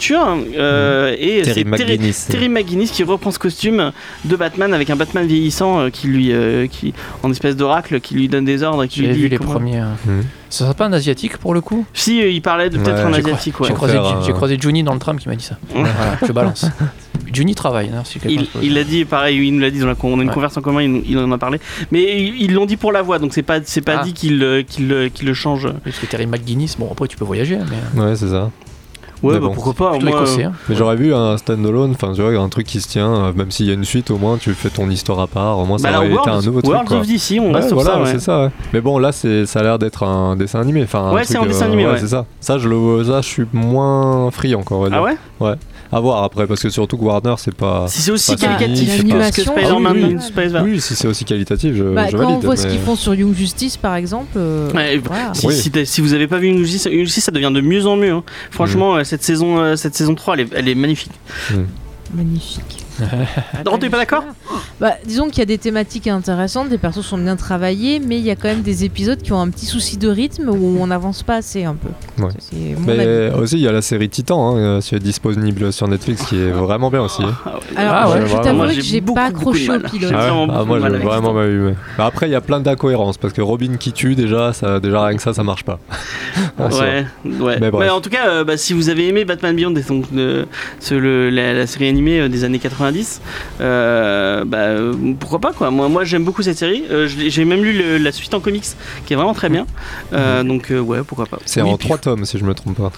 euh, 0.58 1.16
et 1.18 1.44
c'est 1.44 1.54
Terry 1.54 1.66
McGuinness. 1.66 2.28
Terry 2.30 2.50
McGuinness 2.50 2.92
qui 2.92 3.04
reprend 3.04 3.32
ce 3.32 3.40
costume 3.40 3.92
de 4.26 4.36
Batman 4.36 4.74
avec 4.74 4.90
un 4.90 4.96
Batman 4.96 5.26
vieillissant 5.26 5.80
euh, 5.80 5.90
qui 5.90 6.08
lui, 6.08 6.32
euh, 6.32 6.68
qui, 6.68 6.94
en 7.24 7.32
espèce 7.32 7.56
d'oracle, 7.56 8.00
qui 8.02 8.16
lui 8.16 8.28
donne 8.28 8.46
des 8.46 8.64
ordres 8.64 8.84
et 8.84 8.88
qui 8.88 9.00
lui 9.02 9.08
j'ai 9.08 9.14
dit 9.14 9.22
vu 9.24 9.28
les 9.30 9.38
comment- 9.38 9.52
premiers 9.52 9.78
hein. 9.78 9.96
Ce 10.50 10.60
sera 10.64 10.74
pas 10.74 10.86
un 10.86 10.94
asiatique 10.94 11.38
pour 11.38 11.54
le 11.54 11.60
coup 11.62 11.86
Si, 11.94 12.22
euh, 12.22 12.30
il 12.30 12.42
parlait 12.42 12.70
de 12.70 12.78
peut-être 12.78 12.98
Ouais, 13.06 13.14
un 13.14 13.14
asiatique, 13.14 13.60
ouais. 13.60 13.68
j'ai 13.68 13.74
croisé, 13.74 13.98
euh, 13.98 14.32
croisé 14.34 14.58
Juni 14.60 14.84
dans 14.84 14.94
le 14.94 15.00
tram 15.00 15.18
qui 15.20 15.28
m'a 15.28 15.36
dit 15.36 15.44
ça 15.44 15.58
voilà, 15.74 15.90
je 16.26 16.32
balance 16.32 16.66
Juni 17.34 17.56
travaille 17.56 17.90
hein, 17.94 18.04
si 18.06 18.20
Il, 18.62 18.74
l'a 18.76 18.84
dit, 18.86 19.04
pareil, 19.04 19.46
il 19.46 19.54
nous 19.56 19.60
l'a 19.60 19.70
dit, 19.72 19.82
on 19.84 19.88
a 19.90 20.22
une 20.22 20.30
Ouais. 20.30 20.34
converse 20.34 20.56
en 20.56 20.62
commun, 20.62 20.82
il, 20.84 21.02
il 21.10 21.18
en 21.18 21.30
a 21.34 21.38
parlé. 21.38 21.60
Mais 21.92 22.24
ils 22.24 22.54
l'ont 22.54 22.66
dit 22.66 22.78
pour 22.78 22.94
la 22.94 23.02
voix, 23.02 23.20
donc 23.20 23.34
c'est 23.34 23.42
pas, 23.44 23.60
c'est 23.66 23.82
pas 23.82 23.98
Ah. 24.00 24.04
dit 24.04 24.14
qu'il 24.14 24.64
qu'il 24.70 24.88
le- 24.88 25.10
qu'il 25.10 25.28
le 25.28 25.34
change. 25.34 25.68
parce 25.84 25.98
que 25.98 26.06
Terry 26.06 26.28
McGuinness 26.28 26.78
bon 26.78 26.88
après 26.92 27.08
tu 27.10 27.18
peux 27.18 27.26
voyager 27.26 27.58
mais 27.96 28.02
Ouais 28.02 28.16
c'est 28.16 28.30
ça. 28.30 28.52
Ouais, 29.26 29.34
Mais 29.36 29.40
bah, 29.40 29.48
bon. 29.48 29.54
pourquoi 29.54 29.74
pas. 29.74 29.98
moi, 29.98 30.10
écossais 30.10 30.44
hein. 30.44 30.54
Mais 30.70 30.76
j'aurais 30.76 30.96
vu 30.96 31.14
un 31.14 31.38
standalone, 31.38 31.92
enfin 31.92 32.14
tu 32.14 32.22
vois 32.22 32.32
un 32.40 32.50
truc 32.50 32.68
qui 32.68 32.80
se 32.82 32.88
tient, 32.88 33.14
euh, 33.26 33.34
même 33.34 33.52
s'il 33.52 33.66
y 33.66 33.72
a 33.72 33.74
une 33.74 33.84
suite 33.86 34.12
au 34.12 34.18
moins 34.18 34.38
tu 34.38 34.54
fais 34.54 34.70
ton 34.70 34.90
histoire 34.90 35.20
à 35.20 35.28
part, 35.28 35.58
au 35.60 35.66
moins 35.66 35.78
ça 35.78 35.92
bah, 35.92 35.98
aurait 36.00 36.12
été 36.14 36.30
un 36.30 36.42
nouveau 36.42 36.62
truc 36.62 36.74
Worlds 36.74 36.88
quoi. 36.88 36.98
of 37.00 37.08
DC, 37.08 37.40
on 37.40 37.48
Ouais, 37.48 37.54
reste 37.54 37.68
sur 37.70 37.78
voilà, 37.78 37.94
ça. 37.94 38.02
ouais. 38.02 38.12
c'est 38.12 38.20
ça. 38.20 38.44
ouais. 38.44 38.50
Mais 38.74 38.82
bon, 38.82 38.98
là, 39.00 39.12
c'est, 39.12 39.46
ça 39.46 39.60
a 39.60 39.64
l'air 39.64 39.80
d'être 39.80 40.04
un 40.04 40.36
dessin 40.36 40.60
animé. 40.62 40.84
Enfin, 40.84 41.12
Ouais, 41.14 41.24
c'est 41.24 41.34
truc, 41.36 41.46
un 41.46 41.52
dessin 41.52 41.66
animé, 41.66 41.86
ouais. 41.88 41.98
C'est 41.98 42.08
ça. 42.08 42.26
Ça, 42.40 42.58
je 42.58 42.68
le, 42.70 43.04
ça, 43.04 43.22
je 43.22 43.28
suis 43.28 43.46
moins 43.54 44.30
friand 44.32 44.60
encore. 44.60 44.88
Ah 44.92 45.02
ouais 45.04 45.56
À 45.96 46.02
voir 46.02 46.24
après, 46.26 46.46
parce 46.46 46.62
que 46.62 46.70
surtout 46.70 46.98
que 46.98 47.06
Warner, 47.06 47.36
c'est 47.38 47.56
pas. 47.56 47.86
Si 47.88 48.02
c'est 48.02 48.12
aussi 48.12 48.36
qualitatif 48.36 49.04
que 49.06 49.42
Spider-Man 49.44 50.20
ah 50.54 50.64
oui, 50.64 50.82
si 50.82 50.94
c'est 50.94 51.08
aussi 51.08 51.24
qualitatif, 51.24 51.74
je, 51.74 51.84
Bah, 51.86 52.08
je 52.12 52.18
quand 52.18 52.34
on 52.34 52.40
voit 52.40 52.58
ce 52.58 52.68
qu'ils 52.68 52.80
font 52.82 52.98
sur 52.98 53.16
Young 53.16 53.34
Justice 53.34 53.78
par 53.78 53.96
exemple. 53.96 54.34
euh, 54.36 54.70
Ouais, 54.74 54.98
voilà. 54.98 55.34
Si, 55.34 55.48
Oui. 55.48 55.54
si, 55.56 55.72
t'as- 55.72 55.86
si 55.86 56.02
vous 56.02 56.14
avez 56.14 56.28
pas 56.28 56.38
vu 56.38 56.48
une 56.48 56.66
justice, 56.66 57.24
ça 57.24 57.32
devient 57.32 57.52
de 57.54 57.62
mieux 57.62 57.86
en 57.88 57.96
mieux. 57.96 58.12
hein. 58.12 58.24
Franchement, 58.52 58.96
euh, 58.96 59.04
cette 59.06 59.24
saison, 59.24 59.58
euh, 59.58 59.78
cette 59.78 59.96
saison 59.96 60.16
3, 60.16 60.34
elle 60.34 60.40
est, 60.42 60.50
elle 60.54 60.68
est 60.68 60.76
magnifique. 60.76 61.14
Magnifique. 62.14 62.85
Non, 63.66 63.78
t'es 63.78 63.90
pas 63.90 63.98
d'accord? 63.98 64.24
Bah, 64.80 64.94
disons 65.06 65.28
qu'il 65.30 65.40
y 65.40 65.42
a 65.42 65.46
des 65.46 65.58
thématiques 65.58 66.08
intéressantes, 66.08 66.70
des 66.70 66.78
persos 66.78 67.02
sont 67.06 67.18
bien 67.18 67.36
travaillés, 67.36 68.00
mais 68.00 68.18
il 68.18 68.24
y 68.24 68.32
a 68.32 68.36
quand 68.36 68.48
même 68.48 68.62
des 68.62 68.84
épisodes 68.86 69.22
qui 69.22 69.32
ont 69.34 69.40
un 69.42 69.50
petit 69.50 69.66
souci 69.66 69.98
de 69.98 70.08
rythme 70.10 70.50
où 70.50 70.78
on 70.80 70.88
n'avance 70.88 71.24
pas 71.24 71.36
assez 71.36 71.64
un 71.64 71.76
peu. 71.76 72.24
Ouais. 72.24 72.32
Ça, 72.40 72.56
Mais 72.86 73.32
aussi, 73.34 73.56
il 73.56 73.62
y 73.62 73.68
a 73.68 73.72
la 73.72 73.82
série 73.82 74.10
Titan, 74.10 74.56
hein, 74.56 74.58
euh, 74.58 74.82
qui 74.82 74.96
est 74.96 75.00
disponible 75.00 75.72
sur 75.74 75.88
Netflix, 75.88 76.24
qui 76.26 76.38
est 76.38 76.52
vraiment 76.52 76.90
bien 76.90 77.02
aussi. 77.02 77.24
Ah 77.24 77.56
ouais. 77.56 77.62
Alors, 77.78 77.94
Ah 77.96 78.10
ouais, 78.12 78.28
je 78.28 78.36
t'avoue 78.38 78.64
que 78.68 78.82
j'ai 78.82 79.02
pas 79.02 79.26
accroché 79.26 79.70
au 79.70 79.72
mal. 79.74 79.84
pilote. 79.84 80.12
Ah 80.16 80.34
ouais 80.36 80.48
Ah, 80.54 80.64
moi, 80.66 80.80
mal 80.80 80.94
j'ai 81.00 81.06
vraiment 81.06 81.34
pas 81.34 81.46
eu. 81.48 81.60
mais- 81.60 81.76
Bah, 81.98 82.06
après, 82.06 82.28
il 82.28 82.32
y 82.32 82.36
a 82.36 82.42
plein 82.42 82.60
d'incohérences, 82.60 83.18
parce 83.18 83.34
que 83.34 83.42
Robin 83.42 83.78
qui 83.80 83.92
tue, 83.94 84.16
déjà, 84.16 84.54
ça, 84.54 84.80
déjà 84.80 85.06
rien 85.06 85.16
que 85.16 85.22
ça, 85.22 85.34
ça 85.34 85.44
marche 85.44 85.64
pas. 85.64 85.80
Ah, 86.60 86.70
ça. 86.72 86.80
Ouais, 86.84 87.06
ouais. 87.40 87.58
Mais 87.62 87.72
bref. 87.72 87.92
en 87.92 88.02
tout 88.02 88.10
cas, 88.10 88.28
euh, 88.28 88.44
bah, 88.44 88.58
si 88.58 88.74
vous 88.74 88.90
avez 88.90 89.08
aimé 89.08 89.26
Batman 89.26 89.56
Beyond, 89.56 89.76
et 89.76 89.82
donc, 89.82 90.06
euh, 90.16 90.46
ce- 90.80 90.96
le- 90.96 91.30
la, 91.30 91.54
la 91.54 91.68
série 91.68 91.88
animée 91.88 92.20
euh, 92.22 92.30
des 92.30 92.44
années 92.44 92.60
90, 92.92 93.22
euh, 93.62 94.44
bah, 94.46 94.68
pourquoi 95.20 95.40
pas 95.40 95.54
quoi. 95.54 95.72
Moi, 95.72 95.90
moi 95.90 96.04
j'aime 96.04 96.24
beaucoup 96.24 96.42
cette 96.44 96.58
série. 96.58 96.84
Euh, 96.92 97.08
J'ai 97.08 97.46
même 97.46 97.64
lu 97.64 97.74
le- 97.74 97.98
la 97.98 98.12
suite 98.12 98.34
en 98.34 98.40
comics, 98.40 98.66
qui 99.06 99.14
est 99.14 99.16
vraiment 99.16 99.34
très 99.34 99.50
bien. 99.50 99.66
Euh, 100.14 100.44
Donc 100.44 100.72
euh, 100.72 100.80
ouais, 100.80 101.00
pourquoi 101.06 101.26
pas. 101.26 101.40
C'est 101.46 101.62
Oui, 101.62 101.70
en 101.72 101.78
trois 101.78 101.98
tomes, 101.98 102.26
si 102.26 102.38
je 102.38 102.44
me 102.46 102.54
trompe 102.54 102.78
pas. 102.78 102.92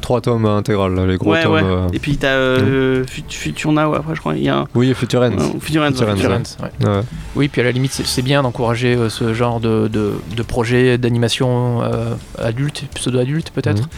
Trois 0.00 0.20
tomes 0.20 0.46
intégral, 0.46 0.94
là, 0.94 1.06
les 1.06 1.16
gros 1.16 1.32
Ouais, 1.32 1.42
tomes. 1.42 1.52
ouais. 1.52 1.62
euh, 1.64 1.88
Et 1.92 1.98
puis 1.98 2.16
t'as 2.16 2.28
euh, 2.28 3.04
Fut- 3.06 3.54
Now 3.68 3.94
après, 3.94 4.14
je 4.14 4.20
crois. 4.20 4.34
Il 4.36 4.42
y 4.42 4.48
a 4.48 4.58
un. 4.58 4.66
Oui, 4.74 4.92
Future 4.94 5.20
Ends. 5.22 5.32
un- 5.38 5.60
Future 5.60 5.82
Ends, 5.82 5.88
Future 5.90 6.06
ouais, 6.06 6.12
Ends, 6.12 6.16
Future 6.16 6.30
ouais. 6.30 6.36
Ends. 6.36 6.86
Ouais. 6.86 6.88
Ouais. 6.96 7.02
Oui, 7.36 7.48
puis 7.48 7.60
à 7.60 7.64
la 7.64 7.72
limite, 7.72 7.92
c'est- 7.92 8.22
bien 8.22 8.42
d'encourager 8.42 8.94
euh, 8.96 9.08
ce 9.10 9.34
genre 9.34 9.60
de, 9.60 9.88
de, 9.88 10.12
de 10.36 10.42
projet 10.42 10.96
d'animation 10.98 11.82
euh, 11.82 12.14
adulte, 12.42 12.84
pseudo-adulte 12.94 13.50
peut-être, 13.50 13.82
Mhm. 13.82 13.88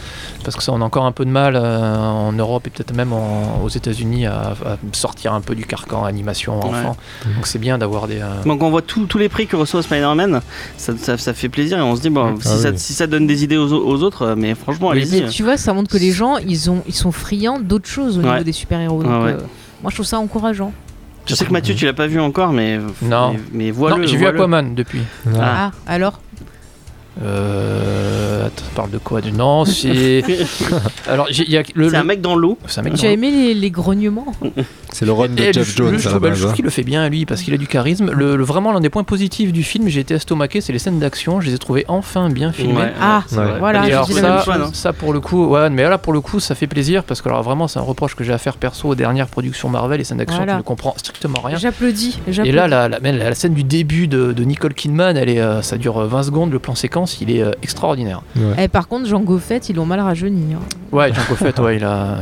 parce 0.43 0.55
que 0.57 0.63
ça, 0.63 0.73
on 0.73 0.81
a 0.81 0.83
encore 0.83 1.05
un 1.05 1.11
peu 1.13 1.23
de 1.23 1.29
mal 1.29 1.55
euh, 1.55 1.95
en 1.97 2.33
Europe 2.33 2.67
et 2.67 2.69
peut-être 2.69 2.93
même 2.93 3.13
en- 3.13 3.61
aux 3.63 3.69
États-Unis 3.69 4.25
à, 4.25 4.55
à 4.65 4.77
sortir 4.91 5.33
un 5.33 5.41
peu 5.41 5.55
du 5.55 5.65
carcan 5.65 6.03
animation 6.03 6.59
enfant. 6.59 6.97
Donc 7.35 7.45
c'est 7.47 7.59
bien 7.59 7.77
d'avoir 7.77 8.07
des. 8.07 8.19
euh, 8.19 8.43
Donc 8.45 8.61
on 8.63 8.69
voit 8.69 8.81
tous 8.81 9.05
tous 9.05 9.17
les 9.17 9.29
prix 9.29 9.47
que 9.47 9.55
reçoit 9.55 9.81
Spider-Man, 9.81 10.41
ça, 10.77 10.93
ça, 10.97 11.17
ça 11.17 11.33
fait 11.33 11.49
plaisir 11.49 11.77
et 11.77 11.81
on 11.81 11.95
se 11.95 12.01
dit 12.01 12.09
bon, 12.09 12.35
Ah 12.35 12.41
si, 12.41 12.61
ça, 12.61 12.69
oui. 12.71 12.77
si 12.79 12.93
ça 12.93 13.07
donne 13.07 13.27
des 13.27 13.43
idées 13.43 13.57
aux, 13.57 13.71
aux 13.71 14.03
autres, 14.03 14.35
mais 14.37 14.55
franchement 14.55 14.89
Oui, 14.89 14.97
allez-y. 15.03 15.29
Tu 15.29 15.43
vois, 15.43 15.57
ça 15.57 15.73
montre 15.73 15.86
que 15.87 15.97
les 15.97 16.11
gens, 16.11 16.37
ils, 16.37 16.69
ont, 16.69 16.83
ils 16.87 16.93
sont 16.93 17.11
friands 17.11 17.59
d'autres 17.59 17.87
choses 17.89 18.17
au 18.17 18.21
Ouais. 18.21 18.31
niveau 18.31 18.43
des 18.43 18.51
super-héros. 18.51 19.03
Donc, 19.03 19.11
Ouais, 19.11 19.25
ouais. 19.25 19.31
euh, 19.33 19.37
moi, 19.81 19.89
je 19.89 19.95
trouve 19.95 20.05
ça 20.05 20.19
encourageant. 20.19 20.71
Je 21.25 21.35
sais 21.35 21.43
que 21.45 21.51
Mathieu 21.51 21.75
tu 21.75 21.85
l'as 21.85 21.93
pas 21.93 22.07
vu 22.07 22.19
encore, 22.21 22.53
mais 22.53 22.79
Non. 23.01 23.35
mais, 23.51 23.71
non, 23.71 23.97
j'ai 24.03 24.15
vu. 24.17 24.25
Aquaman 24.25 24.75
depuis. 24.75 25.01
Ah. 25.35 25.71
Ah, 25.71 25.71
alors? 25.85 26.21
Euh, 27.23 28.45
attends, 28.47 28.63
parle 28.75 28.91
de 28.91 28.97
quoi? 28.99 29.21
Du- 29.21 29.31
Non, 29.31 29.65
c'est. 29.65 30.23
Alors, 31.07 31.27
j'ai- 31.29 31.43
il 31.45 31.51
y 31.51 31.57
a 31.57 31.63
le. 31.73 31.89
C'est 31.89 31.95
un 31.95 32.01
le- 32.01 32.05
mec 32.07 32.21
dans 32.21 32.35
l'eau. 32.35 32.57
C'est 32.67 32.79
un 32.79 32.83
mec 32.83 32.93
Tu 32.93 32.97
dans 32.99 33.03
as 33.03 33.07
le- 33.07 33.13
aimé 33.13 33.31
les, 33.31 33.53
les 33.55 33.71
grognements 33.71 34.27
C'est 34.91 35.05
le 35.05 35.11
run 35.11 35.29
de 35.29 35.41
Et 35.41 35.53
Jeff 35.53 35.75
Jones 35.75 35.97
je 35.97 36.07
à 36.07 36.11
la 36.13 36.17
trouve, 36.19 36.33
je 36.33 36.47
qu'il 36.55 36.63
le 36.65 36.71
fait 36.71 36.83
bien 36.83 37.07
lui 37.09 37.25
parce 37.25 37.41
qu'il 37.41 37.53
a 37.53 37.57
du 37.57 37.67
charisme. 37.67 38.11
Le, 38.11 38.35
le- 38.35 38.43
vraiment 38.43 38.71
l'un 38.71 38.79
des 38.79 38.89
points 38.89 39.03
positifs 39.03 39.51
du 39.51 39.63
film, 39.63 39.87
j'ai 39.89 39.99
été 40.01 40.13
estomaqué, 40.15 40.61
c'est 40.61 40.73
les 40.73 40.79
scènes 40.79 40.99
d'action. 40.99 41.41
Je 41.41 41.47
les 41.47 41.53
ai 41.53 41.57
trouvées 41.57 41.85
enfin 41.87 42.29
bien 42.29 42.51
filmées. 42.51 42.75
Ouais. 42.81 42.93
Ah, 43.01 43.23
Ouais. 43.31 43.59
voilà, 43.59 43.87
Et 43.87 43.91
alors 43.91 44.09
ça, 44.09 44.69
ça 44.73 44.93
pour 44.93 45.13
le 45.13 45.19
coup, 45.19 45.47
ouais, 45.47 45.69
mais 45.69 45.83
là 45.83 45.97
pour 45.97 46.13
le 46.13 46.21
coup, 46.21 46.39
ça 46.39 46.55
fait 46.55 46.67
plaisir 46.67 47.03
parce 47.03 47.21
que 47.21 47.29
alors 47.29 47.43
vraiment 47.43 47.67
c'est 47.67 47.79
un 47.79 47.83
reproche 47.83 48.15
que 48.15 48.23
j'ai 48.23 48.33
à 48.33 48.37
faire 48.37 48.57
perso 48.57 48.87
aux 48.89 48.95
dernières 48.95 49.27
productions 49.27 49.69
Marvel, 49.69 49.97
les 49.99 50.03
scènes 50.03 50.17
d'action, 50.17 50.37
Voilà. 50.37 50.53
tu 50.53 50.57
ne 50.59 50.63
comprends 50.63 50.93
strictement 50.97 51.39
rien. 51.43 51.57
J'applaudis. 51.57 52.19
Et 52.43 52.51
là, 52.51 52.67
la, 52.67 52.87
la, 52.89 52.99
la- 52.99 53.11
la 53.11 53.35
scène 53.35 53.53
du 53.53 53.63
début 53.63 54.07
de, 54.07 54.31
de 54.33 54.43
Nicole 54.43 54.73
Kidman, 54.73 55.17
elle 55.17 55.29
est, 55.29 55.39
euh, 55.41 55.61
ça 55.61 55.77
dure 55.77 55.97
euh, 55.99 56.07
20 56.07 56.23
secondes, 56.23 56.51
le 56.51 56.59
plan 56.59 56.75
séquence, 56.75 57.19
il 57.21 57.29
est 57.31 57.41
euh, 57.43 57.51
extraordinaire. 57.61 58.21
Eh, 58.57 58.67
par 58.67 58.87
contre, 58.87 59.07
Jean 59.07 59.19
Goffet, 59.21 59.57
ils 59.69 59.75
l'ont 59.75 59.85
mal 59.85 59.99
rajeuni. 59.99 60.53
hein. 60.53 60.59
Ouais, 60.91 61.13
Jean 61.13 61.21
Coffet, 61.27 61.59
ouais, 61.59 61.77
il 61.77 61.83
a, 61.83 62.17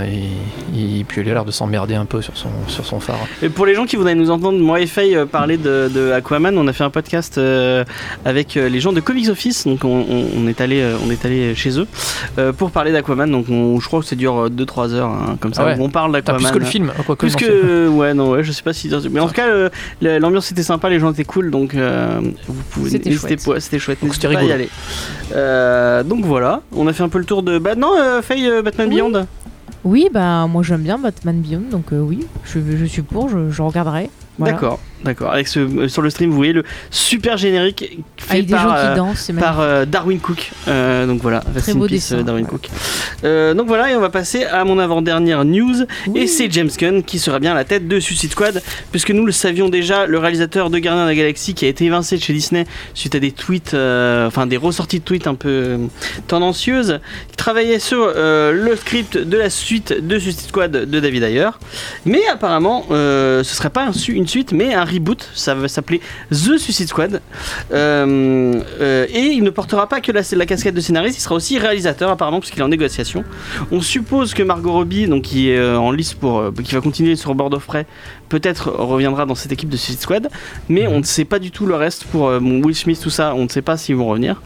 il, 0.73 0.79
il- 0.97 1.05
puis 1.05 1.21
il 1.21 1.29
a 1.29 1.33
l'air 1.33 1.45
de 1.45 1.51
s'emmerder 1.51 1.95
un 1.95 2.05
peu 2.05 2.21
sur 2.21 2.35
son, 2.37 2.49
sur 2.67 2.85
son 2.85 2.99
phare. 2.99 3.17
Et 3.41 3.49
pour 3.49 3.65
les 3.65 3.75
gens 3.75 3.85
qui 3.85 3.95
voudraient 3.95 4.15
nous 4.15 4.29
entendre, 4.31 4.59
moi 4.59 4.79
et 4.79 4.87
Faye 4.87 5.15
euh, 5.15 5.25
parler 5.25 5.57
de, 5.57 5.89
de 5.93 6.11
Aquaman, 6.11 6.57
on 6.57 6.67
a 6.67 6.73
fait 6.73 6.83
un 6.83 6.89
podcast 6.89 7.37
euh, 7.37 7.83
avec 8.25 8.57
euh, 8.57 8.69
les 8.69 8.79
gens 8.79 8.93
de 8.93 8.99
Comics 8.99 9.29
Office, 9.29 9.65
donc 9.65 9.83
on, 9.83 10.05
on- 10.09 10.25
on 10.37 10.47
est 10.47 10.61
allé, 10.61 10.81
euh, 10.81 10.95
on 11.05 11.09
est 11.11 11.23
allé 11.25 11.55
chez 11.55 11.79
eux 11.79 11.87
euh, 12.37 12.53
pour 12.53 12.71
parler 12.71 12.91
d'Aquaman. 12.91 13.29
Donc 13.31 13.47
on- 13.49 13.79
je 13.79 13.87
crois 13.87 13.99
que 14.01 14.05
ça 14.05 14.15
dure 14.15 14.49
2-3 14.49 14.93
heures, 14.93 15.09
hein, 15.09 15.37
comme 15.39 15.53
ça. 15.53 15.63
Ah 15.63 15.65
ouais. 15.67 15.77
on 15.79 15.89
parle 15.89 16.11
d'Aquaman. 16.11 16.41
plus 16.41 16.51
que 16.51 16.59
le 16.59 16.65
film, 16.65 16.91
quoi 17.05 17.15
Plus 17.15 17.35
que 17.35 17.87
ouais 17.87 18.13
non 18.13 18.31
ouais 18.31 18.43
je 18.43 18.51
sais 18.51 18.63
pas 18.63 18.73
si 18.73 18.91
mais 19.11 19.19
en 19.19 19.27
tout 19.27 19.33
cas 19.33 19.47
euh, 19.47 19.69
l'ambiance 20.01 20.51
était 20.51 20.63
sympa 20.63 20.89
les 20.89 20.99
gens 20.99 21.11
étaient 21.11 21.23
cool 21.23 21.51
donc 21.51 21.75
euh, 21.75 22.19
vous 22.47 22.63
pouvez 22.71 22.89
C'était 22.89 23.11
chouette. 23.11 23.39
c'était 23.59 23.79
chouette 23.79 23.99
Donc 24.01 24.17
pas 24.19 24.43
y 24.43 24.51
aller 24.51 24.69
Euh, 25.33 26.03
donc 26.03 26.23
voilà 26.25 26.61
on 26.75 26.87
a 26.87 26.93
fait 26.93 27.03
un 27.03 27.09
peu 27.09 27.17
le 27.19 27.25
tour 27.25 27.43
de 27.43 27.57
bah 27.57 27.75
non 27.75 27.91
euh, 27.97 28.21
Faye 28.21 28.47
euh, 28.47 28.61
Batman 28.61 28.87
Oui. 28.89 28.95
Beyond? 28.95 29.27
Oui, 29.85 30.09
bah 30.11 30.47
moi 30.47 30.63
j'aime 30.63 30.81
bien 30.81 30.97
Batman 30.97 31.39
Beyond, 31.39 31.69
donc 31.69 31.93
euh, 31.93 31.99
oui, 31.99 32.25
je, 32.43 32.59
je 32.75 32.85
suis 32.85 33.03
pour, 33.03 33.29
je, 33.29 33.61
regarderai. 33.61 34.09
D'accord 34.39 34.79
d'accord 35.03 35.31
avec 35.31 35.47
ce 35.47 35.59
euh, 35.59 35.87
sur 35.87 36.01
le 36.01 36.09
stream 36.09 36.29
vous 36.31 36.35
voyez 36.35 36.53
le 36.53 36.63
super 36.89 37.37
générique 37.37 37.99
fait 38.17 38.33
Avec 38.35 38.45
des 38.47 38.53
par 38.53 38.63
gens 38.63 38.69
qui 38.69 38.85
euh, 38.87 38.95
dansent, 38.95 39.31
par 39.39 39.59
euh, 39.59 39.85
Darwin 39.85 40.19
Cook 40.19 40.51
Euh, 40.67 41.05
donc 41.05 41.21
voilà 41.21 41.41
Très 41.57 41.73
beau 41.73 41.85
peace, 41.85 42.11
dessin, 42.11 42.23
Darwin 42.23 42.45
ouais. 42.45 42.49
Cook 42.49 42.69
Euh, 43.23 43.53
donc 43.53 43.67
voilà 43.67 43.91
et 43.91 43.95
on 43.95 43.99
va 43.99 44.09
passer 44.09 44.45
à 44.45 44.63
mon 44.63 44.79
avant-dernière 44.79 45.45
news 45.45 45.85
Oui. 46.07 46.19
Et 46.21 46.27
c'est 46.27 46.49
James 46.51 46.69
Gunn 46.77 47.03
qui 47.03 47.19
sera 47.19 47.39
bien 47.39 47.51
à 47.51 47.55
la 47.55 47.65
tête 47.65 47.87
de 47.87 47.99
Suicide 47.99 48.31
Squad, 48.31 48.61
puisque 48.91 49.11
nous 49.11 49.25
le 49.25 49.31
savions 49.31 49.69
déjà, 49.69 50.07
le 50.07 50.17
réalisateur 50.17 50.69
de 50.69 50.79
Gardien 50.79 51.03
de 51.03 51.09
la 51.09 51.15
Galaxie 51.15 51.53
qui 51.53 51.65
a 51.65 51.67
été 51.67 51.85
évincé 51.85 52.17
de 52.17 52.21
chez 52.21 52.33
Disney 52.33 52.65
suite 52.93 53.15
à 53.15 53.19
des 53.19 53.31
tweets, 53.31 53.73
enfin 53.73 54.47
des 54.47 54.57
ressorties 54.57 54.99
de 54.99 55.03
tweets 55.05 55.27
un 55.27 55.35
peu 55.35 55.77
tendancieuses, 56.27 56.99
qui 57.29 57.37
travaillait 57.37 57.79
sur 57.79 58.07
le 58.15 58.75
script 58.75 59.17
de 59.17 59.37
la 59.37 59.49
suite 59.49 59.93
de 60.05 60.17
Suicide 60.19 60.47
Squad 60.49 60.71
de 60.71 60.99
David 60.99 61.23
Ayer. 61.23 61.49
Mais 62.05 62.25
apparemment, 62.31 62.85
ce 62.89 63.43
serait 63.43 63.69
pas 63.69 63.89
une 64.07 64.27
suite, 64.27 64.51
mais 64.51 64.73
un 64.73 64.83
reboot. 64.95 65.29
Ça 65.33 65.55
va 65.55 65.67
s'appeler 65.67 66.01
The 66.31 66.57
Suicide 66.57 66.87
Squad. 66.87 67.21
Euh, 67.73 68.61
euh, 68.81 69.05
et 69.09 69.21
il 69.21 69.43
ne 69.43 69.49
portera 69.49 69.87
pas 69.87 70.01
que 70.01 70.11
la, 70.11 70.21
la 70.33 70.45
casquette 70.45 70.75
de 70.75 70.81
scénariste, 70.81 71.17
il 71.17 71.21
sera 71.21 71.35
aussi 71.35 71.57
réalisateur 71.57 72.09
apparemment, 72.09 72.39
puisqu'il 72.39 72.59
est 72.59 72.63
en 72.63 72.67
négociation. 72.69 73.23
On 73.71 73.81
suppose 73.81 74.33
que 74.33 74.43
Margot 74.43 74.71
Robbie, 74.71 75.07
donc 75.07 75.23
qui 75.23 75.49
est 75.49 75.57
euh, 75.57 75.77
en 75.77 75.91
lice 75.91 76.13
pour, 76.13 76.43
qui 76.63 76.75
va 76.75 76.81
continuer 76.81 77.15
sur 77.15 77.35
Board 77.35 77.53
of 77.53 77.65
Prey, 77.65 77.85
peut-être 78.29 78.69
reviendra 78.71 79.25
dans 79.25 79.35
cette 79.35 79.51
équipe 79.51 79.69
de 79.69 79.77
Suicide 79.77 80.01
Squad, 80.01 80.29
mais 80.69 80.87
on 80.87 80.99
ne 80.99 81.03
sait 81.03 81.25
pas 81.25 81.39
du 81.39 81.51
tout 81.51 81.65
le 81.65 81.75
reste 81.75 82.05
pour 82.05 82.27
euh, 82.27 82.39
bon, 82.39 82.61
Will 82.63 82.75
Smith, 82.75 82.99
tout 83.01 83.09
ça, 83.09 83.33
on 83.35 83.43
ne 83.43 83.49
sait 83.49 83.61
pas 83.61 83.77
s'ils 83.77 83.95
vont 83.95 84.07
revenir. 84.07 84.41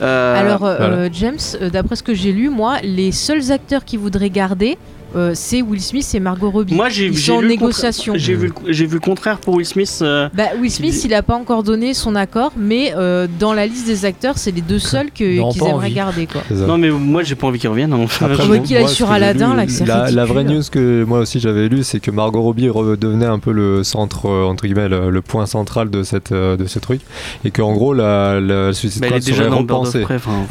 Euh, 0.00 0.40
Alors, 0.40 0.58
voilà. 0.58 1.10
James, 1.12 1.38
d'après 1.72 1.96
ce 1.96 2.02
que 2.02 2.14
j'ai 2.14 2.32
lu, 2.32 2.48
moi, 2.50 2.78
les 2.82 3.12
seuls 3.12 3.52
acteurs 3.52 3.84
qui 3.84 3.96
voudraient 3.96 4.30
garder, 4.30 4.78
euh, 5.16 5.32
c'est 5.34 5.62
Will 5.62 5.80
Smith 5.80 6.08
et 6.14 6.20
Margot 6.20 6.50
Robbie. 6.50 6.74
moi 6.74 6.88
j'ai 6.88 7.12
j'ai 7.12 7.18
sont 7.32 7.32
en 7.34 7.42
négociation. 7.42 8.14
J'ai 8.16 8.34
vu, 8.34 8.48
le- 8.48 8.72
j'ai 8.72 8.86
vu 8.86 8.94
le 8.94 9.00
contraire 9.00 9.38
pour 9.38 9.54
Will 9.54 9.66
Smith. 9.66 9.98
euh, 10.02 10.28
Bah, 10.34 10.44
Will 10.60 10.70
Smith, 10.70 10.92
dit- 10.94 11.02
il 11.06 11.14
a 11.14 11.22
pas 11.22 11.34
encore 11.34 11.62
donné 11.62 11.94
son 11.94 12.14
accord, 12.14 12.52
mais 12.56 12.92
euh, 12.96 13.26
dans 13.38 13.52
la 13.54 13.66
liste 13.66 13.86
des 13.86 14.04
acteurs, 14.04 14.38
c'est 14.38 14.50
les 14.50 14.60
deux 14.60 14.78
seuls 14.78 15.10
que- 15.10 15.50
qu'ils 15.50 15.62
aimeraient 15.62 15.72
envie. 15.72 15.92
garder. 15.94 16.26
Quoi. 16.26 16.42
Non 16.50 16.78
mais 16.78 16.90
moi 16.90 17.22
j'ai 17.22 17.34
pas 17.34 17.46
envie 17.46 17.58
qu'il 17.58 17.70
revienne. 17.70 17.92
hein. 17.92 18.04
Après, 18.20 18.34
je- 18.36 18.42
vois 18.42 18.58
qu'il 18.58 18.76
aille 18.76 18.82
moi, 18.84 18.90
sur 18.92 19.10
Aladdin, 19.10 19.54
là, 19.54 19.66
que 19.66 19.84
la, 19.86 20.10
la 20.10 20.24
vraie 20.24 20.44
news 20.44 20.62
que 20.70 21.04
moi 21.04 21.20
aussi 21.20 21.40
j'avais 21.40 21.68
lu, 21.68 21.82
c'est 21.84 22.00
que 22.00 22.10
Margot 22.10 22.42
Robbie 22.42 22.68
redevenait 22.68 23.26
un 23.26 23.38
peu 23.38 23.52
le 23.52 23.82
centre, 23.84 24.26
euh, 24.28 24.44
entre 24.44 24.66
guillemets, 24.66 24.88
le, 24.88 25.10
le 25.10 25.22
point 25.22 25.46
central 25.46 25.90
de, 25.90 26.02
cette, 26.02 26.32
de 26.32 26.66
ce 26.66 26.78
truc. 26.78 27.00
Et 27.44 27.50
qu'en 27.50 27.72
gros, 27.72 27.92
la, 27.94 28.40
la 28.40 28.72
Suicide 28.72 29.04
Squad 29.04 29.20
déjà 29.22 29.36
serait 29.36 29.50
dans 29.50 29.62
Bird 29.62 29.86
of 29.86 29.94
repensée. 29.94 30.04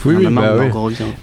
Oui, 0.06 0.16
oui, 0.18 0.28
bah 0.34 0.56
hein. 0.60 0.72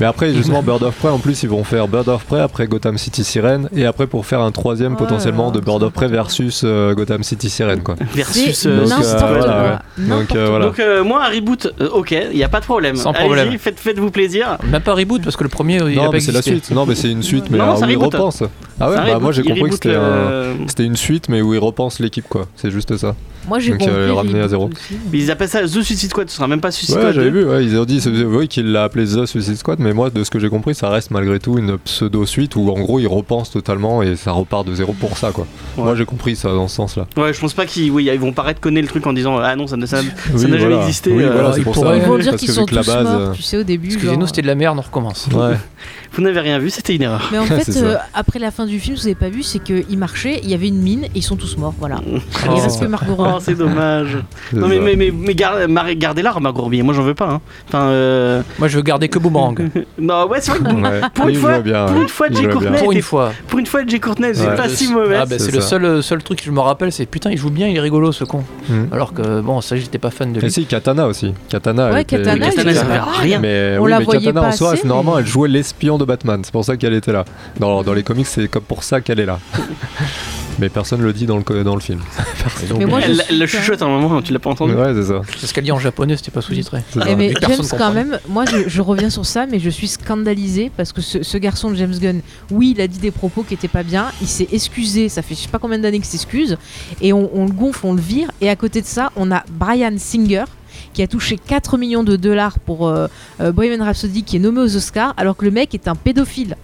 Mais 0.01 0.07
après, 0.07 0.33
justement, 0.35 0.63
Bird 0.67 0.83
of 0.83 0.95
Prey, 0.97 1.09
en 1.11 1.19
plus, 1.19 1.43
ils 1.43 1.49
vont 1.49 1.65
faire 1.65 1.89
Bird 1.89 2.09
of 2.09 2.25
Prey, 2.25 2.41
après 2.41 2.67
Gotham 2.67 2.97
City 2.99 3.25
Siren, 3.27 3.69
et 3.75 3.85
après 3.85 4.07
pour 4.07 4.25
faire 4.27 4.41
un 4.41 4.51
troisième 4.53 4.95
Oh 4.95 4.97
potentiellement 4.97 5.51
de 5.51 5.61
Bird 5.61 5.83
of 5.83 5.93
Prey 5.93 6.09
versus 6.09 6.63
euh, 6.65 6.95
Gotham 6.95 7.23
City 7.23 7.51
Siren, 7.51 7.81
quoi. 7.83 7.97
Versus. 8.15 8.65
Euh, 8.67 8.85
donc, 8.87 8.93
euh, 9.03 9.27
voilà, 9.39 9.63
ouais. 9.99 10.05
Donc, 10.09 10.29
quoi. 10.29 10.47
voilà. 10.49 10.65
Donc 10.67 10.81
moi 11.05 11.25
un 11.27 11.31
reboot, 11.35 11.69
euh, 11.81 11.89
ok, 11.89 12.13
il 12.33 12.39
y 12.39 12.45
a 12.45 12.49
pas 12.49 12.61
de 12.61 12.65
problème. 12.65 12.97
Sans 12.97 13.13
problème. 13.13 13.57
Faites, 13.59 13.79
faites-vous 13.79 14.11
plaisir. 14.11 14.57
Même 14.71 14.83
pas 14.83 14.95
reboot 14.95 15.23
parce 15.23 15.37
que 15.37 15.43
le 15.45 15.49
premier, 15.51 15.77
il 15.91 15.99
a 15.99 16.05
non, 16.05 16.11
mais 16.13 16.21
c'est 16.21 16.33
la 16.33 16.43
suite. 16.43 16.71
Non, 16.71 16.87
mais 16.87 16.95
c'est 16.95 17.11
une 17.11 17.23
suite, 17.23 17.45
mais 17.51 17.59
Non, 17.59 17.75
où 17.75 17.79
il 17.89 17.97
reboot. 17.97 18.15
repense. 18.15 18.43
Ah 18.79 18.89
ouais, 18.91 18.97
bah 18.97 19.05
reboot, 19.07 19.23
moi 19.23 19.33
j'ai 19.33 19.43
compris 19.43 19.71
que 19.71 19.75
c'était 19.77 19.89
le- 19.95 20.85
une 20.87 20.97
suite, 20.97 21.29
mais 21.29 21.41
où 21.43 21.53
il 21.55 21.59
repense 21.61 21.99
l'équipe, 21.99 22.27
quoi. 22.29 22.47
C'est 22.57 22.71
juste 22.71 22.97
ça. 22.97 23.15
Moi, 23.49 23.61
j'ai 23.61 23.71
Donc, 23.71 23.81
compris. 23.81 24.11
ramener 24.11 24.41
à 24.41 24.49
zéro. 24.49 24.69
Mais 25.13 25.19
ils 25.19 25.31
appellent 25.31 25.49
ça 25.49 25.63
The 25.63 25.81
Suicide 25.81 26.11
Squad, 26.11 26.29
ce 26.29 26.35
sera 26.37 26.49
même 26.49 26.61
pas 26.61 26.73
Suicide 26.73 26.97
Ouais, 26.97 27.01
Squad. 27.03 27.15
j'avais 27.15 27.31
2. 27.31 27.39
vu, 27.45 27.49
ouais, 27.49 27.65
ils 27.65 27.79
ont 27.79 27.85
dit 27.85 28.03
oui, 28.27 28.49
qu'il 28.49 28.73
l'a 28.73 28.83
appelé 28.83 29.05
The 29.07 29.25
Suicide 29.25 29.55
Squad, 29.57 29.79
mais 29.79 29.93
moi, 29.93 30.11
de 30.11 30.25
ce 30.25 30.31
que 30.31 30.41
j'ai 30.41 30.49
compris, 30.49 30.75
ça 30.75 30.89
reste 30.91 31.13
malgré 31.13 31.39
tout 31.39 31.57
une 31.57 31.79
pseudo-suite 31.79 32.57
où 32.57 32.69
en 32.71 32.81
gros 32.81 32.99
il 32.99 33.07
repense 33.17 33.51
totalement 33.51 34.03
et 34.03 34.17
ça 34.17 34.33
repart 34.33 34.67
de 34.67 34.75
zéro 34.75 34.93
pour 34.93 35.17
ça, 35.19 35.31
quoi. 35.33 35.47
Ouais. 35.77 35.85
Moi 35.85 35.95
j'ai 35.97 36.05
compris 36.05 36.37
ça 36.37 36.49
dans 36.51 36.69
ce 36.69 36.77
sens-là. 36.77 37.07
Ouais, 37.17 37.33
je 37.33 37.41
pense 37.41 37.55
pas 37.55 37.67
qu'ils 37.67 37.91
oui, 37.91 38.09
ils 38.13 38.21
vont 38.21 38.33
de 38.55 38.59
connaître 38.61 38.87
le 38.87 38.91
truc 38.91 39.07
en 39.07 39.13
disant 39.13 39.39
ah 39.39 39.57
non, 39.57 39.67
ça 39.67 39.77
ne 39.77 39.87
ça, 39.87 39.99
Oui, 40.01 40.41
ça 40.41 40.49
n'a 40.49 40.59
jamais 40.59 40.77
existé. 40.79 41.13
Oui, 41.13 41.23
euh, 41.25 41.33
voilà, 41.33 41.53
c'est 41.53 41.59
ils 41.61 41.65
pour 41.65 41.75
pourraient- 41.75 41.99
ça. 42.01 42.05
Ils 42.05 42.09
vont 42.09 42.19
dire 42.19 42.31
parce 42.33 42.41
qu'ils 42.41 42.49
que 42.49 42.55
sont 42.55 42.67
tous 42.67 42.75
base, 42.83 43.05
morts, 43.05 43.21
euh, 43.21 43.33
tu 43.33 43.43
sais, 43.43 43.57
au 43.57 43.63
début. 43.65 43.89
Excusez-nous, 43.89 44.27
c'était 44.27 44.43
de 44.43 44.47
la 44.47 44.55
merde, 44.55 44.79
on 44.79 44.83
recommence. 44.83 45.29
Ouais. 45.33 45.55
Vous 46.17 46.23
n'avez 46.23 46.41
rien 46.41 46.59
vu, 46.59 46.71
c'était 46.71 46.95
une 46.97 47.03
erreur. 47.03 47.29
Mais 47.31 47.39
en 47.39 47.45
fait, 47.47 47.77
euh, 47.77 47.97
après 48.15 48.39
la 48.39 48.51
fin 48.51 48.67
du 48.67 48.81
film, 48.81 48.97
ce 48.97 49.03
que 49.03 49.09
vous 49.09 49.09
avez 49.09 49.15
pas 49.31 49.35
vu, 49.35 49.43
c'est 49.43 49.59
qu'il 49.59 49.99
marchait, 49.99 50.41
il 50.43 50.51
y 50.51 50.55
avait 50.55 50.69
une 50.69 50.81
mine 50.83 51.05
et 51.05 51.11
ils 51.17 51.23
sont 51.23 51.37
tous 51.37 51.57
morts. 51.59 51.75
Voilà. 51.79 51.97
Oh. 52.49 52.53
Il 52.57 52.61
reste 52.61 52.81
que 52.81 52.87
Margot 52.87 53.15
Oh, 53.19 53.25
Robbie. 53.25 53.45
c'est 53.45 53.55
dommage. 53.55 54.19
Non 54.53 54.69
mais 54.69 54.79
mais 54.79 54.95
mais, 54.95 55.11
mais 55.11 55.35
gardez-la, 55.35 56.33
Margot 56.41 56.63
Robbie. 56.63 56.83
Moi 56.83 56.95
j'en 56.95 57.03
veux 57.03 57.15
pas. 57.15 57.29
Hein. 57.29 57.41
Enfin 57.69 57.87
euh... 57.89 58.43
Moi, 58.59 58.69
je 58.69 58.77
veux 58.77 58.83
garder 58.83 59.09
que 59.09 59.19
Boomerang. 59.19 59.59
non 59.99 60.27
ouais 60.29 60.41
c'est 60.41 60.53
vrai 60.53 60.61
que 60.61 60.77
Ouais. 60.77 61.01
Pour 61.15 61.29
une 61.29 61.35
fois- 61.37 61.59
bien, 61.61 61.87
pour 61.87 62.01
une 62.03 62.09
fois, 62.09 62.27
Jay 62.31 62.47
Courtney-. 62.49 62.79
Pour 62.79 62.93
une 62.93 63.03
fois. 63.03 63.33
pour 63.49 63.59
une 63.59 63.67
fois 63.67 63.81
Jay 63.87 63.99
Courtney, 63.99 64.31
c'est 64.35 64.47
Ouais. 64.49 64.55
pas 64.57 64.69
si 64.69 64.93
mauvais. 64.93 65.17
Ah, 65.17 65.27
bah, 65.27 65.37
C'est 65.39 65.53
le 65.53 65.61
seul, 65.61 65.85
euh, 65.85 66.03
seul 66.03 66.23
truc 66.23 66.39
que 66.39 66.45
je 66.45 66.51
me 66.51 66.61
rappelle, 66.61 66.93
c'est 66.93 67.07
putain, 67.07 67.31
il 67.31 67.39
joue 67.39 67.51
bien, 67.51 67.67
il 67.69 67.77
est 67.77 67.81
rigolo 67.81 68.13
ce 68.13 68.25
con. 68.25 68.45
Mhm. 68.69 68.89
Alors 68.93 69.13
que 69.13 69.41
bon, 69.41 69.61
ça, 69.61 69.77
j'étais 69.77 69.99
pas 69.99 70.11
fan 70.11 70.33
de 70.33 70.39
Et 70.39 70.43
lui. 70.43 70.51
si, 70.53 70.65
Katana 70.67 71.07
aussi. 71.07 71.33
Katana. 71.49 71.91
Ouais, 71.93 72.05
Katana, 72.05 72.51
Katana, 72.51 73.07
rien. 73.21 73.39
Mais 73.41 73.77
On 73.81 73.87
la 73.87 74.01
voyait 74.01 74.21
Katana 74.21 74.41
pas 74.43 74.49
en 74.49 74.53
soi, 74.53 74.77
c'est 74.77 74.85
normalement, 74.87 75.15
mais- 75.17 75.21
elle 75.23 75.27
jouait 75.27 75.49
l'espion 75.49 75.99
de 75.99 76.05
Batman. 76.07 76.41
C'est 76.45 76.53
pour 76.53 76.65
ça 76.65 76.77
qu'elle 76.77 76.95
était 76.95 77.13
là. 77.13 77.25
Dans, 77.61 77.83
dans 77.83 77.93
les 77.93 78.03
comics, 78.03 78.27
c'est 78.27 78.49
comme 78.49 78.63
pour 78.63 78.83
ça 78.83 79.01
qu'elle 79.01 79.21
est 79.21 79.27
là. 79.27 79.39
mais 80.59 80.69
personne 80.71 81.03
le 81.03 81.13
dit 81.13 81.27
dans 81.27 81.37
le, 81.37 81.43
co- 81.43 81.63
dans 81.63 81.75
le 81.75 81.81
film. 81.81 82.01
Mais 82.79 82.87
moi, 82.87 83.01
Elle, 83.03 83.39
le 83.39 83.47
chuchote 83.47 83.83
à 83.83 83.85
un 83.85 83.89
moment, 84.01 84.23
tu 84.23 84.33
l'as 84.33 84.39
pas 84.39 84.51
entendu 84.51 84.73
Ouais, 84.73 84.95
c'est 84.95 85.05
ça. 85.05 85.21
C'est 85.37 85.47
ce 85.47 85.53
qu'elle 85.55 85.65
dit 85.65 85.73
en 85.73 85.79
japonais, 85.79 86.17
c'était 86.17 86.31
pas 86.31 86.41
sous-titré. 86.41 86.81
Eh, 87.07 87.15
mais 87.17 87.35
James, 87.43 87.61
quand 87.77 87.93
même, 87.93 88.19
moi 88.29 88.45
je, 88.47 88.69
je 88.69 88.81
reviens 88.81 89.11
sur 89.11 89.27
ça, 89.27 89.47
mais 89.47 89.59
je 89.59 89.69
suis 89.69 89.89
scandalisé 89.89 90.71
parce 90.75 90.93
que 90.93 91.03
ce, 91.03 91.23
ce 91.23 91.37
garçon 91.39 91.71
de 91.71 91.77
James 91.77 91.95
Gunn, 91.99 92.21
oui, 92.51 92.73
il 92.77 92.81
a 92.81 92.87
dit 92.89 92.99
des 92.99 93.11
propos 93.11 93.43
qui 93.43 93.55
étaient 93.55 93.69
pas 93.69 93.83
bien, 93.83 94.07
il 94.23 94.29
s'est 94.29 94.49
excusé, 94.53 95.09
ça 95.09 95.21
fait 95.23 95.35
je 95.35 95.41
sais 95.41 95.49
pas 95.49 95.59
combien 95.59 95.79
d'années 95.79 95.99
qu'il 95.99 96.07
s'excuse, 96.07 96.57
et 97.03 97.13
on, 97.13 97.31
on 97.35 97.45
le 97.47 97.53
gonfle, 97.53 97.85
on 97.87 97.93
le 97.95 98.01
vire, 98.01 98.31
et 98.41 98.49
à 98.49 98.57
côté 98.57 98.81
de 98.81 98.87
ça, 98.87 99.11
on 99.17 99.31
a 99.33 99.45
Brian 99.51 99.95
Singer 99.99 100.45
qui 100.97 101.03
a 101.03 101.07
touché 101.07 101.37
4 101.37 101.77
millions 101.77 102.03
de 102.05 102.17
dollars 102.17 102.59
pour 102.59 102.89
euh, 102.89 103.07
euh, 103.43 103.53
Bohemian 103.53 103.85
Rhapsody, 103.85 104.23
qui 104.23 104.37
est 104.37 104.41
nommé 104.41 104.61
aux 104.63 104.77
Oscars, 104.77 105.13
alors 105.19 105.37
que 105.37 105.45
le 105.45 105.51
mec 105.51 105.75
est 105.75 105.89
un 105.89 105.95
pédophile. 105.95 106.57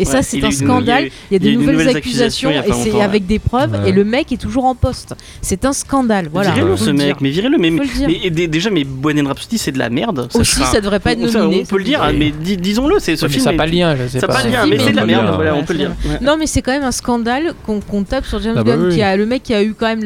Et 0.00 0.04
ça, 0.04 0.22
c'est 0.22 0.44
un 0.44 0.52
scandale. 0.52 1.08
il 1.28 1.32
y 1.32 1.36
a 1.36 1.38
des 1.40 1.56
nouvelles, 1.56 1.76
nouvelles 1.76 1.96
accusations 1.96 2.50
et 2.50 2.62
c'est 2.84 3.00
avec 3.00 3.26
des 3.26 3.40
preuves, 3.40 3.72
Ouais. 3.72 3.88
et 3.88 3.92
le 3.92 4.04
mec 4.04 4.30
est 4.30 4.36
toujours 4.36 4.66
en 4.66 4.76
poste. 4.76 5.16
C'est 5.42 5.64
un 5.64 5.72
scandale, 5.72 6.28
voilà. 6.32 6.52
virez-le 6.52 6.76
ce 6.76 6.90
mec, 6.90 7.06
dire. 7.06 7.16
mais 7.20 7.30
virez-le. 7.30 7.58
Mais, 7.58 7.70
mais 7.72 8.30
déjà, 8.46 8.70
mais 8.70 8.84
Bohemian 8.84 9.26
Rhapsody 9.26 9.58
c'est 9.58 9.72
de 9.72 9.78
la 9.80 9.90
merde. 9.90 10.28
Aussi, 10.34 10.60
enfin, 10.62 10.70
ça 10.70 10.80
devrait 10.80 11.00
pas 11.00 11.12
être 11.14 11.22
on- 11.22 11.28
ça, 11.28 11.40
nominé. 11.40 11.62
on 11.62 11.66
peut 11.66 11.78
le 11.78 11.84
dire, 11.84 12.00
Oui. 12.06 12.16
mais 12.16 12.30
dis- 12.30 12.56
disons-le, 12.58 13.00
c'est 13.00 13.16
ce 13.16 13.22
Ouais, 13.22 13.28
mais 13.28 13.32
film. 13.32 13.44
ça 13.44 13.50
n'a 13.50 13.56
pas 13.56 13.66
de 13.66 13.72
lien, 13.72 13.96
je 13.96 14.06
sais 14.06 14.20
Ça 14.20 14.28
pas. 14.28 14.34
n'a 14.34 14.42
pas 14.44 14.48
lien, 14.48 14.66
mais 14.66 14.76
est 14.76 14.78
c'est 14.84 14.92
de 14.92 14.96
la 14.96 15.06
merde. 15.06 15.32
Voilà, 15.34 15.56
on 15.56 15.64
peut 15.64 15.72
le 15.72 15.78
dire. 15.80 15.90
Non, 16.22 16.36
mais 16.38 16.46
c'est 16.46 16.62
quand 16.62 16.70
même 16.72 16.84
un 16.84 16.92
scandale 16.92 17.54
qu'on 17.66 18.04
tape 18.04 18.24
sur 18.26 18.38
James 18.40 18.54
Ah 18.56 18.62
bah 18.62 18.76
Gunn, 18.76 18.86
oui. 18.90 18.94
qui 18.94 19.02
a 19.02 19.16
le 19.16 19.26
mec 19.26 19.42
qui 19.42 19.54
a 19.54 19.64
eu 19.64 19.74
quand 19.74 19.86
même 19.96 20.04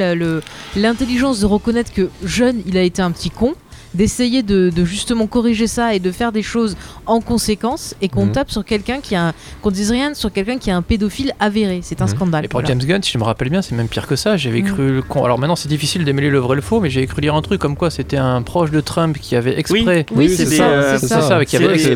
l'intelligence 0.74 1.40
de 1.40 1.46
reconnaître 1.46 1.92
que 1.92 2.08
jeune, 2.24 2.62
il 2.66 2.76
a 2.78 2.82
été 2.82 3.02
un 3.02 3.10
petit 3.10 3.28
con. 3.30 3.54
D'essayer 3.94 4.42
de, 4.42 4.70
de 4.70 4.84
justement 4.84 5.26
corriger 5.26 5.66
ça 5.66 5.94
et 5.94 5.98
de 5.98 6.10
faire 6.10 6.32
des 6.32 6.42
choses 6.42 6.76
en 7.06 7.20
conséquence 7.20 7.94
et 8.00 8.08
qu'on 8.08 8.26
Mhm. 8.26 8.32
tape 8.32 8.50
sur 8.50 8.64
quelqu'un 8.64 9.00
qui 9.00 9.14
a 9.14 9.32
qu'on 9.60 9.70
dise 9.70 9.90
rien 9.90 10.14
sur 10.14 10.32
quelqu'un 10.32 10.58
qui 10.58 10.70
a 10.70 10.76
un 10.76 10.82
pédophile 10.82 11.32
avéré. 11.40 11.80
C'est 11.82 12.00
un 12.00 12.06
Mhm. 12.06 12.10
scandale. 12.10 12.44
Et 12.44 12.48
pour 12.48 12.60
voilà. 12.60 12.68
James 12.74 12.86
Gunn, 12.86 13.02
si 13.02 13.12
je 13.12 13.18
me 13.18 13.24
rappelle 13.24 13.48
bien, 13.50 13.62
c'est 13.62 13.74
même 13.74 13.88
pire 13.88 14.06
que 14.06 14.16
ça. 14.16 14.36
J'avais 14.36 14.62
Mm. 14.62 14.64
cru 14.72 14.92
le 14.94 15.02
con. 15.02 15.24
Alors 15.24 15.38
maintenant, 15.38 15.56
c'est 15.56 15.68
difficile 15.68 16.04
d'émêler 16.04 16.30
le 16.30 16.38
vrai 16.38 16.54
et 16.54 16.56
le 16.56 16.62
faux, 16.62 16.80
mais 16.80 16.90
j'avais 16.90 17.06
cru 17.06 17.20
lire 17.20 17.34
un 17.34 17.42
truc 17.42 17.60
comme 17.60 17.76
quoi 17.76 17.90
c'était 17.90 18.16
un 18.16 18.42
proche 18.42 18.70
de 18.70 18.80
Trump 18.80 19.18
qui 19.20 19.36
avait 19.36 19.58
exprès. 19.58 20.06
Oui, 20.14 20.28
c'est 20.28 20.46
c'est 20.46 20.56
ça, 20.56 20.64
euh, 20.64 20.98
c'est 20.98 21.06
ça. 21.08 21.20
ça, 21.22 21.36
avec- 21.36 21.48
C'est 21.50 21.56
avait- 21.56 21.68
des- 21.76 21.94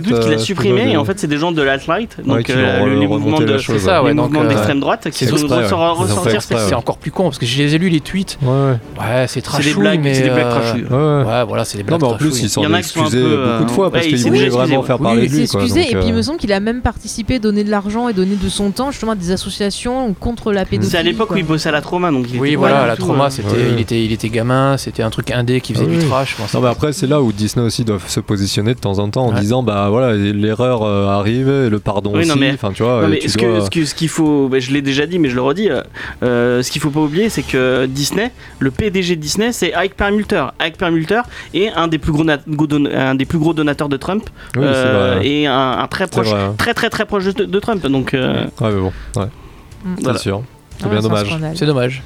doutes 0.00 0.20
qu'il 0.20 0.32
a 0.32 0.36
euh, 0.36 0.38
supprimé 0.38 0.90
et 0.92 0.96
en 0.96 1.04
fait 1.04 1.18
c'est 1.18 1.26
des 1.26 1.36
gens 1.38 1.52
de 1.52 1.62
l'alt-right, 1.62 2.16
donc 2.24 2.42
qui 2.44 2.52
euh, 2.52 2.98
les 2.98 3.06
mouvements 3.06 3.38
de, 3.40 3.44
euh, 3.44 4.48
d'extrême 4.48 4.80
droite 4.80 5.08
qui 5.10 5.24
ouais. 5.24 6.38
C'est 6.68 6.74
encore 6.74 6.98
plus 6.98 7.10
con 7.10 7.24
parce 7.24 7.38
que 7.38 7.46
je 7.46 7.58
les 7.62 7.74
ai 7.74 7.78
lus 7.78 7.88
les 7.88 8.00
tweets. 8.00 8.38
Ouais, 8.42 9.26
c'est 9.28 9.40
trashouille, 9.42 9.98
mais 9.98 10.14
c'est 10.14 10.22
des 10.22 10.30
blagues 10.30 10.50
trashouilles. 10.50 10.84
Ouais, 11.28 11.44
voilà, 11.44 11.64
c'est 11.64 11.78
des 11.82 11.84
Non, 11.90 11.98
mais 11.98 12.04
en 12.04 12.14
plus, 12.16 12.48
s'en 12.48 12.62
Il 12.62 12.64
y 12.64 12.66
en 12.66 12.74
a 12.74 12.80
est 12.80 12.92
peu, 12.94 13.00
euh, 13.16 13.52
beaucoup 13.58 13.64
de 13.66 13.70
fois 13.70 13.90
parce 13.90 14.04
s'est 14.04 14.10
voulaient 14.16 14.44
excusé, 14.44 14.48
vraiment 14.48 14.80
ouais. 14.80 14.86
faire 14.86 14.96
Oui, 15.00 15.04
parler 15.04 15.22
Il 15.24 15.30
de 15.30 15.34
s'est 15.34 15.40
lui. 15.42 15.48
quoi, 15.48 15.60
excusé 15.62 15.80
donc, 15.82 15.90
et 15.92 15.96
puis 15.96 16.08
il 16.08 16.12
euh, 16.12 16.16
me 16.16 16.22
semble 16.22 16.38
qu'il 16.38 16.52
a 16.52 16.60
même 16.60 16.80
participé, 16.80 17.38
donné 17.38 17.64
de 17.64 17.70
l'argent 17.70 18.08
et 18.08 18.12
donné 18.12 18.36
de 18.36 18.48
son 18.48 18.70
temps 18.70 18.90
justement 18.90 19.12
à 19.12 19.14
des 19.16 19.30
associations 19.30 20.14
contre 20.14 20.52
la 20.52 20.64
pédophilie. 20.64 20.90
C'est 20.90 20.98
à 20.98 21.02
l'époque 21.02 21.30
où 21.30 21.36
il 21.36 21.44
bossait 21.44 21.68
à 21.68 21.72
la 21.72 21.80
trauma, 21.80 22.10
donc 22.10 22.26
il 22.32 22.40
Oui, 22.40 22.54
voilà, 22.54 22.86
la 22.86 22.96
trauma, 22.96 23.26
euh, 23.26 23.30
c'était, 23.30 23.48
ouais. 23.50 23.70
il, 23.74 23.80
était, 23.80 24.04
il 24.04 24.12
était 24.12 24.28
gamin, 24.28 24.76
c'était 24.76 25.02
un 25.02 25.10
truc 25.10 25.30
indé 25.30 25.60
qui 25.60 25.74
faisait 25.74 25.86
du 25.86 25.98
trash. 25.98 26.36
Bon, 26.38 26.44
Non 26.54 26.60
mais 26.60 26.68
après 26.70 26.92
c'est 26.92 27.06
là 27.06 27.20
où 27.22 27.32
Disney 27.32 27.64
aussi 27.64 27.84
doivent 27.84 28.08
se 28.08 28.20
positionner 28.20 28.74
de 28.74 28.80
temps 28.80 28.98
en 28.98 29.08
temps 29.10 29.26
en 29.26 29.32
Ouais. 29.34 29.40
disant 29.40 29.62
bah 29.62 29.88
voilà 29.90 30.14
l'erreur 30.14 30.82
euh, 30.82 31.06
arrive 31.08 31.48
et 31.48 31.68
le 31.68 31.78
pardon 31.78 32.12
Oui, 32.14 32.20
aussi 32.20 32.50
enfin 32.54 32.72
tu 32.72 32.82
vois 32.82 33.02
ce, 33.26 33.94
qu'il 33.94 34.08
faut, 34.08 34.50
je 34.58 34.72
l'ai 34.72 34.82
déjà 34.82 35.06
dit, 35.06 35.18
mais 35.18 35.28
je 35.28 35.34
le 35.34 35.42
redis, 35.42 35.68
euh, 35.68 35.82
euh, 36.22 36.62
ce 36.62 36.70
qu'il 36.70 36.80
faut 36.80 36.90
pas 36.90 37.00
oublier, 37.00 37.28
c'est 37.28 37.42
que 37.42 37.86
Disney, 37.86 38.30
le 38.58 38.70
PDG 38.70 39.16
de 39.16 39.20
Disney, 39.20 39.52
c'est 39.52 39.74
Ike 39.74 39.94
Perlmutter. 39.96 40.46
Ike 40.60 40.76
Perlmutter 40.76 41.17
est 41.54 41.68
un 41.70 41.88
des 41.88 41.98
plus 41.98 42.12
gros, 42.12 42.24
nat- 42.24 42.38
go- 42.48 42.66
don- 42.66 42.86
un 42.92 43.14
des 43.14 43.24
plus 43.24 43.38
gros 43.38 43.54
donateurs 43.54 43.88
de 43.88 43.96
Trump 43.96 44.28
oui, 44.56 44.62
euh, 44.64 45.20
et 45.22 45.46
un, 45.46 45.78
un 45.78 45.86
très 45.86 46.06
proche, 46.06 46.28
vrai, 46.28 46.40
hein. 46.40 46.54
très 46.58 46.74
très 46.74 46.90
très 46.90 47.04
proche 47.06 47.24
de, 47.24 47.44
de 47.44 47.60
Trump. 47.60 47.86
Donc 47.86 48.14
euh, 48.14 48.44
Ouais 48.60 48.70
mais 48.72 48.80
bon 48.80 48.92
ouais 49.16 49.26
Mm. 49.84 49.94
c'est 49.98 50.02
Voilà. 50.04 50.18
sûr 50.18 50.42
c'est 50.78 50.86
Ah, 50.86 50.88
bien 50.88 51.00
dommage. 51.00 51.38
C'est 51.54 51.66
dommage. 51.66 52.02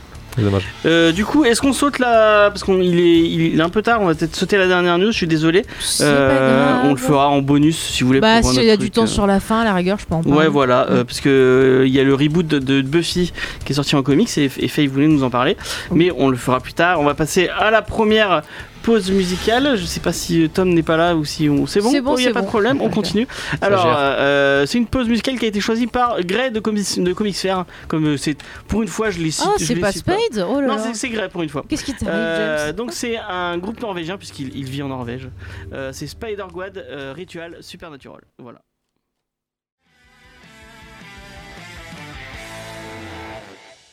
euh, 0.87 1.13
du 1.13 1.25
coup, 1.27 1.45
est-ce 1.45 1.61
qu'on 1.61 1.75
saute 1.75 1.99
là 1.99 2.49
parce 2.51 2.65
qu'il 2.65 2.99
est, 2.99 3.21
il 3.21 3.59
est 3.59 3.63
un 3.63 3.69
peu 3.69 3.83
tard, 3.83 4.01
on 4.01 4.07
va 4.07 4.15
peut-être 4.15 4.35
sauter 4.35 4.57
la 4.57 4.67
dernière 4.67 4.97
news. 4.97 5.11
Je 5.13 5.17
suis 5.17 5.27
désolé. 5.27 5.63
C'est 5.81 6.05
Euh, 6.07 6.29
pas 6.29 6.73
grave. 6.75 6.87
on 6.87 6.91
le 6.93 6.97
fera 6.97 7.29
en 7.29 7.43
bonus 7.43 7.77
si 7.79 8.03
vous 8.03 8.07
voulez. 8.09 8.21
Bah, 8.21 8.43
s'il 8.43 8.63
y 8.65 8.71
a 8.71 8.77
du 8.79 8.91
temps 8.91 9.03
euh. 9.05 9.07
sur 9.07 9.27
la 9.27 9.41
fin, 9.41 9.61
à 9.61 9.65
la 9.65 9.75
rigueur, 9.75 9.99
je 9.99 10.07
peux 10.07 10.15
en 10.15 10.23
parler. 10.23 10.39
Ouais, 10.39 10.49
voilà, 10.49 10.87
euh, 10.91 11.05
parce 11.05 11.21
que 11.21 11.29
euh, 11.29 11.87
il 11.87 11.93
y 11.95 12.01
a 12.01 12.03
le 12.05 12.15
reboot 12.15 12.47
de, 12.47 12.59
de 12.59 12.81
Buffy 12.81 13.33
qui 13.65 13.73
est 13.73 13.77
sorti 13.77 13.95
en 13.95 14.03
comics 14.03 14.37
et, 14.39 14.51
et 14.59 14.69
Faye 14.69 14.87
voulait 14.87 15.07
nous 15.09 15.23
en 15.23 15.29
parler, 15.31 15.57
mais 15.91 16.11
on 16.17 16.29
le 16.31 16.37
fera 16.39 16.61
plus 16.61 16.73
tard. 16.75 16.99
On 17.01 17.05
va 17.05 17.13
passer 17.15 17.49
à 17.49 17.71
la 17.71 17.83
première 17.83 18.41
pause 18.83 19.11
musicale. 19.11 19.77
Je 19.77 19.85
sais 19.85 20.01
pas 20.01 20.13
si 20.13 20.49
Tom 20.51 20.69
n'est 20.71 20.83
pas 20.83 20.97
là 20.97 21.17
ou 21.17 21.25
si 21.25 21.49
on... 21.49 21.67
c'est 21.67 21.81
bon. 21.81 21.91
C'est 21.91 22.01
bon, 22.01 22.17
il 22.17 22.21
n'y 22.21 22.25
a 22.27 22.29
c'est 22.29 22.33
pas 22.35 22.43
de 22.43 22.47
problème. 22.47 22.81
On 22.81 22.91
continue. 22.91 23.27
Alors, 23.61 23.83
gère. 23.85 23.97
euh, 23.97 24.67
c'est 24.67 24.79
une 24.79 24.87
pause 24.87 25.09
musicale 25.09 25.39
qui 25.39 25.45
a 25.45 25.49
été 25.49 25.61
choisie 25.61 25.87
par 25.87 26.21
Gray 26.23 26.51
de 26.51 26.61
Comics 26.61 26.99
de 27.03 27.13
Comics 27.13 27.37
Fair. 27.37 27.65
Comme 27.89 28.07
euh, 28.07 28.17
c'est 28.17 28.37
pour 28.69 28.83
une 28.83 28.89
fois, 28.89 29.11
je 29.11 29.19
les 29.21 29.31
cite. 29.31 29.47
Ah, 29.49 29.55
c'est 29.59 29.77
pas 29.77 29.93
Spade? 29.93 30.17
Oh 30.49 30.61
là 30.61 30.67
Non, 30.67 30.77
là. 30.77 30.95
c'est- 30.95 31.09
Gray 31.09 31.29
pour 31.29 31.43
une 31.43 31.49
fois. 31.49 31.65
Qu'est-ce 31.69 31.85
qui 31.85 31.95
t'arrive, 31.95 32.13
Euh, 32.15 32.67
James? 32.67 32.77
donc 32.77 32.93
c'est 32.93 33.17
un 33.17 33.57
groupe 33.59 33.81
norvégien 33.81 34.19
puisqu'il 34.19 34.57
il 34.57 34.65
vit 34.65 34.83
en 34.83 34.89
Norvège. 34.89 35.29
Euh, 35.73 35.91
c'est 35.93 36.07
Spider 36.07 36.45
Guad 36.53 36.77
euh, 36.79 37.13
Ritual 37.15 37.59
Supernatural. 37.61 38.21
Voilà. 38.39 38.61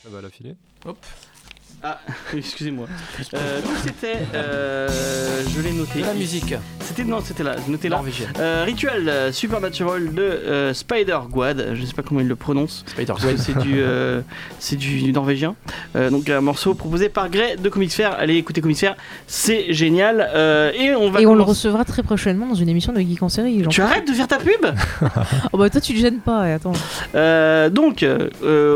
Ah 0.06 0.10
bah 0.12 0.22
la 0.22 0.30
filée 0.30 0.56
Ah, 1.82 2.00
excusez-moi. 2.36 2.88
Euh, 3.34 3.62
donc 3.62 3.72
c'était, 3.82 4.18
euh, 4.36 4.88
je 5.56 5.62
l'ai 5.62 5.72
noté. 5.72 6.02
La 6.02 6.14
musique 6.14 6.54
C'était 6.82 7.06
non, 7.06 7.20
c'était 7.24 7.44
là, 7.44 7.56
notez 7.70 7.88
là. 7.88 8.02
Euh, 8.40 8.64
Ritual 8.66 9.08
euh, 9.08 9.32
Supernatural 9.32 10.14
de 10.14 10.22
euh, 10.22 10.74
Spider 10.74 11.20
Guad. 11.30 11.70
Je 11.76 11.86
sais 11.86 11.94
pas 11.94 12.02
comment 12.02 12.20
il 12.20 12.28
le 12.28 12.36
prononce. 12.36 12.84
Spider 12.88 13.14
Ouais, 13.26 13.38
c'est 13.38 13.58
du, 13.60 13.76
euh, 13.80 14.22
c'est 14.60 14.76
du 14.76 15.12
norvégien. 15.14 15.56
Euh, 15.96 16.10
donc 16.10 16.30
un 16.30 16.42
morceau 16.42 16.74
proposé 16.74 17.08
par 17.08 17.30
Grey 17.30 17.56
de 17.56 17.70
Comics 17.70 17.94
Fair. 17.94 18.14
Allez 18.20 18.36
écouter 18.36 18.60
Comics 18.60 18.80
Fair, 18.80 18.96
c'est 19.28 19.72
génial. 19.74 20.30
Euh, 20.36 20.72
et 20.74 20.94
on 20.96 21.10
va. 21.12 21.22
Et 21.22 21.26
on 21.26 21.36
le 21.36 21.44
recevra 21.44 21.86
très 21.86 22.04
prochainement 22.04 22.48
dans 22.48 22.56
une 22.56 22.70
émission 22.70 22.92
de 22.92 23.00
Geek 23.00 23.24
en 23.24 23.30
série. 23.30 23.64
Tu 23.70 23.82
arrêtes 23.82 24.08
de 24.08 24.14
faire 24.14 24.28
ta 24.28 24.38
pub? 24.38 24.52
Oh 25.52 25.58
bah 25.58 25.70
toi 25.70 25.82
tu 25.82 25.94
le 25.94 26.00
gênes 26.00 26.20
pas, 26.20 26.48
et 26.48 26.54
attends. 26.54 26.74
Euh, 27.16 27.70
donc, 27.70 28.04
euh, 28.04 28.30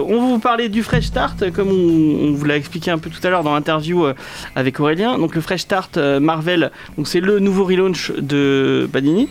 on 0.08 0.20
va 0.22 0.28
vous 0.28 0.40
parler 0.40 0.70
du 0.70 0.84
Fresh 0.84 1.06
Start, 1.06 1.52
comme 1.52 1.70
on, 1.70 2.28
on 2.30 2.34
vous 2.34 2.46
l'a 2.46 2.56
expliqué 2.58 2.92
un 2.94 2.98
peu 2.98 3.10
tout 3.10 3.26
à 3.26 3.30
l'heure 3.30 3.44
dans 3.44 3.54
l'interview 3.54 4.06
euh, 4.06 4.14
avec 4.56 4.80
Aurélien. 4.80 5.18
Donc, 5.18 5.36
le 5.36 5.42
Fresh 5.42 5.62
Start 5.62 5.98
euh, 5.98 6.20
Marvel, 6.20 6.72
donc 6.98 7.08
c'est 7.08 7.20
le 7.20 7.40
nouveau 7.40 7.66
relaunch 7.66 8.12
de 8.18 8.88
Panini. 8.92 9.28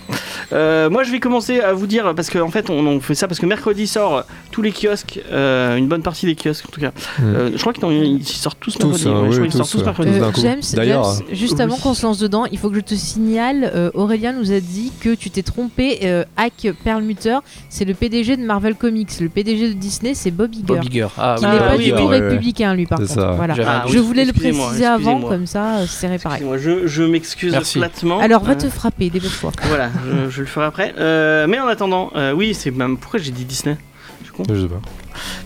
Euh, 0.52 0.90
moi, 0.90 1.02
je 1.04 1.10
vais 1.12 1.20
commencer 1.20 1.60
à 1.60 1.72
vous 1.72 1.86
dire, 1.86 2.14
parce 2.14 2.30
qu'en 2.30 2.50
fait, 2.50 2.68
on, 2.70 2.86
on 2.86 3.00
fait 3.00 3.14
ça 3.14 3.26
parce 3.28 3.40
que 3.40 3.46
mercredi 3.46 3.86
sort 3.86 4.24
tous 4.50 4.62
les 4.62 4.72
kiosques, 4.72 5.20
euh, 5.32 5.76
une 5.76 5.88
bonne 5.88 6.02
partie 6.02 6.26
des 6.26 6.34
kiosques 6.34 6.66
en 6.68 6.70
tout 6.72 6.80
cas. 6.80 6.90
Mm. 7.18 7.22
Euh, 7.24 7.50
je 7.54 7.60
crois 7.60 7.72
qu'ils 7.72 7.82
ils 7.92 8.26
sortent 8.26 8.58
tous 8.60 8.78
mercredi. 8.78 9.02
Tous, 9.04 9.08
ouais, 9.08 9.30
je 9.32 9.36
crois 9.38 9.46
tous, 9.50 9.56
sortent 9.58 9.70
tous 9.72 9.84
mercredi. 9.84 10.10
Euh. 10.18 10.30
James, 10.42 10.60
D'ailleurs, 10.74 11.04
James, 11.14 11.26
juste 11.32 11.54
oui. 11.56 11.62
avant 11.62 11.76
qu'on 11.76 11.94
se 11.94 12.02
lance 12.04 12.18
dedans, 12.18 12.44
il 12.50 12.58
faut 12.58 12.68
que 12.68 12.76
je 12.76 12.80
te 12.80 12.94
signale, 12.94 13.70
euh, 13.74 13.90
Aurélien 13.94 14.32
nous 14.32 14.52
a 14.52 14.60
dit 14.60 14.92
que 15.00 15.14
tu 15.14 15.30
t'es 15.30 15.42
trompé. 15.42 16.00
Euh, 16.04 16.24
Ike 16.36 16.72
Perlmutter, 16.84 17.38
c'est 17.68 17.84
le 17.84 17.94
PDG 17.94 18.36
de 18.36 18.42
Marvel 18.44 18.74
Comics. 18.74 19.20
Le 19.20 19.28
PDG 19.28 19.68
de 19.68 19.72
Disney, 19.74 20.14
c'est 20.14 20.30
Bob 20.30 20.52
Iger. 20.54 20.64
Bob 20.64 20.84
Iger. 20.84 21.06
Ah, 21.16 21.36
Qui 21.38 21.44
Ah, 21.46 21.52
n'est 21.52 21.58
Bob 21.58 21.68
pas 21.68 21.76
oui, 21.76 21.84
du 21.84 21.90
tout 21.92 21.96
ouais, 21.98 22.04
ouais. 22.06 22.20
républicain, 22.20 22.74
lui, 22.74 22.86
par 22.86 22.98
C'est 22.98 23.06
contre. 23.08 23.20
ça. 23.20 23.32
Voilà. 23.32 23.51
Ah. 23.66 23.84
Je 23.88 23.98
voulais 23.98 24.24
le 24.24 24.32
préciser 24.32 24.86
avant, 24.86 25.20
comme 25.20 25.46
ça, 25.46 25.86
c'est 25.86 26.08
réparé. 26.08 26.42
Je, 26.58 26.86
je 26.86 27.02
m'excuse 27.02 27.56
platement. 27.74 28.18
Alors, 28.20 28.42
va 28.42 28.52
Euh, 28.52 28.56
te 28.56 28.68
frapper, 28.68 29.10
dépêche-toi. 29.10 29.52
Voilà, 29.64 29.90
je, 30.06 30.30
je 30.30 30.40
le 30.40 30.46
ferai 30.46 30.66
après. 30.66 30.94
Euh, 30.98 31.46
mais 31.48 31.58
en 31.60 31.66
attendant, 31.66 32.10
euh, 32.16 32.32
oui, 32.32 32.54
c'est 32.54 32.70
même 32.70 32.96
pourquoi 32.98 33.18
j'ai 33.20 33.30
dit 33.32 33.44
Disney? 33.44 33.76
Je 34.24 34.60
sais 34.62 34.68
pas. 34.68 34.80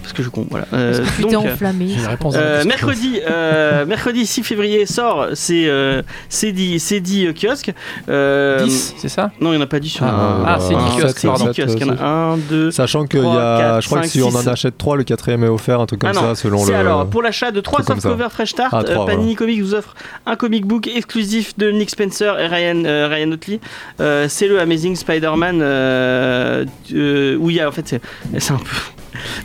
Parce 0.02 0.12
que 0.12 0.18
je 0.18 0.22
suis 0.22 0.30
con, 0.30 0.46
voilà. 0.50 0.66
Euh, 0.72 1.04
donc, 1.20 1.34
enflammé. 1.34 1.96
Euh, 2.34 2.64
mercredi, 2.64 3.20
euh, 3.28 3.84
mercredi 3.86 4.26
6 4.26 4.42
février 4.42 4.86
sort, 4.86 5.28
c'est 5.34 5.66
euh, 5.68 6.02
c'est 6.28 6.52
dit, 6.52 6.78
c'est 6.80 7.00
dit 7.00 7.26
kiosque. 7.34 7.72
Euh, 8.08 8.64
10, 8.64 8.94
c'est 8.98 9.08
ça? 9.08 9.30
Non, 9.40 9.50
il 9.52 9.56
n'y 9.56 9.60
en 9.62 9.64
a 9.64 9.66
pas 9.66 9.80
10 9.80 9.88
sur 9.90 10.04
Ah, 10.04 10.36
le- 10.38 10.44
ah, 10.46 10.58
c'est 10.60 10.74
Euh, 10.74 10.78
dit 10.78 11.00
kiosque, 11.02 11.18
C'est 11.18 11.26
pardon. 11.28 11.46
dit 11.50 11.60
kiosque. 11.60 11.78
Il 11.80 11.86
y 11.86 11.90
en 11.90 11.96
a 11.96 12.04
un, 12.04 12.36
deux. 12.36 12.70
Sachant 12.70 13.04
qu'il 13.06 13.20
y 13.20 13.22
Trois, 13.22 13.36
a, 13.54 13.58
quatre, 13.58 13.80
je 13.82 13.86
crois 13.86 14.00
que 14.00 14.06
cinq, 14.06 14.12
si 14.12 14.22
on 14.22 14.28
en 14.28 14.40
six. 14.42 14.48
achète 14.48 14.78
3, 14.78 14.96
le 14.96 15.04
quatrième 15.04 15.44
est 15.44 15.48
offert, 15.48 15.80
un 15.80 15.86
truc 15.86 16.00
comme 16.00 16.10
Ah 16.10 16.14
ça, 16.14 16.34
selon 16.34 16.58
C'est 16.64 16.72
le. 16.72 16.78
alors 16.78 17.06
pour 17.06 17.22
l'achat 17.22 17.50
de 17.50 17.60
3 17.60 17.78
truc 17.78 17.86
comme 17.88 17.96
ça. 17.96 18.02
softcovers 18.08 18.32
Fresh 18.32 18.50
Start, 18.50 18.72
Ah, 18.72 19.04
Panini 19.06 19.34
Comics 19.34 19.60
vous 19.60 19.74
offre 19.74 19.94
un 20.26 20.36
comic 20.36 20.66
book 20.66 20.86
exclusif 20.88 21.56
de 21.58 21.70
Nick 21.70 21.90
Spencer 21.90 22.38
et 22.38 22.46
Ryan, 22.46 22.82
euh, 22.84 23.08
Ryan 23.08 23.32
Otley. 23.32 23.60
Euh, 24.00 24.26
c'est 24.28 24.48
le 24.48 24.60
Amazing 24.60 24.96
Spider-Man 24.96 25.60
euh, 25.62 26.64
euh, 26.94 27.36
où 27.36 27.50
il 27.50 27.56
y 27.56 27.60
a 27.60 27.68
en 27.68 27.72
fait 27.72 27.86
c'est 27.88 28.00
c'est 28.38 28.52
un 28.52 28.56
peu. 28.58 28.64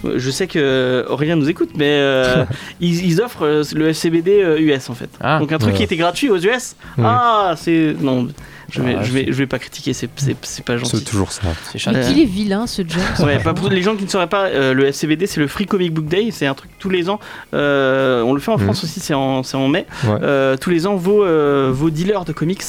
Je 0.04 0.30
sais 0.32 0.48
que 0.48 1.06
Aurélien 1.10 1.36
nous 1.36 1.50
écoute, 1.50 1.72
mais 1.76 1.90
euh, 1.90 2.46
ils, 2.80 3.06
ils 3.06 3.22
offrent 3.22 3.46
euh, 3.46 3.64
le 3.74 3.90
FCBD 3.90 4.42
euh, 4.42 4.60
US 4.60 4.90
en 4.90 4.96
fait. 4.96 5.10
Ah, 5.20 5.40
Donc 5.40 5.52
un 5.52 5.58
truc 5.58 5.72
ouais. 5.74 5.78
qui 5.78 5.84
était 5.84 5.98
gratuit 5.98 6.30
aux 6.30 6.38
US. 6.38 6.76
Ouais. 6.98 7.04
Ah, 7.06 7.54
c'est 7.58 7.96
non, 8.00 8.28
je 8.72 8.82
vais, 8.82 8.96
Ah, 8.98 9.04
je 9.04 9.12
vais, 9.12 9.26
je 9.28 9.34
vais 9.34 9.46
pas 9.48 9.60
critiquer, 9.60 9.94
c'est 9.94 10.10
c'est- 10.16 10.36
c'est 10.42 10.66
pas 10.66 10.78
gentil. 10.78 10.98
C'est 10.98 11.04
toujours 11.06 11.32
ça. 11.32 11.42
c'est. 11.72 11.86
Mais 11.92 11.98
Euh, 11.98 12.08
qu'il 12.08 12.20
est 12.22 12.26
vilain, 12.26 12.68
ce 12.68 12.82
James. 12.88 13.26
Ouais, 13.28 13.38
pas 13.40 13.54
pour 13.54 13.70
les 13.70 13.82
gens 13.82 13.96
qui 13.96 14.04
ne 14.06 14.10
sauraient 14.10 14.28
pas, 14.28 14.46
euh, 14.48 14.74
le 14.74 14.86
FCBD 14.88 15.28
c'est 15.28 15.40
le 15.40 15.48
Free 15.48 15.66
Comic 15.66 15.94
Book 15.94 16.06
Day, 16.06 16.30
c'est 16.32 16.48
un 16.48 16.54
truc 16.54 16.72
tous 16.80 16.90
les 16.90 17.10
ans. 17.10 17.20
euh, 17.54 18.22
on 18.24 18.34
le 18.34 18.40
fait 18.40 18.52
en 18.52 18.58
Mhm. 18.58 18.64
France 18.66 18.84
aussi, 18.84 19.00
c'est 19.00 19.14
en, 19.14 19.44
c'est 19.44 19.58
en 19.58 19.68
mai. 19.68 19.86
Ouais. 20.06 20.12
Euh, 20.22 20.58
tous 20.58 20.70
les 20.70 20.88
ans, 20.88 20.96
vos, 20.96 21.24
euh, 21.24 21.70
vos 21.74 21.90
dealers 21.90 22.26
de 22.26 22.32
comics 22.34 22.62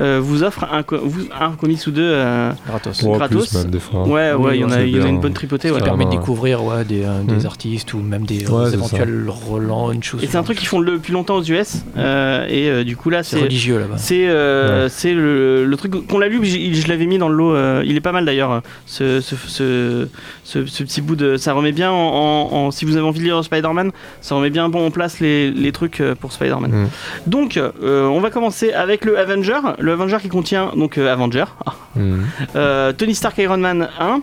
euh, 0.00 0.20
vous 0.22 0.42
offrent 0.42 0.64
un, 0.64 0.84
vous- 1.02 1.28
un 1.38 1.50
comics 1.52 1.86
ou 1.86 1.90
deux. 1.90 2.02
euh, 2.04 2.50
Gratos. 2.68 3.02
Ou 3.02 3.12
gratos. 3.12 3.48
plus, 3.48 3.58
même 3.58 3.70
des 3.70 3.78
fois. 3.80 4.02
ouais, 4.06 4.32
Oui, 4.32 4.44
ouais, 4.44 4.56
il 4.58 4.60
y 4.60 4.64
en 4.64 4.70
a, 4.70 4.82
y 4.82 5.00
en 5.02 5.06
une 5.06 5.20
bonne 5.20 5.32
tripotée. 5.34 5.68
Ça 5.68 5.74
Ouais. 5.74 5.82
Permet 5.82 6.04
de 6.04 6.10
ouais. 6.10 6.16
découvrir 6.16 6.64
ouais, 6.64 6.84
des, 6.84 7.04
euh, 7.04 7.22
des 7.22 7.42
Mm. 7.42 7.46
artistes 7.46 7.94
ou 7.94 7.98
même 7.98 8.24
des, 8.26 8.46
Ouais, 8.46 8.66
euh, 8.66 8.72
éventuels 8.72 9.26
relaunchs. 9.28 10.14
Et 10.22 10.26
c'est 10.26 10.36
un 10.36 10.42
truc 10.42 10.58
qu'ils 10.58 10.68
font 10.68 10.80
depuis 10.80 11.12
longtemps 11.12 11.36
aux 11.36 11.42
US. 11.44 11.82
euh, 11.96 12.46
et 12.48 12.68
euh, 12.68 12.84
du 12.84 12.96
coup, 12.96 13.10
là, 13.10 13.22
C'est 13.22 13.36
c'est. 13.36 13.42
religieux 13.42 13.78
là-bas. 13.78 13.96
C'est 13.98 14.26
euh, 14.28 14.88
c'est 14.88 15.12
le, 15.44 15.64
le 15.66 15.76
truc 15.76 16.06
qu'on 16.06 16.18
l'a 16.18 16.28
lu, 16.28 16.40
je, 16.44 16.72
je 16.80 16.88
l'avais 16.88 17.06
mis 17.06 17.18
dans 17.18 17.28
le 17.28 17.34
lot. 17.36 17.54
euh, 17.54 17.82
il 17.84 17.96
est 17.96 18.00
pas 18.00 18.12
mal 18.12 18.24
d'ailleurs. 18.24 18.62
Ce, 18.86 19.20
ce, 19.20 19.34
ce, 19.36 20.08
ce- 20.44 20.66
ce 20.66 20.82
petit 20.82 21.00
bout 21.00 21.16
de, 21.16 21.36
ça 21.36 21.52
remet 21.52 21.72
bien 21.72 21.90
en, 21.90 21.96
en- 21.96 22.52
en- 22.56 22.70
si 22.70 22.84
vous 22.84 22.96
avez 22.96 23.06
envie 23.06 23.20
de 23.20 23.24
lire 23.24 23.42
Spider-Man, 23.44 23.90
ça 24.20 24.34
remet 24.34 24.50
bien 24.50 24.68
bon 24.68 24.86
en 24.86 24.90
place 24.90 25.20
les, 25.20 25.50
les 25.50 25.72
trucs 25.72 26.00
euh, 26.00 26.14
pour 26.14 26.32
Spider-Man. 26.32 26.70
Mm. 26.70 26.88
Donc, 27.26 27.56
euh, 27.56 28.06
on 28.06 28.20
va 28.20 28.30
commencer 28.30 28.72
avec 28.72 29.04
le 29.04 29.18
Avenger, 29.18 29.58
le 29.78 29.92
Avenger 29.92 30.18
qui 30.20 30.28
contient 30.28 30.70
donc 30.76 30.98
Avenger, 30.98 31.44
ah, 31.66 31.74
euh, 32.56 32.92
Tony 32.92 33.14
Stark 33.14 33.36
Iron 33.38 33.58
Man 33.58 33.88
1, 33.98 34.20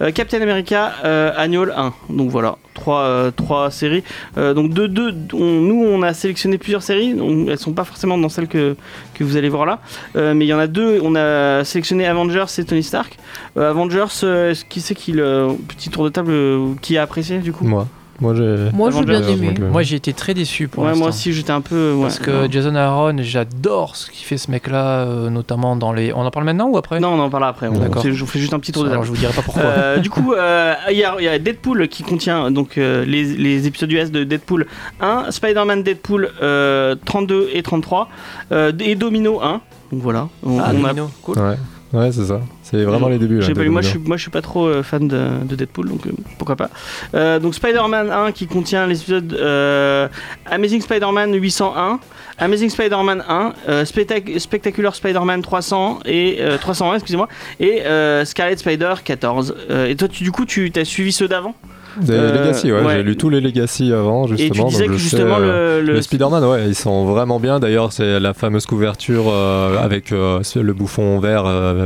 euh, 0.00 0.10
Captain 0.12 0.40
America 0.42 0.92
Annual 1.36 1.72
1. 1.76 1.92
Donc 2.10 2.30
voilà, 2.30 2.56
trois, 2.74 3.30
trois 3.36 3.70
séries. 3.70 4.02
Donc 4.36 4.72
de 4.72 4.86
deux, 4.86 5.14
on- 5.32 5.60
nous 5.60 5.84
on 5.84 6.02
a 6.02 6.12
sélectionné 6.14 6.58
plusieurs 6.58 6.82
séries. 6.82 7.14
On- 7.20 7.46
elles 7.48 7.58
sont 7.58 7.72
pas 7.72 7.84
forcément 7.84 8.18
dans 8.18 8.28
celles 8.28 8.48
que, 8.48 8.76
que 9.14 9.24
vous 9.24 9.36
allez 9.36 9.48
voir 9.48 9.66
là, 9.66 9.80
mais 10.14 10.44
il 10.44 10.48
y 10.48 10.54
en 10.54 10.58
a 10.58 10.63
deux. 10.66 11.00
On 11.02 11.14
a 11.16 11.64
sélectionné 11.64 12.06
Avengers 12.06 12.44
et 12.58 12.64
Tony 12.64 12.82
Stark. 12.82 13.16
Euh, 13.56 13.70
Avengers, 13.70 14.04
euh, 14.24 14.50
est-ce- 14.50 14.64
qui 14.64 14.80
c'est 14.80 14.94
qui 14.94 15.12
le 15.12 15.48
petit 15.68 15.88
tour 15.90 16.04
de 16.04 16.08
table 16.10 16.30
euh, 16.32 16.68
qui 16.82 16.96
a 16.98 17.02
apprécié 17.02 17.38
du 17.38 17.52
coup? 17.52 17.64
Moi. 17.64 17.86
Moi, 18.20 18.32
j'ai. 18.36 18.70
Moi, 18.72 18.90
bien 19.04 19.26
aimé. 19.26 19.54
moi, 19.72 19.82
j'ai 19.82 19.96
été 19.96 20.12
très 20.12 20.34
déçu 20.34 20.68
pour 20.68 20.84
Ouais, 20.84 20.94
moi 20.94 21.08
aussi 21.08 21.32
j'étais 21.32 21.50
un 21.50 21.60
peu. 21.60 21.94
ouais, 21.94 22.02
Parce 22.02 22.20
que 22.20 22.30
non. 22.44 22.48
Jason 22.48 22.76
Aaron, 22.76 23.16
j'adore 23.18 23.96
ce 23.96 24.08
qu'il 24.08 24.24
fait 24.24 24.38
ce 24.38 24.52
mec-là, 24.52 25.00
euh, 25.00 25.30
notamment 25.30 25.74
dans 25.74 25.92
les. 25.92 26.12
On 26.12 26.20
en 26.20 26.30
parle 26.30 26.46
maintenant 26.46 26.68
ou 26.68 26.76
après? 26.78 27.00
Non, 27.00 27.08
on 27.08 27.18
en 27.18 27.28
parlera 27.28 27.50
après. 27.50 27.68
D'accord. 27.70 28.04
Je 28.04 28.10
vous 28.10 28.26
fais 28.26 28.38
juste 28.38 28.54
un 28.54 28.60
petit 28.60 28.70
tour 28.70 28.84
de 28.84 28.88
Alors 28.88 29.00
table. 29.02 29.06
je 29.06 29.10
vous 29.10 29.18
dirai 29.18 29.32
pas 29.32 29.42
pourquoi. 29.42 29.62
Euh, 29.64 29.96
du 29.98 30.10
coup, 30.10 30.32
euh, 30.38 30.74
il 30.92 30.96
y, 30.96 31.02
a- 31.04 31.20
y 31.20 31.26
a 31.26 31.40
Deadpool 31.40 31.88
qui 31.88 32.04
contient 32.04 32.52
donc 32.52 32.78
euh, 32.78 33.04
les, 33.04 33.24
les 33.24 33.66
épisodes 33.66 33.90
US 33.90 34.12
de 34.12 34.22
Deadpool 34.22 34.66
1, 35.00 35.32
Spider-Man 35.32 35.82
Deadpool 35.82 36.30
euh, 36.40 36.94
32 37.04 37.48
et 37.52 37.64
33 37.64 38.08
euh, 38.52 38.70
et 38.78 38.94
Domino 38.94 39.42
1. 39.42 39.60
Donc 39.92 40.02
voilà. 40.02 40.28
On, 40.42 40.58
ah, 40.58 40.72
on 40.74 40.84
a- 40.84 40.94
cool. 41.22 41.38
Ouais, 41.38 41.56
ouais 41.92 42.12
c'est 42.12 42.24
ça. 42.24 42.40
C'est 42.62 42.82
vraiment 42.84 43.08
les 43.08 43.18
débuts. 43.18 43.40
là, 43.40 43.46
pas 43.54 43.64
moi, 43.70 43.82
je 43.82 43.88
suis, 43.88 43.98
moi 43.98 44.16
je 44.16 44.22
suis 44.22 44.30
pas 44.30 44.42
trop 44.42 44.66
euh, 44.66 44.82
fan 44.82 45.06
de, 45.06 45.44
de 45.44 45.54
Deadpool, 45.54 45.88
donc 45.88 46.06
euh, 46.06 46.10
pourquoi 46.38 46.56
pas. 46.56 46.70
Euh, 47.14 47.38
donc 47.38 47.54
Spider-Man 47.54 48.10
1 48.10 48.32
qui 48.32 48.46
contient 48.46 48.86
les 48.86 49.00
épisodes 49.00 49.32
euh, 49.34 50.08
Amazing 50.46 50.80
Spider-Man 50.80 51.34
801, 51.34 52.00
Amazing 52.38 52.70
Spider-Man 52.70 53.22
1, 53.28 53.52
euh, 53.68 53.84
Spectac- 53.84 54.38
Spectacular 54.38 54.94
Spider-Man 54.94 55.42
300 55.42 56.00
et 56.06 56.38
euh, 56.40 56.58
301, 56.58 56.94
excusez-moi, 56.96 57.28
et 57.60 57.82
euh, 57.86 58.24
Scarlet 58.24 58.56
Spider 58.56 58.94
14. 59.04 59.54
Euh, 59.70 59.86
et 59.86 59.94
toi, 59.96 60.08
tu, 60.08 60.24
du 60.24 60.32
coup, 60.32 60.44
tu 60.44 60.72
as 60.74 60.84
suivi 60.84 61.12
ceux 61.12 61.28
d'avant? 61.28 61.54
Des 62.00 62.12
Euh, 62.12 62.42
Legacy, 62.42 62.72
ouais, 62.72 62.80
ouais. 62.82 62.94
J'ai 62.96 63.02
lu 63.02 63.16
tous 63.16 63.28
les 63.30 63.40
Legacy 63.40 63.92
avant, 63.92 64.26
justement. 64.26 64.46
Et 64.46 64.50
tu 64.50 64.64
disais 64.68 64.84
donc 64.86 64.92
que 64.94 64.98
sais, 64.98 65.02
justement 65.02 65.36
euh, 65.38 65.80
le, 65.80 65.86
le- 65.86 65.92
Les 65.94 66.02
Spider-Man, 66.02 66.44
ouais, 66.44 66.64
ils 66.68 66.74
sont 66.74 67.04
vraiment 67.06 67.38
bien. 67.40 67.60
D'ailleurs, 67.60 67.92
c'est 67.92 68.18
la 68.20 68.34
fameuse 68.34 68.66
couverture 68.66 69.24
euh, 69.28 69.78
avec 69.82 70.10
le 70.10 70.72
bouffon 70.72 71.18
vert 71.20 71.44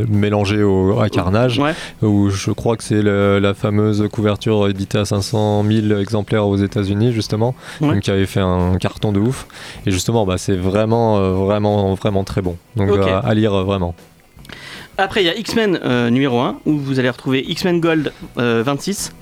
mélangé 0.09 0.63
au, 0.63 1.01
à 1.01 1.09
Carnage, 1.09 1.59
Ouais. 1.59 1.73
où 2.03 2.31
je 2.31 2.51
crois 2.51 2.77
que 2.77 2.85
c'est 2.85 3.03
la 3.03 3.55
fameuse 3.55 4.07
couverture 4.11 4.69
éditée 4.69 4.99
à 4.99 5.05
500 5.05 5.65
000 5.65 5.99
exemplaires 6.01 6.47
aux 6.47 6.57
États-Unis, 6.57 7.13
justement, 7.13 7.55
Ouais. 7.81 7.89
donc 7.95 8.01
qui 8.01 8.11
avait 8.11 8.27
fait 8.27 8.41
un 8.41 8.77
carton 8.81 9.13
de 9.13 9.21
ouf. 9.21 9.47
Et 9.87 9.91
justement, 9.91 10.25
bah, 10.27 10.39
c'est 10.39 10.57
vraiment, 10.57 11.21
vraiment, 11.33 11.95
vraiment 11.95 12.25
très 12.25 12.43
bon. 12.43 12.57
Donc 12.77 12.91
à 13.25 13.35
lire 13.35 13.53
vraiment. 13.65 13.95
Après, 15.01 15.23
il 15.23 15.27
y 15.27 15.31
a 15.31 15.37
X-Men 15.37 15.79
euh, 15.85 16.11
numéro 16.11 16.41
1, 16.41 16.57
où 16.67 16.77
vous 16.77 16.99
allez 16.99 17.11
retrouver 17.11 17.45
X-Men 17.49 17.81
Gold 17.81 18.13
euh, 18.39 18.63
26, 18.65 19.13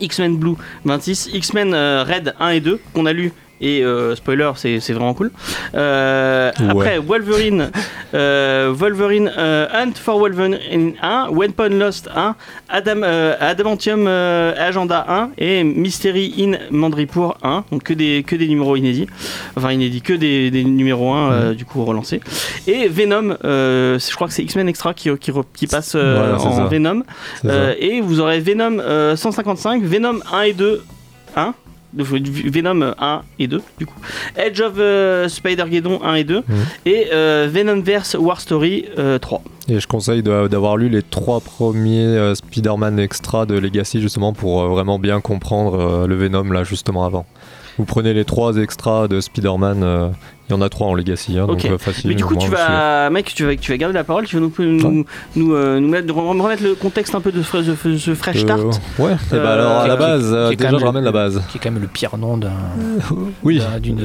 X-Men 0.00 0.36
Blue 0.36 0.56
26, 0.84 1.30
X-Men 1.34 1.74
euh, 1.74 2.04
Red 2.04 2.34
1 2.38 2.50
et 2.50 2.60
2, 2.60 2.80
qu'on 2.92 3.06
a 3.06 3.12
lu. 3.12 3.32
Et 3.60 3.84
euh, 3.84 4.16
spoiler, 4.16 4.50
c'est 4.56 4.78
vraiment 4.92 5.14
cool. 5.14 5.30
Euh, 5.74 6.50
Ouais. 6.60 6.66
Après, 6.70 6.98
Wolverine, 6.98 7.70
euh, 8.14 8.72
Wolverine 8.74 9.28
Hunt 9.36 9.92
for 9.94 10.18
Wolverine 10.18 10.58
1, 11.02 11.28
Weapon 11.30 11.68
Lost 11.70 12.08
1, 12.14 12.34
Adam, 12.68 13.02
Adamantium 13.40 14.06
Agenda 14.06 15.04
1 15.08 15.30
et 15.38 15.62
Mystery 15.64 16.34
in 16.38 16.58
Mandripour 16.70 17.36
1. 17.42 17.64
Donc 17.70 17.82
que 17.84 17.92
des, 17.94 18.22
que 18.26 18.36
des 18.36 18.48
numéros 18.48 18.76
inédits. 18.76 19.06
Enfin, 19.56 19.72
inédits, 19.72 20.02
que 20.02 20.12
des, 20.14 20.50
des 20.50 20.64
numéros 20.64 21.12
1 21.12 21.32
euh, 21.32 21.54
du 21.54 21.64
coup 21.64 21.84
relancés. 21.84 22.20
Et 22.66 22.88
Venom, 22.88 23.36
je 23.42 24.14
crois 24.14 24.26
que 24.28 24.32
c'est 24.34 24.42
X-Men 24.42 24.68
Extra 24.68 24.94
qui, 24.94 25.10
qui, 25.18 25.30
re- 25.32 25.44
qui 25.54 25.66
passe 25.66 25.94
Voilà, 25.96 26.34
en 26.40 26.56
ça. 26.56 26.64
Venom. 26.66 27.02
Et 27.78 28.00
vous 28.00 28.20
aurez 28.20 28.40
Venom 28.40 28.78
euh, 28.80 29.16
155, 29.16 29.82
Venom 29.82 30.20
1 30.32 30.42
et 30.42 30.52
2, 30.52 30.82
1. 31.36 31.54
Venom 31.94 32.94
1 32.98 33.22
et 33.38 33.46
2 33.48 33.60
du 33.78 33.86
coup 33.86 33.98
Edge 34.36 34.60
of 34.60 34.74
euh, 34.78 35.28
Spider-Geddon 35.28 36.00
1 36.04 36.14
et 36.14 36.24
2 36.24 36.36
Mhm. 36.36 36.44
et 36.86 37.08
euh, 37.12 37.48
Venomverse 37.52 38.16
War 38.18 38.40
Story 38.40 38.84
euh, 38.98 39.18
3 39.18 39.42
Et 39.68 39.80
je 39.80 39.86
conseille 39.86 40.22
d'avoir 40.22 40.76
lu 40.76 40.88
les 40.88 41.02
trois 41.02 41.40
premiers 41.40 42.04
euh, 42.04 42.34
Spider-Man 42.34 42.98
extra 42.98 43.44
de 43.46 43.58
Legacy 43.58 44.00
justement 44.00 44.32
pour 44.32 44.62
euh, 44.62 44.68
vraiment 44.68 44.98
bien 44.98 45.20
comprendre 45.20 45.74
euh, 45.78 46.06
le 46.06 46.14
Venom 46.16 46.44
là 46.52 46.62
justement 46.64 47.04
avant. 47.04 47.26
Vous 47.78 47.84
prenez 47.86 48.12
les 48.14 48.24
trois 48.24 48.56
extras 48.58 49.08
de 49.08 49.20
Spider-Man, 49.20 49.82
euh, 49.82 50.08
il 50.50 50.54
y 50.54 50.56
en 50.56 50.62
a 50.62 50.68
trois 50.68 50.88
en 50.88 50.94
Legacy, 50.94 51.38
hein, 51.38 51.46
donc 51.46 51.64
euh, 51.64 51.78
facile. 51.78 52.08
mais 52.10 52.14
du 52.16 52.24
coup 52.24 52.36
tu 52.36 52.48
vas 52.48 53.08
mec 53.10 53.32
tu 53.34 53.44
vas, 53.46 53.56
tu 53.56 53.70
vas 53.70 53.76
garder 53.78 53.94
la 53.94 54.04
parole 54.04 54.26
tu 54.26 54.36
vas 54.36 54.42
nous, 54.42 54.52
nous, 54.58 54.98
Ouais. 55.00 55.04
nous, 55.36 55.54
euh, 55.54 55.78
nous 55.80 55.88
mettre, 55.88 56.12
remettre 56.14 56.62
le 56.62 56.74
contexte 56.74 57.14
un 57.14 57.20
peu 57.20 57.32
de 57.32 57.42
ce, 57.42 57.56
de 57.88 57.96
ce 57.96 58.14
Fresh 58.14 58.36
Euh, 58.36 58.40
Start 58.40 58.80
ouais, 58.98 59.12
et 59.12 59.34
Euh, 59.34 59.42
bah 59.44 59.52
alors 59.54 59.72
à 59.80 59.86
la 59.88 59.96
base, 59.96 60.24
qui- 60.24 60.28
qui 60.28 60.34
est 60.34 60.56
quand 60.56 60.56
déjà 60.56 60.70
même 60.70 60.74
je 60.74 60.80
le- 60.80 60.86
ramène 60.86 61.04
la 61.04 61.12
base. 61.12 61.42
Qui 61.50 61.58
est 61.58 61.60
quand 61.60 61.70
même 61.70 61.82
le 61.82 61.88
pire 61.88 62.16
nom 62.18 62.36
d'un- 62.36 62.50
Oui, 63.42 63.58
d'un- 63.58 63.78
d'une 63.80 64.00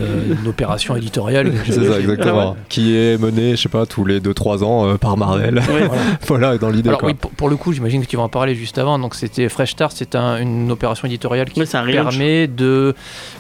opération 0.48 0.96
éditoriale. 0.96 1.52
c'est 1.66 1.74
ça 1.74 2.00
exactement. 2.00 2.52
Ouais. 2.52 2.58
Qui 2.70 2.96
est 2.96 3.20
mené, 3.20 3.52
je 3.56 3.62
sais 3.64 3.70
pas, 3.70 3.86
tous 3.86 4.06
les 4.06 4.20
2-3 4.20 4.64
ans 4.64 4.88
euh, 4.88 4.96
par 4.98 5.18
Marvel. 5.18 5.56
Ouais. 5.58 5.90
voilà, 6.28 6.58
dans 6.58 6.70
l'idée 6.70 6.90
Alors 6.90 7.00
quoi. 7.00 7.10
oui, 7.10 7.16
pour, 7.16 7.32
pour 7.32 7.50
le 7.50 7.56
coup, 7.58 7.74
j'imagine 7.74 8.02
que 8.02 8.08
tu 8.08 8.18
vas 8.18 8.24
en 8.24 8.30
parler 8.30 8.56
juste 8.56 8.78
avant. 8.78 9.00
Donc 9.00 9.16
c'était 9.16 9.50
Fresh 9.50 9.72
Start, 9.72 9.94
c'est 9.96 10.16
un- 10.16 10.38
une 10.38 10.72
opération 10.72 11.08
éditoriale 11.08 11.50
qui 11.50 11.62
permet 11.64 12.50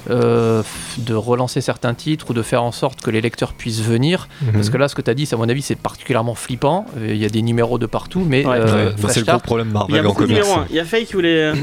euh, 0.10 0.62
de 0.98 1.14
relancer 1.14 1.62
certains 1.62 1.94
titres 1.94 2.28
ou 2.30 2.34
de 2.34 2.42
faire 2.42 2.64
en 2.64 2.72
sorte 2.72 2.95
que 3.04 3.10
les 3.12 3.22
lecteurs 3.22 3.54
puissent 3.54 3.82
venir. 3.82 4.28
Parce 4.54 4.68
Mhm. 4.68 4.74
que 4.74 4.78
là, 4.78 4.88
ce 4.88 4.96
que 4.96 5.02
tu 5.02 5.10
as 5.12 5.14
dit, 5.14 5.26
c'est, 5.26 5.36
à 5.36 5.38
mon 5.38 5.48
avis, 5.50 5.62
c'est 5.62 5.76
particulièrement 5.76 6.36
flippant. 6.36 6.86
Euh, 6.98 7.14
Il 7.14 7.18
y 7.18 7.26
a 7.26 7.30
des 7.30 7.42
numéros 7.42 7.78
de 7.78 7.86
partout, 7.86 8.26
mais 8.28 8.46
Ouais. 8.46 8.56
euh, 8.58 8.90
Ouais, 8.90 8.96
bah, 9.02 9.10
c'est 9.12 9.20
le 9.20 9.26
gros 9.26 9.40
problème 9.40 9.68
il 9.68 9.96
y 9.96 10.00
a 10.00 10.02
Marvel 10.04 10.08
en 10.08 10.60
1 10.62 10.66
il 10.70 10.76
y 10.76 10.80
a 10.80 10.86
Faye 10.86 11.06
qui 11.06 11.14
voulait 11.14 11.54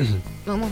Non, 0.47 0.57
non. 0.59 0.69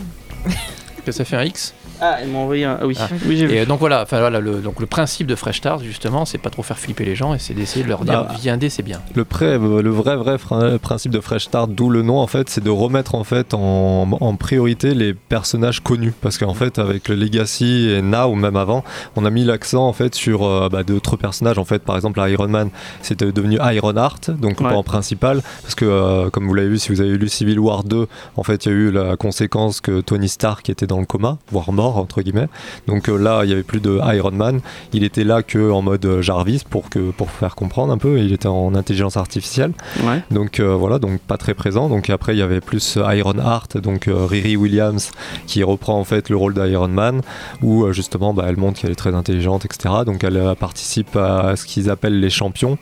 que 1.05 1.11
ça 1.11 1.25
fait 1.25 1.35
un 1.35 1.43
X? 1.43 1.73
Ah 2.01 2.17
il 2.23 2.31
m'a 2.31 2.39
envoyé 2.39 2.65
un 2.65 2.77
ah 2.81 2.85
oui 2.85 2.95
Ah. 2.99 3.07
oui 3.27 3.37
j'ai 3.37 3.45
vu 3.47 3.53
Et 3.55 3.59
euh, 3.61 3.65
donc 3.65 3.79
voilà, 3.79 4.01
enfin 4.01 4.19
voilà, 4.19 4.39
le, 4.39 4.55
donc 4.61 4.79
le 4.79 4.85
principe 4.87 5.27
de 5.27 5.35
Fresh 5.35 5.57
Start 5.57 5.81
justement, 5.83 6.25
c'est 6.25 6.37
pas 6.37 6.49
trop 6.49 6.63
faire 6.63 6.77
flipper 6.79 7.05
les 7.05 7.15
gens 7.15 7.33
et 7.33 7.39
c'est 7.39 7.53
d'essayer 7.53 7.83
de 7.83 7.89
leur 7.89 8.03
dire 8.03 8.25
Bah, 8.25 8.35
viendez, 8.41 8.69
c'est 8.69 8.83
bien. 8.83 9.01
Le, 9.15 9.23
pré- 9.25 9.57
le 9.57 9.89
vrai 9.89 10.15
vrai 10.15 10.35
fr- 10.37 10.77
principe 10.79 11.11
de 11.11 11.19
Fresh 11.19 11.45
Start, 11.45 11.69
d'où 11.71 11.89
le 11.89 12.01
nom 12.01 12.17
en 12.19 12.27
fait, 12.27 12.49
c'est 12.49 12.63
de 12.63 12.69
remettre 12.69 13.15
en 13.15 13.23
fait 13.23 13.53
en, 13.53 14.07
en 14.19 14.35
priorité 14.35 14.93
les 14.93 15.13
personnages 15.13 15.81
connus, 15.81 16.13
parce 16.21 16.37
qu'en 16.37 16.53
fait 16.53 16.79
avec 16.79 17.07
le 17.07 17.15
Legacy 17.15 17.89
et 17.91 18.01
Now 18.01 18.27
ou 18.31 18.35
même 18.35 18.55
avant, 18.55 18.83
on 19.15 19.25
a 19.25 19.29
mis 19.29 19.43
l'accent 19.43 19.87
en 19.87 19.93
fait 19.93 20.15
sur 20.15 20.43
euh, 20.43 20.69
bah, 20.69 20.83
d'autres 20.83 21.15
personnages. 21.17 21.57
En 21.59 21.65
fait, 21.65 21.83
par 21.83 21.95
exemple 21.95 22.19
Iron 22.27 22.47
Man, 22.47 22.69
c'était 23.01 23.31
devenu 23.31 23.57
Iron 23.61 23.95
Heart, 23.95 24.31
donc 24.31 24.59
Ouais. 24.61 24.69
pas 24.69 24.75
en 24.75 24.83
principal, 24.83 25.41
parce 25.63 25.75
que 25.75 25.85
euh, 25.85 26.29
comme 26.29 26.45
vous 26.47 26.53
l'avez 26.53 26.69
vu, 26.69 26.77
si 26.79 26.89
vous 26.89 27.01
avez 27.01 27.17
lu 27.17 27.29
Civil 27.29 27.59
War 27.59 27.83
2, 27.83 28.07
en 28.35 28.43
fait 28.43 28.65
il 28.65 28.69
y 28.71 28.71
a 28.71 28.77
eu 28.77 28.91
la 28.91 29.15
conséquence 29.17 29.81
que 29.81 30.01
Tony 30.01 30.29
Stark 30.29 30.69
était 30.69 30.87
dans 30.87 30.99
le 30.99 31.05
coma, 31.05 31.37
voire 31.51 31.71
mort 31.71 31.90
entre 31.97 32.21
guillemets. 32.21 32.47
Donc 32.87 33.09
euh, 33.09 33.17
là, 33.17 33.41
il 33.43 33.49
y 33.49 33.53
avait 33.53 33.63
plus 33.63 33.79
de 33.79 33.99
Iron 34.15 34.31
Man. 34.31 34.59
Il 34.93 35.03
était 35.03 35.23
là 35.23 35.43
que 35.43 35.71
en 35.71 35.81
mode 35.81 36.05
euh, 36.05 36.21
Jarvis 36.21 36.63
pour 36.69 36.89
que 36.89 37.11
pour 37.11 37.29
faire 37.31 37.55
comprendre 37.55 37.91
un 37.93 37.97
peu. 37.97 38.19
Il 38.19 38.33
était 38.33 38.47
en 38.47 38.73
intelligence 38.75 39.17
artificielle. 39.17 39.71
ouais 40.03 40.21
Donc 40.31 40.59
euh, 40.59 40.75
voilà, 40.75 40.99
donc 40.99 41.19
pas 41.19 41.37
très 41.37 41.53
présent. 41.53 41.89
Donc 41.89 42.09
après, 42.09 42.33
il 42.35 42.39
y 42.39 42.41
avait 42.41 42.61
plus 42.61 42.97
Iron 42.97 43.35
Heart, 43.37 43.77
donc 43.77 44.09
Riri 44.11 44.55
Williams 44.55 45.11
qui 45.47 45.63
reprend 45.63 45.99
en 45.99 46.03
fait 46.03 46.29
le 46.29 46.37
rôle 46.37 46.53
d'Iron 46.53 46.87
Man, 46.87 47.21
où 47.61 47.91
justement, 47.91 48.33
bah, 48.33 48.45
elle 48.47 48.57
montre 48.57 48.79
qu'elle 48.81 48.91
est 48.91 48.95
très 48.95 49.13
intelligente, 49.15 49.65
etc. 49.65 49.93
Donc 50.05 50.23
elle 50.23 50.41
participe 50.59 51.15
à 51.15 51.55
ce 51.55 51.65
qu'ils 51.65 51.89
appellent 51.89 52.19
les 52.19 52.29
champions. 52.29 52.77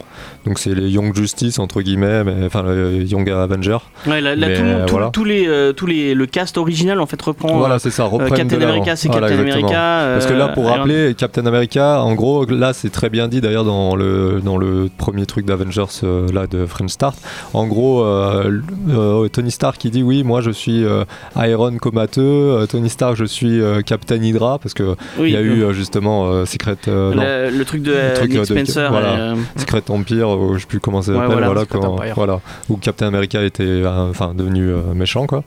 Donc 0.46 0.60
c'est 0.60 0.74
les 0.74 0.90
Young 0.90 1.16
Justice 1.16 1.60
entre 1.60 1.82
guillemets, 1.82 2.24
mais 2.24 2.46
enfin 2.46 2.64
le 2.64 3.04
Young 3.04 3.30
Avenger. 3.30 3.78
Ouais, 4.08 4.22
là, 4.22 4.36
là, 4.36 4.48
Mais, 4.48 4.56
tout 4.56 4.62
le 4.64 4.68
monde- 4.68 4.86
tout- 4.86 4.92
voilà. 4.92 5.10
tous 5.12 5.24
les, 5.24 5.72
tous 5.76 5.86
les, 5.86 6.14
le 6.14 6.26
cast 6.26 6.58
original 6.58 7.00
en 7.00 7.06
fait 7.06 7.22
reprend 7.22 7.58
voilà, 7.58 7.80
c'est 7.80 7.92
ça. 7.92 8.10
Captain. 8.36 8.62
America, 8.62 8.96
c'est 9.00 9.08
Voilà, 9.10 9.28
Captain 9.30 9.44
exactement. 9.46 9.70
America. 9.70 10.14
Parce 10.14 10.26
que 10.28 10.34
là, 10.34 10.48
pour 10.50 10.64
euh, 10.66 10.70
Iron- 10.70 10.78
rappeler, 10.78 11.16
Captain 11.16 11.46
America, 11.46 12.02
en 12.04 12.14
gros, 12.14 12.46
là, 12.46 12.74
c'est 12.74 12.90
très 12.90 13.10
bien 13.10 13.28
dit 13.28 13.42
d'ailleurs 13.42 13.64
dans 13.66 13.96
le, 13.96 14.42
dans 14.44 14.58
le 14.58 14.90
premier 14.98 15.26
truc 15.26 15.46
d'Avengers, 15.46 15.86
euh, 16.04 16.28
là, 16.32 16.48
de 16.48 16.66
French 16.66 16.92
Start. 16.92 17.18
En 17.54 17.66
gros, 17.68 18.04
euh, 18.04 18.60
euh, 18.90 19.28
Tony 19.30 19.52
Stark 19.52 19.78
qui 19.78 19.90
dit 19.90 20.04
Oui, 20.04 20.24
moi 20.24 20.42
je 20.42 20.52
suis 20.52 20.84
euh, 20.84 21.04
Iron 21.38 21.76
comateux, 21.78 22.22
euh, 22.22 22.66
Tony 22.66 22.90
Stark, 22.90 23.16
je 23.16 23.26
suis 23.26 23.62
euh, 23.62 23.82
Captain 23.82 24.22
Hydra, 24.22 24.60
parce 24.60 24.74
que 24.74 24.96
oui, 25.18 25.30
il 25.30 25.34
y 25.34 25.38
a 25.38 25.42
eu 25.42 25.62
euh, 25.64 25.68
euh, 25.70 25.74
justement 25.74 26.28
euh, 26.28 26.46
Secret, 26.46 26.78
euh, 26.88 27.14
non, 27.14 27.58
le, 27.58 27.64
truc 27.66 27.82
de 27.84 27.92
Le 27.92 27.98
euh, 27.98 28.16
truc, 28.16 28.30
Nick 28.32 28.38
euh, 28.40 28.42
de- 28.42 28.46
Spencer. 28.46 28.90
voilà. 28.92 29.08
euh, 29.14 29.36
Secret 29.56 29.84
Empire, 29.90 30.30
ou 30.30 30.56
je 30.56 30.60
sais 30.60 30.66
plus 30.68 30.80
comment 30.80 31.02
ça 31.02 31.12
Ouais, 31.14 31.26
voilà, 31.26 31.48
voilà, 31.48 31.66
quand- 31.66 31.98
voilà, 32.16 32.40
où 32.70 32.78
Captain 32.78 33.08
America 33.08 33.42
était 33.44 33.64
euh, 33.64 34.10
enfin 34.10 34.34
devenu 34.36 34.70
euh, 34.70 34.82
méchant, 34.94 35.26
quoi. 35.26 35.44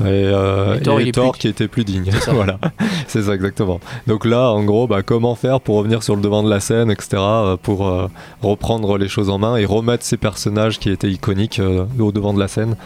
Et, 0.00 0.04
euh, 0.06 0.76
Et 0.76 0.80
Thor, 0.82 1.00
et 1.00 1.12
Thor 1.12 1.32
plus- 1.32 1.38
qui 1.40 1.48
était 1.48 1.68
plus 1.68 1.84
digne. 1.84 2.10
Voilà, 2.34 2.58
c'est 3.08 3.22
ça 3.22 3.34
exactement. 3.34 3.80
Donc 4.06 4.24
là, 4.24 4.50
en 4.50 4.64
gros, 4.64 4.86
bah, 4.86 5.02
comment 5.02 5.34
faire 5.34 5.60
pour 5.60 5.76
revenir 5.76 6.02
sur 6.02 6.16
le 6.16 6.22
devant 6.22 6.42
de 6.42 6.50
la 6.50 6.60
scène, 6.60 6.90
etc., 6.90 7.16
euh, 7.18 7.56
pour 7.56 7.86
euh, 7.86 8.08
reprendre 8.42 8.98
les 8.98 9.08
choses 9.08 9.30
en 9.30 9.38
main 9.38 9.56
et 9.56 9.64
remettre 9.64 10.04
ces 10.04 10.16
personnages 10.16 10.78
qui 10.78 10.90
étaient 10.90 11.10
iconiques 11.10 11.58
euh, 11.58 11.84
au 11.98 12.12
devant 12.12 12.32
de 12.32 12.40
la 12.40 12.48
scène, 12.48 12.76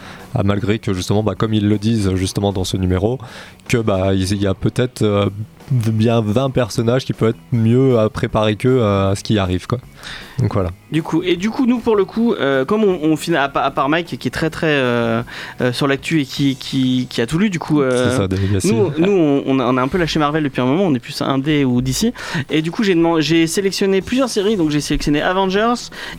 malgré 0.43 0.79
que 0.79 0.93
justement, 0.93 1.23
bah, 1.23 1.35
comme 1.35 1.53
ils 1.53 1.67
le 1.67 1.77
disent 1.77 2.13
justement 2.15 2.53
dans 2.53 2.63
ce 2.63 2.77
numéro, 2.77 3.19
que 3.67 3.77
bah 3.77 4.13
il 4.13 4.41
y 4.41 4.47
a 4.47 4.53
peut-être 4.53 5.31
bien 5.71 6.21
20 6.21 6.49
personnages 6.51 7.05
qui 7.05 7.13
peuvent 7.13 7.29
être 7.29 7.37
mieux 7.51 7.97
à 7.99 8.09
préparer 8.09 8.55
qu'eux 8.55 8.83
à 8.83 9.13
ce 9.15 9.23
qui 9.23 9.37
arrive, 9.37 9.67
quoi. 9.67 9.79
Donc 10.39 10.53
voilà. 10.53 10.69
Du 10.91 11.03
coup, 11.03 11.21
et 11.23 11.35
du 11.35 11.49
coup, 11.49 11.65
nous 11.65 11.79
pour 11.79 11.97
le 11.97 12.05
coup, 12.05 12.33
euh, 12.33 12.63
comme 12.63 12.83
on, 12.85 12.97
on 13.03 13.15
finit 13.17 13.35
à, 13.35 13.49
pa- 13.49 13.61
à 13.63 13.71
part 13.71 13.89
Mike 13.89 14.17
qui 14.17 14.27
est 14.29 14.31
très 14.31 14.49
très 14.49 14.67
euh, 14.69 15.21
euh, 15.59 15.73
sur 15.73 15.85
l'actu 15.87 16.21
et 16.21 16.25
qui, 16.25 16.55
qui, 16.55 17.05
qui 17.09 17.21
a 17.21 17.27
tout 17.27 17.37
lu, 17.37 17.49
du 17.49 17.59
coup, 17.59 17.81
euh, 17.81 18.15
ça, 18.17 18.27
nous, 18.63 18.91
nous 18.97 19.11
on, 19.11 19.43
on 19.45 19.77
a, 19.77 19.81
un 19.81 19.87
peu 19.89 19.97
lâché 19.97 20.17
Marvel 20.17 20.43
depuis 20.45 20.61
un 20.61 20.65
moment, 20.65 20.85
on 20.85 20.95
est 20.95 20.99
plus 20.99 21.21
indé 21.21 21.65
ou 21.65 21.81
d'ici. 21.81 22.13
Et 22.49 22.61
du 22.61 22.71
coup, 22.71 22.83
j'ai 22.83 22.95
demandé- 22.95 23.21
j'ai 23.21 23.45
sélectionné 23.47 24.01
plusieurs 24.01 24.29
séries, 24.29 24.55
donc 24.55 24.69
j'ai 24.69 24.79
sélectionné 24.79 25.21
Avengers, 25.21 25.73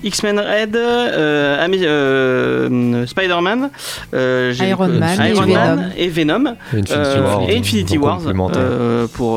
X-Men 0.04 0.38
Red, 0.38 0.76
euh, 0.76 1.66
euh, 1.82 3.06
Spider-Man, 3.06 3.70
euh, 4.14 4.52
Iron 4.60 4.88
Man 4.88 5.18
Iron 5.26 5.44
et 5.44 5.52
Man 5.54 5.76
Venom. 5.76 5.88
et 5.96 6.08
Venom. 6.08 6.44
Et 6.74 6.78
Infinity 6.78 6.92
Euh, 6.94 7.24
War. 7.24 7.42
et 7.50 7.56
Infinity 7.58 7.98
Wars 7.98 8.16
complémentaire. 8.18 8.62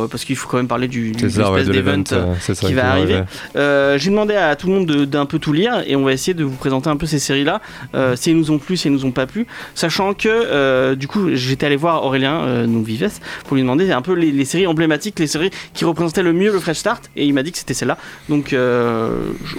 Euh, 0.04 0.08
pour 0.08 0.10
parce 0.10 0.26
qu'il 0.26 0.36
faut 0.36 0.48
quand 0.48 0.58
même 0.58 0.68
parler 0.68 0.88
du, 0.88 1.14
ça, 1.20 1.26
espèce 1.28 1.68
de 1.68 1.74
d'event 1.74 2.04
euh, 2.12 2.36
ça 2.40 2.54
qui 2.54 2.74
va 2.74 2.92
arriver. 2.92 3.22
Euh, 3.56 3.98
j'ai 3.98 4.10
demandé 4.10 4.36
à 4.36 4.56
tout 4.56 4.68
le 4.68 4.74
monde 4.74 4.86
de- 4.86 5.06
d'un 5.06 5.26
peu 5.26 5.40
tout 5.40 5.54
lire 5.54 5.84
et 5.88 5.96
on 5.96 6.04
va 6.04 6.14
essayer 6.14 6.34
de 6.34 6.44
vous 6.44 6.56
présenter 6.56 6.90
un 6.90 6.96
peu 6.98 7.06
ces 7.06 7.20
séries 7.20 7.44
là 7.44 7.62
euh, 7.96 8.16
si 8.16 8.30
elles 8.30 8.38
nous 8.38 8.52
ont 8.52 8.60
plu 8.60 8.78
si 8.78 8.88
elles 8.88 8.94
nous 8.94 9.06
ont 9.06 9.12
pas 9.12 9.26
plu. 9.26 9.46
Sachant 9.76 10.14
que 10.14 10.30
euh, 10.30 10.96
du 10.96 11.08
coup 11.08 11.30
j'étais 11.34 11.66
allé 11.66 11.76
voir 11.76 12.04
Aurélien 12.06 12.42
euh, 12.44 12.66
donc 12.68 12.86
Vives 12.86 13.10
pour 13.46 13.56
lui 13.56 13.64
demander 13.64 13.92
un 13.92 14.02
peu 14.02 14.14
les, 14.14 14.32
les 14.32 14.46
séries 14.46 14.68
emblématiques 14.68 15.20
les 15.20 15.28
séries 15.28 15.50
qui 15.74 15.84
représentaient 15.86 16.24
le 16.24 16.34
mieux 16.34 16.52
le 16.52 16.60
Fresh 16.60 16.78
Start. 16.78 17.10
Et 17.16 17.26
il 17.26 17.34
m'a 17.34 17.44
dit 17.44 17.52
que 17.52 17.58
c'était 17.58 17.74
celle-là. 17.74 17.98
Donc 18.30 18.54
euh, 18.54 19.10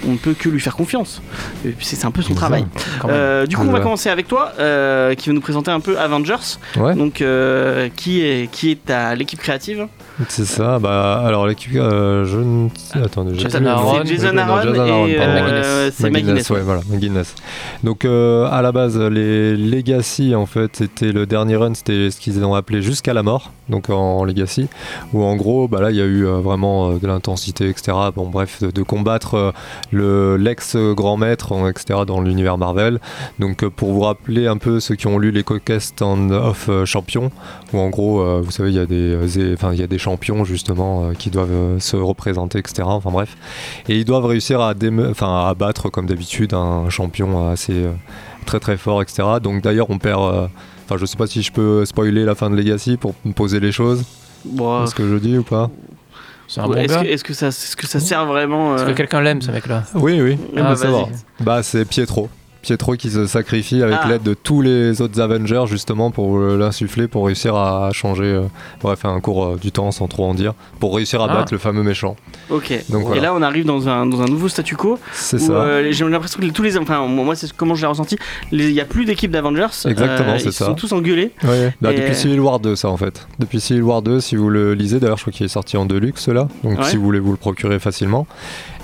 on 0.07 0.13
ne 0.13 0.17
peut 0.17 0.33
que 0.33 0.49
lui 0.49 0.59
faire 0.59 0.75
confiance. 0.75 1.21
C'est 1.81 2.05
un 2.05 2.11
peu 2.11 2.21
son 2.21 2.33
travail. 2.33 2.65
Euh, 3.05 3.45
du 3.45 3.55
coup 3.55 3.63
on 3.67 3.71
va 3.71 3.79
commencer 3.81 4.09
avec 4.09 4.27
toi 4.27 4.53
euh, 4.59 5.13
qui 5.15 5.29
va 5.29 5.33
nous 5.35 5.41
présenter 5.41 5.71
un 5.71 5.79
peu 5.79 5.97
Avengers. 5.99 6.35
Ouais. 6.77 6.95
donc 6.95 7.21
euh, 7.21 7.89
qui 7.95 8.21
est 8.21 8.49
qui 8.51 8.71
est 8.71 8.85
ta 8.85 9.15
l'équipe 9.15 9.39
créative 9.39 9.87
C'est 10.29 10.45
ça, 10.45 10.79
bah 10.79 11.21
alors 11.25 11.45
l'équipe, 11.45 11.75
euh, 11.75 12.23
je 12.25 12.37
ne 12.37 12.69
sais, 12.75 12.99
attendez, 12.99 13.33
j'ai 13.35 13.41
Jason. 13.49 13.65
Aaron. 13.65 13.99
c'est 14.05 14.15
Jason 14.15 14.31
Non, 14.33 14.41
Aaron 14.43 14.61
Jason 14.61 14.77
Aaron, 14.77 15.07
et 15.07 15.15
pardon, 15.15 15.33
ouais. 15.33 15.51
euh, 15.51 15.91
c'est 15.93 16.09
McGuinness 16.09 16.49
ouais, 16.51 16.61
voilà, 16.61 16.81
McGuinness. 16.89 17.35
Donc 17.83 18.05
euh, 18.05 18.47
à 18.49 18.61
la 18.61 18.71
base, 18.71 18.97
les 18.97 19.57
Legacy 19.57 20.33
en 20.33 20.45
fait, 20.45 20.77
c'était 20.77 21.11
le 21.11 21.25
dernier 21.25 21.57
run, 21.57 21.73
c'était 21.73 22.11
ce 22.11 22.19
qu'ils 22.21 22.43
ont 22.45 22.55
appelé 22.55 22.81
jusqu'à 22.81 23.13
la 23.13 23.23
mort, 23.23 23.51
donc 23.67 23.89
en 23.89 24.23
Legacy, 24.23 24.67
où 25.13 25.21
en 25.21 25.35
gros, 25.35 25.67
bah 25.67 25.81
là, 25.81 25.91
il 25.91 25.97
y 25.97 26.01
a 26.01 26.05
eu 26.05 26.25
euh, 26.25 26.39
vraiment 26.39 26.91
euh, 26.91 26.97
de 26.97 27.07
l'intensité, 27.07 27.67
etc. 27.67 27.97
Bon, 28.15 28.27
bref, 28.29 28.61
de, 28.61 28.71
de 28.71 28.83
combattre 28.83 29.33
euh, 29.35 29.51
le 29.91 30.37
l'ex 30.37 30.77
grand 30.77 31.17
maître, 31.17 31.51
euh, 31.51 31.69
etc. 31.69 31.99
dans 32.07 32.21
l'univers 32.21 32.57
Marvel. 32.57 32.99
Donc 33.39 33.63
euh, 33.63 33.69
pour 33.69 33.91
vous 33.91 34.01
rappeler 34.01 34.47
un 34.47 34.57
peu 34.57 34.79
ceux 34.79 34.95
qui 34.95 35.07
ont 35.07 35.19
lu 35.19 35.31
les 35.31 35.43
Conquest 35.43 36.01
and 36.01 36.29
of 36.31 36.69
euh, 36.69 36.85
Champions, 36.85 37.31
où 37.73 37.79
en 37.79 37.89
gros, 37.89 38.21
euh, 38.21 38.41
vous 38.41 38.51
savez, 38.51 38.69
il 38.69 38.75
y 38.75 38.79
a 38.79 38.85
des, 38.85 38.95
euh, 39.39 39.53
enfin 39.55 39.73
il 39.73 39.79
y 39.79 39.83
a 39.83 39.87
des 39.87 39.99
champions 40.05 40.45
justement 40.45 40.91
euh, 41.05 41.13
qui 41.13 41.29
doivent 41.29 41.51
euh, 41.51 41.79
se 41.79 41.97
représenter, 41.97 42.59
etc. 42.59 42.83
Enfin 42.85 43.11
bref. 43.11 43.35
Et 43.89 43.97
ils 43.97 44.05
doivent 44.05 44.25
réussir 44.25 44.61
à, 44.61 44.73
enfin, 45.09 45.47
à 45.49 45.53
battre, 45.53 45.89
comme 45.89 46.05
d'habitude, 46.05 46.53
un 46.53 46.89
champion 46.89 47.49
assez 47.49 47.73
euh, 47.73 47.91
très 48.45 48.59
très 48.59 48.77
fort, 48.77 49.01
etc. 49.01 49.23
Donc 49.41 49.61
d'ailleurs, 49.63 49.89
on 49.89 49.97
perd. 49.97 50.21
euh, 50.21 50.47
Enfin, 50.87 50.97
je 50.99 51.05
sais 51.07 51.17
pas 51.17 51.25
si 51.25 51.41
je 51.41 51.51
peux 51.51 51.83
spoiler 51.83 52.23
la 52.25 52.35
fin 52.35 52.51
de 52.51 52.55
Legacy 52.55 52.95
pour 52.95 53.15
me 53.25 53.33
poser 53.33 53.59
les 53.59 53.71
choses. 53.71 54.03
Bon, 54.45 54.85
ce 54.85 54.93
que 54.93 55.07
je 55.09 55.15
dis 55.15 55.35
ou 55.35 55.41
pas? 55.43 55.71
Bon 56.57 56.73
est-ce 56.75 56.99
que, 56.99 57.05
est-ce 57.07 57.23
que 57.23 57.33
ça, 57.33 57.47
est-ce 57.47 57.75
que 57.75 57.87
ça 57.87 57.99
sert 57.99 58.23
vraiment 58.27 58.75
Est-ce 58.75 58.85
que 58.85 58.91
quelqu'un 58.91 59.21
l'aime, 59.21 59.41
ce 59.41 59.49
mec-là? 59.49 59.83
Oui, 59.95 60.21
oui. 60.21 60.37
Ah, 60.55 60.75
bah. 60.79 61.09
Bah, 61.39 61.63
c'est 61.63 61.85
Pietro. 61.85 62.29
Pietro 62.65 62.95
qui 62.95 63.11
se 63.11 63.27
sacrifie 63.27 63.83
avec 63.83 63.99
Ah. 64.01 64.07
l'aide 64.09 64.23
de 64.23 64.33
tous 64.33 64.61
les 64.61 64.99
autres 65.01 65.21
Avengers 65.21 65.65
justement 65.67 66.09
pour 66.09 66.39
l'insuffler, 66.39 67.07
pour 67.07 67.27
réussir 67.27 67.55
à 67.55 67.91
changer, 67.93 68.23
euh, 68.25 68.41
bref, 68.81 69.05
un 69.05 69.19
cours 69.19 69.45
euh, 69.45 69.55
du 69.61 69.71
temps 69.71 69.91
sans 69.91 70.07
trop 70.07 70.25
en 70.25 70.33
dire, 70.33 70.53
pour 70.79 70.95
réussir 70.95 71.21
à 71.21 71.27
Ah. 71.29 71.35
battre 71.35 71.53
le 71.53 71.59
fameux 71.59 71.83
méchant. 71.83 72.15
Ok. 72.49 72.73
Donc, 72.89 73.15
et 73.15 73.19
là, 73.19 73.33
on 73.35 73.41
arrive 73.43 73.65
dans 73.65 73.87
un, 73.87 74.07
dans 74.07 74.21
un 74.21 74.25
nouveau 74.25 74.47
statu 74.49 74.75
quo. 74.75 74.97
C'est 75.13 75.37
ça. 75.39 75.53
euh, 75.53 75.91
J'ai 75.91 76.05
l'impression 76.09 76.39
que 76.39 76.45
tous 76.47 76.63
les, 76.63 76.75
enfin, 76.77 77.05
moi, 77.07 77.35
c'est 77.35 77.51
comment 77.53 77.75
je 77.75 77.81
l'ai 77.81 77.87
ressenti. 77.87 78.17
Il 78.51 78.73
n'y 78.73 78.79
a 78.81 78.85
plus 78.85 79.05
d'équipe 79.05 79.29
d'Avengers. 79.31 79.67
Exactement, 79.85 80.33
Euh, 80.33 80.37
c'est 80.39 80.45
ils 80.45 80.53
ça. 80.53 80.65
sont 80.65 80.73
tous 80.73 80.91
engueulés. 80.91 81.31
Ouais, 81.43 81.73
bah, 81.81 81.93
Et- 81.93 81.97
depuis 81.97 82.15
Civil 82.15 82.39
War 82.39 82.59
2 82.59 82.75
ça 82.75 82.89
en 82.89 82.97
fait. 82.97 83.27
Depuis 83.39 83.61
Civil 83.61 83.83
War 83.83 84.01
2 84.01 84.19
si 84.21 84.35
vous 84.35 84.49
le 84.49 84.73
lisez, 84.73 84.99
d'ailleurs 84.99 85.17
je 85.17 85.23
crois 85.23 85.33
qu'il 85.33 85.45
est 85.45 85.49
sorti 85.49 85.77
en 85.77 85.85
deluxe 85.85 86.27
là, 86.29 86.47
donc 86.63 86.79
Ouais. 86.79 86.85
si 86.85 86.97
vous 86.97 87.03
voulez 87.03 87.19
vous 87.19 87.31
le 87.31 87.37
procurer 87.37 87.77
facilement. 87.79 88.25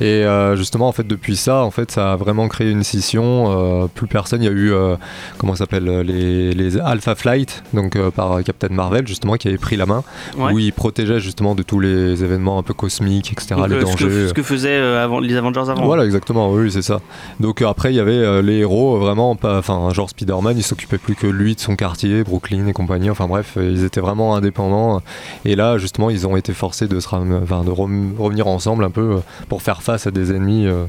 Et 0.01 0.25
euh, 0.25 0.55
justement 0.55 0.87
en 0.87 0.91
fait 0.91 1.05
depuis 1.07 1.35
ça 1.37 1.63
en 1.63 1.71
fait 1.71 1.91
ça 1.91 2.13
a 2.13 2.15
vraiment 2.17 2.47
créé 2.49 2.69
une 2.71 2.83
scission. 2.83 3.45
euh, 3.83 3.87
plus 3.87 4.07
personne, 4.07 4.41
il 4.41 4.45
y 4.45 4.49
a 4.49 4.51
eu 4.51 4.73
euh, 4.73 4.95
comment 5.37 5.53
ça 5.53 5.59
s'appelle 5.59 5.85
les, 6.01 6.53
les 6.53 6.77
Alpha 6.79 7.15
Flight 7.15 7.63
donc 7.73 7.97
par 8.11 8.43
Captain 8.43 8.69
Marvel 8.71 9.07
justement 9.07 9.35
qui 9.35 9.47
avait 9.47 9.57
pris 9.57 9.77
la 9.77 9.85
main 9.85 10.03
Ouais. 10.37 10.53
où 10.53 10.59
il 10.59 10.73
protégeait 10.73 11.19
justement 11.19 11.53
de 11.55 11.61
tous 11.63 11.79
les 11.79 12.23
événements 12.23 12.57
un 12.57 12.63
peu 12.63 12.73
cosmiques 12.73 13.31
etc 13.31 13.55
Donc, 13.55 13.69
les 13.69 13.75
euh, 13.75 13.79
ce, 13.81 13.85
dangers. 13.85 14.07
que, 14.07 14.27
ce 14.29 14.33
que 14.33 14.43
faisaient 14.43 14.77
avant, 14.77 15.19
les 15.19 15.35
Avengers 15.35 15.69
avant. 15.69 15.83
Voilà, 15.85 16.05
exactement, 16.05 16.51
oui, 16.51 16.71
c'est 16.71 16.81
ça. 16.81 16.99
Donc 17.39 17.61
après, 17.61 17.91
il 17.93 17.97
y 17.97 17.99
avait 17.99 18.41
les 18.41 18.57
héros, 18.59 18.97
vraiment, 18.97 19.37
enfin, 19.43 19.89
genre 19.93 20.09
Spider-Man, 20.09 20.55
il 20.57 20.63
s'occupait 20.63 20.97
plus 20.97 21.15
que 21.15 21.27
lui 21.27 21.53
de 21.55 21.59
son 21.59 21.75
quartier, 21.75 22.23
Brooklyn 22.23 22.65
et 22.67 22.73
compagnie, 22.73 23.09
enfin 23.09 23.27
bref, 23.27 23.57
ils 23.61 23.83
étaient 23.83 23.99
vraiment 24.01 24.35
indépendants. 24.35 25.01
Et 25.45 25.55
là, 25.55 25.77
justement, 25.77 26.09
ils 26.09 26.25
ont 26.25 26.35
été 26.37 26.53
forcés 26.53 26.87
de, 26.87 26.99
se 26.99 27.07
ram- 27.09 27.39
enfin, 27.43 27.63
de 27.63 27.69
revenir 27.71 28.47
ensemble 28.47 28.83
un 28.83 28.89
peu 28.91 29.17
pour 29.49 29.61
faire 29.61 29.81
face 29.83 29.90
à 29.95 30.11
des 30.11 30.31
ennemis 30.31 30.67
euh, 30.67 30.85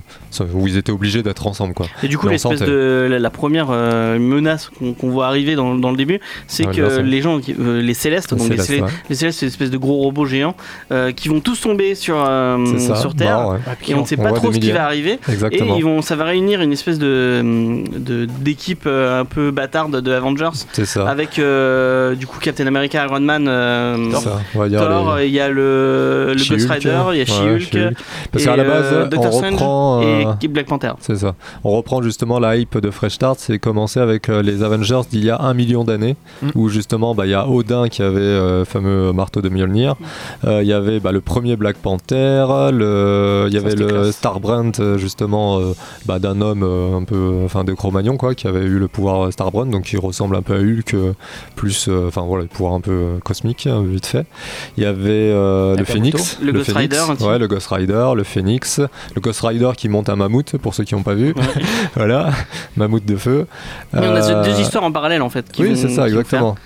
où 0.55 0.66
ils 0.66 0.77
étaient 0.77 0.93
obligés 0.93 1.23
d'être 1.23 1.47
ensemble, 1.47 1.74
quoi. 1.74 1.87
Et 2.03 2.09
du 2.09 2.19
coup, 2.19 2.29
l'espèce 2.29 2.59
sentait. 2.59 2.70
de 2.70 3.07
la, 3.11 3.19
la 3.19 3.31
première 3.31 3.69
euh, 3.70 4.19
menace 4.19 4.70
qu'on 5.01 5.11
voit 5.11 5.27
arriver 5.27 5.55
dans, 5.55 5.74
dans 5.74 5.91
le 5.91 5.97
début, 5.97 6.20
c'est 6.47 6.66
Ouais, 6.66 6.74
que 6.74 6.81
là, 6.83 7.03
les 7.03 7.20
gens, 7.23 7.41
qui- 7.41 7.55
euh, 7.59 7.81
les 7.83 7.95
Célestes, 7.95 8.31
donc 8.31 8.41
les, 8.41 8.57
Céleste, 8.57 8.69
Célé- 8.69 8.83
ouais. 8.83 8.89
les 9.09 9.15
Célestes, 9.16 9.39
c'est 9.41 9.47
une 9.47 9.51
espèce 9.53 9.70
de 9.70 9.79
gros 9.79 9.97
robots 9.99 10.27
géants 10.27 10.55
euh, 10.93 11.12
qui 11.12 11.29
vont 11.29 11.41
tous 11.41 11.61
tomber 11.61 11.95
sur, 11.95 12.16
euh, 12.19 12.65
ça, 12.79 12.97
sur 12.97 13.15
Terre. 13.15 13.49
ouais. 13.49 13.59
Et 13.89 13.95
on 13.95 14.03
ne 14.03 14.07
sait 14.07 14.16
pas 14.16 14.33
trop 14.33 14.53
ce 14.53 14.59
qui 14.59 14.70
va 14.73 14.85
arriver. 14.85 15.19
Exactement. 15.29 15.74
Et 15.74 15.79
ils 15.79 15.85
vont, 15.85 16.03
ça 16.03 16.16
va 16.16 16.24
réunir 16.24 16.61
une 16.61 16.73
espèce 16.73 16.99
de 16.99 17.43
de- 17.97 18.27
d'équipe 18.27 18.87
un 18.87 19.24
peu 19.24 19.51
bâtarde 19.51 20.01
de 20.01 20.12
Avengers 20.12 20.51
C'est 20.73 20.85
ça. 20.87 21.09
avec 21.09 21.39
euh, 21.39 22.15
du 22.15 22.27
coup 22.27 22.39
Captain 22.41 22.66
America, 22.66 23.05
Iron 23.05 23.20
Man, 23.20 23.47
euh, 23.49 23.97
Thor, 24.12 25.16
les- 25.16 25.27
il 25.29 25.33
y 25.33 25.41
a 25.41 25.49
le, 25.49 26.35
le 26.37 26.49
Ghost 26.49 26.70
Rider, 26.70 27.01
il 27.12 27.19
y 27.19 27.20
a 27.20 27.24
ouais, 27.53 27.61
She-Hulk. 27.61 27.95
Parce 28.31 28.45
et, 28.45 28.47
qu'à 28.47 28.57
la 28.57 28.65
base, 28.65 28.91
euh, 28.93 29.05
on 29.05 29.09
Doctor 29.09 29.32
Strange 29.32 29.52
reprend. 29.55 30.02
euh, 30.02 30.35
et 30.43 30.48
Black 30.48 30.66
Panther. 30.66 30.93
C'est 31.01 31.16
ça. 31.16 31.35
On 31.64 31.70
reprend 31.77 32.02
justement 32.02 32.39
la 32.39 32.56
hype 32.56 32.78
de 32.78 32.90
Fresh 32.90 33.14
Start, 33.14 33.39
c'est 33.39 33.59
commencé 33.59 34.01
avec 34.01 34.28
euh, 34.28 34.43
les 34.43 34.62
Avengers 34.62 35.01
d'il 35.10 35.24
y 35.24 35.31
a 35.31 35.40
un 35.40 35.55
million 35.55 35.85
d'années, 35.85 36.16
Mm. 36.43 36.51
où 36.55 36.69
justement 36.69 37.14
bah, 37.14 37.27
il 37.27 37.31
y 37.31 37.35
a 37.35 37.48
Odin 37.48 37.89
qui 37.89 38.02
avait 38.02 38.20
le 38.20 38.64
fameux 38.66 39.12
marteau 39.12 39.40
de 39.43 39.48
Mjolnir, 39.48 39.94
il 40.44 40.62
y 40.66 40.73
avait 40.73 41.01
bah, 41.01 41.12
le 41.12 41.20
premier 41.20 41.56
Black 41.56 41.77
Panther, 41.77 42.47
le... 42.73 43.47
il 43.48 43.55
y 43.55 43.59
avait 43.59 43.74
le. 43.74 44.10
Starbrand 44.12 44.73
justement 44.97 45.60
bah, 46.06 46.19
d'un 46.19 46.40
homme 46.40 46.62
un 46.62 47.05
peu, 47.05 47.43
enfin 47.44 47.64
de 47.64 47.73
Cro-Magnon 47.73 48.16
quoi, 48.16 48.35
qui 48.35 48.47
avait 48.47 48.60
eu 48.64 48.78
le 48.78 48.89
pouvoir 48.89 49.32
Starbrand, 49.32 49.66
donc 49.66 49.85
qui 49.85 49.97
ressemble 49.97 50.36
un 50.36 50.43
peu 50.43 50.55
à 50.55 50.59
Hulk, 50.59 50.94
plus, 51.56 51.89
enfin 52.06 52.23
voilà, 52.23 52.43
le 52.43 52.48
pouvoir 52.48 52.74
un 52.74 52.81
peu 52.81 53.19
cosmique, 53.24 53.66
hein, 53.66 53.82
vite 53.86 54.06
fait. 54.06 54.27
Il 54.77 54.82
y 54.82 54.86
avait 54.86 55.10
euh, 55.32 55.77
le 55.77 55.85
Phoenix, 55.85 56.39
Le 56.43 56.52
Ghost 56.52 56.73
Phoenix, 56.73 56.98
Rider, 57.01 57.24
ouais, 57.24 57.39
le 57.39 57.48
Ghost 57.48 57.69
Rider, 57.69 58.09
le 58.14 58.24
Phoenix, 58.24 58.81
le 59.14 59.20
Ghost 59.20 59.40
Rider 59.42 59.70
qui 59.76 59.88
monte 59.88 60.09
un 60.09 60.16
mammouth 60.16 60.56
pour 60.59 60.74
ceux 60.74 60.84
qui 60.84 60.94
n'ont 60.94 61.02
pas 61.02 61.14
vu. 61.14 61.28
Ouais. 61.34 61.62
voilà, 61.96 62.30
mammouth 62.76 63.04
de 63.04 63.16
feu. 63.16 63.46
Mais 63.92 64.00
on 64.00 64.14
a 64.14 64.22
Euh, 64.30 64.44
deux 64.44 64.60
histoires 64.60 64.84
en 64.84 64.92
parallèle 64.92 65.22
en 65.22 65.30
fait. 65.30 65.50
qui 65.50 65.62
Oui, 65.62 65.68
vont- 65.70 65.76
c'est 65.76 65.88
ça, 65.88 66.06
exactement. 66.09 66.56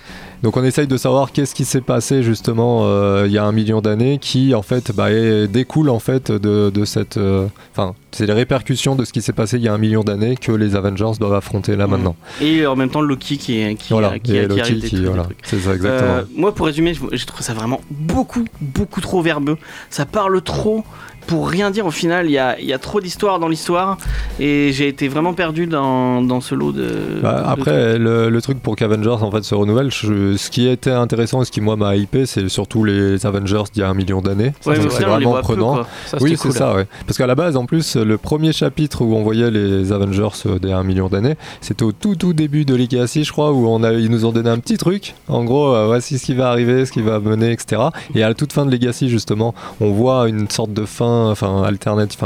Donc 0.43 0.55
on 0.55 0.63
essaye 0.63 0.85
de 0.85 0.97
savoir 0.97 1.31
qu'est-ce 1.31 1.55
qui 1.55 1.65
s'est 1.65 1.81
passé 1.81 2.21
justement 2.21 2.81
euh, 2.83 3.23
il 3.25 3.31
y 3.31 3.39
a 3.39 3.43
un 3.43 3.51
million 3.51 3.81
d'années 3.81 4.19
qui 4.19 4.53
en 4.53 4.61
fait 4.61 4.91
bah, 4.95 5.11
est- 5.11 5.47
découle 5.47 5.89
en 5.89 5.97
fait 5.97 6.31
de, 6.31 6.69
de 6.69 6.85
cette... 6.85 7.17
euh, 7.17 7.47
Enfin, 7.73 7.95
c'est 8.11 8.27
les 8.27 8.33
répercussions 8.33 8.95
de 8.95 9.03
ce 9.03 9.11
qui 9.13 9.23
s'est 9.23 9.33
passé 9.33 9.57
il 9.57 9.63
y 9.63 9.67
a 9.67 9.73
un 9.73 9.79
million 9.79 10.03
d'années 10.03 10.35
que 10.37 10.51
les 10.51 10.75
Avengers 10.75 11.17
doivent 11.19 11.33
affronter 11.33 11.75
là 11.75 11.85
Ouais. 11.85 11.91
maintenant. 11.91 12.15
Et 12.39 12.67
en 12.67 12.75
même 12.75 12.89
temps 12.91 13.01
Loki 13.01 13.39
qui, 13.39 13.59
est- 13.61 13.73
qui, 13.73 13.93
voilà, 13.93 14.19
qui, 14.19 14.37
et 14.37 14.47
qui 14.47 14.55
Loki 14.55 14.79
qui... 14.81 15.05
Voilà, 15.05 15.27
c'est 15.41 15.57
ça 15.57 15.73
exactement. 15.73 16.11
Euh, 16.17 16.23
moi, 16.35 16.53
pour 16.53 16.67
résumer, 16.67 16.93
je- 16.93 17.01
j'ai 17.13 17.25
trouvé 17.25 17.41
ça 17.41 17.55
vraiment 17.55 17.81
beaucoup, 17.89 18.45
beaucoup 18.61 19.01
trop 19.01 19.23
verbeux. 19.23 19.57
Ça 19.89 20.05
parle 20.05 20.39
trop 20.43 20.83
pour 21.27 21.47
rien 21.49 21.71
dire 21.71 21.85
au 21.85 21.91
final. 21.91 22.25
Il 22.27 22.31
y 22.31 22.37
a, 22.37 22.59
il 22.59 22.65
y 22.65 22.73
a 22.73 22.79
trop 22.79 22.99
d'histoires 23.01 23.39
dans 23.39 23.47
l'histoire 23.47 23.97
et 24.39 24.71
j'ai 24.73 24.87
été 24.87 25.07
vraiment 25.07 25.33
perdu 25.33 25.67
dans, 25.67 26.21
dans 26.21 26.41
ce 26.41 26.55
lot 26.55 26.71
de. 26.71 26.87
Bah, 27.21 27.33
de 27.33 27.37
trucs. 27.43 27.59
après, 27.59 27.97
le, 27.99 28.29
le 28.29 28.41
truc 28.41 28.59
pour 28.61 28.75
qu'Avengers 28.75 29.09
en 29.21 29.31
fait 29.31 29.43
se 29.43 29.53
renouvelle, 29.55 29.91
je- 29.91 30.35
ce 30.37 30.49
qui 30.49 30.67
était 30.67 30.91
intéressant 30.91 31.41
et 31.41 31.45
ce 31.45 31.51
qui 31.51 31.61
moi 31.61 31.75
m'a 31.75 31.95
hypé, 31.95 32.25
c'est 32.25 32.49
surtout 32.49 32.83
les 32.83 33.25
Avengers 33.25 33.63
d'il 33.73 33.81
y 33.81 33.83
a 33.83 33.89
un 33.89 33.93
million 33.93 34.21
d'années. 34.21 34.53
Ouais, 34.65 34.75
c'est 34.89 35.03
vraiment 35.03 35.33
peu, 35.33 35.41
prenant. 35.41 35.83
Ça, 36.05 36.17
Oui, 36.21 36.31
c'est 36.31 36.37
cool. 36.49 36.51
ça, 36.53 36.73
ouais. 36.75 36.87
Parce 37.05 37.17
qu'à 37.17 37.27
la 37.27 37.35
base, 37.35 37.57
en 37.57 37.65
plus, 37.65 37.95
le 37.95 38.17
premier 38.17 38.53
chapitre 38.53 39.01
où 39.03 39.15
on 39.15 39.23
voyait 39.23 39.51
les 39.51 39.91
Avengers 39.91 40.29
d'il 40.61 40.69
y 40.69 40.73
a 40.73 40.77
un 40.77 40.83
million 40.83 41.07
d'années, 41.09 41.35
c'était 41.61 41.83
au 41.83 41.91
tout 41.91 42.15
tout 42.15 42.33
début 42.33 42.65
de 42.65 42.75
Legacy, 42.75 43.23
je 43.23 43.31
crois, 43.31 43.51
où 43.51 43.67
on 43.67 43.83
a, 43.83 43.93
ils 43.93 44.09
nous 44.09 44.25
ont 44.25 44.31
donné 44.31 44.49
un 44.49 44.59
petit 44.59 44.77
truc. 44.77 45.15
En 45.27 45.43
gros, 45.43 45.73
euh, 45.75 45.85
voici 45.87 46.17
ce 46.17 46.25
qui 46.25 46.33
va 46.33 46.49
arriver, 46.49 46.85
ce 46.85 46.91
qui 46.91 47.01
va 47.01 47.19
mener, 47.19 47.51
etc. 47.51 47.81
Et 48.15 48.23
à 48.23 48.29
la 48.29 48.33
toute 48.33 48.53
fin 48.53 48.65
de 48.65 48.71
Legacy, 48.71 49.09
justement, 49.09 49.53
on 49.81 49.91
voit 49.91 50.29
une 50.29 50.49
sorte 50.49 50.71
de 50.73 50.85
fin 50.85 51.16
enfin 51.25 51.63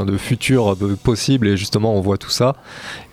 de 0.06 0.18
futurs 0.18 0.74
euh, 0.74 0.98
possibles 1.02 1.48
et 1.48 1.58
justement 1.58 1.96
on 1.96 2.02
voit 2.02 2.18
tout 2.18 2.30
ça. 2.30 2.56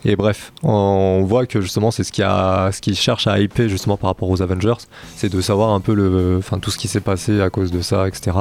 Et 0.05 0.17
bref, 0.17 0.53
on 0.63 1.25
voit 1.25 1.47
que 1.47 1.61
justement 1.61 1.91
c'est 1.91 2.05
ce 2.05 2.13
qui 2.13 2.23
a, 2.23 2.71
ce 2.73 2.81
qui 2.81 2.95
cherche 2.95 3.27
à 3.27 3.39
hyper 3.39 3.69
justement 3.69 3.97
par 3.97 4.11
rapport 4.11 4.31
aux 4.31 4.43
Avengers, 4.43 4.75
c'est 5.17 5.33
de 5.33 5.41
savoir 5.41 5.71
un 5.71 5.81
peu 5.81 5.95
le, 5.95 6.37
enfin 6.39 6.59
tout 6.59 6.71
ce 6.71 6.79
qui 6.79 6.89
s'est 6.89 7.01
passé 7.01 7.41
à 7.41 7.51
cause 7.51 7.71
de 7.71 7.81
ça, 7.81 8.07
etc. 8.07 8.37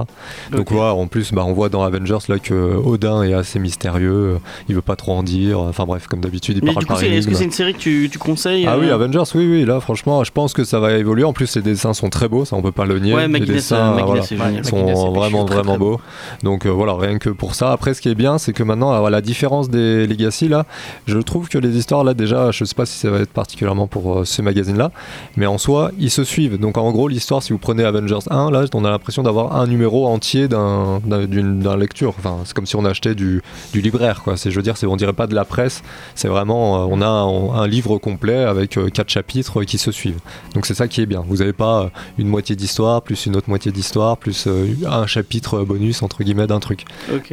Donc 0.51 0.71
voilà, 0.71 0.93
en 0.93 1.07
plus, 1.07 1.33
bah, 1.33 1.43
on 1.45 1.53
voit 1.53 1.69
dans 1.69 1.83
Avengers 1.83 2.17
là 2.29 2.39
que 2.39 2.53
Odin 2.53 3.23
est 3.23 3.33
assez 3.33 3.59
mystérieux, 3.59 4.39
il 4.69 4.75
veut 4.75 4.81
pas 4.81 4.95
trop 4.95 5.13
en 5.13 5.23
dire. 5.23 5.59
Enfin 5.59 5.85
bref, 5.85 6.07
comme 6.07 6.21
d'habitude, 6.21 6.57
il 6.57 6.63
Mais 6.63 6.73
parle 6.73 6.83
du 6.83 6.87
coup, 6.87 6.93
par 6.93 7.03
est-ce 7.03 7.27
que 7.27 7.35
c'est 7.35 7.43
une 7.43 7.51
série 7.51 7.73
que 7.73 7.79
tu, 7.79 8.09
tu 8.11 8.19
conseilles 8.19 8.65
Ah 8.67 8.77
oui, 8.77 8.87
euh, 8.87 8.95
Avengers, 8.95 9.23
oui, 9.35 9.47
oui, 9.47 9.65
là 9.65 9.79
franchement, 9.79 10.23
je 10.23 10.31
pense 10.31 10.53
que 10.53 10.63
ça 10.63 10.79
va 10.79 10.93
évoluer. 10.93 11.23
En 11.23 11.33
plus, 11.33 11.55
les 11.55 11.61
dessins 11.61 11.93
sont 11.93 12.09
très 12.09 12.27
beaux, 12.27 12.45
ça 12.45 12.55
on 12.55 12.61
peut 12.61 12.71
pas 12.71 12.85
le 12.85 12.99
nier. 12.99 13.13
Ouais, 13.13 13.27
les 13.27 13.39
dessins, 13.39 13.97
euh, 13.97 14.03
voilà, 14.03 14.23
sont 14.63 15.11
vraiment, 15.11 15.45
très, 15.45 15.55
vraiment 15.55 15.73
très 15.73 15.77
beaux. 15.77 16.01
Donc 16.43 16.65
euh, 16.65 16.69
voilà, 16.69 16.95
rien 16.95 17.17
que 17.17 17.29
pour 17.29 17.55
ça. 17.55 17.71
Après, 17.71 17.93
ce 17.93 18.01
qui 18.01 18.09
est 18.09 18.15
bien, 18.15 18.37
c'est 18.37 18.53
que 18.53 18.63
maintenant, 18.63 18.91
à 18.91 19.09
la 19.09 19.21
différence 19.21 19.69
des 19.69 20.07
Legacy, 20.07 20.47
là, 20.47 20.65
je 21.05 21.17
trouve 21.17 21.46
que 21.49 21.57
les 21.57 21.77
histoires, 21.77 22.03
là, 22.03 22.13
déjà, 22.13 22.51
je 22.51 22.63
sais 22.65 22.75
pas 22.75 22.85
si 22.85 22.97
ça 22.97 23.09
va 23.09 23.19
être 23.19 23.31
particulièrement 23.31 23.87
pour 23.87 24.19
euh, 24.19 24.25
ce 24.25 24.41
magazine-là, 24.41 24.91
mais 25.35 25.45
en 25.45 25.57
soi, 25.57 25.91
ils 25.99 26.11
se 26.11 26.23
suivent. 26.23 26.57
Donc 26.59 26.77
en 26.77 26.91
gros, 26.91 27.07
l'histoire, 27.07 27.43
si 27.43 27.53
vous 27.53 27.59
prenez 27.59 27.83
Avengers 27.83 28.19
1, 28.29 28.51
là, 28.51 28.65
on 28.73 28.85
a 28.85 28.89
l'impression 28.89 29.23
d'avoir 29.23 29.55
un 29.55 29.67
numéro 29.67 30.07
entier 30.07 30.47
d'un 30.47 30.99
d'un- 31.05 31.25
d'une 31.25 31.59
d'un 31.59 31.77
lecture. 31.77 32.13
Enfin, 32.17 32.37
c'est 32.45 32.53
comme 32.53 32.65
si 32.65 32.75
on 32.75 32.85
achetait 32.85 33.15
du, 33.15 33.41
du 33.73 33.81
libraire, 33.81 34.21
quoi. 34.23 34.37
C'est, 34.37 34.51
je 34.51 34.55
veux 34.55 34.61
dire, 34.63 34.77
c'est, 34.77 34.85
on 34.87 34.95
dirait 34.95 35.13
pas 35.13 35.27
de 35.27 35.35
la 35.35 35.45
presse, 35.45 35.83
c'est 36.15 36.27
vraiment, 36.27 36.83
euh, 36.83 36.87
on 36.89 37.01
a 37.01 37.07
un, 37.07 37.61
un 37.61 37.67
livre 37.67 37.97
complet 37.97 38.43
avec 38.43 38.77
euh, 38.77 38.89
quatre 38.89 39.09
chapitres 39.09 39.63
qui 39.63 39.77
se 39.77 39.91
suivent. 39.91 40.19
Donc 40.53 40.65
c'est 40.65 40.73
ça 40.75 40.87
qui 40.87 41.01
est 41.01 41.05
bien. 41.05 41.23
Vous 41.27 41.37
n'avez 41.37 41.53
pas 41.53 41.89
une 42.17 42.27
moitié 42.27 42.55
d'histoire, 42.55 43.01
plus 43.01 43.25
une 43.25 43.35
autre 43.35 43.49
moitié 43.49 43.71
d'histoire, 43.71 44.17
plus 44.17 44.47
un 44.87 45.05
chapitre 45.07 45.63
bonus, 45.63 46.01
entre 46.01 46.23
guillemets, 46.23 46.47
d'un 46.47 46.59
truc. 46.59 46.85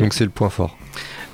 Donc 0.03 0.15
c'est 0.15 0.25
le 0.25 0.31
point 0.31 0.51
fort. 0.51 0.77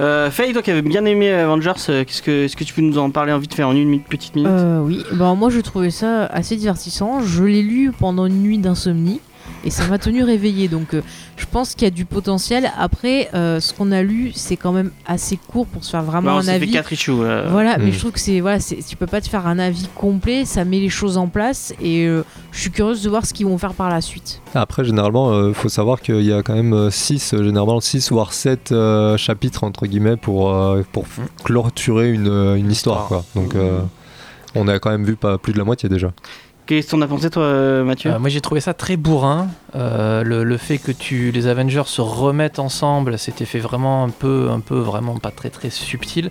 Euh, 0.00 0.30
Faye, 0.30 0.52
toi 0.54 0.62
qui 0.62 0.70
avais 0.70 0.80
bien 0.82 1.04
aimé 1.04 1.30
Avengers, 1.30 1.72
euh, 1.90 2.04
qu'est-ce 2.04 2.22
que, 2.22 2.44
est-ce 2.44 2.56
que 2.56 2.64
tu 2.64 2.72
peux 2.72 2.80
nous 2.80 2.96
en 2.96 3.10
parler 3.10 3.32
en 3.32 3.38
vite 3.38 3.52
fait 3.52 3.62
en 3.62 3.72
une 3.76 3.88
minute- 3.88 4.06
petite 4.08 4.34
minute? 4.34 4.50
Euh, 4.50 4.80
oui, 4.80 5.04
bah, 5.12 5.34
moi 5.34 5.50
je 5.50 5.60
trouvais 5.60 5.90
ça 5.90 6.24
assez 6.26 6.56
divertissant. 6.56 7.20
Je 7.20 7.44
l'ai 7.44 7.62
lu 7.62 7.92
pendant 7.98 8.24
une 8.24 8.40
nuit 8.40 8.56
d'insomnie 8.58 9.20
et 9.64 9.70
ça 9.70 9.86
m'a 9.86 9.98
tenu 9.98 10.22
réveillée. 10.24 10.68
Donc 10.68 10.94
euh, 10.94 11.02
je 11.36 11.46
pense 11.50 11.74
qu'il 11.74 11.82
y 11.84 11.86
a 11.86 11.90
du 11.90 12.04
potentiel. 12.04 12.70
Après, 12.78 13.28
euh, 13.34 13.60
ce 13.60 13.72
qu'on 13.74 13.92
a 13.92 14.02
lu, 14.02 14.32
c'est 14.34 14.56
quand 14.56 14.72
même 14.72 14.90
assez 15.06 15.36
court 15.36 15.66
pour 15.66 15.84
se 15.84 15.90
faire 15.90 16.02
vraiment 16.02 16.30
Bah, 16.30 16.34
on 16.36 16.38
un 16.38 16.42
s'est 16.42 16.50
fait 16.58 16.62
avis. 16.64 16.70
4 16.72 16.92
issues. 16.92 17.10
euh, 17.12 17.48
Voilà, 17.50 17.78
mais 17.78 17.86
Hmm. 17.88 17.92
je 17.92 17.98
trouve 17.98 18.12
que 18.12 18.20
c'est 18.20 18.40
voilà, 18.40 18.60
c'est- 18.60 18.86
tu 18.86 18.96
peux 18.96 19.06
pas 19.06 19.20
te 19.20 19.28
faire 19.28 19.46
un 19.46 19.58
avis 19.58 19.88
complet. 19.94 20.44
Ça 20.44 20.64
met 20.64 20.78
les 20.80 20.88
choses 20.88 21.16
en 21.16 21.28
place 21.28 21.74
et 21.80 22.06
euh, 22.06 22.22
je 22.52 22.60
suis 22.60 22.70
curieuse 22.70 23.02
de 23.02 23.10
voir 23.10 23.26
ce 23.26 23.32
qu'ils 23.34 23.46
vont 23.46 23.58
faire 23.58 23.74
par 23.74 23.88
la 23.90 24.00
suite. 24.00 24.40
Après, 24.54 24.84
généralement, 24.84 25.48
il 25.48 25.54
faut 25.54 25.68
savoir 25.68 26.00
qu'il 26.00 26.22
y 26.22 26.32
a 26.32 26.42
quand 26.42 26.54
même 26.54 26.90
6, 26.90 27.34
généralement 27.36 27.80
6 27.80 28.10
voire 28.10 28.32
7 28.32 28.74
chapitres, 29.16 29.64
entre 29.64 29.86
guillemets, 29.86 30.16
pour, 30.16 30.50
euh, 30.52 30.82
pour 30.92 31.04
clôturer 31.44 32.10
une, 32.12 32.26
une 32.56 32.70
histoire. 32.70 33.06
Quoi. 33.08 33.24
Donc 33.34 33.54
euh, 33.54 33.80
on 34.54 34.66
a 34.68 34.78
quand 34.78 34.90
même 34.90 35.04
vu 35.04 35.16
pas 35.16 35.38
plus 35.38 35.52
de 35.52 35.58
la 35.58 35.64
moitié 35.64 35.88
déjà. 35.88 36.10
Qu'est-ce 36.70 36.86
que 36.86 36.90
t'en 36.92 37.00
as 37.02 37.08
pensé, 37.08 37.30
toi, 37.30 37.42
euh, 37.42 37.82
Mathieu 37.82 38.12
Euh, 38.12 38.20
moi 38.20 38.28
j'ai 38.28 38.40
trouvé 38.40 38.60
ça 38.60 38.74
très 38.74 38.96
bourrin. 38.96 39.48
Euh, 39.74 40.22
le, 40.22 40.44
le 40.44 40.56
fait 40.56 40.78
que 40.78 40.92
tu, 40.92 41.32
les 41.32 41.48
Avengers 41.48 41.82
se 41.86 42.00
remettent 42.00 42.60
ensemble, 42.60 43.18
c'était 43.18 43.44
fait 43.44 43.58
vraiment 43.58 44.04
un 44.04 44.08
peu, 44.10 44.50
un 44.52 44.60
peu 44.60 44.78
vraiment 44.78 45.18
pas 45.18 45.32
très 45.32 45.50
très 45.50 45.68
subtil. 45.70 46.30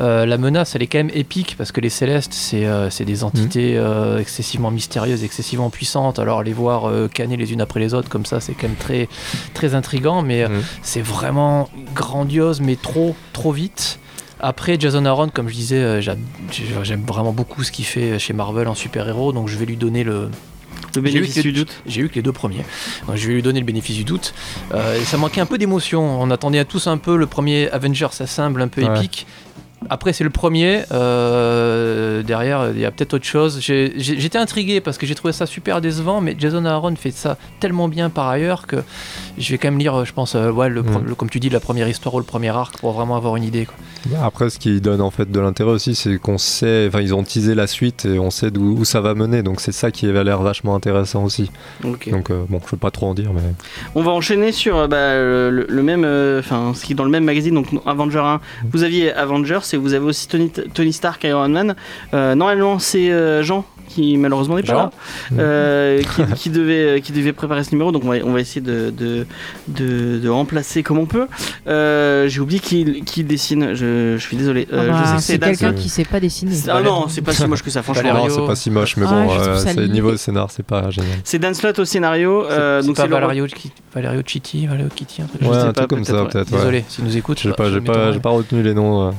Euh, 0.00 0.26
la 0.26 0.36
menace, 0.36 0.74
elle 0.76 0.82
est 0.82 0.88
quand 0.88 0.98
même 0.98 1.10
épique 1.14 1.54
parce 1.56 1.72
que 1.72 1.80
les 1.80 1.88
Célestes, 1.88 2.34
c'est 2.34 3.04
des 3.06 3.24
entités 3.24 3.78
euh, 3.78 4.18
excessivement 4.18 4.70
mystérieuses, 4.70 5.24
excessivement 5.24 5.70
puissantes. 5.70 6.18
Alors 6.18 6.42
les 6.42 6.52
voir 6.52 6.90
canner 7.08 7.38
les 7.38 7.54
unes 7.54 7.62
après 7.62 7.80
les 7.80 7.94
autres 7.94 8.10
comme 8.10 8.26
ça, 8.26 8.40
c'est 8.40 8.52
quand 8.52 8.68
même 8.68 8.76
très 8.76 9.08
très 9.54 9.74
intrigant, 9.74 10.20
mais 10.20 10.46
Mhm. 10.46 10.62
c'est 10.82 11.00
vraiment 11.00 11.70
grandiose, 11.94 12.60
mais 12.60 12.76
trop 12.76 13.16
trop 13.32 13.52
vite. 13.52 13.98
Après, 14.40 14.78
Jason 14.78 15.04
Aaron, 15.04 15.28
comme 15.28 15.48
je 15.48 15.54
disais, 15.54 15.76
euh, 15.76 16.00
j'a- 16.00 16.16
j'ai- 16.52 16.64
j'aime 16.84 17.02
vraiment 17.06 17.32
beaucoup 17.32 17.64
ce 17.64 17.72
qu'il 17.72 17.84
fait 17.84 18.18
chez 18.18 18.32
Marvel 18.32 18.68
en 18.68 18.74
super-héros, 18.74 19.32
donc 19.32 19.48
je 19.48 19.56
vais 19.56 19.66
lui 19.66 19.76
donner 19.76 20.04
le, 20.04 20.28
Le 20.94 21.00
bénéfice 21.02 21.34
j'ai 21.34 21.40
eu 21.40 21.42
du 21.42 21.52
que- 21.52 21.58
doute. 21.58 21.72
j'ai 21.86 22.00
eu 22.02 22.08
que 22.08 22.14
les 22.14 22.22
deux 22.22 22.32
premiers. 22.32 22.64
Donc, 23.06 23.16
je 23.16 23.26
vais 23.28 23.34
lui 23.34 23.42
donner 23.42 23.60
le 23.60 23.66
bénéfice 23.66 23.96
du 23.96 24.04
doute. 24.04 24.32
Euh, 24.74 25.00
ça 25.04 25.16
manquait 25.16 25.40
un 25.40 25.46
peu 25.46 25.58
d'émotion. 25.58 26.20
On 26.22 26.30
attendait 26.30 26.58
à 26.60 26.64
tous 26.64 26.86
un 26.86 26.98
peu 26.98 27.16
le 27.16 27.26
premier 27.26 27.68
Avengers 27.70 28.06
assemble 28.20 28.62
un 28.62 28.68
peu 28.68 28.84
Ouais. 28.84 28.96
épique. 28.98 29.26
Après, 29.90 30.12
c'est 30.12 30.24
le 30.24 30.30
premier. 30.30 30.82
Euh, 30.92 32.22
derrière, 32.22 32.70
il 32.74 32.80
y 32.80 32.84
a 32.84 32.90
peut-être 32.90 33.14
autre 33.14 33.24
chose. 33.24 33.60
J'étais 33.60 34.38
intrigué 34.38 34.80
parce 34.80 34.98
que 34.98 35.06
j'ai 35.06 35.14
trouvé 35.14 35.32
ça 35.32 35.46
super 35.46 35.80
décevant, 35.80 36.20
mais 36.20 36.34
Jason 36.38 36.64
Aaron 36.64 36.94
fait 36.96 37.10
ça 37.12 37.36
tellement 37.60 37.88
bien 37.88 38.10
par 38.10 38.28
ailleurs 38.28 38.66
que 38.66 38.76
je 39.38 39.50
vais 39.52 39.58
quand 39.58 39.68
même 39.70 39.78
lire, 39.78 40.04
je 40.04 40.12
pense, 40.12 40.34
euh, 40.34 40.50
ouais, 40.50 40.68
le, 40.68 40.82
Mm. 40.82 41.04
le- 41.06 41.14
comme 41.14 41.30
tu 41.30 41.38
dis, 41.40 41.48
la 41.48 41.60
première 41.60 41.88
histoire 41.88 42.14
ou 42.14 42.18
le 42.18 42.24
premier 42.24 42.48
arc 42.48 42.78
pour 42.78 42.92
vraiment 42.92 43.16
avoir 43.16 43.36
une 43.36 43.44
idée. 43.44 43.66
quoi. 43.66 43.76
Après, 44.24 44.50
ce 44.50 44.58
qui 44.58 44.80
donne 44.80 45.00
en 45.00 45.10
fait 45.10 45.30
de 45.30 45.40
l'intérêt 45.40 45.70
aussi, 45.70 45.94
c'est 45.94 46.18
qu'on 46.18 46.38
sait, 46.38 46.86
enfin, 46.88 47.00
ils 47.00 47.14
ont 47.14 47.22
teasé 47.22 47.54
la 47.54 47.66
suite 47.66 48.04
et 48.04 48.18
on 48.18 48.30
sait 48.30 48.50
d'où 48.50 48.76
où 48.78 48.84
ça 48.84 49.00
va 49.00 49.14
mener. 49.14 49.42
Donc 49.42 49.60
c'est 49.60 49.72
ça 49.72 49.90
qui 49.90 50.06
avait 50.06 50.24
l'air 50.24 50.40
vachement 50.42 50.74
intéressant 50.74 51.24
aussi. 51.24 51.50
Donc 51.82 52.30
euh, 52.30 52.44
bon, 52.48 52.60
je 52.64 52.70
veux 52.72 52.76
pas 52.78 52.90
trop 52.90 53.06
en 53.06 53.14
dire, 53.14 53.32
mais 53.32 53.42
On 53.94 54.02
va 54.02 54.10
enchaîner 54.12 54.52
sur 54.52 54.88
bah, 54.88 55.14
le, 55.14 55.66
le 55.68 55.82
même, 55.82 56.04
euh, 56.04 56.40
enfin, 56.40 56.72
ce 56.74 56.84
qui 56.84 56.92
est 56.92 56.96
dans 56.96 57.04
le 57.04 57.10
même 57.10 57.24
magazine, 57.24 57.54
donc 57.54 57.66
Avenger 57.86 58.18
1. 58.20 58.40
Vous 58.72 58.82
aviez 58.82 59.12
Avengers 59.12 59.60
et 59.74 59.76
vous 59.76 59.94
avez 59.94 60.04
aussi 60.04 60.28
Tony, 60.28 60.50
Tony 60.50 60.92
Stark, 60.92 61.22
Iron 61.24 61.48
Man. 61.48 61.74
Euh, 62.14 62.34
normalement, 62.34 62.78
c'est 62.78 63.10
euh, 63.10 63.42
Jean 63.42 63.64
qui 63.88 64.18
malheureusement 64.18 64.56
n'est 64.56 64.62
pas 64.62 64.74
là, 64.74 64.90
euh, 65.38 66.02
qui, 66.02 66.22
qui 66.36 66.50
devait, 66.50 67.00
qui 67.00 67.10
devait 67.12 67.32
préparer 67.32 67.64
ce 67.64 67.70
numéro. 67.72 67.90
Donc 67.90 68.04
on 68.04 68.08
va, 68.10 68.16
on 68.22 68.32
va 68.32 68.40
essayer 68.40 68.60
de, 68.60 68.90
de, 68.90 69.26
de, 69.66 70.18
de 70.18 70.28
remplacer 70.28 70.82
comme 70.82 70.98
on 70.98 71.06
peut. 71.06 71.26
Euh, 71.66 72.28
J'ai 72.28 72.40
oublié 72.40 72.60
qui, 72.60 73.02
qui 73.04 73.24
dessine. 73.24 73.74
Je, 73.74 74.16
je 74.18 74.22
suis 74.22 74.36
désolé. 74.36 74.68
Euh, 74.74 74.88
Ah 74.90 74.92
bah, 74.92 75.00
je 75.04 75.08
sais 75.08 75.16
que 75.16 75.22
c'est 75.22 75.38
Dan 75.38 75.56
quelqu'un 75.56 75.72
qui 75.72 75.88
sait 75.88 76.04
pas 76.04 76.20
dessiner. 76.20 76.52
Ah 76.68 76.82
non, 76.82 77.08
c'est 77.08 77.22
pas 77.22 77.32
si 77.32 77.46
moche 77.46 77.62
que 77.62 77.70
ça, 77.70 77.82
franchement. 77.82 78.02
Valerio. 78.02 78.28
non, 78.28 78.34
c'est 78.42 78.46
pas 78.46 78.56
si 78.56 78.70
moche, 78.70 78.96
mais 78.98 79.06
Ah, 79.08 79.24
bon, 79.24 79.30
je 79.30 79.40
euh, 79.40 79.56
ça 79.56 79.72
limité. 79.72 79.92
niveau 79.92 80.16
scénar, 80.18 80.50
c'est 80.50 80.66
pas 80.66 80.90
génial. 80.90 81.10
C'est 81.24 81.38
Dan 81.38 81.54
Slott 81.54 81.78
au 81.78 81.86
scénario. 81.86 82.44
C'est 82.48 82.86
donc 82.86 82.96
c'est 82.96 83.04
le- 83.06 83.08
Valerio, 83.10 83.46
Valerio 83.94 84.22
Chitti, 84.26 84.66
Valerio 84.66 84.88
Kitty, 84.94 85.22
un 85.22 85.26
truc 85.26 85.40
Je 85.42 85.46
Ouais, 85.48 85.54
sais 85.54 85.60
un 85.60 85.66
pas, 85.68 85.72
truc 85.72 85.88
comme 85.88 86.04
ça 86.04 86.26
peut-être, 86.26 86.50
ouais. 86.52 86.58
Désolé, 86.58 86.84
s'il 86.88 87.04
nous 87.04 87.16
écoute. 87.16 87.38
J'ai 87.42 87.52
pas, 87.52 87.68
j'ai 87.70 87.76
je 87.76 87.78
pas, 87.80 88.12
pas 88.18 88.30
retenu 88.30 88.62
les 88.62 88.74
noms. 88.74 89.14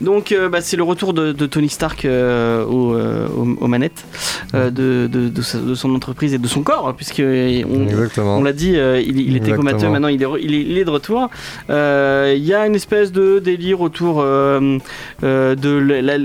Donc 0.00 0.32
euh, 0.32 0.48
bah, 0.48 0.60
c'est 0.60 0.76
le 0.76 0.82
retour 0.82 1.12
de, 1.12 1.32
de 1.32 1.46
Tony 1.46 1.68
Stark 1.68 2.04
euh, 2.04 2.64
euh, 2.68 3.28
aux, 3.28 3.64
aux 3.64 3.66
manettes 3.68 4.04
euh, 4.54 4.70
de, 4.70 5.42
son 5.74 5.94
entreprise 5.94 6.34
et 6.34 6.38
de 6.38 6.48
son 6.48 6.62
corps, 6.62 6.94
puisque 6.96 7.22
on, 7.22 8.42
l'a 8.42 8.52
dit, 8.52 8.74
il, 8.74 9.20
il 9.20 9.36
était 9.36 9.52
comateux, 9.52 9.88
maintenant 9.88 10.08
il 10.08 10.22
est, 10.22 10.26
il 10.40 10.54
est, 10.54 10.62
il 10.62 10.78
est 10.78 10.84
de 10.84 10.90
retour. 10.90 11.30
Il 11.68 12.44
y 12.44 12.54
a 12.54 12.66
une 12.66 12.74
espèce 12.74 13.12
de 13.12 13.38
délire 13.38 13.80
autour 13.80 14.22
de 14.22 14.78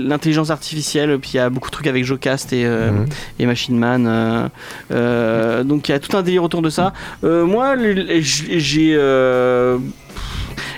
l'intelligence 0.08 0.50
artificielle, 0.50 1.18
puis 1.20 1.32
il 1.34 1.36
y 1.36 1.40
a 1.40 1.50
beaucoup 1.50 1.68
de 1.68 1.72
trucs 1.72 1.86
avec 1.86 2.04
Jocast 2.04 2.52
et, 2.52 2.64
Mhm. 2.64 3.06
et 3.38 3.46
Machine 3.46 3.78
Man. 3.78 4.50
donc 5.64 5.88
il 5.88 5.92
y 5.92 5.94
a 5.94 5.98
tout 5.98 6.16
un 6.16 6.22
délire 6.22 6.42
autour 6.44 6.62
de 6.62 6.70
ça. 6.70 6.92
Moi, 7.22 7.76
j'ai. 8.20 8.98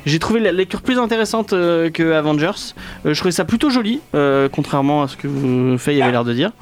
J'ai 0.06 0.18
trouvé 0.18 0.40
la 0.40 0.52
lecture 0.52 0.80
plus 0.82 0.98
intéressante 0.98 1.52
euh, 1.52 1.90
que 1.90 2.12
Avengers. 2.12 2.72
Euh, 3.04 3.12
je 3.12 3.18
trouvais 3.18 3.32
ça 3.32 3.44
plutôt 3.44 3.68
joli, 3.70 4.00
euh, 4.14 4.48
contrairement 4.50 5.02
à 5.02 5.08
ce 5.08 5.16
que 5.16 5.26
vous 5.28 5.76
Faye 5.78 6.00
avait 6.00 6.12
l'air 6.12 6.24
de 6.24 6.32
dire. 6.32 6.52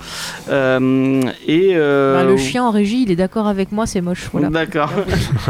Euh, 0.51 1.23
et 1.47 1.73
euh, 1.75 2.15
Bah, 2.15 2.25
le 2.25 2.37
chien 2.37 2.65
en 2.65 2.71
régie, 2.71 3.03
il 3.03 3.11
est 3.11 3.17
d'accord 3.17 3.47
avec 3.47 3.73
moi, 3.73 3.87
c'est 3.87 4.01
moche. 4.01 4.29
Voilà. 4.33 4.49
D'accord. 4.51 4.91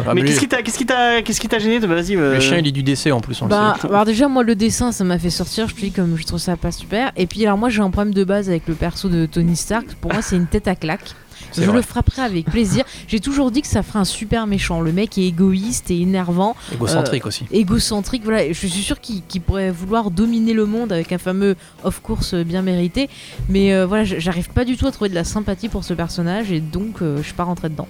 Ah, 0.06 0.12
mais 0.14 0.22
qu'est-ce 0.24 0.40
qui 0.40 0.48
t'a, 0.48 0.62
qu'est-ce 0.62 0.76
qui 0.78 0.86
t'a, 0.86 1.22
qu'est-ce 1.22 1.40
qui 1.40 1.48
t'a 1.48 1.58
gêné? 1.58 1.78
Vas-y. 1.78 2.16
euh, 2.16 2.34
Le 2.34 2.40
chien, 2.40 2.58
il 2.58 2.66
est 2.66 2.72
du 2.72 2.82
décès 2.82 3.10
en 3.12 3.20
plus, 3.20 3.40
on 3.42 3.46
Bah, 3.46 3.74
le 3.76 3.80
sait. 3.80 3.88
alors 3.88 4.04
déjà 4.04 4.28
moi 4.28 4.42
le 4.42 4.54
dessin 4.54 4.92
ça 4.92 5.04
m'a 5.04 5.18
fait 5.18 5.30
sortir, 5.30 5.68
je 5.68 5.74
te 5.74 5.80
dis 5.80 5.92
comme 5.92 6.16
je 6.16 6.24
trouve 6.24 6.38
ça 6.40 6.56
pas 6.56 6.72
super. 6.72 7.12
Et 7.16 7.26
puis 7.26 7.44
alors 7.46 7.56
moi 7.58 7.68
j'ai 7.68 7.80
un 7.80 7.90
problème 7.90 8.12
de 8.12 8.24
base 8.24 8.48
avec 8.48 8.66
le 8.66 8.74
perso 8.74 9.08
de 9.08 9.26
Tony 9.26 9.56
Stark. 9.56 9.86
Pour 10.00 10.12
moi 10.12 10.20
c'est 10.22 10.36
une 10.36 10.46
tête 10.46 10.68
à 10.68 10.74
claque. 10.74 11.14
Je 11.56 11.62
vrai. 11.62 11.76
le 11.76 11.82
frapperai 11.82 12.22
avec 12.22 12.46
plaisir. 12.46 12.84
J'ai 13.08 13.20
toujours 13.20 13.50
dit 13.50 13.62
que 13.62 13.68
ça 13.68 13.82
ferait 13.82 13.98
un 13.98 14.04
super 14.04 14.46
méchant. 14.46 14.80
Le 14.80 14.92
mec 14.92 15.18
est 15.18 15.26
égoïste 15.26 15.90
et 15.90 16.00
énervant, 16.00 16.56
Égocentrique 16.72 17.26
aussi. 17.26 17.44
égocentrique. 17.50 18.22
Voilà, 18.24 18.48
je 18.48 18.52
suis 18.52 18.68
sûr 18.70 19.00
qu'il 19.00 19.22
pourrait 19.40 19.70
vouloir 19.70 20.10
dominer 20.10 20.52
le 20.52 20.66
monde 20.66 20.92
avec 20.92 21.12
un 21.12 21.18
fameux 21.18 21.56
off 21.82 22.00
course 22.00 22.34
bien 22.34 22.62
mérité. 22.62 23.08
Mais 23.48 23.72
euh, 23.74 23.86
voilà, 23.86 24.04
j'arrive 24.04 24.50
pas 24.50 24.64
du 24.64 24.76
tout 24.76 24.86
à 24.86 24.90
trouver 24.92 25.10
de 25.10 25.14
la 25.14 25.24
sympathie 25.24 25.68
pour 25.68 25.84
ce 25.84 25.94
personnage 25.94 26.50
et 26.52 26.60
donc 26.60 27.02
euh, 27.02 27.18
je 27.18 27.22
suis 27.22 27.34
pas 27.34 27.44
rentrée 27.44 27.68
dedans. 27.68 27.88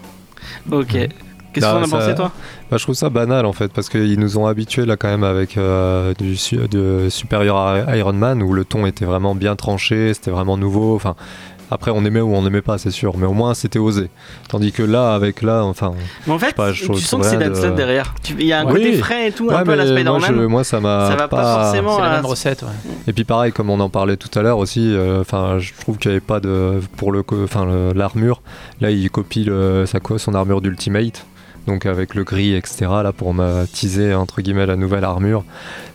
Ok. 0.71 0.97
Qu'est-ce 1.53 1.67
que 1.67 1.73
Bah, 1.73 1.83
ça- 1.87 1.99
pensé 1.99 2.15
toi 2.17 2.33
Bah, 2.69 2.79
je 2.79 2.83
trouve 2.83 2.97
ça 2.97 3.11
banal 3.11 3.47
en 3.47 3.53
fait 3.53 3.73
parce 3.73 3.89
qu'ils 3.89 4.19
nous 4.19 4.39
ont 4.39 4.47
habitués 4.49 4.87
là 4.87 4.97
quand 4.97 5.07
même 5.09 5.23
avec 5.23 5.57
euh, 5.57 6.13
du 6.15 6.37
de 6.69 7.07
supérieur 7.11 7.57
à 7.57 7.97
Iron 7.97 8.13
Man 8.13 8.43
où 8.43 8.53
le 8.53 8.65
ton 8.65 8.87
était 8.87 9.05
vraiment 9.05 9.37
bien 9.37 9.55
tranché, 9.55 10.13
c'était 10.15 10.33
vraiment 10.33 10.57
nouveau. 10.57 10.97
Enfin, 10.97 11.15
après 11.75 11.91
on 11.91 12.05
aimait 12.05 12.21
ou 12.21 12.35
on 12.35 12.43
n'aimait 12.43 12.63
pas, 12.63 12.79
c'est 12.79 12.91
sûr, 12.91 13.17
mais 13.19 13.27
au 13.27 13.33
moins 13.33 13.53
c'était 13.55 13.79
osé. 13.79 14.09
Tandis 14.49 14.73
que 14.73 14.83
là, 14.83 15.15
avec 15.15 15.43
là, 15.43 15.65
enfin, 15.65 15.93
Mais 16.27 16.33
en 16.33 16.39
fait, 16.39 16.55
pas, 16.55 16.73
je 16.73 16.87
tu 16.87 17.01
sens 17.01 17.21
que 17.21 17.27
c'est 17.27 17.37
de- 17.37 17.53
Slott 17.55 17.75
derrière. 17.75 18.15
Tu- 18.23 18.35
Il 18.39 18.47
y 18.47 18.53
a 18.53 18.61
un 18.61 18.65
Oui. 18.67 18.73
côté 18.73 18.93
frais 18.95 19.29
et 19.29 19.33
tout, 19.33 19.49
un 19.51 19.63
peu 19.65 19.73
à 19.73 19.77
la 19.77 19.85
mais 19.93 20.05
moi, 20.05 20.19
je- 20.27 20.33
moi, 20.33 20.65
ça 20.65 20.81
m'a 20.81 21.11
Ça 21.11 21.17
va 21.17 21.29
pas 21.29 21.65
forcément- 21.65 21.97
C'est 21.97 22.03
la 22.03 22.11
même 22.13 22.27
recette, 22.27 22.63
ouais. 22.63 22.93
Et 23.09 23.13
puis 23.13 23.25
pareil, 23.25 23.53
comme 23.53 23.69
on 23.71 23.81
en 23.81 23.89
parlait 23.91 24.17
tout 24.17 24.31
à 24.39 24.43
l'heure 24.43 24.59
aussi, 24.59 24.95
euh, 24.95 25.21
enfin, 25.21 25.59
je 25.59 25.73
trouve 25.81 25.99
qu'il 25.99 26.11
n'y 26.11 26.17
avait 26.17 26.21
pas 26.25 26.41
de 26.41 26.81
pour 26.97 27.13
le, 27.13 27.23
enfin, 27.45 27.67
l'armure. 27.95 28.41
Là, 28.81 28.91
il 28.91 29.11
copie 29.11 29.45
le, 29.45 29.85
sa 29.87 30.01
quoi, 30.01 30.19
son 30.19 30.35
armure 30.35 30.61
d'Ultimate. 30.61 31.27
donc 31.67 31.87
avec 31.87 32.15
le 32.15 32.25
gris, 32.25 32.55
etc. 32.55 32.87
Là 33.03 33.13
pour 33.15 33.33
me 33.33 33.65
teaser 33.65 34.13
entre 34.15 34.43
guillemets 34.43 34.67
la 34.67 34.77
nouvelle 34.77 35.03
armure, 35.05 35.45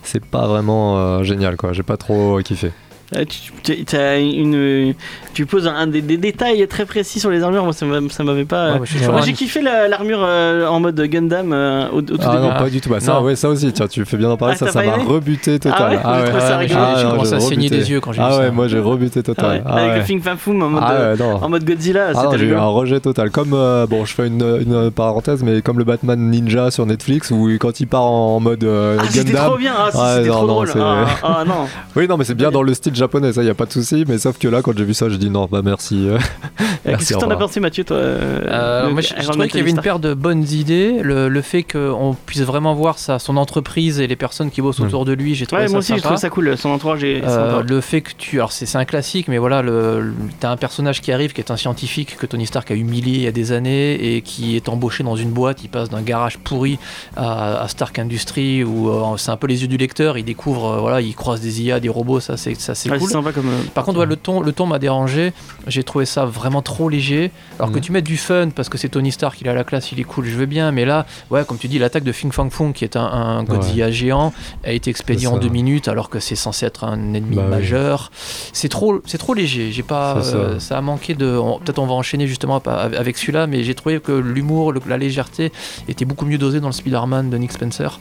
c'est 0.02 0.24
pas 0.24 0.48
vraiment 0.48 0.98
euh, 0.98 1.22
génial 1.22 1.56
quoi. 1.56 1.72
J'ai 1.72 1.84
pas 1.84 1.96
trop 1.96 2.40
kiffé. 2.42 2.72
Euh, 3.16 3.24
tu, 3.24 3.50
tu- 3.64 3.84
t'as 3.84 4.20
une, 4.20 4.94
tu 5.34 5.44
poses 5.44 5.66
un, 5.66 5.86
des, 5.88 6.00
des 6.00 6.16
détails 6.16 6.64
très 6.68 6.84
précis 6.86 7.18
sur 7.18 7.28
les 7.30 7.42
armures. 7.42 7.64
Moi, 7.64 7.72
ça 7.72 7.84
m'a- 7.84 8.08
ça 8.08 8.22
m'avait 8.22 8.44
pas. 8.44 8.74
Ouais, 8.74 9.06
moi, 9.08 9.20
j'ai 9.22 9.32
kiffé 9.32 9.60
la- 9.62 9.88
l'armure 9.88 10.20
euh, 10.22 10.66
en 10.68 10.78
mode 10.78 11.00
Gundam 11.00 11.52
euh, 11.52 11.88
au, 11.92 11.98
au 11.98 12.02
tout 12.02 12.16
Ah 12.22 12.30
début. 12.36 12.42
non, 12.44 12.50
Ah. 12.54 12.58
pas 12.62 12.70
du 12.70 12.80
tout. 12.80 12.88
Bah, 12.88 13.00
ça, 13.00 13.20
ouais, 13.20 13.34
ça 13.34 13.48
aussi. 13.48 13.72
Tiens, 13.72 13.88
tu 13.88 14.04
fais 14.04 14.16
bien 14.16 14.28
d'en 14.28 14.36
parler. 14.36 14.54
Ah, 14.60 14.66
ça, 14.66 14.70
ça 14.70 14.82
m'a 14.84 14.94
rebuté 14.94 15.58
total. 15.58 16.00
Ah 16.04 16.20
ouais 16.22 16.26
ça 16.40 16.48
ouais. 16.50 16.56
rigolo. 16.66 16.80
j'ai 16.98 17.02
commencé 17.10 17.34
à 17.34 17.40
saigner 17.40 17.68
des 17.68 17.90
yeux 17.90 18.00
quand 18.00 18.12
j'ai 18.12 18.20
vu 18.20 18.26
Ah 18.28 18.32
ça. 18.32 18.38
ouais, 18.40 18.50
moi 18.52 18.68
j'ai 18.68 18.78
rebuté 18.78 19.20
Ah 19.20 19.22
total. 19.24 19.50
ouais, 19.50 19.62
Ah 19.66 19.74
avec 19.74 19.90
ouais. 19.90 19.98
le 19.98 20.04
Fing 20.04 20.22
Fang 20.22 20.36
Foom 20.36 20.62
en 20.62 20.68
mode, 20.68 20.82
Ah 20.86 20.92
euh, 20.92 21.12
ouais, 21.16 21.18
non. 21.22 21.34
en 21.42 21.48
mode 21.48 21.64
Godzilla, 21.64 22.12
Ah 22.14 22.28
j'ai 22.36 22.44
eu 22.46 22.54
un 22.54 22.64
rejet 22.66 23.00
total. 23.00 23.30
Comme, 23.30 23.54
euh, 23.54 23.86
bon, 23.88 24.04
je 24.04 24.14
fais 24.14 24.28
une, 24.28 24.42
une 24.60 24.90
parenthèse, 24.92 25.42
mais 25.42 25.62
comme 25.62 25.78
le 25.78 25.84
Batman 25.84 26.18
Ninja 26.30 26.70
sur 26.70 26.86
Netflix, 26.86 27.32
où 27.32 27.48
quand 27.58 27.80
il 27.80 27.86
part 27.86 28.02
en 28.04 28.38
mode 28.38 28.62
euh, 28.62 28.98
Ah, 29.00 29.04
c'était 29.10 29.32
Gundam. 29.32 29.46
trop 29.48 29.58
bien, 29.58 29.72
ah, 29.76 29.90
c'était 30.16 30.28
non, 30.28 30.34
trop 30.34 30.46
non, 30.46 30.52
drôle. 30.52 30.68
c'est- 30.68 30.78
Ah, 30.80 31.06
ah, 31.24 31.44
non. 31.44 31.66
Oui, 31.96 32.06
non, 32.06 32.16
mais 32.16 32.24
c'est 32.24 32.34
bien 32.36 32.50
dans 32.52 32.62
le 32.62 32.72
style 32.74 32.94
japonais, 33.00 33.32
ça, 33.32 33.42
y 33.42 33.50
a 33.50 33.54
pas 33.54 33.66
de 33.66 33.72
souci. 33.72 34.04
Mais 34.06 34.18
sauf 34.18 34.38
que 34.38 34.46
là, 34.48 34.62
quand 34.62 34.76
j'ai 34.76 34.84
vu 34.84 34.94
ça, 34.94 35.08
j'ai 35.08 35.18
dit 35.18 35.28
non, 35.30 35.48
bah 35.50 35.60
merci. 35.64 36.08
euh. 36.08 36.18
Qu'est-ce 36.84 37.14
que 37.14 37.18
t'en 37.18 37.30
as 37.30 37.36
pensé, 37.36 37.58
Mathieu, 37.60 37.84
toi 37.84 37.96
euh, 37.96 38.40
Euh, 38.46 38.86
le 38.86 38.92
moi, 38.92 39.00
je, 39.02 39.08
je 39.18 39.28
trouvais 39.28 39.48
qu'il 39.48 39.58
y 39.58 39.62
avait 39.62 39.70
une 39.70 39.80
paire 39.80 39.98
de 39.98 40.14
bonnes 40.14 40.44
idées. 40.50 41.00
Le, 41.02 41.28
le 41.28 41.42
fait 41.42 41.62
qu'on 41.64 42.16
puisse 42.26 42.42
vraiment 42.42 42.74
voir 42.74 42.98
sa, 42.98 43.18
son 43.18 43.36
entreprise 43.36 43.98
et 44.00 44.06
les 44.06 44.16
personnes 44.16 44.50
qui 44.50 44.62
bossent 44.62 44.80
autour 44.80 45.04
de 45.04 45.12
lui, 45.12 45.34
j'ai 45.34 45.46
trouvé 45.46 45.62
Ouais, 45.62 45.66
ça 45.68 45.72
moi 45.72 45.78
aussi, 45.80 45.94
j'ai 45.94 46.00
trouvé 46.00 46.16
ça 46.16 46.30
cool. 46.30 46.56
Son 46.56 46.70
entourage 46.70 47.00
Euh, 47.04 47.62
le 47.62 47.80
fait 47.80 48.00
que 48.02 48.12
tu. 48.16 48.36
Alors, 48.38 48.52
c'est 48.52 48.66
c'est 48.66 48.78
un 48.78 48.84
classique, 48.84 49.26
mais 49.28 49.38
voilà, 49.38 49.62
le, 49.62 50.00
le- 50.00 50.14
t'as 50.38 50.50
un 50.50 50.56
personnage 50.56 51.00
qui 51.00 51.10
arrive 51.12 51.32
qui 51.32 51.40
est 51.40 51.50
un 51.50 51.56
scientifique 51.56 52.16
que 52.16 52.26
Tony 52.26 52.46
Stark 52.46 52.70
a 52.70 52.74
humilié 52.74 53.14
il 53.16 53.22
y 53.22 53.26
a 53.26 53.32
des 53.32 53.52
années 53.52 54.14
et 54.16 54.22
qui 54.22 54.54
est 54.56 54.68
embauché 54.68 55.02
dans 55.02 55.16
une 55.16 55.30
boîte. 55.30 55.62
Il 55.64 55.68
passe 55.68 55.88
d'un 55.90 56.02
garage 56.02 56.38
pourri 56.38 56.78
à, 57.16 57.62
à 57.62 57.68
Stark 57.68 57.98
Industries 57.98 58.62
où 58.64 58.88
euh, 58.90 59.16
c'est 59.16 59.30
un 59.30 59.36
peu 59.36 59.46
les 59.46 59.62
yeux 59.62 59.68
du 59.68 59.76
lecteur. 59.76 60.18
Il 60.18 60.24
découvre, 60.24 60.66
euh, 60.74 60.80
voilà, 60.80 61.00
il 61.00 61.14
croise 61.14 61.40
des 61.40 61.62
IA, 61.62 61.80
des 61.80 61.88
robots, 61.88 62.20
ça 62.20 62.36
c'est 62.36 62.58
ça, 62.60 62.74
c'est 62.90 62.94
Ouais, 62.94 62.98
cool. 62.98 63.08
c'est 63.08 63.14
sympa 63.14 63.32
comme. 63.32 63.48
euh, 63.48 63.62
Par 63.74 63.84
contre, 63.84 64.00
ouais, 64.00 64.06
le 64.06 64.16
ton, 64.16 64.40
le 64.40 64.52
ton 64.52 64.66
m'a 64.66 64.78
dérangé. 64.78 65.32
J'ai 65.66 65.82
trouvé 65.84 66.04
ça 66.06 66.24
vraiment 66.24 66.62
trop 66.62 66.88
léger. 66.88 67.30
Alors 67.58 67.70
que 67.70 67.76
Mhm. 67.76 67.82
tu 67.82 67.92
mets 67.92 68.02
du 68.02 68.16
fun 68.16 68.48
parce 68.54 68.68
que 68.68 68.78
c'est 68.78 68.88
Tony 68.88 69.12
Stark, 69.12 69.40
il 69.40 69.48
a 69.48 69.54
la 69.54 69.64
classe, 69.64 69.92
il 69.92 70.00
est 70.00 70.04
cool, 70.04 70.26
je 70.26 70.36
veux 70.36 70.46
bien. 70.46 70.70
Mais 70.72 70.84
là, 70.84 71.06
ouais, 71.30 71.44
comme 71.44 71.58
tu 71.58 71.68
dis, 71.68 71.78
l'attaque 71.78 72.04
de 72.04 72.12
Fing 72.12 72.32
Fang 72.32 72.50
Foom, 72.50 72.72
qui 72.72 72.84
est 72.84 72.96
un, 72.96 73.04
un 73.04 73.42
Godzilla 73.44 73.90
géant, 73.90 74.32
a 74.64 74.72
été 74.72 74.90
expédié 74.90 75.26
C'est 75.28 75.32
en 75.34 75.38
deux 75.38 75.48
minutes 75.48 75.88
alors 75.88 76.10
que 76.10 76.20
c'est 76.20 76.36
censé 76.36 76.66
être 76.66 76.84
un 76.84 77.14
ennemi 77.14 77.36
Bah 77.36 77.42
oui. 77.44 77.50
majeur. 77.50 78.10
C'est 78.52 78.68
trop, 78.68 79.00
c'est 79.06 79.18
trop 79.18 79.34
léger. 79.34 79.72
J'ai 79.72 79.82
pas, 79.82 80.16
euh, 80.18 80.58
ça 80.58 80.78
a 80.78 80.80
manqué 80.80 81.14
de. 81.14 81.38
Peut-être 81.64 81.78
on 81.78 81.86
va 81.86 81.94
enchaîner 81.94 82.26
justement 82.26 82.58
avec 82.64 83.16
celui-là, 83.18 83.46
mais 83.46 83.62
j'ai 83.64 83.74
trouvé 83.74 84.00
que 84.00 84.12
l'humour, 84.12 84.72
la 84.86 84.96
légèreté 84.98 85.52
était 85.88 86.04
beaucoup 86.04 86.26
mieux 86.26 86.38
dosé 86.38 86.60
dans 86.60 86.68
le 86.68 86.72
Spider-Man 86.72 87.30
de 87.30 87.36
Nick 87.36 87.52
Spencer 87.52 87.98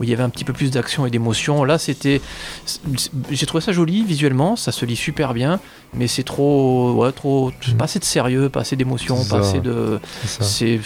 où 0.00 0.04
il 0.04 0.10
y 0.10 0.12
avait 0.14 0.22
un 0.22 0.30
petit 0.30 0.44
peu 0.44 0.54
plus 0.54 0.70
d'action 0.70 1.06
et 1.06 1.10
d'émotion. 1.10 1.62
Là, 1.62 1.78
c'était. 1.78 2.20
J'ai 3.30 3.46
trouvé 3.46 3.60
ça 3.60 3.72
joli 3.72 4.02
visuellement, 4.02 4.56
ça 4.56 4.72
se 4.72 4.84
lit 4.86 4.96
super 4.96 5.34
bien, 5.34 5.60
mais 5.94 6.06
c'est 6.06 6.22
trop. 6.22 6.92
Ouais, 6.94 7.12
trop. 7.12 7.50
Mm. 7.68 7.72
Pas 7.76 7.84
assez 7.84 7.98
de 7.98 8.04
sérieux, 8.04 8.48
pas 8.48 8.60
assez 8.60 8.76
d'émotion, 8.76 9.16
C'est 9.16 9.30
pas 9.30 9.42
ça. 9.42 9.48
assez 9.48 9.60
de. 9.60 9.98
C'est 10.24 10.80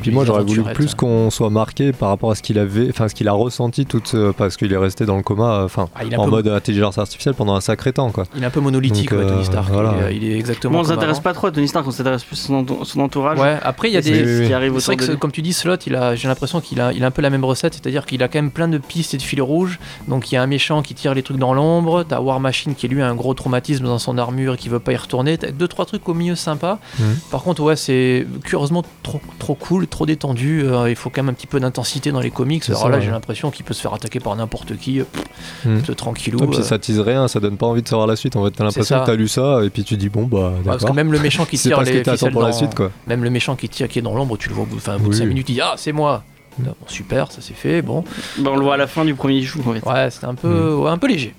Puis 0.00 0.10
moi 0.10 0.24
j'aurais 0.24 0.44
voulu 0.44 0.62
plus 0.74 0.94
qu'on 0.94 1.30
soit 1.30 1.50
marqué 1.50 1.92
par 1.92 2.08
rapport 2.10 2.30
à 2.30 2.34
ce 2.34 2.42
qu'il 2.42 2.58
avait, 2.58 2.88
enfin 2.90 3.08
ce 3.08 3.14
qu'il 3.14 3.28
a 3.28 3.32
ressenti 3.32 3.86
toute, 3.86 4.14
euh, 4.14 4.32
parce 4.36 4.56
qu'il 4.56 4.72
est 4.72 4.76
resté 4.76 5.06
dans 5.06 5.16
le 5.16 5.22
coma, 5.22 5.60
euh, 5.60 5.64
enfin 5.64 5.88
Ah, 5.94 6.02
en 6.18 6.24
peu- 6.24 6.30
mode 6.30 6.48
intelligence 6.48 6.98
artificielle 6.98 7.34
pendant 7.34 7.54
un 7.54 7.60
sacré 7.60 7.92
temps 7.92 8.10
quoi. 8.10 8.24
Il 8.36 8.42
est 8.42 8.46
un 8.46 8.50
peu 8.50 8.60
monolithique, 8.60 9.10
Donc, 9.10 9.20
ouais, 9.20 9.26
Tony 9.26 9.40
euh, 9.40 9.44
Stark. 9.44 9.70
voilà. 9.72 9.94
Il, 10.10 10.14
est, 10.14 10.16
il 10.16 10.32
est 10.32 10.36
exactement. 10.38 10.72
Moi, 10.72 10.82
on 10.82 10.84
s'intéresse 10.84 11.20
pas 11.20 11.32
trop 11.32 11.48
à 11.48 11.52
Tony 11.52 11.68
Stark, 11.68 11.86
on 11.86 11.90
s'intéresse 11.90 12.24
plus 12.24 12.40
à 12.42 12.46
son, 12.46 12.54
entour- 12.64 12.86
son 12.86 13.00
entourage. 13.00 13.38
Ouais, 13.38 13.58
après 13.62 13.88
il 13.90 13.94
y 13.94 13.96
a 13.96 14.02
des. 14.02 14.10
Oui, 14.12 14.18
ce 14.18 14.40
oui, 14.42 14.46
qui 14.48 14.52
arrive 14.52 14.78
C'est 14.78 14.86
vrai 14.94 14.96
que, 14.96 15.12
comme 15.14 15.32
tu 15.32 15.42
dis, 15.42 15.52
Slot, 15.52 15.76
il 15.86 15.94
a, 15.94 16.14
j'ai 16.14 16.28
l'impression 16.28 16.60
qu'il 16.60 16.80
a, 16.80 16.92
il 16.92 17.02
a 17.04 17.06
un 17.06 17.10
peu 17.10 17.22
la 17.22 17.30
même 17.30 17.44
recette, 17.44 17.74
c'est-à-dire 17.74 18.06
qu'il 18.06 18.22
a 18.22 18.28
quand 18.28 18.38
même 18.38 18.50
plein 18.50 18.68
de 18.68 18.78
pistes 18.78 19.14
et 19.14 19.16
de 19.16 19.22
fils 19.22 19.40
rouges. 19.40 19.78
Donc 20.08 20.30
il 20.30 20.34
y 20.34 20.38
a 20.38 20.42
un 20.42 20.46
méchant 20.46 20.82
qui 20.82 20.94
tire 20.94 21.14
les 21.14 21.22
trucs 21.22 21.38
dans 21.38 21.54
l'ombre, 21.54 22.04
t'as 22.04 22.20
War 22.20 22.40
Machine 22.40 22.74
qui 22.74 22.88
lui 22.88 23.00
a 23.02 23.08
un 23.08 23.14
gros 23.14 23.34
traumatisme 23.34 23.84
dans 23.84 23.98
son 23.98 24.18
armure 24.18 24.49
et 24.54 24.56
qui 24.56 24.68
veut 24.68 24.78
pas 24.78 24.92
y 24.92 24.96
retourner. 24.96 25.38
T'as 25.38 25.50
deux 25.50 25.68
trois 25.68 25.86
trucs 25.86 26.08
au 26.08 26.14
milieu 26.14 26.34
sympa. 26.34 26.78
Mhm. 26.98 27.16
Par 27.30 27.42
contre, 27.42 27.62
ouais, 27.62 27.76
c'est 27.76 28.26
curieusement 28.44 28.82
trop, 29.02 29.20
trop 29.38 29.54
cool, 29.54 29.86
trop 29.86 30.06
détendu. 30.06 30.62
Euh, 30.64 30.88
il 30.90 30.96
faut 30.96 31.10
quand 31.10 31.22
même 31.22 31.30
un 31.30 31.34
petit 31.34 31.46
peu 31.46 31.60
d'intensité 31.60 32.12
dans 32.12 32.20
les 32.20 32.30
comics. 32.30 32.62
Alors 32.68 32.82
ça, 32.82 32.88
là, 32.88 32.96
ouais. 32.98 33.02
j'ai 33.02 33.10
l'impression 33.10 33.50
qu'il 33.50 33.64
peut 33.64 33.74
se 33.74 33.80
faire 33.80 33.94
attaquer 33.94 34.20
par 34.20 34.34
n'importe 34.36 34.76
qui, 34.76 35.00
euh, 35.00 35.04
pff, 35.04 35.24
Mhm. 35.64 35.82
c'est 35.86 35.94
tranquillou. 35.94 36.38
Puis 36.46 36.58
euh. 36.60 36.62
ça 36.62 36.78
tease 36.78 37.00
rien, 37.00 37.28
ça 37.28 37.40
donne 37.40 37.56
pas 37.56 37.66
envie 37.66 37.82
de 37.82 37.88
savoir 37.88 38.06
la 38.06 38.16
suite. 38.16 38.36
En 38.36 38.44
fait, 38.44 38.50
t'as 38.52 38.64
l'impression 38.64 39.00
que 39.00 39.06
t'as 39.06 39.14
lu 39.16 39.28
ça 39.28 39.60
et 39.64 39.70
puis 39.70 39.84
tu 39.84 39.96
dis 39.96 40.08
bon 40.08 40.24
bah 40.24 40.52
Ouais, 40.58 40.62
parce 40.64 40.84
que 40.84 40.92
même 40.92 41.12
le 41.12 41.18
méchant 41.20 41.44
qui 41.44 41.58
tire 41.58 41.80
les 41.82 42.02
t'attends 42.02 42.12
ficelles 42.12 42.32
pour 42.32 42.42
la 42.42 42.50
dans- 42.50 42.56
suite 42.56 42.74
quoi. 42.74 42.90
Même 43.06 43.24
le 43.24 43.30
méchant 43.30 43.56
qui 43.56 43.68
tire 43.68 43.88
qui 43.88 43.98
est 43.98 44.02
dans 44.02 44.14
l'ombre, 44.14 44.36
tu 44.36 44.48
le 44.48 44.54
vois 44.54 44.64
au 44.64 44.66
bout, 44.66 44.76
au 44.76 44.98
bout 44.98 45.04
de 45.04 45.08
Oui, 45.10 45.14
5 45.16 45.22
oui. 45.24 45.28
minutes, 45.28 45.48
il 45.48 45.54
dit 45.54 45.60
Ah, 45.60 45.74
c'est 45.76 45.92
moi 45.92 46.22
Mm. 46.58 46.64
Bon, 46.64 46.74
Super, 46.88 47.30
ça 47.30 47.38
c'est 47.40 47.54
fait, 47.54 47.80
bon. 47.80 48.02
Bah, 48.38 48.50
on 48.52 48.56
le 48.56 48.62
voit 48.64 48.74
à 48.74 48.76
la 48.76 48.88
fin 48.88 49.04
du 49.04 49.14
premier 49.14 49.40
en 49.40 49.72
fait. 49.72 49.86
Ouais, 49.88 50.10
c'était 50.10 50.26
un 50.26 50.34
peu, 50.34 50.48
Mm. 50.74 50.80
ouais, 50.80 50.90
un 50.90 50.98
peu 50.98 51.06
léger. 51.06 51.32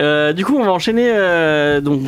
Euh, 0.00 0.32
du 0.32 0.44
coup, 0.44 0.56
on 0.56 0.64
va 0.64 0.72
enchaîner. 0.72 1.10
euh, 1.12 1.80
donc, 1.80 2.00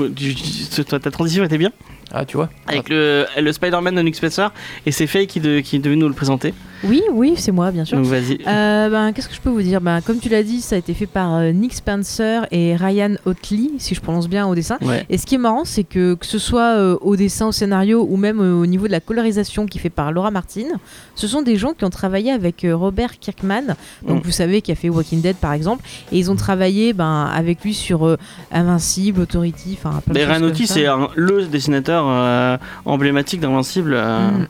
ta 0.89 1.11
transition 1.11 1.45
était 1.45 1.59
bien 1.59 1.71
Ah, 2.17 2.25
tu 2.25 2.37
vois 2.37 2.49
avec 2.69 2.89
le, 2.89 3.27
le 3.37 3.53
Spider-Man 3.53 3.95
de 3.97 4.01
Nick 4.03 4.15
Spencer 4.15 4.53
et 4.87 4.93
c'est 4.93 5.07
Faye 5.09 5.27
qui, 5.27 5.41
de- 5.41 5.61
qui 5.61 5.77
est 5.77 5.79
devenu 5.81 6.03
nous 6.03 6.09
le 6.09 6.15
présenter. 6.15 6.55
Oui, 6.85 7.03
oui, 7.13 7.33
c'est 7.37 7.51
moi, 7.51 7.71
bien 7.71 7.85
sûr. 7.87 7.97
Donc, 7.97 8.07
vas-y. 8.07 8.39
Euh, 8.47 8.91
ben, 8.91 9.13
Qu'est-ce 9.13 9.29
que 9.29 9.35
je 9.35 9.41
peux 9.41 9.49
vous 9.49 9.63
dire? 9.63 9.81
Ben, 9.81 10.01
Comme 10.03 10.19
tu 10.19 10.29
l'as 10.29 10.43
dit, 10.43 10.61
ça 10.61 10.77
a 10.77 10.79
été 10.79 10.93
fait 10.93 11.07
par 11.07 11.35
euh, 11.35 11.51
Nick 11.51 11.73
Spencer 11.73 12.47
et 12.51 12.77
Ryan 12.77 13.15
Otley, 13.25 13.71
si 13.79 13.95
je 13.95 14.01
prononce 14.03 14.29
bien 14.29 14.47
au 14.47 14.55
dessin. 14.55 14.77
Ouais. 14.83 15.07
Et 15.09 15.17
ce 15.17 15.25
qui 15.25 15.35
est 15.37 15.39
marrant, 15.39 15.65
c'est 15.65 15.85
que 15.85 16.15
que 16.15 16.27
ce 16.27 16.39
soit 16.39 16.77
euh, 16.77 16.97
au 17.01 17.17
dessin, 17.17 17.47
au 17.47 17.53
scénario 17.53 18.07
ou 18.09 18.17
même 18.19 18.39
euh, 18.41 18.55
au 18.55 18.67
niveau 18.67 18.87
de 18.87 18.93
la 18.93 19.01
colorisation 19.01 19.65
qui 19.67 19.79
est 19.79 19.81
fait 19.81 19.89
par 19.91 20.13
Laura 20.13 20.31
Martin, 20.31 20.67
ce 21.15 21.27
sont 21.27 21.41
des 21.43 21.57
gens 21.57 21.73
qui 21.73 21.85
ont 21.87 21.91
travaillé 21.91 22.31
avec 22.33 22.65
euh, 22.65 22.77
Robert 22.77 23.19
Kirkman, 23.19 23.77
donc 24.07 24.19
Mm. 24.19 24.27
vous 24.27 24.31
savez 24.33 24.61
qui 24.61 24.71
a 24.71 24.75
fait 24.75 24.91
Walking 24.91 25.23
Dead 25.23 25.37
par 25.37 25.53
exemple, 25.55 25.83
et 26.13 26.19
ils 26.19 26.31
ont 26.31 26.37
travaillé 26.37 26.93
ben, 26.93 27.31
avec 27.35 27.63
lui 27.65 27.73
sur 27.73 28.07
euh, 28.07 28.17
Invincible, 28.53 29.23
Authority, 29.23 29.79
enfin 29.83 30.01
plein 30.05 30.13
de 30.15 30.19
Mais 30.19 30.25
choses 30.27 30.37
Ryan 30.37 30.47
Otley, 30.49 30.67
c'est 30.67 30.87
un- 30.87 31.09
le 31.17 31.47
dessinateur 31.47 32.04
euh, 32.11 32.57
emblématique 32.85 33.41
d'Invincible. 33.41 33.95
euh, 33.95 34.31
Mm. 34.31 34.47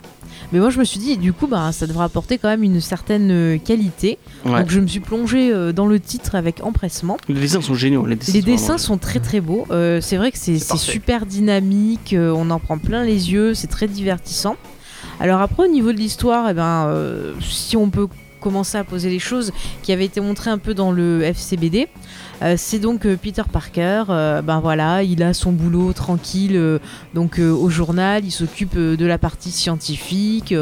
Mais 0.52 0.60
moi 0.60 0.70
je 0.70 0.78
me 0.78 0.85
suis 0.85 1.01
dit, 1.01 1.16
du 1.16 1.32
coup, 1.32 1.47
ben, 1.47 1.72
ça 1.72 1.86
devrait 1.86 2.05
apporter 2.05 2.39
quand 2.39 2.48
même 2.48 2.62
une 2.62 2.81
certaine 2.81 3.31
euh, 3.31 3.59
qualité. 3.59 4.18
ouais. 4.44 4.60
Donc 4.60 4.70
je 4.70 4.78
me 4.78 4.86
suis 4.86 5.01
plongée 5.01 5.52
euh, 5.52 5.72
dans 5.72 5.86
le 5.86 5.98
titre 5.98 6.35
avec 6.35 6.62
empressement. 6.62 7.16
Les 7.28 7.40
dessins 7.40 7.60
sont 7.60 7.74
géniaux. 7.74 8.06
Les 8.06 8.14
dessins, 8.14 8.32
Les 8.32 8.40
sont 8.40 8.47
dessins 8.47 8.78
sont 8.78 8.98
très 8.98 9.18
très 9.18 9.40
beaux. 9.40 9.66
Euh, 9.70 10.01
c'est 10.01 10.16
vrai 10.16 10.31
que 10.31 10.39
c'est 10.39 10.59
super 10.76 11.26
dynamique, 11.26 12.12
euh, 12.12 12.32
on 12.36 12.51
en 12.51 12.60
prend 12.60 12.78
plein 12.78 13.02
les 13.02 13.32
yeux, 13.32 13.55
c'est 13.55 13.66
très 13.66 13.89
divertissant. 13.89 14.56
Alors 15.18 15.40
après 15.40 15.64
au 15.64 15.68
niveau 15.68 15.93
de 15.93 15.98
l'histoire, 15.98 16.48
eh 16.51 16.55
ben, 16.55 16.86
euh, 16.89 17.32
si 17.40 17.76
on 17.76 17.90
peut 17.90 18.06
commencer 18.40 18.76
à 18.76 18.85
poser 18.85 19.09
les 19.10 19.18
choses 19.18 19.52
qui 19.82 19.93
avaient 19.93 20.05
été 20.05 20.20
montrées 20.20 20.51
un 20.51 20.59
peu 20.59 20.74
dans 20.74 20.93
le 20.93 21.22
FCBD, 21.22 21.89
c'est 22.56 22.78
donc 22.78 23.06
euh, 23.06 23.16
Peter 23.16 23.42
Parker. 23.50 24.04
euh, 24.10 24.42
ben 24.42 24.60
voilà, 24.60 25.02
il 25.02 25.22
a 25.22 25.32
son 25.32 25.52
boulot 25.52 25.92
tranquille, 25.92 26.56
euh, 26.56 26.78
donc 27.14 27.38
euh, 27.38 27.50
au 27.50 27.70
journal, 27.70 28.24
il 28.24 28.30
s'occupe 28.30 28.76
euh, 28.76 28.96
de 28.96 29.06
la 29.06 29.18
partie 29.18 29.50
scientifique. 29.50 30.54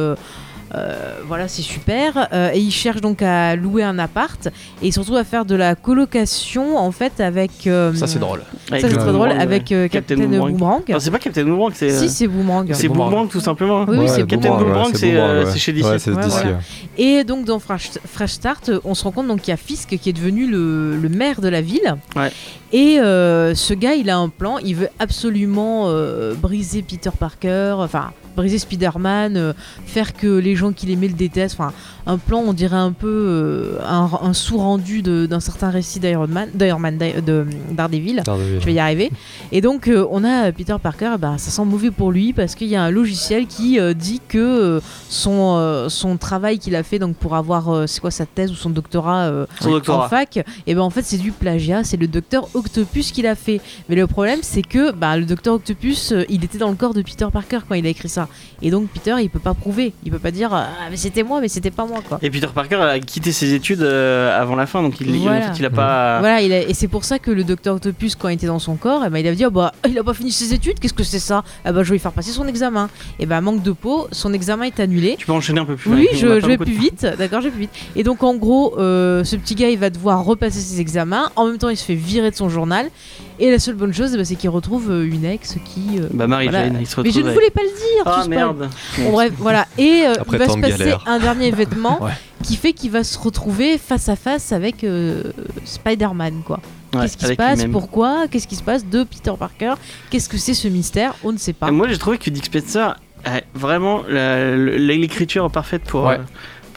Euh, 0.74 1.18
voilà, 1.26 1.48
c'est 1.48 1.62
super. 1.62 2.28
Euh, 2.32 2.50
et 2.54 2.58
il 2.58 2.70
cherche 2.70 3.00
donc 3.00 3.20
à 3.22 3.56
louer 3.56 3.82
un 3.82 3.98
appart 3.98 4.48
et 4.80 4.90
surtout 4.90 5.16
à 5.16 5.24
faire 5.24 5.44
de 5.44 5.54
la 5.54 5.74
colocation 5.74 6.78
en 6.78 6.90
fait 6.92 7.20
avec. 7.20 7.66
euh, 7.66 7.92
Ça, 7.94 8.06
c'est 8.06 8.18
drôle. 8.18 8.40
Ça 8.70 8.76
c'est 8.80 8.88
très 8.88 9.12
drôle 9.12 9.32
avec 9.32 9.70
euh, 9.72 9.88
Captain, 9.88 10.16
Boomerang. 10.16 10.82
Non, 10.88 10.98
c'est 10.98 11.10
pas 11.10 11.18
Captain 11.18 11.44
Boomerang, 11.44 11.72
c'est. 11.74 11.90
Si 11.90 12.08
c'est 12.08 12.26
Boomerang. 12.26 12.68
c'est 12.72 12.88
Boomerang. 12.88 13.10
Boomerang 13.10 13.28
tout 13.28 13.40
simplement. 13.40 13.84
Oui, 13.86 13.98
oui, 14.00 14.08
c'est 14.08 14.26
Captain 14.26 14.56
Boomerang, 14.56 14.86
ouais, 14.92 14.98
c'est 14.98 15.12
Boomerang, 15.12 15.44
ouais. 15.44 15.50
c'est 15.52 15.58
chez 15.58 15.72
DC. 15.72 15.84
Ouais, 15.84 15.98
c'est 15.98 16.10
Ouais, 16.12 16.22
DC, 16.22 16.30
voilà. 16.30 16.50
ouais. 16.50 16.56
Et 16.98 17.24
donc 17.24 17.44
dans 17.44 17.58
Fresh, 17.58 17.90
Fresh 18.06 18.32
Start, 18.32 18.68
euh, 18.68 18.80
on 18.84 18.94
se 18.94 19.04
rend 19.04 19.10
compte 19.12 19.28
donc 19.28 19.40
qu'il 19.42 19.50
y 19.50 19.54
a 19.54 19.56
Fisk 19.58 19.96
qui 19.98 20.08
est 20.08 20.12
devenu 20.12 20.46
le, 20.46 20.96
le 20.96 21.08
maire 21.08 21.40
de 21.40 21.48
la 21.48 21.60
ville. 21.60 21.96
Ouais. 22.16 22.30
Et 22.72 22.98
euh, 23.00 23.54
ce 23.54 23.74
gars, 23.74 23.94
il 23.94 24.08
a 24.08 24.16
un 24.16 24.28
plan. 24.30 24.56
Il 24.58 24.76
veut 24.76 24.88
absolument 24.98 25.84
euh, 25.88 26.34
briser 26.34 26.82
Peter 26.82 27.10
Parker, 27.18 27.74
enfin 27.78 28.12
briser 28.36 28.58
Spider-Man, 28.58 29.36
euh, 29.36 29.52
faire 29.86 30.14
que 30.14 30.26
les 30.38 30.56
gens 30.56 30.72
qui 30.72 30.86
l'aimaient 30.86 31.08
le 31.08 31.14
détestent. 31.14 31.56
Enfin, 31.60 31.72
un 32.06 32.18
plan, 32.18 32.38
on 32.44 32.52
dirait 32.52 32.76
un 32.76 32.92
peu 32.92 33.06
euh, 33.08 33.78
un, 33.86 34.08
un 34.22 34.32
sous-rendu 34.32 35.02
de- 35.02 35.26
d'un 35.26 35.40
certain 35.40 35.70
récit 35.70 36.00
d'Iron 36.00 36.26
Man, 36.26 36.48
d'Iron 36.54 36.78
Man, 36.78 36.98
de 36.98 37.46
Daredevil. 37.70 38.22
Daredevil. 38.24 38.60
Je 38.60 38.64
vais 38.66 38.74
y 38.74 38.78
arriver. 38.78 39.10
Et 39.52 39.60
donc, 39.60 39.88
euh, 39.88 40.06
on 40.10 40.24
a 40.24 40.50
Peter 40.52 40.76
Parker, 40.82 41.14
bah, 41.18 41.34
ça 41.38 41.50
sent 41.50 41.64
mauvais 41.64 41.90
pour 41.90 42.10
lui 42.10 42.32
parce 42.32 42.54
qu'il 42.54 42.68
y 42.68 42.76
a 42.76 42.82
un 42.82 42.90
logiciel 42.90 43.46
qui 43.46 43.78
euh, 43.78 43.94
dit 43.94 44.20
que 44.28 44.38
euh, 44.38 44.80
son, 45.08 45.56
euh, 45.58 45.88
son 45.88 46.16
travail 46.16 46.58
qu'il 46.58 46.74
a 46.76 46.82
fait 46.82 46.98
donc 46.98 47.16
pour 47.16 47.36
avoir, 47.36 47.68
euh, 47.68 47.86
c'est 47.86 48.00
quoi 48.00 48.10
sa 48.10 48.26
thèse 48.26 48.50
ou 48.50 48.54
son 48.54 48.70
doctorat, 48.70 49.24
euh, 49.26 49.46
Son 49.60 49.68
en 49.68 49.72
doctorat. 49.72 50.08
fac, 50.08 50.38
et 50.66 50.74
ben 50.74 50.80
en 50.80 50.90
fait 50.90 51.02
c'est 51.02 51.18
du 51.18 51.32
plagiat, 51.32 51.84
c'est 51.84 51.96
le 51.96 52.06
docteur 52.08 52.48
Octopus 52.54 53.12
qui 53.12 53.22
l'a 53.22 53.34
fait. 53.34 53.60
Mais 53.88 53.94
le 53.96 54.06
problème 54.06 54.40
c'est 54.42 54.62
que 54.62 54.90
bah, 54.92 55.16
le 55.16 55.24
docteur 55.24 55.54
Octopus, 55.54 56.12
euh, 56.12 56.24
il 56.28 56.44
était 56.44 56.58
dans 56.58 56.70
le 56.70 56.76
corps 56.76 56.94
de 56.94 57.02
Peter 57.02 57.26
Parker 57.32 57.60
quand 57.68 57.74
il 57.74 57.86
a 57.86 57.90
écrit 57.90 58.08
ça. 58.08 58.21
Ça. 58.26 58.28
Et 58.62 58.70
donc 58.70 58.88
Peter, 58.88 59.14
il 59.20 59.28
peut 59.30 59.38
pas 59.38 59.54
prouver, 59.54 59.92
il 60.04 60.10
peut 60.10 60.18
pas 60.18 60.30
dire 60.30 60.50
ah 60.52 60.68
mais 60.90 60.96
c'était 60.96 61.22
moi, 61.22 61.40
mais 61.40 61.48
c'était 61.48 61.70
pas 61.70 61.86
moi 61.86 62.00
quoi. 62.06 62.18
Et 62.22 62.30
Peter 62.30 62.48
Parker 62.54 62.76
a 62.76 62.98
quitté 63.00 63.32
ses 63.32 63.54
études 63.54 63.82
euh, 63.82 64.40
avant 64.40 64.56
la 64.56 64.66
fin, 64.66 64.82
donc 64.82 65.00
il, 65.00 65.10
Voilà. 65.18 65.38
en 65.38 65.52
fait, 65.52 65.58
il 65.58 65.64
a 65.64 65.70
pas. 65.70 66.20
Voilà, 66.20 66.40
il 66.42 66.52
a- 66.52 66.62
et 66.62 66.74
c'est 66.74 66.88
pour 66.88 67.04
ça 67.04 67.18
que 67.18 67.30
le 67.30 67.44
docteur 67.44 67.76
Octopus, 67.76 68.14
quand 68.14 68.28
il 68.28 68.34
était 68.34 68.46
dans 68.46 68.58
son 68.58 68.76
corps, 68.76 69.02
eh 69.06 69.10
ben, 69.10 69.18
il 69.18 69.26
a 69.26 69.34
dit 69.34 69.44
oh, 69.46 69.50
bah, 69.50 69.72
il 69.88 69.98
a 69.98 70.04
pas 70.04 70.14
fini 70.14 70.30
ses 70.32 70.54
études, 70.54 70.78
qu'est-ce 70.78 70.94
que 70.94 71.02
c'est 71.04 71.18
ça? 71.18 71.42
Ah 71.64 71.72
bah, 71.72 71.82
je 71.82 71.88
vais 71.88 71.94
lui 71.96 72.00
faire 72.00 72.12
passer 72.12 72.30
son 72.30 72.46
examen. 72.46 72.88
Et 73.18 73.26
ben, 73.26 73.40
manque 73.40 73.62
de 73.62 73.72
peau, 73.72 74.08
son 74.12 74.32
examen 74.32 74.64
est 74.64 74.80
annulé. 74.80 75.16
Tu 75.18 75.26
peux 75.26 75.32
enchaîner 75.32 75.60
un 75.60 75.64
peu 75.64 75.76
plus. 75.76 75.90
Oui, 75.92 76.08
on 76.12 76.14
a 76.30 76.40
je, 76.40 76.46
vais 76.46 76.58
plus 76.58 76.72
vite, 76.72 77.06
d'accord, 77.18 77.40
je 77.40 77.46
vais 77.46 77.50
plus 77.52 77.60
vite. 77.62 77.70
Et 77.96 78.02
donc 78.04 78.22
en 78.22 78.34
gros, 78.34 78.78
euh, 78.78 79.24
ce 79.24 79.36
petit 79.36 79.54
gars, 79.54 79.68
il 79.70 79.78
va 79.78 79.90
devoir 79.90 80.24
repasser 80.24 80.60
ses 80.60 80.80
examens. 80.80 81.30
En 81.36 81.46
même 81.46 81.58
temps, 81.58 81.68
il 81.68 81.76
se 81.76 81.84
fait 81.84 81.94
virer 81.94 82.30
de 82.30 82.36
son 82.36 82.48
journal. 82.48 82.88
Et 83.38 83.50
la 83.50 83.58
seule 83.58 83.74
bonne 83.74 83.92
chose, 83.94 84.16
bah, 84.16 84.24
c'est 84.24 84.36
qu'il 84.36 84.50
retrouve 84.50 84.90
euh, 84.90 85.04
une 85.10 85.24
ex 85.24 85.56
qui. 85.64 85.98
euh, 85.98 86.08
Bah 86.12 86.26
Marie 86.26 86.48
Voilà. 86.48 86.66
Jane, 86.66 86.78
il 86.80 86.86
se 86.86 86.96
retrouve. 86.96 87.04
Mais 87.14 87.20
je 87.22 87.26
ne 87.26 87.32
voulais 87.32 87.50
pas 87.50 87.62
le 87.62 87.68
dire. 87.68 88.02
Ah 88.06 88.24
merde. 88.28 88.68
Bon, 88.98 89.10
bref, 89.12 89.32
voilà. 89.38 89.66
Et 89.78 90.02
euh, 90.06 90.12
Après 90.20 90.36
il 90.36 90.38
va 90.38 90.48
se 90.48 90.58
passer 90.58 90.94
un 91.06 91.18
dernier 91.18 91.46
événement 91.48 92.02
Ouais. 92.02 92.10
qui 92.42 92.56
fait 92.56 92.72
qu'il 92.72 92.90
va 92.90 93.04
se 93.04 93.18
retrouver 93.18 93.78
face 93.78 94.08
à 94.08 94.16
face 94.16 94.52
avec 94.52 94.84
euh, 94.84 95.22
Spider-Man, 95.64 96.42
quoi. 96.44 96.60
Ouais, 96.94 97.02
Qu'est-ce 97.02 97.16
qui 97.16 97.24
se 97.26 97.32
passe. 97.32 97.64
Pourquoi 97.72 98.28
Qu'est-ce 98.30 98.46
qui 98.46 98.56
se 98.56 98.62
passe 98.62 98.84
de 98.86 99.02
Peter 99.04 99.32
Parker 99.38 99.74
Qu'est-ce 100.10 100.28
que 100.28 100.36
c'est 100.36 100.52
ce 100.54 100.68
mystère 100.68 101.14
On 101.24 101.32
ne 101.32 101.38
sait 101.38 101.54
pas. 101.54 101.68
Et 101.68 101.70
Moi 101.70 101.88
j'ai 101.88 101.96
trouvé 101.96 102.18
que 102.18 102.28
Dick 102.28 102.44
Spencer 102.44 102.96
a 103.24 103.40
vraiment 103.54 104.02
l'écriture 104.08 105.50
parfaite 105.50 105.82
pour, 105.84 106.04
Ouais. 106.04 106.18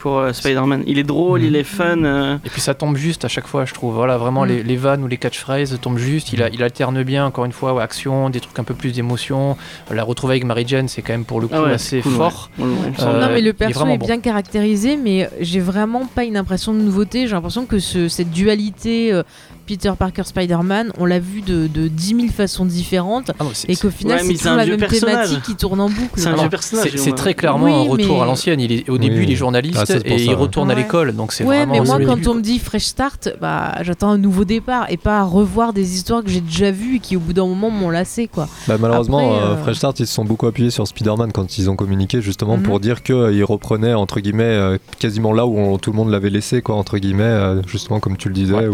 Pour 0.06 0.18
euh, 0.20 0.32
Spider-Man. 0.32 0.84
Il 0.86 0.98
est 1.00 1.02
drôle, 1.02 1.40
Mhm. 1.40 1.46
il 1.48 1.56
est 1.56 1.64
fun. 1.64 2.04
euh, 2.04 2.36
Et 2.44 2.48
puis 2.50 2.60
ça 2.60 2.74
tombe 2.74 2.96
juste 2.96 3.24
à 3.24 3.28
chaque 3.28 3.48
fois, 3.48 3.64
je 3.64 3.74
trouve. 3.74 3.94
Voilà, 3.94 4.16
vraiment 4.18 4.44
Mm. 4.44 4.48
les, 4.48 4.62
les 4.62 4.76
vannes 4.76 5.02
ou 5.02 5.08
les 5.08 5.16
catchphrases 5.16 5.76
tombent 5.82 5.98
juste. 5.98 6.32
Il, 6.32 6.44
a- 6.44 6.48
il 6.48 6.62
alterne 6.62 7.02
bien, 7.02 7.26
encore 7.26 7.44
une 7.44 7.50
fois, 7.52 7.74
ouais, 7.74 7.82
action, 7.82 8.30
des 8.30 8.38
trucs 8.38 8.56
un 8.56 8.62
peu 8.62 8.74
plus 8.74 8.92
d'émotion. 8.92 9.56
La 9.90 10.04
retrouvaille 10.04 10.36
avec 10.36 10.44
Mary 10.46 10.64
Jane, 10.64 10.86
c'est 10.86 11.02
quand 11.02 11.12
même 11.14 11.24
pour 11.24 11.40
le 11.40 11.48
coup 11.48 11.54
ah 11.56 11.62
ouais, 11.64 11.72
assez 11.72 12.02
cool, 12.02 12.12
fort. 12.12 12.50
On- 12.60 12.64
on 12.66 12.94
sent- 12.94 13.02
Euh, 13.04 13.20
non 13.20 13.32
mais 13.34 13.40
le 13.40 13.52
perso 13.52 13.84
est, 13.88 13.98
bon. 13.98 14.06
bien 14.06 14.20
caractérisé, 14.20 14.96
mais 14.96 15.28
j'ai 15.40 15.58
vraiment 15.60 16.06
pas 16.06 16.22
une 16.22 16.36
impression 16.36 16.72
de 16.72 16.78
nouveauté. 16.78 17.26
J'ai 17.26 17.34
l'impression 17.34 17.66
que 17.66 17.80
ce- 17.80 18.06
cette 18.08 18.30
dualité 18.30 19.12
euh, 19.12 19.24
Peter 19.66 19.92
Parker 19.98 20.22
Spider-Man, 20.24 20.92
on 20.98 21.04
l'a 21.04 21.18
vu 21.18 21.40
de, 21.42 21.66
de 21.66 21.88
10 21.88 22.06
000 22.14 22.20
façons 22.28 22.64
différentes, 22.64 23.32
Ah 23.38 23.44
et 23.68 23.76
qu'au 23.76 23.90
final 23.90 24.18
Ouais, 24.18 24.24
c'est 24.26 24.34
toujours 24.34 24.56
la 24.56 24.66
même 24.66 24.76
personnage. 24.78 25.28
thématique 25.28 25.42
qui 25.42 25.56
tourne 25.56 25.80
en 25.80 25.88
boucle. 25.88 26.10
C'est 26.16 26.28
un 26.28 26.32
quoi. 26.34 26.42
vieux 26.42 26.50
personnage. 26.50 26.88
C'est 26.92 26.98
c'est 26.98 27.12
on- 27.12 27.16
très 27.16 27.34
clairement 27.34 27.64
Oui, 27.66 27.72
un 27.72 27.90
retour 27.90 28.16
mais- 28.16 28.22
à 28.22 28.26
l'ancienne. 28.26 28.60
Il 28.60 28.72
est, 28.72 28.88
au 28.88 28.98
début, 28.98 29.18
Oui. 29.18 29.24
il 29.24 29.32
est 29.32 29.36
journaliste 29.36 29.76
Ah, 29.78 29.82
et 29.82 29.86
ça, 29.86 29.98
il 30.06 30.28
ouais. 30.28 30.34
retourne 30.34 30.70
à 30.70 30.74
l'école. 30.74 31.14
Donc 31.14 31.32
c'est 31.32 31.44
Ouais, 31.44 31.56
vraiment. 31.58 31.72
mais 31.72 31.80
moi 31.80 31.98
quand 32.06 32.16
début, 32.16 32.28
on 32.28 32.34
me 32.34 32.40
dit 32.42 32.58
Fresh 32.58 32.84
Start, 32.84 33.28
bah 33.40 33.74
j'attends 33.82 34.10
un 34.10 34.18
nouveau 34.18 34.44
départ 34.44 34.86
et 34.90 34.96
pas 34.96 35.20
à 35.20 35.22
revoir 35.24 35.72
des 35.72 35.94
histoires 35.96 36.22
que 36.22 36.30
j'ai 36.30 36.40
déjà 36.40 36.70
vues 36.70 36.96
et 36.96 36.98
qui 37.00 37.16
au 37.16 37.20
bout 37.20 37.32
d'un 37.32 37.46
moment 37.46 37.70
m'ont 37.70 37.90
lassé 37.90 38.28
quoi. 38.28 38.48
Bah, 38.68 38.76
malheureusement, 38.78 39.18
Après, 39.18 39.46
euh, 39.46 39.52
euh, 39.52 39.56
Fresh 39.62 39.76
Start, 39.78 40.00
ils 40.00 40.06
se 40.06 40.14
sont 40.14 40.24
beaucoup 40.24 40.46
appuyés 40.46 40.70
sur 40.70 40.86
Spider-Man 40.86 41.32
quand 41.32 41.58
ils 41.58 41.68
ont 41.68 41.76
communiqué 41.76 42.22
justement 42.22 42.56
Mhm. 42.56 42.62
pour 42.62 42.80
dire 42.80 43.02
qu'ils 43.02 43.44
reprenaient 43.44 43.94
entre 43.94 44.20
guillemets 44.20 44.44
euh, 44.44 44.78
quasiment 44.98 45.32
là 45.32 45.46
où 45.46 45.58
on- 45.58 45.78
tout 45.78 45.90
le 45.90 45.96
monde 45.96 46.10
l'avait 46.10 46.30
laissé, 46.30 46.62
quoi, 46.62 46.76
entre 46.76 46.98
guillemets, 46.98 47.22
euh, 47.24 47.62
justement 47.66 47.98
comme 48.00 48.16
tu 48.16 48.28
le 48.28 48.34
disais, 48.34 48.54
Ouais. 48.54 48.68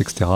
Etc. 0.00 0.30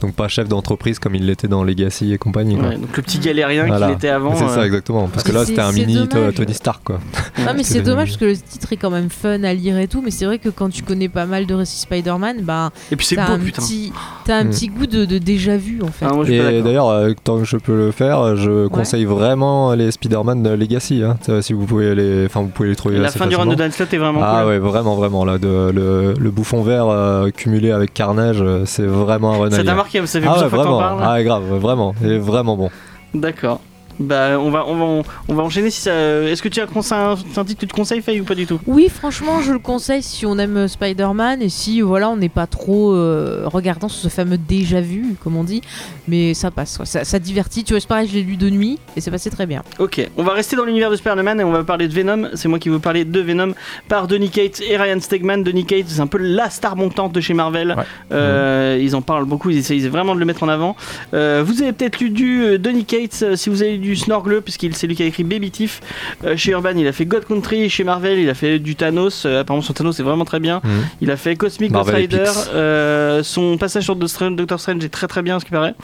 Donc 0.00 0.14
pas 0.14 0.28
chef 0.28 0.48
d'entreprise 0.48 0.98
comme 0.98 1.14
il 1.14 1.26
l'était 1.26 1.48
dans 1.48 1.64
Legacy 1.64 2.12
et 2.12 2.18
compagnie. 2.18 2.56
Quoi. 2.56 2.68
Ouais, 2.68 2.76
donc 2.76 2.96
le 2.96 3.02
petit 3.02 3.18
galérien 3.18 3.66
Voilà. 3.66 3.86
qu'il 3.86 3.94
était 3.96 4.08
avant. 4.08 4.34
C'est 4.36 4.44
euh, 4.44 4.48
ça 4.54 4.66
exactement, 4.66 5.08
parce 5.08 5.22
que 5.24 5.30
C'est- 5.32 5.38
là 5.38 5.44
c'était 5.44 5.60
un 5.60 5.72
mini 5.72 6.06
dommage. 6.06 6.34
Tony 6.34 6.54
Stark 6.54 6.82
quoi. 6.84 6.98
Non 7.38 7.52
mais 7.56 7.62
c'est 7.62 7.82
dommage 7.82 8.08
parce 8.08 8.16
que 8.18 8.24
le 8.26 8.36
titre 8.36 8.72
est 8.72 8.76
quand 8.76 8.90
même 8.90 9.10
fun 9.10 9.42
à 9.44 9.54
lire 9.54 9.78
et 9.78 9.88
tout, 9.88 10.02
mais 10.02 10.10
c'est 10.10 10.24
vrai 10.26 10.38
que 10.38 10.48
quand 10.48 10.68
tu 10.70 10.82
connais 10.82 11.08
pas 11.08 11.26
mal 11.26 11.46
de 11.46 11.54
récits 11.54 11.80
Spider-Man, 11.80 12.38
bah 12.42 12.70
Et 12.92 12.96
puis 12.96 13.06
c'est 13.06 13.16
t'as 13.16 13.26
beau, 13.26 13.32
un 13.34 13.38
putain. 13.38 13.62
petit, 13.62 13.92
t'as 14.24 14.38
un 14.38 14.44
Mm. 14.44 14.50
petit 14.50 14.68
goût 14.68 14.86
de, 14.86 15.04
de 15.04 15.18
déjà 15.18 15.56
vu 15.56 15.80
en 15.82 15.88
fait. 15.88 16.06
Ah, 16.08 16.12
moi, 16.14 16.28
Et 16.28 16.62
d'ailleurs, 16.62 16.88
euh, 16.88 17.12
tant 17.24 17.38
que 17.38 17.44
je 17.44 17.56
peux 17.56 17.76
le 17.76 17.90
faire, 17.90 18.36
je 18.36 18.66
conseille 18.68 19.04
vraiment 19.04 19.74
les 19.74 19.90
Spider-Man 19.90 20.42
de 20.42 20.50
Legacy. 20.50 21.02
Hein. 21.02 21.16
Si 21.40 21.52
vous 21.52 21.66
pouvez 21.66 21.94
les, 21.94 22.26
enfin 22.26 22.40
vous 22.40 22.48
pouvez 22.48 22.68
les 22.70 22.76
trouver 22.76 22.98
La 22.98 23.08
fin 23.10 23.26
du 23.26 23.36
run 23.36 23.46
de. 23.46 23.54
Dan 23.54 23.70
Slott 23.72 23.92
est 23.92 23.98
vraiment 23.98 24.20
Ah 24.22 24.40
cool. 24.42 24.48
ouais, 24.50 24.58
vraiment, 24.58 24.94
vraiment 24.96 25.24
là, 25.24 25.38
de, 25.38 25.70
le, 25.74 26.14
le 26.18 26.30
bouffon 26.30 26.62
vert 26.62 26.86
euh, 26.88 27.30
cumulé 27.30 27.70
avec 27.70 27.92
Carnage, 27.94 28.38
euh, 28.40 28.62
c'est 28.66 28.86
vraiment 28.88 29.32
un 29.34 29.38
run 29.38 29.50
Ça 29.50 29.62
t'a 29.64 29.74
marqué, 29.74 30.04
ça 30.06 30.20
fait 30.20 30.26
Ah 30.26 30.32
ouais, 30.32 30.38
fois 30.38 30.50
que 30.50 30.54
t'en 30.56 30.62
vraiment. 30.62 30.78
parles. 30.78 31.00
Ah 31.02 31.12
ouais, 31.14 31.24
grave, 31.24 31.42
vraiment, 31.44 31.94
il 32.02 32.12
est 32.12 32.18
vraiment 32.18 32.56
bon. 32.56 32.70
D'accord. 33.14 33.60
Bah, 34.00 34.38
on 34.38 34.50
va, 34.50 34.64
on 34.66 34.76
va, 34.76 35.02
on 35.28 35.34
va 35.34 35.42
enchaîner 35.42 35.70
si 35.70 35.80
ça. 35.80 35.92
Est-ce 35.92 36.40
que 36.42 36.48
tu 36.48 36.60
as 36.60 36.64
un, 36.64 36.66
conseil- 36.66 36.98
un 37.36 37.44
titre 37.44 37.60
que 37.60 37.66
tu 37.66 37.74
conseilles, 37.74 38.00
Faye, 38.02 38.20
ou 38.20 38.24
pas 38.24 38.34
du 38.34 38.46
tout? 38.46 38.60
Oui, 38.66 38.88
franchement, 38.88 39.40
je 39.40 39.52
le 39.52 39.58
conseille 39.58 40.02
si 40.02 40.24
on 40.26 40.38
aime 40.38 40.56
euh, 40.56 40.68
Spider-Man 40.68 41.42
et 41.42 41.48
si 41.48 41.80
voilà, 41.80 42.08
on 42.10 42.16
n'est 42.16 42.28
pas 42.28 42.46
trop 42.46 42.92
euh, 42.94 43.42
regardant 43.46 43.88
sur 43.88 44.00
ce 44.02 44.14
fameux 44.14 44.38
déjà 44.38 44.80
vu, 44.80 45.14
comme 45.22 45.36
on 45.36 45.44
dit. 45.44 45.62
Mais 46.06 46.34
ça 46.34 46.50
passe, 46.50 46.78
ouais, 46.78 46.86
ça, 46.86 47.04
ça 47.04 47.18
divertit. 47.18 47.64
Tu 47.64 47.72
vois, 47.72 47.80
c'est 47.80 47.88
pareil, 47.88 48.08
je 48.08 48.14
l'ai 48.14 48.22
lu 48.22 48.36
de 48.36 48.48
nuit 48.50 48.78
et 48.96 49.00
c'est 49.00 49.10
passé 49.10 49.30
très 49.30 49.46
bien. 49.46 49.62
Ok, 49.78 50.00
on 50.16 50.22
va 50.22 50.32
rester 50.32 50.54
dans 50.56 50.64
l'univers 50.64 50.90
de 50.90 50.96
Spider-Man 50.96 51.40
et 51.40 51.44
on 51.44 51.50
va 51.52 51.64
parler 51.64 51.88
de 51.88 51.92
Venom. 51.94 52.28
C'est 52.34 52.48
moi 52.48 52.58
qui 52.58 52.68
veux 52.68 52.78
parler 52.78 53.04
de 53.04 53.20
Venom 53.20 53.52
par 53.88 54.06
Donny 54.06 54.30
Cates 54.30 54.60
et 54.60 54.76
Ryan 54.76 55.00
Stegman. 55.00 55.42
Donny 55.42 55.64
Cates, 55.64 55.88
c'est 55.88 56.00
un 56.00 56.06
peu 56.06 56.18
la 56.18 56.50
star 56.50 56.76
montante 56.76 57.12
de 57.12 57.20
chez 57.20 57.34
Marvel. 57.34 57.74
Ouais. 57.76 57.84
Euh, 58.12 58.78
Ils 58.80 58.94
en 58.94 59.02
parlent 59.02 59.24
beaucoup, 59.26 59.50
ils 59.50 59.58
essayent 59.58 59.86
vraiment 59.88 60.14
de 60.14 60.20
le 60.20 60.26
mettre 60.26 60.42
en 60.44 60.48
avant. 60.48 60.76
Euh, 61.14 61.42
vous 61.44 61.62
avez 61.62 61.72
peut-être 61.72 61.98
lu 62.00 62.10
du 62.10 62.58
Donny 62.58 62.84
Cates 62.84 63.34
si 63.34 63.50
vous 63.50 63.62
avez 63.62 63.76
lu 63.76 63.87
du 63.88 63.96
Snorgle, 63.96 64.42
puisqu'il 64.42 64.74
c'est 64.76 64.86
lui 64.86 64.94
qui 64.94 65.02
a 65.02 65.06
écrit 65.06 65.24
Baby 65.24 65.50
Thief. 65.50 65.80
Euh, 66.24 66.36
chez 66.36 66.52
Urban, 66.52 66.72
il 66.76 66.86
a 66.86 66.92
fait 66.92 67.06
God 67.06 67.24
Country. 67.26 67.68
Chez 67.70 67.84
Marvel, 67.84 68.18
il 68.18 68.28
a 68.28 68.34
fait 68.34 68.58
du 68.58 68.76
Thanos. 68.76 69.24
Euh, 69.26 69.40
apparemment, 69.40 69.62
son 69.62 69.72
Thanos 69.72 69.96
c'est 69.96 70.02
vraiment 70.02 70.24
très 70.24 70.40
bien. 70.40 70.60
Mhm. 70.64 70.70
Il 71.00 71.10
a 71.10 71.16
fait 71.16 71.36
Cosmic 71.36 71.72
Ghost 71.72 71.90
Rider. 71.90 72.24
Euh, 72.54 73.22
son 73.22 73.56
passage 73.58 73.84
sur 73.84 73.94
Doctor 73.96 74.08
Strange- 74.10 74.36
Doctor 74.36 74.60
Strange 74.60 74.84
est 74.84 74.88
très 74.88 75.06
très 75.08 75.22
bien, 75.22 75.40
ce 75.40 75.44
qui 75.44 75.50
paraît. 75.50 75.74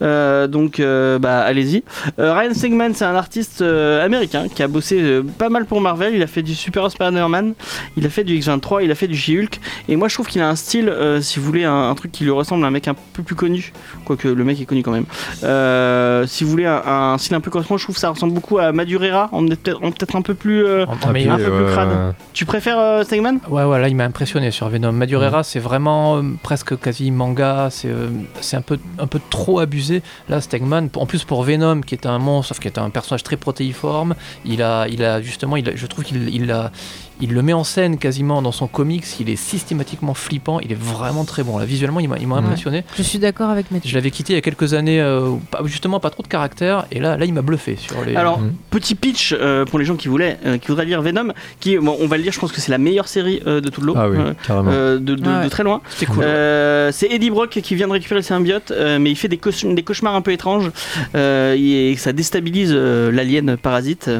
Mhm. 0.00 0.46
Donc, 0.48 0.80
bah, 1.20 1.40
allez-y. 1.40 1.82
Ryan 2.18 2.54
Stegman, 2.54 2.94
c'est 2.94 3.04
un 3.04 3.14
artiste 3.14 3.62
américain 3.62 4.46
qui 4.54 4.62
a 4.62 4.68
bossé 4.68 5.20
pas 5.38 5.48
mal 5.48 5.64
pour 5.66 5.80
Marvel. 5.80 6.14
Il 6.14 6.22
a 6.22 6.26
fait 6.26 6.42
du 6.42 6.54
Super 6.54 6.90
Spider-Man, 6.90 7.54
il 7.96 8.04
a 8.06 8.10
fait 8.10 8.24
du 8.24 8.38
X23, 8.38 8.82
il 8.84 8.90
a 8.90 8.94
fait 8.94 9.08
du 9.08 9.16
She-Hulk. 9.16 9.60
Et 9.88 9.96
moi, 9.96 10.08
je 10.08 10.14
trouve 10.14 10.26
qu'il 10.26 10.40
a 10.42 10.48
un 10.48 10.56
style, 10.56 10.92
si 11.20 11.38
vous 11.38 11.44
voulez, 11.46 11.64
un, 11.64 11.90
un 11.90 11.94
truc 11.94 12.12
qui 12.12 12.24
lui 12.24 12.30
ressemble 12.30 12.64
à 12.64 12.68
un 12.68 12.70
mec 12.70 12.88
un 12.88 12.94
peu 13.12 13.22
plus 13.22 13.34
connu. 13.36 13.72
Quoique 14.04 14.28
le 14.28 14.44
mec 14.44 14.60
est 14.60 14.64
connu 14.64 14.82
quand 14.82 14.92
même. 14.92 15.06
Si 16.28 16.44
vous 16.44 16.50
voulez 16.50 16.66
un, 16.66 16.82
un 16.84 17.18
style 17.18 17.34
un 17.34 17.40
peu 17.40 17.50
je 17.60 17.66
trouve 17.66 17.94
que 17.94 18.00
ça 18.00 18.10
ressemble 18.10 18.32
beaucoup 18.32 18.58
à 18.58 18.72
Madureira. 18.72 19.28
On 19.32 19.46
est 19.48 19.56
peut-être 19.56 20.16
un 20.16 20.22
peu 20.22 20.34
plus. 20.34 20.64
euh, 20.64 20.86
En- 20.86 21.08
en 21.08 21.12
meilleur. 21.12 21.34
un 21.34 21.38
peu 21.38 21.50
plus 21.64 21.72
crade. 21.72 22.14
Tu 22.32 22.44
préfères 22.46 22.78
euh, 22.78 23.02
Stegman? 23.04 23.38
Ouais, 23.48 23.64
ouais, 23.64 23.80
là 23.80 23.88
il 23.88 23.96
m'a 23.96 24.04
impressionné 24.04 24.50
sur 24.50 24.68
Venom. 24.68 24.92
Madureira, 24.92 25.42
c'est 25.42 25.58
vraiment 25.60 26.16
euh, 26.16 26.22
presque 26.42 26.78
quasi 26.78 27.10
manga, 27.10 27.68
c'est 27.70 27.88
euh, 27.88 28.08
c'est 28.40 28.56
un 28.56 28.62
peu, 28.62 28.78
un 28.98 29.06
peu 29.06 29.20
trop 29.30 29.58
abusé. 29.60 30.02
Là, 30.28 30.40
Stegman, 30.40 30.88
en 30.96 31.06
plus 31.06 31.24
pour 31.24 31.42
Venom, 31.42 31.80
qui 31.82 31.94
est 31.94 32.06
un 32.06 32.18
monstre, 32.18 32.58
qui 32.60 32.68
est 32.68 32.78
un 32.78 32.90
personnage 32.90 33.22
très 33.22 33.36
protéiforme, 33.36 34.14
il 34.44 34.62
a, 34.62 34.86
il 34.88 35.02
a 35.04 35.20
justement, 35.20 35.56
il 35.56 35.68
a- 35.68 35.76
je 35.76 35.86
trouve 35.86 36.04
qu'il 36.04 36.28
il 36.34 36.50
a, 36.50 36.70
il 37.22 37.32
le 37.32 37.40
met 37.42 37.54
en 37.54 37.64
scène 37.64 37.96
quasiment 37.96 38.42
dans 38.42 38.52
son 38.52 38.66
comics, 38.66 39.04
il 39.20 39.30
est 39.30 39.36
systématiquement 39.36 40.12
flippant, 40.12 40.60
il 40.60 40.72
est 40.72 40.78
vraiment 40.80 41.24
très 41.24 41.42
bon. 41.42 41.56
Là, 41.56 41.64
visuellement, 41.64 42.00
il 42.00 42.08
m'a 42.08 42.16
Ouais. 42.16 42.32
impressionné. 42.38 42.84
Je 42.98 43.02
suis 43.02 43.18
d'accord 43.18 43.48
avec 43.48 43.70
Mathieu. 43.70 43.88
Je 43.88 43.94
l'avais 43.94 44.10
quitté 44.10 44.32
il 44.34 44.36
y 44.36 44.38
a 44.38 44.42
quelques 44.42 44.74
années, 44.74 45.00
euh, 45.00 45.30
justement 45.64 46.00
pas 46.00 46.10
trop 46.10 46.22
de 46.22 46.28
caractère, 46.28 46.84
et 46.92 46.98
là, 47.00 47.16
là 47.16 47.24
il 47.24 47.32
m'a 47.32 47.42
bluffé 47.42 47.76
sur 47.76 48.04
les. 48.04 48.14
Alors, 48.16 48.40
Mhm. 48.40 48.52
petit 48.70 48.94
pitch 48.94 49.34
euh, 49.38 49.64
pour 49.64 49.78
les 49.78 49.84
gens 49.84 49.96
qui 49.96 50.08
voulaient, 50.08 50.38
euh, 50.44 50.58
qui 50.58 50.68
voudraient 50.68 50.84
lire 50.84 51.00
Venom, 51.00 51.32
qui, 51.60 51.78
bon, 51.78 51.96
on 52.00 52.06
va 52.06 52.16
le 52.18 52.22
lire, 52.24 52.32
je 52.32 52.40
pense 52.40 52.52
que 52.52 52.60
c'est 52.60 52.70
la 52.72 52.78
meilleure 52.78 53.06
série 53.08 53.40
euh, 53.46 53.60
de 53.60 53.68
tout 53.70 53.80
le 53.80 53.86
lot, 53.88 53.94
Ah 53.96 54.08
oui, 54.08 54.16
euh, 54.18 54.32
carrément. 54.46 54.70
euh, 54.72 54.98
de, 54.98 55.14
de- 55.14 55.22
Ah 55.26 55.38
ouais. 55.38 55.44
de 55.44 55.48
très 55.50 55.62
loin. 55.62 55.80
c'est 55.96 56.06
cool. 56.06 56.24
Euh, 56.24 56.90
c'est 56.92 57.06
Eddie 57.10 57.30
Brock 57.30 57.50
qui 57.62 57.74
vient 57.74 57.86
de 57.86 57.92
récupérer 57.92 58.20
le 58.20 58.24
symbiote, 58.24 58.70
euh, 58.72 58.98
mais 58.98 59.10
il 59.10 59.16
fait 59.16 59.28
des, 59.28 59.36
cauch- 59.38 59.64
des 59.64 59.82
cauchemars 59.82 60.14
un 60.16 60.22
peu 60.22 60.32
étranges 60.32 60.70
euh, 61.14 61.54
et 61.58 61.94
ça 61.96 62.12
déstabilise 62.12 62.72
euh, 62.74 63.10
l'alien 63.12 63.56
parasite. 63.56 64.10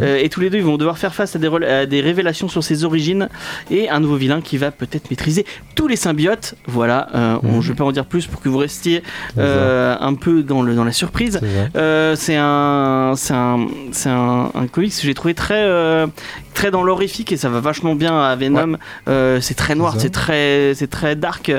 Euh, 0.00 0.16
et 0.22 0.28
tous 0.28 0.40
les 0.40 0.50
deux, 0.50 0.58
ils 0.58 0.64
vont 0.64 0.76
devoir 0.78 0.98
faire 0.98 1.14
face 1.14 1.36
à 1.36 1.38
des, 1.38 1.48
rel- 1.48 1.64
à 1.64 1.86
des 1.86 2.00
révélations 2.00 2.45
sur 2.48 2.62
ses 2.64 2.84
origines 2.84 3.28
et 3.70 3.88
un 3.88 4.00
nouveau 4.00 4.16
vilain 4.16 4.40
qui 4.40 4.56
va 4.56 4.70
peut-être 4.70 5.10
maîtriser 5.10 5.44
tous 5.74 5.88
les 5.88 5.96
symbiotes. 5.96 6.54
Voilà, 6.66 7.08
euh, 7.14 7.36
on- 7.42 7.56
Mhm. 7.56 7.60
je 7.62 7.68
vais 7.68 7.74
pas 7.76 7.84
en 7.84 7.92
dire 7.92 8.06
plus 8.06 8.26
pour 8.26 8.40
que 8.40 8.48
vous 8.48 8.58
restiez 8.58 9.02
euh, 9.38 9.96
un 10.00 10.14
peu 10.14 10.42
dans, 10.42 10.62
le, 10.62 10.74
dans 10.74 10.84
la 10.84 10.92
surprise. 10.92 11.40
C'est. 11.42 11.76
Euh, 11.76 12.14
un, 12.38 13.14
c'est 13.16 13.34
un, 13.34 13.66
c'est 13.92 14.08
un, 14.10 14.50
un 14.54 14.66
comics 14.66 14.90
que 14.94 15.02
j'ai 15.02 15.14
trouvé 15.14 15.34
très, 15.34 15.62
euh, 15.64 16.06
très 16.54 16.70
dans 16.70 16.82
l'horrifique 16.82 17.32
et 17.32 17.36
ça 17.36 17.48
va 17.48 17.60
vachement 17.60 17.94
bien 17.94 18.18
à 18.20 18.34
Venom. 18.36 18.76
Euh, 19.08 19.40
c'est 19.40 19.54
très 19.54 19.74
noir, 19.74 19.94
C'est 19.98 20.10
très, 20.10 20.72
c'est 20.74 20.88
très 20.90 21.16
dark. 21.16 21.50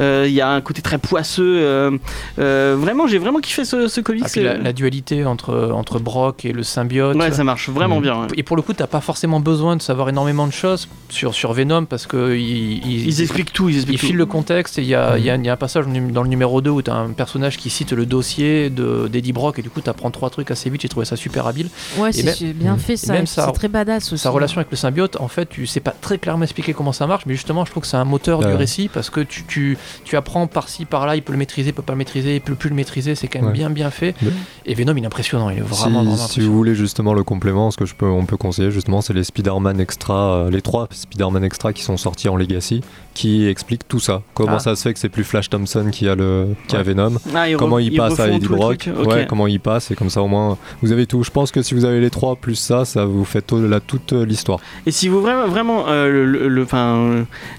Euh, 0.00 0.24
Il 0.28 0.32
y 0.34 0.40
a 0.40 0.50
un 0.50 0.60
côté 0.60 0.82
très 0.82 0.98
poisseux. 0.98 1.56
euh, 1.58 1.90
euh, 2.38 2.76
vraiment, 2.78 3.06
j'ai 3.06 3.18
vraiment 3.18 3.40
kiffé 3.40 3.64
ce, 3.64 3.88
ce 3.88 4.00
comics. 4.00 4.24
Ah, 4.36 4.40
la, 4.40 4.58
la 4.58 4.72
dualité 4.72 5.24
entre, 5.24 5.70
entre 5.72 5.98
Brock 5.98 6.44
et 6.44 6.52
le 6.52 6.62
symbiote. 6.62 7.16
ouais, 7.16 7.32
ça 7.32 7.44
marche 7.44 7.68
vraiment 7.70 7.96
Mhm. 7.96 8.02
bien. 8.02 8.20
ouais. 8.22 8.26
Et 8.36 8.42
pour 8.42 8.56
le 8.56 8.62
coup, 8.62 8.72
t'as 8.72 8.86
pas 8.86 9.00
forcément 9.00 9.40
besoin 9.40 9.76
de 9.76 9.82
savoir 9.82 10.08
énormément 10.08 10.35
de 10.46 10.52
choses 10.52 10.88
sur, 11.08 11.32
sur 11.34 11.52
Venom 11.52 11.84
parce 11.84 12.06
que 12.06 12.36
il, 12.36 12.84
il- 12.84 13.06
Ils 13.06 13.22
expliquent 13.22 13.52
tout, 13.52 13.68
ils 13.68 13.74
il 13.74 13.78
expliquent 13.78 14.00
file 14.00 14.10
tout. 14.10 14.16
le 14.16 14.26
contexte 14.26 14.78
et 14.78 14.82
il 14.82 14.88
y 14.88 14.94
a, 14.94 15.16
il 15.16 15.24
y 15.24 15.30
a- 15.30 15.36
il 15.36 15.46
y 15.46 15.48
a 15.48 15.52
un 15.52 15.56
passage 15.56 15.86
dans 15.86 16.22
le 16.22 16.28
numéro 16.28 16.60
2 16.60 16.70
où 16.70 16.82
t'as 16.82 16.94
un 16.94 17.10
personnage 17.10 17.56
qui 17.56 17.70
cite 17.70 17.92
le 17.92 18.04
dossier 18.06 18.68
de- 18.70 19.08
d'Eddie 19.10 19.32
Brock 19.32 19.58
et 19.58 19.62
du 19.62 19.70
coup 19.70 19.80
t'apprends 19.80 20.10
trois 20.10 20.28
trucs 20.30 20.50
assez 20.50 20.68
vite, 20.68 20.82
j'ai 20.82 20.88
trouvé 20.88 21.06
ça 21.06 21.14
super 21.16 21.46
habile. 21.46 21.68
Ouais, 21.96 22.10
c'est 22.12 22.52
bien 22.52 22.74
Mm. 22.74 22.78
fait 22.78 22.96
ça. 22.96 23.14
C'est 23.24 23.52
très 23.52 23.68
badass 23.68 24.12
aussi. 24.12 24.22
Sa 24.22 24.30
relation 24.30 24.58
avec 24.58 24.70
le 24.70 24.76
symbiote, 24.76 25.16
en 25.20 25.28
fait, 25.28 25.48
tu 25.48 25.66
sais 25.66 25.80
pas 25.80 25.92
très 26.00 26.18
clairement 26.18 26.42
expliquer 26.42 26.74
comment 26.74 26.92
ça 26.92 27.06
marche, 27.06 27.24
mais 27.26 27.34
justement, 27.34 27.64
je 27.64 27.70
trouve 27.70 27.82
que 27.82 27.88
c'est 27.88 27.96
un 27.96 28.04
moteur 28.04 28.40
du 28.40 28.46
Ouais. 28.46 28.54
récit 28.56 28.88
parce 28.92 29.08
que 29.10 29.20
tu, 29.20 29.44
tu, 29.46 29.78
tu 30.04 30.16
apprends 30.16 30.46
par-ci, 30.48 30.84
par-là, 30.86 31.14
il 31.14 31.22
peut 31.22 31.32
le 31.32 31.38
maîtriser, 31.38 31.70
il 31.70 31.72
peut 31.72 31.82
pas 31.82 31.92
le 31.92 31.98
maîtriser, 31.98 32.34
il 32.34 32.40
peut 32.40 32.54
plus 32.56 32.68
le 32.70 32.74
maîtriser, 32.74 33.14
c'est 33.14 33.28
quand 33.28 33.38
même 33.38 33.48
Ouais. 33.48 33.52
bien 33.54 33.70
bien 33.70 33.90
fait. 33.90 34.14
Le- 34.22 34.32
Et 34.66 34.74
Venom, 34.74 34.94
il 34.96 35.02
est 35.04 35.06
impressionnant, 35.06 35.50
il 35.50 35.58
est 35.58 35.62
Si- 35.62 35.66
vraiment, 35.80 36.02
vraiment 36.02 36.16
si, 36.16 36.40
vous 36.40 36.52
voulez 36.56 36.74
justement 36.74 37.14
le 37.14 37.22
complément, 37.22 37.70
ce 37.70 37.76
que 37.76 37.86
je 37.86 37.94
peux, 37.94 38.06
on 38.08 38.26
peut 38.26 38.36
conseiller 38.36 38.70
justement, 38.72 39.00
c'est 39.00 39.12
les 39.12 39.22
Spider-Man 39.24 39.78
extra, 39.80 40.15
euh, 40.16 40.50
les 40.50 40.62
trois 40.62 40.88
Spider-Man 40.90 41.44
extra 41.44 41.72
qui 41.72 41.82
sont 41.82 41.96
sortis 41.96 42.28
en 42.28 42.36
Legacy, 42.36 42.80
qui 43.14 43.46
expliquent 43.46 43.86
tout 43.88 44.00
ça. 44.00 44.22
Comment 44.34 44.56
Ah. 44.56 44.58
ça 44.58 44.76
se 44.76 44.82
fait 44.82 44.92
que 44.92 44.98
c'est 44.98 45.08
plus 45.08 45.24
Flash 45.24 45.48
Thompson 45.50 45.88
qui 45.90 46.08
a 46.08 46.14
le, 46.14 46.48
qui 46.68 46.76
a. 46.76 46.82
Venom, 46.82 47.16
Ah, 47.34 47.46
comment 47.58 47.78
il 47.78 47.96
passe 47.96 48.20
à 48.20 48.28
Eddie 48.28 48.46
Brock, 48.48 48.88
ouais, 49.04 49.26
comment 49.28 49.46
il 49.46 49.60
passe, 49.60 49.90
et 49.90 49.94
comme 49.94 50.10
ça 50.10 50.22
au 50.22 50.28
moins 50.28 50.56
vous 50.82 50.92
avez 50.92 51.06
tout. 51.06 51.22
Je 51.22 51.30
pense 51.30 51.50
que 51.50 51.62
si 51.62 51.74
vous 51.74 51.84
avez 51.84 52.00
les 52.00 52.10
trois 52.10 52.36
plus 52.36 52.54
ça, 52.54 52.84
ça 52.84 53.04
vous 53.04 53.24
fait 53.24 53.50
la, 53.52 53.80
toute 53.80 54.12
euh, 54.12 54.24
l'histoire. 54.24 54.60
Et 54.86 54.90
si 54.90 55.08
vous 55.08 55.20
vraiment, 55.20 55.46
vraiment 55.48 55.84
euh, 55.88 56.24
le, 56.24 56.66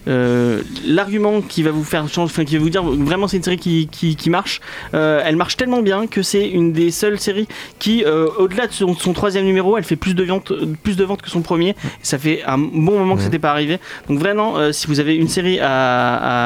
euh, 0.07 0.61
l'argument 0.85 1.41
qui 1.41 1.63
va 1.63 1.71
vous 1.71 1.83
faire 1.83 2.07
changer, 2.07 2.31
enfin, 2.31 2.45
qui 2.45 2.57
va 2.57 2.63
vous 2.63 2.69
dire 2.69 2.83
vraiment 2.83 3.27
c'est 3.27 3.37
une 3.37 3.43
série 3.43 3.57
qui, 3.57 3.87
qui, 3.87 4.15
qui 4.15 4.29
marche, 4.29 4.61
euh, 4.93 5.21
elle 5.25 5.35
marche 5.35 5.57
tellement 5.57 5.81
bien 5.81 6.07
que 6.07 6.21
c'est 6.21 6.47
une 6.47 6.71
des 6.73 6.91
seules 6.91 7.19
séries 7.19 7.47
qui, 7.79 8.03
au-delà 8.37 8.67
de 8.67 8.73
son, 8.73 8.95
son 8.95 9.13
troisième 9.13 9.45
numéro, 9.45 9.77
elle 9.77 9.83
fait 9.83 9.95
plus 9.95 10.13
de 10.13 10.23
ventes, 10.23 10.53
plus 10.83 10.95
de 10.97 11.03
ventes 11.03 11.21
que 11.21 11.29
son 11.29 11.41
premier. 11.41 11.69
Et 11.71 11.75
ça 12.03 12.17
fait 12.17 12.43
un 12.53 12.57
bon 12.57 12.99
moment 12.99 13.15
que 13.15 13.21
c'était 13.21 13.39
pas 13.39 13.51
arrivé. 13.51 13.79
Donc 14.09 14.19
vraiment, 14.19 14.57
euh, 14.57 14.71
si 14.71 14.87
vous 14.87 14.99
avez 14.99 15.15
une 15.15 15.27
série 15.27 15.59
à, 15.59 15.67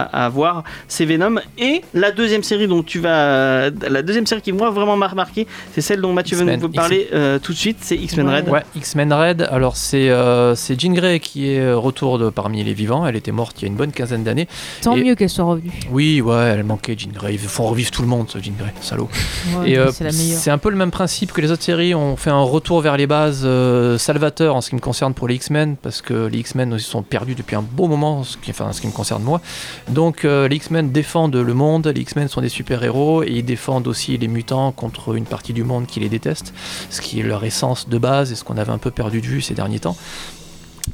à, 0.02 0.26
à 0.26 0.30
voir, 0.30 0.64
c'est 0.88 1.06
Venom. 1.06 1.36
Et 1.58 1.82
la 1.94 2.12
deuxième 2.12 2.44
série 2.44 2.68
dont 2.68 2.84
tu 2.84 3.00
vas, 3.00 3.70
la 3.70 4.02
deuxième 4.02 4.26
série 4.26 4.42
qui 4.42 4.52
moi 4.52 4.70
vraiment 4.72 4.98
m'a 4.98 5.08
remarqué, 5.08 5.48
c'est 5.74 5.82
celle 5.82 6.02
dont 6.02 6.14
Mathieu 6.14 6.38
va 6.38 6.44
X-Men. 6.44 6.60
nous 6.62 6.70
parler 6.70 7.08
euh, 7.14 7.40
tout 7.40 7.52
de 7.54 7.58
suite, 7.58 7.78
c'est 7.82 7.96
X-Men. 7.96 8.30
Red. 8.30 8.50
Ouais, 8.50 8.64
X-Men 8.76 9.14
Red, 9.14 9.48
alors 9.52 9.76
c'est 9.78 10.10
euh, 10.10 10.56
c'est 10.56 10.80
Jean 10.80 10.94
Grey 10.94 11.20
qui 11.20 11.50
est 11.52 11.60
euh, 11.60 11.78
retour 11.78 12.18
de, 12.20 12.30
parmi 12.30 12.64
les 12.64 12.74
vivants, 12.74 13.06
elle 13.06 13.16
était 13.16 13.32
morte 13.32 13.58
il 13.60 13.64
y 13.64 13.66
a 13.66 13.68
une 13.68 13.76
bonne 13.76 13.92
quinzaine 13.92 14.24
d'années. 14.24 14.48
Tant 14.82 14.96
Et- 14.96 15.04
mieux 15.04 15.16
qu'elle 15.16 15.30
soit 15.30 15.46
revenue. 15.46 15.72
Oui, 15.92 16.22
ouais, 16.22 16.54
elle 16.56 16.64
manquait 16.64 16.96
Jean 16.98 17.12
Grey, 17.12 17.34
ils 17.34 17.40
font 17.40 17.66
revivre 17.68 17.92
tout 17.92 18.02
le 18.02 18.08
monde 18.08 18.28
ce 18.30 18.38
Jean 18.40 18.54
Grey, 18.58 18.74
salaud. 18.82 19.10
Ouais, 19.60 19.72
Et 19.72 19.78
euh, 19.78 19.92
c'est 19.92 20.52
un 20.52 20.58
peu 20.58 20.70
le 20.70 20.76
même 20.78 20.92
principe 20.92 21.32
que 21.32 21.42
les 21.42 21.52
autres 21.52 21.64
séries. 21.64 21.94
On 21.96 22.16
fait 22.16 22.30
un 22.30 22.42
retour 22.42 22.82
vers 22.82 22.98
les 22.98 23.08
bases 23.08 23.44
euh, 23.46 23.98
salvateur 23.98 24.56
en 24.56 24.62
ce 24.62 24.70
qui 24.70 24.76
me 24.76 24.80
concerne 24.82 25.14
pour 25.14 25.28
les 25.28 25.36
X-Men, 25.36 25.76
parce 25.92 26.02
que 26.02 26.28
les 26.28 26.40
X-Men 26.40 26.72
ils 26.72 26.80
sont 26.80 27.04
perdus 27.04 27.36
depuis 27.36 27.58
un 27.58 27.62
beau 27.62 27.90
moment, 27.90 28.24
ce 28.24 28.38
qui, 28.38 28.52
enfin, 28.52 28.68
en 28.68 28.72
ce 28.72 28.80
qui 28.80 28.88
me 28.88 28.94
concerne 28.94 29.24
moi. 29.24 29.42
Donc 29.90 30.24
euh, 30.24 30.48
les 30.48 30.56
X-Men 30.56 30.90
défendent 30.94 31.36
le 31.36 31.54
monde, 31.54 31.88
les 31.88 32.00
X-Men 32.00 32.30
sont 32.30 32.40
des 32.40 32.48
super-héros, 32.48 33.24
et 33.24 33.32
ils 33.32 33.44
défendent 33.44 33.88
aussi 33.88 34.18
les 34.18 34.30
mutants 34.30 34.72
contre 34.72 35.16
une 35.16 35.26
partie 35.26 35.52
du 35.52 35.66
monde 35.66 35.88
qui 35.88 36.00
les 36.00 36.08
déteste, 36.08 36.54
ce 36.90 37.02
qui 37.02 37.20
est 37.20 37.24
leur 37.24 37.44
essence 37.44 37.90
de 37.90 37.98
base 37.98 38.32
et 38.32 38.36
ce 38.36 38.46
qu'on 38.46 38.58
avait 38.58 38.72
un 38.72 38.78
peu 38.78 38.90
perdu 38.90 39.20
de 39.20 39.26
vue 39.26 39.42
ces 39.42 39.54
derniers 39.54 39.80
temps. 39.80 39.98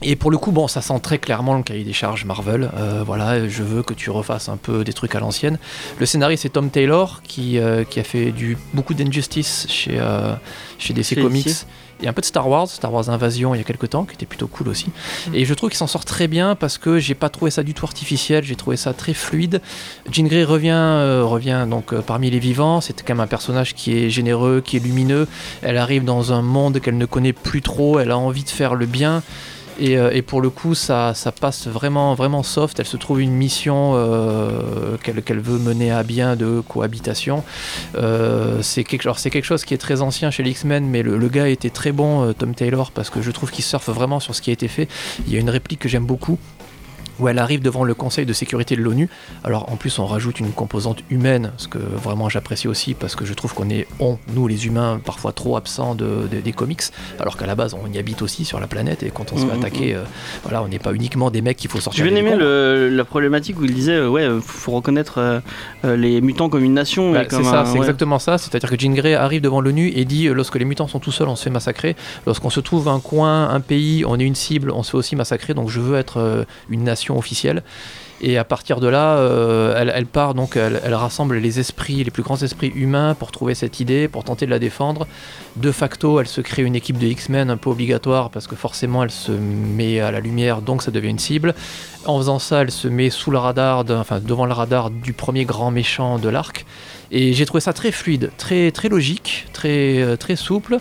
Et 0.02 0.16
pour 0.16 0.32
le 0.32 0.38
coup, 0.38 0.52
bon, 0.52 0.68
ça 0.68 0.82
sent 0.82 1.00
très 1.02 1.18
clairement 1.20 1.56
le 1.56 1.64
cahier 1.64 1.84
des 1.84 1.94
charges 1.94 2.26
Marvel. 2.26 2.70
Euh, 2.76 3.04
voilà, 3.06 3.48
je 3.48 3.64
veux 3.64 3.84
que 3.84 3.94
tu 3.94 4.10
refasses 4.10 4.50
un 4.50 4.58
peu 4.58 4.84
des 4.84 4.94
trucs 4.94 5.14
à 5.14 5.20
l'ancienne. 5.20 5.58
Le 6.00 6.06
scénariste 6.06 6.44
c'est 6.44 6.50
Tom 6.50 6.70
Taylor 6.70 7.22
qui, 7.24 7.60
euh, 7.60 7.84
qui 7.84 8.00
a 8.00 8.04
fait 8.04 8.32
du, 8.32 8.58
beaucoup 8.74 8.96
d'Injustice 8.96 9.68
chez, 9.70 9.98
euh, 10.00 10.34
chez 10.78 10.94
DC 10.94 11.06
Chez 11.06 11.22
Comics. 11.22 11.46
DC. 11.46 11.66
Et 12.02 12.08
un 12.08 12.14
peu 12.14 12.22
de 12.22 12.26
Star 12.26 12.48
Wars, 12.48 12.68
Star 12.68 12.94
Wars 12.94 13.10
Invasion 13.10 13.56
il 13.56 13.58
y 13.58 13.62
a 13.62 13.64
quelques 13.64 13.90
temps, 13.90 14.06
qui 14.06 14.14
était 14.14 14.26
plutôt 14.26 14.48
cool 14.48 14.70
aussi. 14.70 14.88
Et 15.34 15.46
je 15.46 15.54
trouve 15.54 15.70
qu'il 15.70 15.78
s'en 15.78 15.88
sort 15.88 16.06
très 16.06 16.28
bien 16.28 16.56
parce 16.56 16.78
que 16.78 17.00
j'ai 17.00 17.16
pas 17.16 17.30
trouvé 17.30 17.52
ça 17.52 17.64
du 17.64 17.74
tout 17.74 17.86
artificiel, 17.86 18.44
j'ai 18.44 18.56
trouvé 18.56 18.78
ça 18.78 18.94
très 18.94 19.14
fluide. 19.14 19.62
Jean 20.12 20.28
Grey 20.28 20.44
revient, 20.44 20.72
euh, 20.74 21.24
revient 21.26 21.66
donc 21.70 21.94
euh, 21.94 22.02
parmi 22.02 22.30
les 22.30 22.40
vivants, 22.40 22.82
c'est 22.82 23.02
quand 23.02 23.16
même 23.16 23.22
un 23.22 23.28
personnage 23.28 23.74
qui 23.74 23.98
est 23.98 24.10
généreux, 24.10 24.62
qui 24.64 24.78
est 24.78 24.80
lumineux. 24.80 25.28
Elle 25.62 25.78
arrive 25.78 26.04
dans 26.04 26.34
un 26.34 26.42
monde 26.42 26.80
qu'elle 26.80 26.98
ne 26.98 27.06
connaît 27.06 27.34
plus 27.34 27.62
trop, 27.62 28.00
elle 28.00 28.12
a 28.12 28.18
envie 28.18 28.44
de 28.44 28.50
faire 28.50 28.76
le 28.76 28.86
bien. 28.86 29.24
Et, 29.80 29.98
euh, 29.98 30.12
et 30.12 30.22
pour 30.22 30.42
le 30.42 30.50
coup, 30.50 30.76
ça, 30.76 31.14
passe 31.40 31.68
vraiment, 31.68 32.16
vraiment 32.16 32.44
soft. 32.44 32.80
Elle 32.80 32.86
se 32.86 32.98
trouve 32.98 33.22
une 33.22 33.34
mission 33.34 33.94
euh, 33.96 34.98
qu'elle 35.04 35.40
veut 35.40 35.60
mener 35.60 35.92
à 35.92 36.04
bien 36.04 36.36
de 36.36 36.62
cohabitation. 36.68 37.44
Euh, 37.96 38.62
c'est 38.62 38.84
quelque, 38.84 39.04
chose 39.44 39.66
qui 39.66 39.74
est 39.74 39.78
très 39.78 40.02
ancien 40.02 40.32
chez 40.32 40.44
les 40.44 40.52
X-Men, 40.52 40.86
mais 40.88 41.04
le, 41.04 41.28
gars 41.28 41.48
était 41.48 41.70
très 41.70 41.92
bon, 41.92 42.34
Tom 42.34 42.56
Taylor, 42.56 42.92
parce 42.92 43.10
que 43.10 43.22
je 43.22 43.32
trouve 43.32 43.52
qu'il 43.52 43.64
surfe 43.64 43.90
vraiment 43.90 44.20
sur 44.20 44.34
ce 44.36 44.42
qui 44.42 44.50
a 44.50 44.54
été 44.54 44.68
fait. 44.68 44.88
Il 45.28 45.34
y 45.34 45.38
a 45.38 45.40
une 45.40 45.50
réplique 45.50 45.80
que 45.80 45.90
j'aime 45.90 46.06
beaucoup 46.06 46.40
où 47.20 47.28
elle 47.28 47.40
arrive 47.40 47.62
devant 47.62 47.84
le 47.84 47.94
Conseil 47.94 48.26
de 48.26 48.34
sécurité 48.34 48.76
de 48.76 48.82
l'ONU. 48.82 49.10
Alors 49.44 49.72
en 49.72 49.76
plus 49.76 49.98
on 50.00 50.06
rajoute 50.06 50.40
une 50.40 50.52
composante 50.52 51.00
humaine, 51.10 51.52
ce 51.58 51.68
que 51.68 51.78
vraiment 51.78 52.30
j'apprécie 52.30 52.68
aussi 52.68 52.94
parce 52.94 53.16
que 53.16 53.26
je 53.26 53.34
trouve 53.34 53.54
qu'on 53.54 53.70
est, 53.70 53.88
on, 54.00 54.18
nous 54.34 54.48
les 54.48 54.68
humains, 54.68 55.00
parfois 55.04 55.32
trop 55.32 55.58
absents 55.58 55.96
de, 55.96 56.28
de- 56.32 56.42
des 56.42 56.52
comics, 56.54 56.82
alors 57.20 57.38
qu'à 57.38 57.46
la 57.46 57.56
base 57.56 57.74
on 57.76 57.92
y 57.92 57.98
habite 57.98 58.22
aussi 58.22 58.46
sur 58.46 58.60
la 58.60 58.68
planète 58.68 59.04
et 59.04 59.10
quand 59.10 59.32
on 59.34 59.38
se 59.38 59.44
Mm, 59.46 59.50
fait 59.50 59.56
mm, 59.56 59.60
attaquer, 59.60 59.96
euh, 59.96 60.04
voilà, 60.44 60.62
on 60.64 60.68
n'est 60.68 60.80
pas 60.80 60.94
uniquement 60.94 61.32
des 61.32 61.42
mecs 61.42 61.58
qu'il 61.58 61.70
faut 61.70 61.80
sortir. 61.80 62.04
J'ai 62.04 62.10
bien 62.12 62.20
aimé 62.20 62.36
le- 62.36 62.90
la 62.90 63.06
problématique 63.06 63.60
où 63.60 63.66
il 63.66 63.74
disait 63.74 63.94
euh, 63.96 64.10
ouais 64.10 64.28
faut 64.42 64.72
reconnaître 64.74 65.18
euh, 65.20 65.40
euh, 65.86 65.96
les 65.96 66.22
mutants 66.22 66.50
comme 66.50 66.64
une 66.64 66.74
nation 66.74 67.14
Bah, 67.14 67.24
c'est 67.30 67.44
ça, 67.44 67.64
c'est 67.66 67.74
ouais. 67.74 67.78
exactement 67.80 68.20
ça. 68.20 68.38
C'est-à-dire 68.38 68.70
que 68.70 68.78
Jean 68.80 68.94
Grey 68.94 69.14
arrive 69.16 69.42
devant 69.42 69.62
l'ONU 69.62 69.92
et 69.96 70.06
dit 70.06 70.28
lorsque 70.28 70.56
les 70.56 70.66
mutants 70.66 70.88
sont 70.88 71.00
tout 71.00 71.12
seuls, 71.12 71.28
on 71.30 71.36
se 71.36 71.44
fait 71.44 71.50
massacrer. 71.50 71.96
Lorsqu'on 72.26 72.50
se 72.50 72.60
trouve 72.60 72.88
un 72.90 73.00
coin, 73.00 73.50
un 73.50 73.60
pays, 73.60 74.04
on 74.06 74.20
est 74.20 74.24
une 74.24 74.36
cible, 74.36 74.72
on 74.72 74.84
se 74.84 74.92
fait 74.92 74.98
aussi 74.98 75.16
massacrer. 75.16 75.54
Donc 75.54 75.70
je 75.70 75.80
veux 75.80 75.98
être 75.98 76.46
une 76.70 76.84
nation 76.84 77.07
officielle. 77.16 77.64
Et 78.20 78.38
à 78.38 78.44
partir 78.44 78.80
de 78.80 78.88
là, 78.88 79.18
euh, 79.18 79.92
elle, 79.94 80.08
part 80.08 80.34
donc, 80.34 80.58
elle, 80.58 80.82
elle 80.84 80.96
rassemble 80.96 81.38
les 81.38 81.60
esprits, 81.60 82.04
les 82.04 82.10
plus 82.10 82.24
grands 82.24 82.42
esprits 82.42 82.72
humains 82.76 83.14
pour 83.14 83.32
trouver 83.32 83.54
cette 83.54 83.80
idée, 83.80 84.08
pour 84.08 84.24
tenter 84.24 84.48
de 84.48 84.52
la 84.52 84.58
défendre. 84.58 85.06
De 85.56 85.72
facto, 85.72 86.20
elle 86.20 86.28
se 86.28 86.42
crée 86.42 86.64
une 86.64 86.76
équipe 86.76 86.98
de 86.98 87.06
X-Men 87.06 87.52
un 87.52 87.58
peu 87.58 87.70
obligatoire 87.70 88.32
parce 88.32 88.48
que 88.48 88.56
forcément 88.56 89.04
elle 89.04 89.12
se 89.12 89.32
met 89.32 90.00
à 90.00 90.10
la 90.10 90.20
lumière, 90.20 90.62
donc 90.62 90.82
ça 90.82 90.90
devient 90.90 91.10
une 91.10 91.20
cible. 91.20 91.54
En 92.06 92.18
faisant 92.18 92.40
ça, 92.40 92.62
elle 92.62 92.72
se 92.72 92.88
met 92.88 93.12
sous 93.12 93.30
le 93.30 93.38
radar, 93.38 93.86
enfin 93.90 94.20
devant 94.20 94.48
le 94.48 94.54
radar 94.54 94.90
du 94.90 95.14
premier 95.14 95.46
grand 95.46 95.70
méchant 95.70 96.18
de 96.18 96.30
l'arc. 96.30 96.66
Et 97.12 97.34
j'ai 97.34 97.46
trouvé 97.46 97.62
ça 97.62 97.74
très 97.74 97.92
fluide, 97.92 98.32
très 98.38 98.72
très 98.72 98.90
logique, 98.90 99.48
très 99.54 100.02
euh, 100.02 100.16
très 100.18 100.36
souple. 100.36 100.80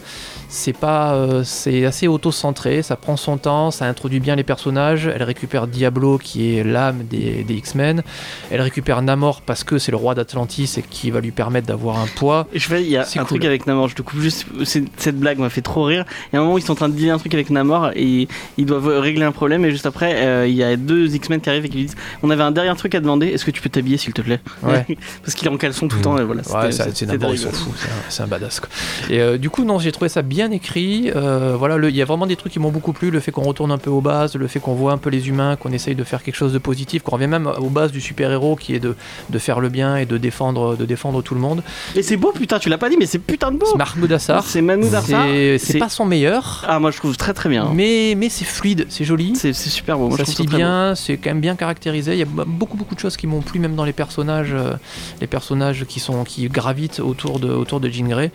C'est 0.57 0.73
pas, 0.73 1.13
euh, 1.15 1.43
c'est 1.45 1.85
assez 1.85 2.09
auto-centré, 2.09 2.83
ça 2.83 2.97
prend 2.97 3.19
son 3.19 3.37
temps, 3.37 3.71
ça 3.71 3.85
introduit 3.85 4.21
bien 4.21 4.37
les 4.37 4.43
personnages. 4.43 5.07
Elle 5.15 5.23
récupère 5.23 5.67
Diablo 5.67 6.17
qui 6.17 6.57
est 6.57 6.65
l'âme 6.65 7.05
des, 7.05 7.45
des 7.45 7.55
X-Men. 7.57 8.03
Elle 8.51 8.63
récupère 8.63 9.03
Namor 9.03 9.43
parce 9.43 9.65
que 9.65 9.77
c'est 9.77 9.91
le 9.91 9.99
roi 9.99 10.15
d'Atlantis 10.15 10.77
et 10.79 10.83
qui 10.83 11.11
va 11.11 11.21
lui 11.21 11.31
permettre 11.31 11.67
d'avoir 11.67 11.99
un 11.99 12.07
poids. 12.07 12.47
Je 12.55 12.75
il 12.77 12.89
y 12.89 12.97
a 12.97 13.03
un 13.03 13.05
cool. 13.05 13.25
truc 13.27 13.45
avec 13.45 13.67
Namor, 13.67 13.89
je 13.89 13.97
te 13.97 14.01
coupe 14.03 14.19
juste, 14.21 14.47
cette 14.65 15.19
blague 15.21 15.39
m'a 15.39 15.51
fait 15.51 15.61
trop 15.61 15.85
rire. 15.85 16.07
Il 16.33 16.37
y 16.37 16.37
a 16.37 16.41
un 16.41 16.43
moment 16.43 16.55
où 16.55 16.59
ils 16.59 16.65
sont 16.65 16.73
en 16.73 16.77
train 16.77 16.89
de 16.89 16.95
dealer 16.95 17.11
un 17.11 17.19
truc 17.19 17.35
avec 17.35 17.51
Namor 17.51 17.91
et 17.95 18.27
ils 18.57 18.65
doivent 18.67 18.89
régler 18.99 19.25
un 19.25 19.33
problème 19.33 19.63
et 19.67 19.71
juste 19.71 19.85
après 19.87 20.15
euh, 20.25 20.47
il 20.49 20.55
y 20.55 20.63
a 20.63 20.75
deux 20.77 21.15
X-Men 21.15 21.43
qui 21.43 21.51
arrivent 21.51 21.67
et 21.67 21.69
qui 21.69 21.77
lui 21.77 21.85
disent 21.85 21.97
on 22.23 22.31
avait 22.31 22.43
un 22.43 22.51
dernier 22.51 22.75
truc 22.77 22.95
à 22.95 23.01
demander, 23.01 23.27
est-ce 23.29 23.45
que 23.45 23.51
tu 23.51 23.61
peux 23.61 23.69
t'habiller 23.69 23.99
s'il 23.99 24.15
te 24.15 24.23
plaît? 24.23 24.41
Ouais. 24.63 24.87
Parce 25.23 25.35
qu'il 25.35 25.47
est 25.47 25.51
en 25.51 25.59
caleçon 25.59 25.87
tout 25.89 25.97
le 25.97 26.01
Mm. 26.01 26.05
temps 26.05 26.19
et 26.19 26.25
voilà. 26.25 26.43
Ouais, 26.51 26.73
c'est 26.73 26.95
c'était 26.95 27.13
Namor, 27.13 27.33
il 27.35 27.39
s'en 27.39 27.49
rigolo. 27.51 27.65
fout, 27.65 27.75
c'est 27.79 27.89
un, 27.89 28.11
c'est 28.11 28.23
un 28.23 28.27
badass. 28.27 28.61
Quoi. 28.61 28.69
Et 29.11 29.21
euh, 29.21 29.37
du 29.39 29.51
coup, 29.51 29.65
non, 29.65 29.79
j'ai 29.79 29.93
trouvé 29.93 30.09
ça 30.09 30.23
bien 30.23 30.46
écrit. 30.51 31.11
Euh, 31.15 31.57
voilà, 31.59 31.77
il 31.89 31.97
y 31.97 32.03
a 32.03 32.05
vraiment 32.05 32.27
des 32.27 32.37
trucs 32.37 32.53
qui 32.53 32.59
m'ont 32.59 32.71
beaucoup 32.71 32.93
plu. 32.93 33.11
Le 33.11 33.21
fait 33.21 33.31
qu'on 33.33 33.43
retourne 33.43 33.71
un 33.73 33.79
peu 33.79 33.91
aux 33.91 34.01
bases, 34.01 34.35
le 34.37 34.47
fait 34.49 34.61
qu'on 34.61 34.75
voit 34.75 34.93
un 34.93 34.99
peu 34.99 35.11
les 35.11 35.29
humains, 35.29 35.57
qu'on 35.57 35.73
essaye 35.73 35.95
de 35.95 36.05
faire 36.05 36.23
quelque 36.23 36.35
chose 36.35 36.53
de 36.53 36.59
positif, 36.59 37.03
qu'on 37.03 37.13
revient 37.17 37.27
même 37.27 37.51
aux 37.59 37.71
bases 37.71 37.93
du 37.93 38.01
super-héros 38.01 38.57
qui 38.57 38.75
est 38.75 38.81
de, 38.81 38.97
de 39.31 39.39
faire 39.39 39.61
le 39.61 39.69
bien 39.69 39.97
et 39.97 40.07
de 40.07 40.17
défendre, 40.19 40.77
de 40.77 40.85
défendre 40.85 41.23
tout 41.23 41.35
le 41.35 41.41
monde. 41.41 41.63
Et 41.95 42.03
c'est 42.03 42.17
beau 42.17 42.33
putain, 42.33 42.59
tu 42.59 42.69
l'as 42.69 42.79
pas 42.79 42.89
dit 42.89 42.97
mais 42.99 43.07
c'est 43.07 43.19
putain 43.19 43.51
de 43.53 43.59
beau. 43.59 43.67
C'est 43.71 43.79
Mahmoud 43.79 44.13
Assar. 44.13 44.45
C'est 44.45 44.63
Manu 44.63 44.89
Darsa. 44.89 45.25
C'est 45.59 45.79
pas 45.79 45.89
son 45.89 46.05
meilleur, 46.05 46.65
Ah 46.67 46.79
moi 46.79 46.91
je 46.91 46.99
trouve 46.99 47.17
très 47.17 47.33
très 47.35 47.49
bien. 47.49 47.71
mais, 47.75 48.15
mais 48.17 48.29
c'est 48.29 48.45
fluide, 48.45 48.87
c'est 48.89 49.05
joli. 49.05 49.35
C'est 49.37 49.53
super 49.53 49.99
beau. 49.99 50.09
Moi, 50.09 50.19
ça 50.19 50.25
je 50.25 50.31
se 50.31 50.43
lit 50.43 50.49
bien, 50.49 50.95
c'est 50.95 51.17
quand 51.17 51.31
même 51.31 51.41
bien 51.41 51.57
caractérisé. 51.57 52.13
Il 52.13 52.19
y 52.19 52.23
a 52.23 52.27
beaucoup 52.27 52.77
beaucoup 52.77 52.95
de 52.95 53.01
choses 53.01 53.17
qui 53.17 53.27
m'ont 53.27 53.41
plu, 53.41 53.59
même 53.61 53.75
dans 53.75 53.85
les 53.85 53.93
personnages, 53.93 54.53
euh, 54.53 54.73
les 55.21 55.27
personnages 55.27 55.85
qui 55.87 56.01
sont 56.01 56.25
qui 56.25 56.49
gravitent 56.49 57.01
autour 57.01 57.39
de 57.39 57.49
autour 57.49 57.81
de 57.81 57.89
Jean 57.89 58.09
Grey. 58.09 58.31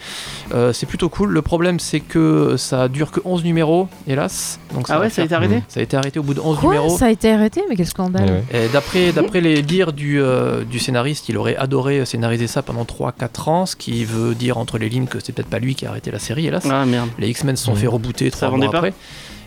Euh, 0.53 0.73
c'est 0.73 0.85
plutôt 0.85 1.09
cool. 1.09 1.31
Le 1.31 1.41
problème, 1.41 1.79
c'est 1.79 1.90
que 1.99 2.55
ça 2.57 2.87
dure 2.87 3.11
que 3.11 3.19
11 3.25 3.43
numéros, 3.43 3.87
hélas. 4.07 4.59
Donc 4.73 4.85
Ah 4.89 4.99
ouais, 4.99 5.09
ça 5.09 5.21
a 5.21 5.25
été 5.25 5.35
arrêté 5.35 5.61
Ça 5.67 5.79
a 5.79 5.83
été 5.83 5.97
arrêté 5.97 6.19
au 6.19 6.23
bout 6.23 6.33
de 6.33 6.39
11 6.39 6.57
Quoi 6.59 6.73
numéros. 6.73 6.97
Ça 6.97 7.05
a 7.07 7.09
été 7.09 7.31
arrêté 7.31 7.61
Mais 7.69 7.75
quel 7.75 7.85
scandale 7.87 8.25
Ouais, 8.25 8.43
ouais. 8.59 8.65
Et 8.65 8.67
D'après, 8.69 9.11
d'après 9.11 9.41
les 9.41 9.61
dires 9.61 9.91
du, 9.93 10.21
euh, 10.21 10.63
du 10.63 10.79
scénariste, 10.79 11.27
il 11.29 11.37
aurait 11.37 11.55
adoré 11.57 12.05
scénariser 12.05 12.47
ça 12.47 12.61
pendant 12.61 12.85
3-4 12.85 13.49
ans, 13.49 13.65
ce 13.65 13.75
qui 13.75 14.05
veut 14.05 14.33
dire 14.35 14.57
entre 14.57 14.77
les 14.77 14.89
lignes 14.89 15.07
que 15.07 15.19
c'est 15.19 15.33
peut-être 15.33 15.49
pas 15.49 15.59
lui 15.59 15.75
qui 15.75 15.85
a 15.85 15.89
arrêté 15.89 16.11
la 16.11 16.19
série, 16.19 16.47
hélas. 16.47 16.63
Ah 16.69 16.85
merde. 16.85 17.09
Les 17.19 17.27
X-Men 17.29 17.55
se 17.57 17.65
sont 17.65 17.71
Mhm. 17.73 17.77
fait 17.77 17.87
rebooter 17.87 18.31
trois 18.31 18.49
vendait 18.49 18.65
mois 18.65 18.71
pas 18.71 18.77
après. 18.79 18.93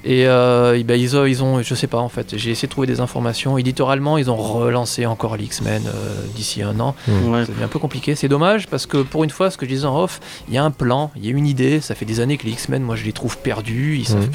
Et 0.04 0.26
euh, 0.26 0.78
et 0.78 0.84
ben, 0.84 1.00
ils, 1.00 1.16
ont, 1.16 1.24
ils 1.24 1.42
ont, 1.42 1.62
je 1.62 1.74
sais 1.74 1.86
pas 1.86 1.98
en 1.98 2.08
fait, 2.10 2.36
j'ai 2.36 2.50
essayé 2.50 2.68
de 2.68 2.70
trouver 2.70 2.86
des 2.86 3.00
informations. 3.00 3.56
Éditorialement, 3.56 4.18
ils 4.18 4.30
ont 4.30 4.36
relancé 4.36 5.06
encore 5.06 5.36
les 5.36 5.44
X-Men 5.44 5.82
euh, 5.86 6.14
d'ici 6.36 6.62
un 6.62 6.78
an. 6.78 6.94
Ouais. 7.08 7.44
Ça 7.46 7.52
devient 7.52 7.64
un 7.64 7.68
peu 7.68 7.78
compliqué. 7.78 8.14
C'est 8.14 8.28
dommage 8.28 8.66
parce 8.68 8.84
que 8.86 8.98
pour 8.98 9.24
une 9.24 9.30
fois, 9.30 9.50
ce 9.50 9.56
que 9.56 9.64
je 9.64 9.70
disais 9.70 9.86
en 9.86 9.98
off, 10.02 10.20
il 10.48 10.54
y 10.54 10.58
a 10.58 10.64
un 10.64 10.70
plan, 10.70 11.10
il 11.16 11.24
y 11.24 11.28
a 11.28 11.30
une 11.30 11.46
idée. 11.46 11.80
Ça 11.80 11.94
fait 11.94 12.04
des 12.04 12.20
années 12.20 12.36
que 12.36 12.44
les 12.44 12.52
X-Men, 12.52 12.82
moi, 12.82 12.96
je 12.96 13.04
les 13.04 13.12
trouve 13.12 13.38
perdus. 13.38 13.96
Ils 13.98 14.06
savent, 14.06 14.20
Mhm. 14.26 14.30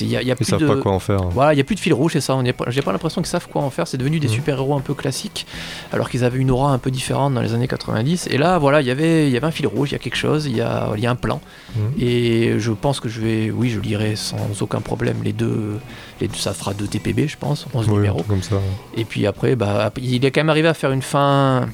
Il 0.00 0.08
y 0.08 0.16
a, 0.16 0.22
il 0.22 0.28
y 0.28 0.30
a 0.30 0.34
Ils 0.34 0.36
plus 0.36 0.44
savent 0.44 0.60
de, 0.60 0.66
pas 0.66 0.76
quoi 0.76 0.92
en 0.92 0.98
faire. 0.98 1.20
voilà, 1.30 1.52
il 1.52 1.56
n'y 1.56 1.60
a 1.60 1.64
plus 1.64 1.74
de 1.74 1.80
fil 1.80 1.92
rouge, 1.94 2.12
c'est 2.12 2.20
ça. 2.20 2.38
J'ai 2.68 2.82
pas 2.82 2.92
l'impression 2.92 3.20
qu'ils 3.22 3.28
savent 3.30 3.48
quoi 3.48 3.62
en 3.62 3.70
faire. 3.70 3.86
C'est 3.86 3.96
devenu 3.96 4.20
des 4.20 4.28
Mhm. 4.28 4.34
super-héros 4.34 4.74
un 4.76 4.80
peu 4.80 4.94
classiques, 4.94 5.46
alors 5.92 6.10
qu'ils 6.10 6.24
avaient 6.24 6.38
une 6.38 6.50
aura 6.50 6.72
un 6.72 6.78
peu 6.78 6.90
différente 6.90 7.34
dans 7.34 7.40
les 7.42 7.54
années 7.54 7.68
90. 7.68 8.28
Et 8.30 8.38
là, 8.38 8.58
voilà, 8.58 8.80
il 8.80 8.86
y 8.86 8.90
avait, 8.90 9.26
il 9.26 9.32
y 9.32 9.36
avait 9.36 9.46
un 9.46 9.50
fil 9.50 9.66
rouge, 9.66 9.90
il 9.90 9.92
y 9.92 9.96
a 9.96 9.98
quelque 9.98 10.16
chose, 10.16 10.46
il 10.46 10.56
y 10.56 10.60
a, 10.60 10.90
y 10.96 11.06
a 11.06 11.10
un 11.10 11.16
plan. 11.16 11.40
Mhm. 11.76 11.82
Et 12.00 12.58
je 12.58 12.72
pense 12.72 13.00
que 13.00 13.08
je 13.08 13.20
vais, 13.20 13.50
oui, 13.50 13.70
je 13.70 13.80
lirai 13.80 14.16
sans 14.16 14.60
aucun 14.60 14.80
problème 14.80 15.16
les 15.24 15.32
deux, 15.32 15.78
les 16.20 16.28
deux- 16.28 16.36
ça 16.36 16.52
fera 16.52 16.74
deux 16.74 16.86
TPB, 16.86 17.28
je 17.28 17.36
pense, 17.38 17.66
11 17.74 17.86
Oui, 17.88 17.94
numéros. 17.94 18.22
comme 18.28 18.42
ça. 18.42 18.56
Et 18.96 19.04
puis 19.04 19.26
après, 19.26 19.56
bah, 19.56 19.92
il 20.00 20.24
est 20.24 20.30
quand 20.30 20.40
même 20.40 20.50
arrivé 20.50 20.68
à 20.68 20.74
faire 20.74 20.92
une 20.92 21.02
fin 21.02 21.68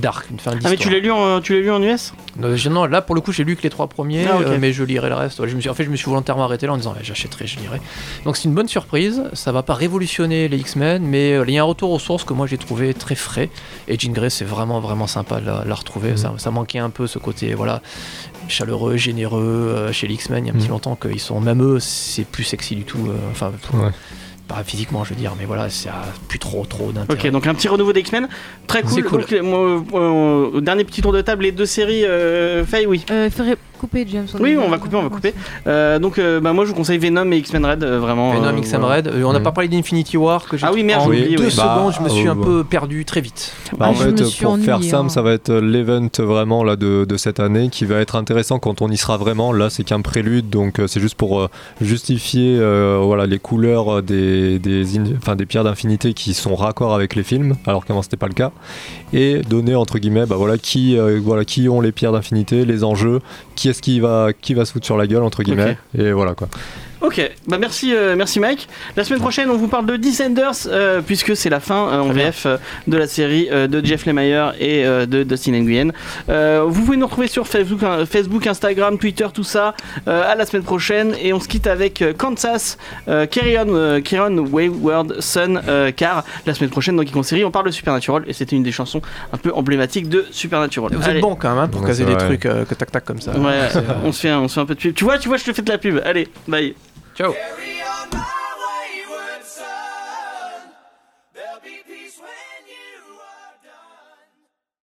dark, 0.00 0.28
une 0.30 0.38
fin 0.38 0.50
Ah, 0.50 0.54
d'histoire. 0.54 0.70
mais 0.72 0.76
tu 0.78 0.90
l'as 0.90 0.98
lu, 0.98 1.10
en- 1.10 1.40
tu 1.40 1.54
l'as 1.54 1.60
lu 1.60 1.70
en 1.70 1.82
US 1.82 2.12
je- 2.56 2.68
non, 2.68 2.84
là 2.86 3.00
pour 3.02 3.14
le 3.14 3.20
coup, 3.20 3.32
j'ai 3.32 3.44
lu 3.44 3.56
que 3.56 3.62
les 3.62 3.70
trois 3.70 3.86
premiers, 3.86 4.26
Ah, 4.26 4.36
euh, 4.40 4.58
mais 4.60 4.72
je 4.72 4.82
lirai 4.84 5.08
le 5.08 5.14
reste. 5.14 5.38
Ouais, 5.40 5.48
je 5.48 5.54
me 5.56 5.60
suis, 5.60 5.70
en 5.70 5.74
fait, 5.74 5.84
je 5.84 5.90
me 5.90 5.96
suis 5.96 6.06
volontairement 6.06 6.44
arrêté 6.44 6.66
là 6.66 6.72
en 6.72 6.76
disant 6.76 6.92
ouais, 6.92 7.00
j'achèterai, 7.02 7.46
je 7.46 7.58
lirai. 7.60 7.80
Donc 8.24 8.36
c'est 8.36 8.44
une 8.44 8.54
bonne 8.54 8.68
surprise. 8.68 9.22
Ça 9.32 9.52
va 9.52 9.62
pas 9.62 9.74
révolutionner 9.74 10.48
les 10.48 10.58
X-Men, 10.58 11.02
mais 11.04 11.32
euh, 11.34 11.44
il 11.46 11.54
y 11.54 11.58
a 11.58 11.62
un 11.62 11.64
retour 11.64 11.90
aux 11.90 11.98
sources 11.98 12.24
que 12.24 12.32
moi 12.32 12.46
j'ai 12.46 12.58
trouvé 12.58 12.94
très 12.94 13.14
frais. 13.14 13.50
Et 13.88 13.98
Jean 13.98 14.12
Grey, 14.12 14.30
c'est 14.30 14.44
vraiment 14.44 14.80
vraiment 14.80 15.06
sympa 15.06 15.40
de 15.40 15.46
la, 15.46 15.64
la 15.66 15.74
retrouver. 15.74 16.10
Mhm. 16.12 16.16
Ça, 16.16 16.34
ça 16.38 16.50
manquait 16.50 16.78
un 16.78 16.90
peu 16.90 17.06
ce 17.06 17.18
côté 17.18 17.54
voilà 17.54 17.80
chaleureux, 18.48 18.96
généreux 18.96 19.42
euh, 19.42 19.92
chez 19.92 20.06
les 20.06 20.14
X-Men. 20.14 20.44
Il 20.44 20.48
y 20.48 20.50
a 20.50 20.54
un 20.54 20.56
petit 20.56 20.66
Mhm. 20.66 20.72
longtemps 20.72 20.96
qu'ils 20.96 21.20
sont 21.20 21.40
même 21.40 21.62
eux, 21.62 21.78
c'est 21.80 22.24
plus 22.24 22.44
sexy 22.44 22.74
du 22.76 22.84
tout. 22.84 23.06
euh, 23.08 23.14
enfin. 23.30 23.52
Ouais. 23.72 23.90
Pas 24.48 24.62
physiquement, 24.62 25.04
je 25.04 25.10
veux 25.10 25.18
dire, 25.18 25.32
mais 25.38 25.46
voilà, 25.46 25.70
ça 25.70 25.90
a 25.90 26.04
plus 26.28 26.38
trop, 26.38 26.66
trop 26.66 26.92
d'intérêt. 26.92 27.28
Ok, 27.28 27.32
donc 27.32 27.46
un 27.46 27.54
petit 27.54 27.66
renouveau 27.68 27.92
d'X-Men. 27.94 28.28
Très 28.66 28.82
cool. 28.82 29.02
Donc, 29.04 29.32
euh, 29.32 30.60
dernier 30.60 30.84
petit 30.84 31.00
tour 31.00 31.12
de 31.12 31.22
table, 31.22 31.44
les 31.44 31.52
deux 31.52 31.64
séries 31.66 32.04
euh, 32.04 32.64
Faye, 32.66 32.86
oui. 32.86 33.04
Euh, 33.10 33.30
faudrait 33.30 33.56
couper 33.78 34.06
James. 34.10 34.26
Oui, 34.40 34.56
on 34.58 34.68
va 34.68 34.78
couper, 34.78 34.96
on 34.96 35.02
va 35.02 35.08
couper. 35.08 35.34
Euh, 35.66 35.98
donc, 35.98 36.18
euh, 36.18 36.40
bah, 36.40 36.52
moi, 36.52 36.64
je 36.64 36.70
vous 36.70 36.76
conseille 36.76 36.98
Venom 36.98 37.30
et 37.32 37.38
X-Men 37.38 37.64
Red, 37.66 37.84
euh, 37.84 37.98
vraiment. 37.98 38.32
Venom, 38.32 38.54
euh, 38.54 38.58
X-Men. 38.58 38.84
Red. 38.84 39.08
Euh, 39.08 39.22
on 39.24 39.32
n'a 39.32 39.38
Mhm. 39.38 39.44
pas 39.44 39.52
parlé 39.52 39.68
d'Infinity 39.68 40.16
War 40.16 40.46
que 40.46 40.56
j'ai 40.58 40.66
Ah 40.66 40.72
oui, 40.72 40.82
merde, 40.84 41.02
en 41.02 41.04
j'ai 41.12 41.20
oublié, 41.22 41.36
deux 41.36 41.44
oui. 41.44 41.50
secondes, 41.50 41.92
Bah, 41.92 41.96
je 41.98 42.02
me 42.04 42.08
suis 42.10 42.28
euh, 42.28 42.32
un 42.32 42.36
peu 42.36 42.64
perdu 42.64 43.04
très 43.06 43.20
vite. 43.22 43.52
Bah, 43.78 43.86
Ah, 43.86 43.90
en 43.90 43.94
fait, 43.94 44.12
pour 44.42 44.58
faire 44.58 44.82
simple, 44.82 45.06
hein. 45.06 45.08
ça 45.08 45.22
va 45.22 45.32
être 45.32 45.52
l'event 45.52 46.08
vraiment 46.18 46.64
là 46.64 46.76
de, 46.76 47.04
de 47.06 47.16
cette 47.16 47.40
année 47.40 47.68
qui 47.70 47.84
va 47.86 47.96
être 47.96 48.16
intéressant 48.16 48.58
quand 48.58 48.80
on 48.82 48.90
y 48.90 48.96
sera 48.96 49.16
vraiment. 49.16 49.52
Là, 49.52 49.70
c'est 49.70 49.84
qu'un 49.84 50.00
prélude, 50.02 50.48
donc 50.50 50.78
euh, 50.78 50.86
c'est 50.86 51.00
juste 51.00 51.16
pour 51.16 51.40
euh, 51.40 51.48
justifier 51.80 52.56
euh, 52.58 53.00
voilà 53.02 53.26
les 53.26 53.38
couleurs 53.38 53.98
euh, 53.98 54.02
des 54.34 54.58
des, 54.58 54.98
in- 54.98 55.16
enfin, 55.16 55.36
des 55.36 55.46
pierres 55.46 55.64
d'infinité 55.64 56.14
qui 56.14 56.34
sont 56.34 56.54
raccords 56.54 56.94
avec 56.94 57.14
les 57.14 57.22
films, 57.22 57.56
alors 57.66 57.84
qu'avant 57.84 58.02
c'était 58.02 58.16
pas 58.16 58.28
le 58.28 58.34
cas, 58.34 58.52
et 59.12 59.40
donner 59.42 59.74
entre 59.74 59.98
guillemets 59.98 60.26
bah 60.26 60.36
voilà 60.36 60.58
qui 60.58 60.98
euh, 60.98 61.20
voilà 61.22 61.44
qui 61.44 61.68
ont 61.68 61.80
les 61.80 61.92
pierres 61.92 62.12
d'infinité, 62.12 62.64
les 62.64 62.84
enjeux, 62.84 63.20
qui 63.54 63.68
est-ce 63.68 63.82
qui 63.82 64.00
va 64.00 64.28
qui 64.38 64.54
va 64.54 64.64
se 64.64 64.72
foutre 64.72 64.86
sur 64.86 64.96
la 64.96 65.06
gueule 65.06 65.22
entre 65.22 65.42
guillemets, 65.42 65.76
et 65.98 66.12
voilà 66.12 66.34
quoi. 66.34 66.48
Ok, 67.04 67.20
bah 67.48 67.58
merci, 67.58 67.94
euh, 67.94 68.14
merci 68.16 68.40
Mike. 68.40 68.66
La 68.96 69.04
semaine 69.04 69.20
prochaine, 69.20 69.50
on 69.50 69.58
vous 69.58 69.68
parle 69.68 69.84
de 69.84 69.96
Descenders, 69.96 70.52
euh, 70.68 71.02
puisque 71.02 71.36
c'est 71.36 71.50
la 71.50 71.60
fin 71.60 71.88
euh, 71.88 72.00
en. 72.00 72.08
VF 72.14 72.46
euh, 72.46 72.56
de 72.86 72.96
la 72.96 73.06
série 73.06 73.48
euh, 73.52 73.66
de 73.66 73.84
Jeff 73.84 74.06
Lemire 74.06 74.54
et 74.58 74.86
euh, 74.86 75.04
de 75.04 75.22
Dustin 75.22 75.52
Nguyen. 75.52 75.90
Euh, 76.30 76.64
vous 76.66 76.82
pouvez 76.82 76.96
nous 76.96 77.04
retrouver 77.04 77.26
sur 77.28 77.46
Facebook, 77.46 77.82
hein, 77.82 78.06
Facebook 78.06 78.46
Instagram, 78.46 78.96
Twitter, 78.96 79.26
tout 79.34 79.44
ça. 79.44 79.74
Euh, 80.08 80.22
à 80.32 80.34
la 80.34 80.46
semaine 80.46 80.62
prochaine, 80.62 81.14
et 81.20 81.34
on 81.34 81.40
se 81.40 81.48
quitte 81.48 81.66
avec 81.66 82.00
euh, 82.00 82.14
Kansas, 82.14 82.78
euh, 83.08 83.26
Carry 83.26 83.58
On, 83.58 83.66
euh, 83.74 84.00
Carry 84.00 84.32
On 84.32 84.38
Wayward 84.46 85.20
Son, 85.20 85.60
euh, 85.68 85.90
car 85.94 86.24
la 86.46 86.54
semaine 86.54 86.70
prochaine, 86.70 86.96
dans 86.96 87.02
Geek 87.02 87.22
série, 87.24 87.44
on 87.44 87.50
parle 87.50 87.66
de 87.66 87.70
Supernatural, 87.70 88.24
et 88.28 88.32
c'était 88.32 88.56
une 88.56 88.62
des 88.62 88.72
chansons 88.72 89.02
un 89.32 89.36
peu 89.36 89.52
emblématiques 89.54 90.08
de 90.08 90.24
Supernatural. 90.30 90.92
Vous 90.94 91.04
Allez. 91.04 91.16
êtes 91.18 91.22
bon 91.22 91.34
quand 91.34 91.50
même 91.50 91.58
hein, 91.58 91.68
pour 91.68 91.82
Ouais, 91.82 91.88
caser 91.88 92.06
des 92.06 92.14
vrai. 92.14 92.24
trucs 92.26 92.46
euh, 92.46 92.64
que 92.64 92.74
tac 92.74 92.90
tac 92.90 93.04
comme 93.04 93.20
ça. 93.20 93.32
Ouais, 93.38 93.68
on 94.04 94.12
se, 94.12 94.20
fait 94.20 94.30
un, 94.30 94.38
on 94.40 94.48
se 94.48 94.54
fait 94.54 94.60
un 94.60 94.66
peu 94.66 94.74
de 94.74 94.80
pub. 94.80 94.94
Tu 94.94 95.04
vois, 95.04 95.18
tu 95.18 95.28
vois, 95.28 95.36
je 95.36 95.44
te 95.44 95.52
fais 95.52 95.60
de 95.62 95.70
la 95.70 95.76
pub. 95.78 96.00
Allez, 96.04 96.28
bye. 96.48 96.74
Ciao. 97.14 97.32